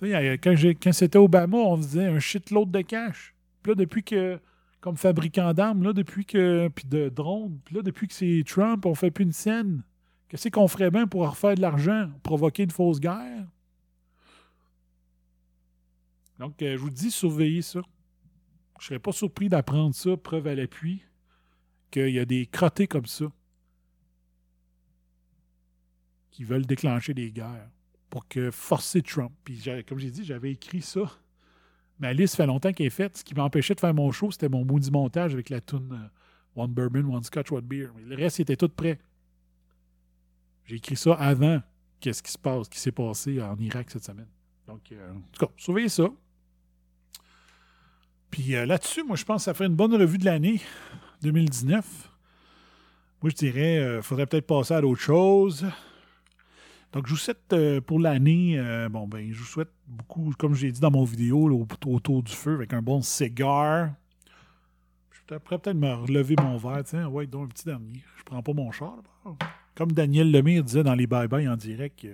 quand, 0.00 0.54
quand 0.82 0.92
c'était 0.92 1.18
Obama, 1.18 1.56
on 1.56 1.76
faisait 1.78 2.06
un 2.06 2.18
shitload 2.18 2.70
de 2.70 2.82
cash. 2.82 3.34
Puis 3.62 3.72
là, 3.72 3.76
depuis 3.76 4.02
que, 4.02 4.38
comme 4.80 4.96
fabricant 4.96 5.54
d'armes, 5.54 5.82
là, 5.84 5.94
depuis 5.94 6.26
que, 6.26 6.68
puis 6.68 6.84
de 6.86 7.08
drones, 7.08 7.58
puis 7.64 7.76
là, 7.76 7.82
depuis 7.82 8.06
que 8.08 8.14
c'est 8.14 8.44
Trump, 8.46 8.84
on 8.84 8.94
fait 8.94 9.10
plus 9.10 9.24
une 9.24 9.32
scène. 9.32 9.82
Qu'est-ce 10.28 10.48
qu'on 10.48 10.68
ferait 10.68 10.90
bien 10.90 11.06
pour 11.06 11.28
refaire 11.28 11.54
de 11.54 11.62
l'argent, 11.62 12.08
provoquer 12.22 12.64
une 12.64 12.70
fausse 12.70 13.00
guerre? 13.00 13.46
Donc, 16.38 16.60
euh, 16.62 16.76
je 16.76 16.80
vous 16.80 16.90
dis, 16.90 17.10
surveillez 17.10 17.62
ça. 17.62 17.80
Je 18.78 18.84
ne 18.84 18.88
serais 18.88 18.98
pas 18.98 19.12
surpris 19.12 19.48
d'apprendre 19.48 19.94
ça, 19.94 20.16
preuve 20.16 20.46
à 20.46 20.54
l'appui, 20.54 21.02
qu'il 21.90 22.10
y 22.10 22.18
a 22.18 22.24
des 22.24 22.46
crottés 22.46 22.86
comme 22.86 23.06
ça 23.06 23.26
qui 26.36 26.44
veulent 26.44 26.66
déclencher 26.66 27.14
des 27.14 27.32
guerres 27.32 27.70
pour 28.10 28.28
que 28.28 28.50
forcer 28.50 29.00
Trump. 29.00 29.32
Puis, 29.42 29.62
comme 29.88 29.98
j'ai 29.98 30.10
dit, 30.10 30.22
j'avais 30.22 30.52
écrit 30.52 30.82
ça. 30.82 31.10
Ma 31.98 32.12
liste 32.12 32.36
fait 32.36 32.46
longtemps 32.46 32.72
qu'elle 32.72 32.88
est 32.88 32.90
faite. 32.90 33.16
Ce 33.16 33.24
qui 33.24 33.34
m'empêchait 33.34 33.74
de 33.74 33.80
faire 33.80 33.94
mon 33.94 34.12
show, 34.12 34.30
c'était 34.30 34.50
mon 34.50 34.62
maudit 34.62 34.90
montage 34.90 35.32
avec 35.32 35.48
la 35.48 35.62
tune 35.62 35.88
euh, 35.92 36.62
One 36.62 36.72
Bourbon, 36.74 37.10
One 37.14 37.22
Scotch, 37.22 37.50
One 37.50 37.64
Beer. 37.64 37.88
Mais 37.96 38.02
le 38.02 38.16
reste, 38.16 38.38
était 38.40 38.56
tout 38.56 38.68
prêt. 38.68 38.98
J'ai 40.66 40.76
écrit 40.76 40.96
ça 40.96 41.14
avant 41.14 41.62
qu'est-ce 42.00 42.22
qui 42.22 42.32
se 42.32 42.38
passe, 42.38 42.68
qui 42.68 42.78
s'est 42.78 42.92
passé 42.92 43.40
en 43.40 43.56
Irak 43.56 43.90
cette 43.90 44.04
semaine. 44.04 44.28
Donc, 44.66 44.92
euh, 44.92 45.12
en 45.12 45.20
tout 45.32 45.46
cas, 45.46 45.52
surveillez 45.56 45.88
ça. 45.88 46.10
Puis 48.36 48.54
euh, 48.54 48.66
là-dessus, 48.66 49.02
moi, 49.02 49.16
je 49.16 49.24
pense 49.24 49.40
que 49.40 49.44
ça 49.44 49.54
ferait 49.54 49.64
une 49.64 49.76
bonne 49.76 49.94
revue 49.94 50.18
de 50.18 50.26
l'année 50.26 50.60
2019. 51.22 52.10
Moi, 53.22 53.30
je 53.30 53.34
dirais, 53.34 53.78
euh, 53.78 54.02
faudrait 54.02 54.26
peut-être 54.26 54.46
passer 54.46 54.74
à 54.74 54.82
d'autres 54.82 55.00
choses. 55.00 55.64
Donc, 56.92 57.06
je 57.06 57.12
vous 57.12 57.16
souhaite 57.16 57.50
euh, 57.54 57.80
pour 57.80 57.98
l'année, 57.98 58.62
bon, 58.90 59.08
ben, 59.08 59.26
je 59.32 59.38
vous 59.38 59.46
souhaite 59.46 59.70
beaucoup, 59.86 60.34
comme 60.38 60.54
j'ai 60.54 60.70
dit 60.70 60.80
dans 60.80 60.90
mon 60.90 61.04
vidéo, 61.04 61.66
autour 61.86 62.22
du 62.22 62.32
feu, 62.32 62.56
avec 62.56 62.74
un 62.74 62.82
bon 62.82 63.00
cigare. 63.00 63.92
Je 65.12 65.34
pourrais 65.38 65.58
peut-être 65.58 65.78
me 65.78 65.94
relever 65.94 66.36
mon 66.38 66.58
verre, 66.58 66.84
tiens, 66.84 67.06
ouais, 67.08 67.26
donc 67.26 67.44
un 67.44 67.48
petit 67.48 67.64
dernier. 67.64 68.04
Je 68.18 68.22
prends 68.22 68.42
pas 68.42 68.52
mon 68.52 68.70
char. 68.70 68.98
Comme 69.74 69.92
Daniel 69.92 70.30
Lemire 70.30 70.62
disait 70.62 70.82
dans 70.82 70.94
les 70.94 71.06
bye-bye 71.06 71.48
en 71.48 71.56
direct, 71.56 72.06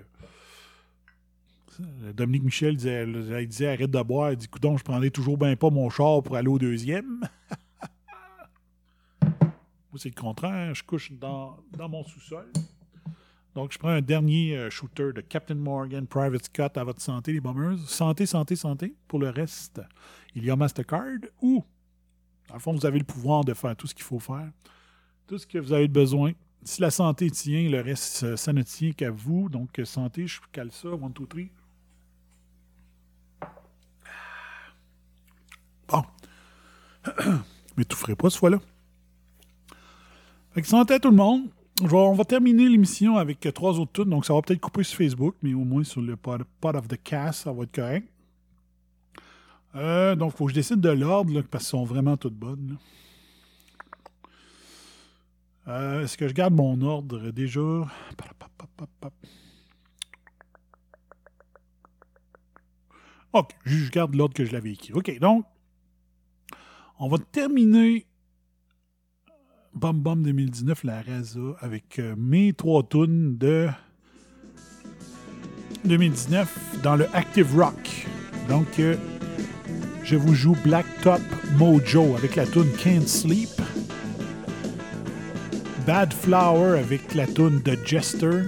Dominique 2.14 2.44
Michel 2.44 2.76
disait, 2.76 3.66
arrête 3.66 3.90
de 3.90 4.02
boire. 4.02 4.32
Il 4.32 4.36
dit 4.36 4.48
Coudon, 4.48 4.76
je 4.76 4.84
prendrai 4.84 5.10
toujours 5.10 5.38
bien 5.38 5.56
pas 5.56 5.70
mon 5.70 5.88
char 5.90 6.22
pour 6.22 6.36
aller 6.36 6.48
au 6.48 6.58
deuxième. 6.58 7.20
Moi, 9.22 9.98
c'est 9.98 10.14
le 10.14 10.20
contraire. 10.20 10.74
Je 10.74 10.82
couche 10.82 11.12
dans, 11.12 11.58
mon 11.78 12.04
sous-sol. 12.04 12.50
Donc, 13.54 13.72
je 13.72 13.78
prends 13.78 13.90
un 13.90 14.00
dernier 14.00 14.56
euh, 14.56 14.70
shooter 14.70 15.12
de 15.14 15.20
Captain 15.20 15.54
Morgan 15.54 16.06
Private 16.06 16.46
Scott 16.46 16.78
à 16.78 16.84
votre 16.84 17.02
santé, 17.02 17.34
les 17.34 17.40
bombers. 17.40 17.78
Santé, 17.86 18.24
santé, 18.24 18.56
santé. 18.56 18.94
Pour 19.06 19.18
le 19.18 19.28
reste, 19.28 19.82
il 20.34 20.44
y 20.44 20.50
a 20.50 20.56
Mastercard 20.56 21.18
ou, 21.42 21.62
dans 22.48 22.54
le 22.54 22.60
fond, 22.60 22.72
vous 22.72 22.86
avez 22.86 22.98
le 22.98 23.04
pouvoir 23.04 23.44
de 23.44 23.52
faire 23.52 23.76
tout 23.76 23.86
ce 23.86 23.94
qu'il 23.94 24.04
faut 24.04 24.18
faire, 24.18 24.50
tout 25.26 25.36
ce 25.36 25.46
que 25.46 25.58
vous 25.58 25.74
avez 25.74 25.88
besoin. 25.88 26.32
Si 26.64 26.80
la 26.80 26.90
santé 26.90 27.30
tient, 27.30 27.68
le 27.68 27.80
reste, 27.80 28.36
ça 28.36 28.52
ne 28.52 28.62
tient 28.62 28.92
qu'à 28.92 29.10
vous. 29.10 29.50
Donc, 29.50 29.78
santé, 29.84 30.26
je 30.26 30.40
cale 30.52 30.72
ça. 30.72 30.88
One, 30.88 31.12
two, 31.12 31.26
three. 31.26 31.50
Bon. 35.88 36.02
Mais 37.76 37.84
tout 37.84 37.96
ferait 37.96 38.16
pas 38.16 38.30
ce 38.30 38.38
fois-là. 38.38 38.60
Fait 40.52 40.60
que 40.60 40.68
santé 40.68 41.00
tout 41.00 41.10
le 41.10 41.16
monde. 41.16 41.48
on 41.82 42.12
va 42.12 42.24
terminer 42.24 42.68
l'émission 42.68 43.16
avec 43.16 43.44
euh, 43.46 43.52
trois 43.52 43.78
autres 43.78 43.92
tunes. 43.92 44.10
Donc, 44.10 44.26
ça 44.26 44.34
va 44.34 44.42
peut-être 44.42 44.60
couper 44.60 44.82
sur 44.82 44.98
Facebook, 44.98 45.34
mais 45.42 45.54
au 45.54 45.64
moins 45.64 45.84
sur 45.84 46.02
le 46.02 46.16
pod, 46.16 46.44
of 46.62 46.88
the 46.88 47.02
cast, 47.02 47.44
ça 47.44 47.52
va 47.52 47.62
être 47.62 47.74
correct. 47.74 48.08
Euh, 49.74 50.14
donc, 50.14 50.32
il 50.34 50.36
faut 50.36 50.44
que 50.44 50.50
je 50.50 50.56
décide 50.56 50.80
de 50.80 50.90
l'ordre, 50.90 51.32
parce 51.32 51.64
qu'elles 51.64 51.70
sont 51.70 51.84
vraiment 51.84 52.18
toutes 52.18 52.34
bonnes. 52.34 52.76
Euh, 55.68 56.02
Est-ce 56.04 56.18
que 56.18 56.28
je 56.28 56.34
garde 56.34 56.52
mon 56.52 56.80
ordre 56.82 57.30
déjà? 57.30 57.60
OK, 63.32 63.56
je 63.64 63.90
garde 63.90 64.14
l'ordre 64.14 64.34
que 64.34 64.44
je 64.44 64.52
l'avais 64.52 64.72
écrit. 64.72 64.92
OK, 64.92 65.18
donc, 65.18 65.46
on 67.02 67.08
va 67.08 67.18
terminer 67.32 68.06
Bum 69.74 70.00
Bum 70.00 70.22
2019, 70.22 70.84
la 70.84 71.02
Raza, 71.02 71.40
avec 71.58 71.98
euh, 71.98 72.14
mes 72.16 72.52
trois 72.52 72.84
tunes 72.84 73.36
de 73.38 73.68
2019 75.84 76.82
dans 76.84 76.94
le 76.94 77.08
Active 77.12 77.58
Rock. 77.58 78.06
Donc, 78.48 78.78
euh, 78.78 78.94
je 80.04 80.14
vous 80.14 80.34
joue 80.34 80.56
Black 80.62 80.86
Top 81.02 81.20
Mojo 81.58 82.14
avec 82.16 82.36
la 82.36 82.46
tune 82.46 82.70
Can't 82.78 83.08
Sleep. 83.08 83.50
Bad 85.84 86.12
Flower 86.12 86.78
avec 86.78 87.14
la 87.16 87.26
tune 87.26 87.62
de 87.64 87.76
Jester. 87.84 88.42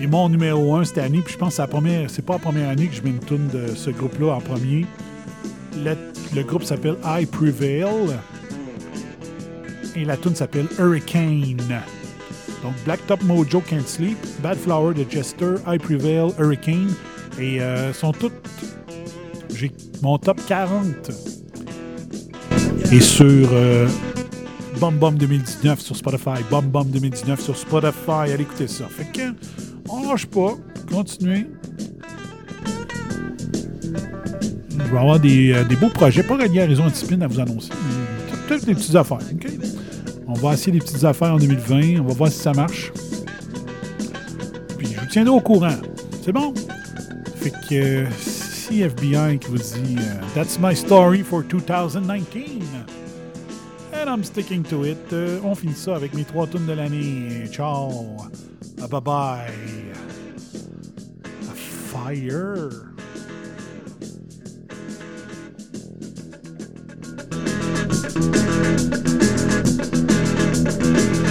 Et 0.00 0.08
mon 0.08 0.28
numéro 0.28 0.74
1 0.74 0.86
cette 0.86 0.98
année, 0.98 1.20
puis 1.20 1.34
je 1.34 1.38
pense 1.38 1.58
que 1.58 2.08
c'est 2.08 2.26
pas 2.26 2.32
la 2.32 2.38
première 2.40 2.68
année 2.68 2.88
que 2.88 2.94
je 2.94 3.02
mets 3.02 3.10
une 3.10 3.20
tune 3.20 3.46
de 3.46 3.68
ce 3.76 3.90
groupe-là 3.90 4.34
en 4.34 4.40
premier. 4.40 4.86
Le 6.34 6.42
groupe 6.42 6.64
s'appelle 6.64 6.96
I 7.04 7.26
Prevail. 7.26 7.84
Et 9.94 10.04
la 10.04 10.16
tune 10.16 10.34
s'appelle 10.34 10.66
Hurricane. 10.78 11.56
Donc 12.62 12.74
Black 12.84 13.06
Top 13.06 13.22
Mojo 13.24 13.60
Can't 13.60 13.86
Sleep, 13.86 14.18
Bad 14.42 14.56
Flower 14.56 14.94
de 14.94 15.04
Jester, 15.08 15.54
I 15.66 15.78
Prevail, 15.78 16.32
Hurricane. 16.38 16.92
Et 17.38 17.60
euh, 17.60 17.92
sont 17.92 18.12
toutes. 18.12 18.32
J'ai 19.54 19.70
mon 20.02 20.18
top 20.18 20.40
40. 20.46 21.10
Et 22.90 23.00
sur 23.00 23.48
Bum 24.82 24.98
Bum 24.98 25.16
2019 25.16 25.80
sur 25.80 25.96
Spotify. 25.96 26.42
Bum 26.50 26.66
Bum 26.66 26.90
2019 26.90 27.40
sur 27.40 27.56
Spotify. 27.56 28.32
Allez 28.32 28.42
écouter 28.42 28.66
ça. 28.66 28.88
Fait 28.88 29.04
que, 29.04 29.32
on 29.88 30.08
lâche 30.08 30.26
pas. 30.26 30.54
Continuez. 30.90 31.46
Vais 34.92 34.98
avoir 34.98 35.18
des, 35.18 35.52
euh, 35.52 35.64
des 35.64 35.76
beaux 35.76 35.88
projets. 35.88 36.22
Pas 36.22 36.36
reliés 36.36 36.60
à 36.60 36.66
Raison 36.66 36.86
Discipline 36.86 37.22
à 37.22 37.26
vous 37.26 37.40
annoncer, 37.40 37.70
mais 37.70 38.36
peut-être 38.46 38.64
des 38.66 38.74
petites 38.74 38.94
affaires. 38.94 39.18
On 40.28 40.34
va 40.34 40.54
essayer 40.54 40.72
des 40.72 40.78
petites 40.78 41.04
affaires 41.04 41.34
en 41.34 41.38
2020. 41.38 42.00
On 42.00 42.04
va 42.04 42.14
voir 42.14 42.30
si 42.30 42.38
ça 42.38 42.52
marche. 42.52 42.92
Puis 44.78 44.88
je 44.92 45.00
vous 45.00 45.06
tiendrai 45.06 45.34
au 45.34 45.40
courant. 45.40 45.76
C'est 46.24 46.32
bon? 46.32 46.54
Fait 47.36 47.52
que 47.68 48.06
si 48.18 48.82
FBI 48.82 49.38
qui 49.38 49.48
vous 49.48 49.58
dit 49.58 49.96
euh, 49.98 50.20
That's 50.34 50.58
my 50.60 50.76
story 50.76 51.22
for 51.22 51.42
2019. 51.42 52.22
And 53.94 54.08
I'm 54.08 54.24
sticking 54.24 54.62
to 54.64 54.84
it. 54.84 55.12
Euh, 55.12 55.38
on 55.44 55.54
finit 55.54 55.74
ça 55.74 55.96
avec 55.96 56.14
mes 56.14 56.24
trois 56.24 56.46
tunes 56.46 56.66
de 56.66 56.72
l'année. 56.72 57.46
Ciao. 57.50 58.16
Bye 58.90 59.00
bye. 59.00 59.52
Fire. 61.92 62.91
Thank 68.14 68.36
you. 71.16 71.21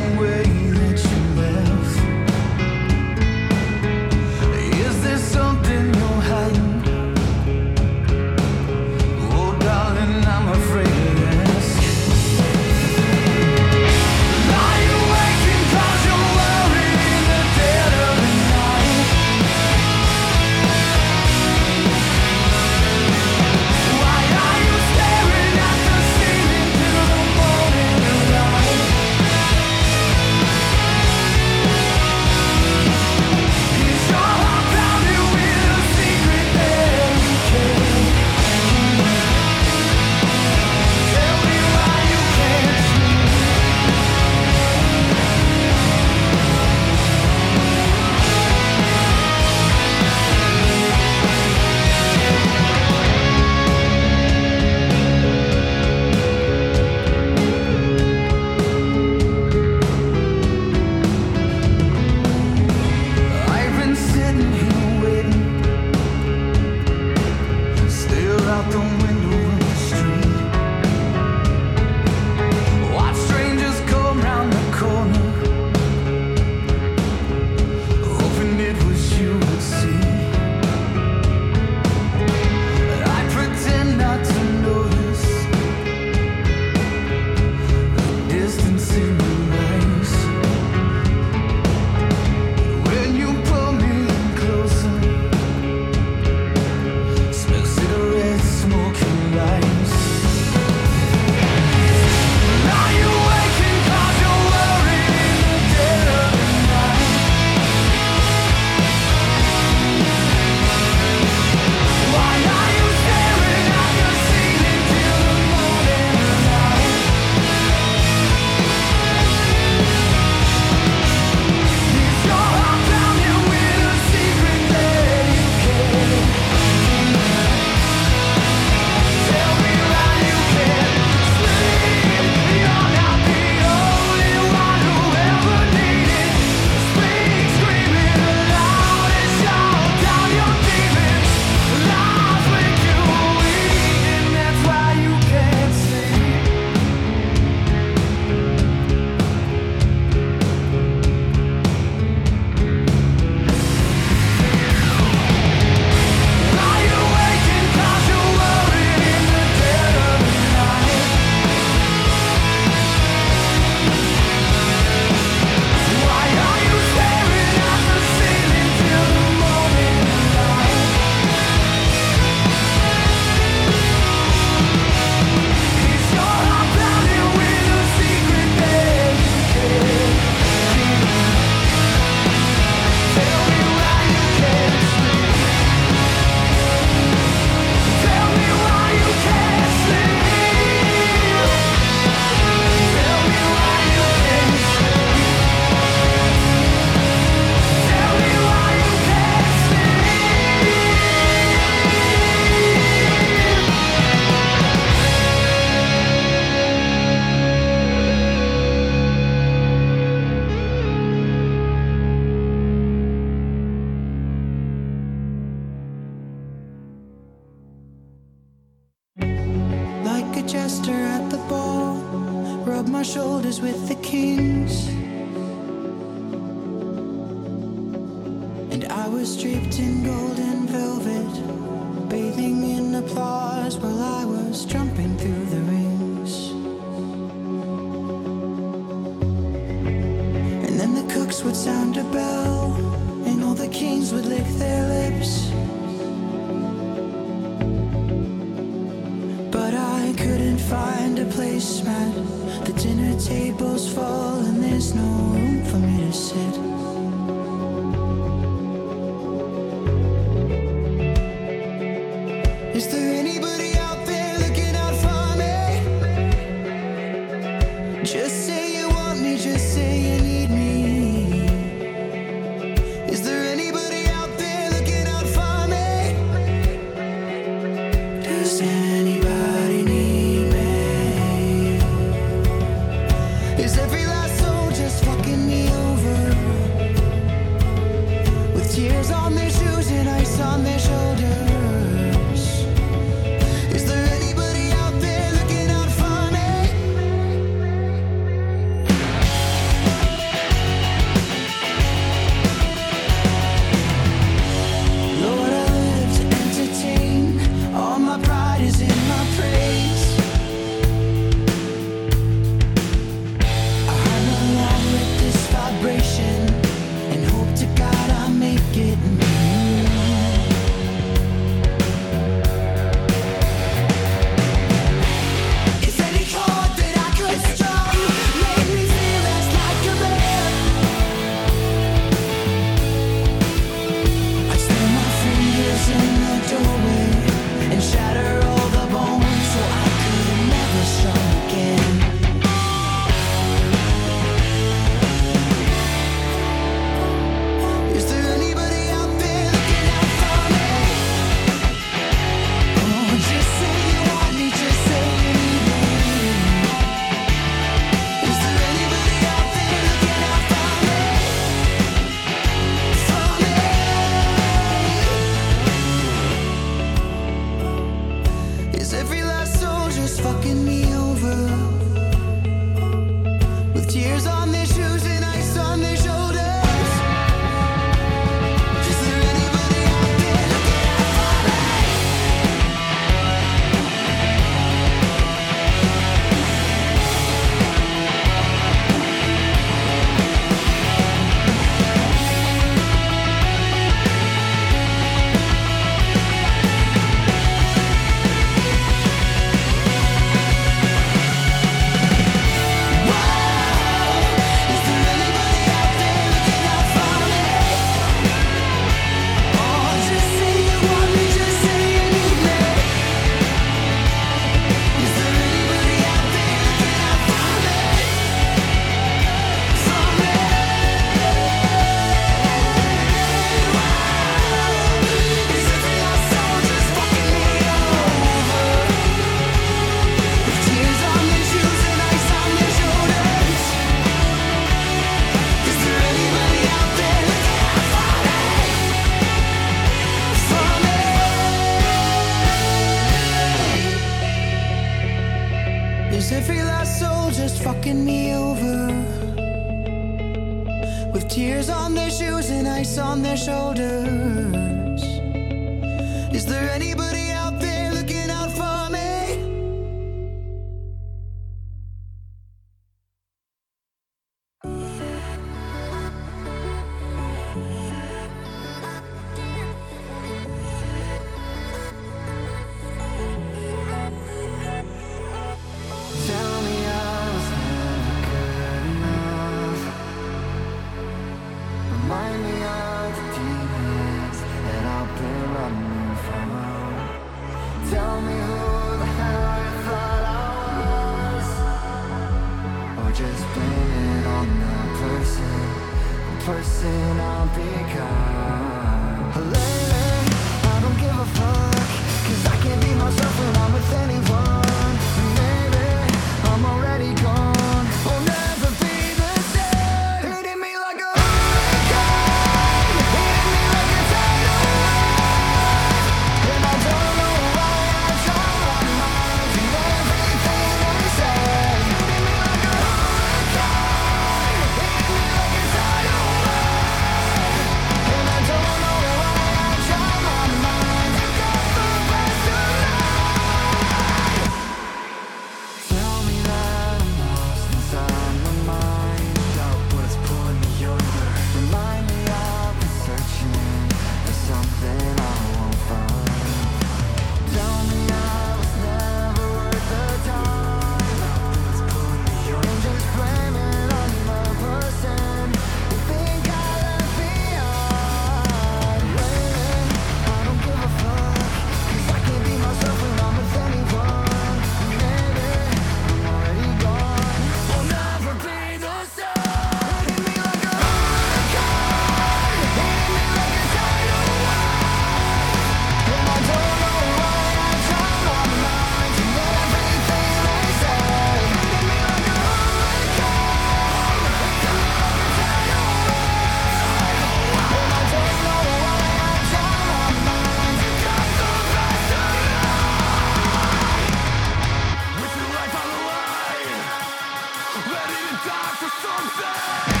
It 598.43 600.00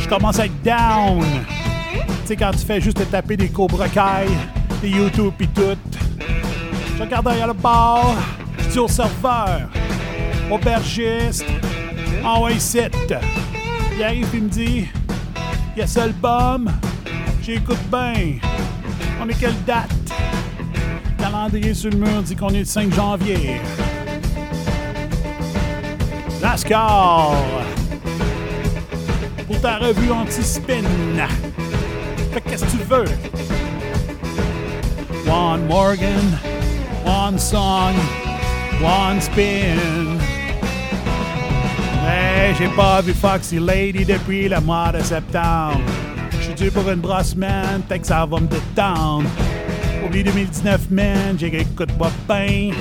je 0.00 0.08
commence 0.08 0.38
à 0.38 0.46
être 0.46 0.62
down. 0.62 1.24
Tu 2.22 2.28
sais, 2.28 2.36
quand 2.36 2.50
tu 2.52 2.64
fais 2.64 2.80
juste 2.80 2.98
te 2.98 3.02
taper 3.04 3.36
des 3.36 3.48
Cobra 3.48 3.88
Kai, 3.88 4.26
des 4.80 4.90
YouTube 4.90 5.32
pis 5.36 5.48
tout. 5.48 5.76
Je 6.96 7.02
regarde 7.02 7.26
derrière 7.26 7.48
le 7.48 7.52
bar, 7.52 8.14
je 8.58 8.64
dis 8.68 8.78
au 8.78 8.88
serveur, 8.88 9.68
aubergiste, 10.50 11.44
envoie. 12.24 12.50
Il 13.96 14.02
arrive 14.02 14.34
et 14.34 14.40
me 14.40 14.48
dit, 14.48 14.88
il 15.76 15.78
y 15.78 15.82
a 15.82 15.86
seul 15.86 16.12
bum, 16.12 16.70
j'écoute 17.42 17.78
bien. 17.90 18.38
On 19.22 19.28
est 19.28 19.38
quelle 19.38 19.62
date? 19.64 19.90
Calendrier 21.18 21.74
sur 21.74 21.90
le 21.90 21.96
mur 21.96 22.22
dit 22.22 22.36
qu'on 22.36 22.50
est 22.50 22.60
le 22.60 22.64
5 22.64 22.92
janvier. 22.92 23.60
NASCAR! 26.42 27.63
Revue 29.64 30.10
anti-spin. 30.10 30.84
Fait 32.32 32.40
que 32.40 32.50
qu'est-ce 32.50 32.64
que 32.64 32.70
tu 32.70 32.76
veux? 32.88 33.04
One 35.26 35.66
Morgan, 35.66 36.38
one 37.04 37.38
song, 37.38 37.94
one 38.82 39.20
spin. 39.20 39.78
Mais 42.04 42.54
j'ai 42.58 42.68
pas 42.68 43.00
vu 43.00 43.14
Foxy 43.14 43.58
Lady 43.58 44.04
depuis 44.04 44.48
le 44.48 44.60
mois 44.60 44.92
de 44.92 45.02
septembre. 45.02 45.80
Je 46.32 46.44
suis 46.44 46.54
dû 46.54 46.70
pour 46.70 46.88
une 46.90 47.00
brosse, 47.00 47.34
man, 47.34 47.82
fait 47.88 48.00
que 48.00 48.06
ça 48.06 48.26
va 48.26 48.38
me 48.40 48.46
détendre. 48.46 49.28
Oublie 50.04 50.22
2019, 50.24 50.90
man, 50.90 51.36
j'écoute 51.38 51.92
pas 51.92 52.10
bien. 52.28 52.72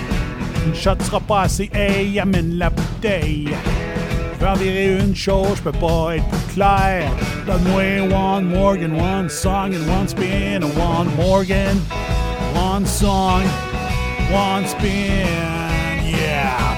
Une 0.65 0.75
shot 0.75 0.95
sera 0.99 1.21
pas 1.21 1.41
assez, 1.43 1.69
hey, 1.73 2.19
amène 2.19 2.57
la 2.57 2.69
bouteille. 2.69 3.49
Je 4.33 4.45
vais 4.45 4.51
en 4.51 4.55
virer 4.55 4.97
une 4.99 5.15
chose, 5.15 5.55
je 5.55 5.61
peux 5.61 5.71
pas 5.71 6.17
être 6.17 6.42
clair. 6.53 7.09
Donne-moi 7.45 8.07
one 8.09 8.45
Morgan, 8.45 8.95
one 8.95 9.29
song 9.29 9.73
and 9.73 9.87
one 9.87 10.07
spin. 10.07 10.61
One 10.77 11.13
Morgan, 11.15 11.77
one 12.53 12.85
song, 12.85 13.43
one 14.31 14.67
spin. 14.67 15.27
Yeah. 16.05 16.73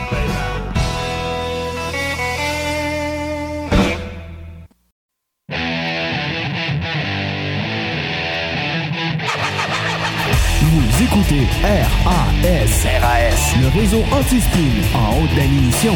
Vous 10.61 11.03
écoutez 11.03 11.47
RAS, 11.63 12.85
RAS, 13.01 13.55
le 13.61 13.67
réseau 13.79 14.03
anti-spin 14.11 14.97
en 14.97 15.21
haute 15.21 15.35
définition. 15.35 15.95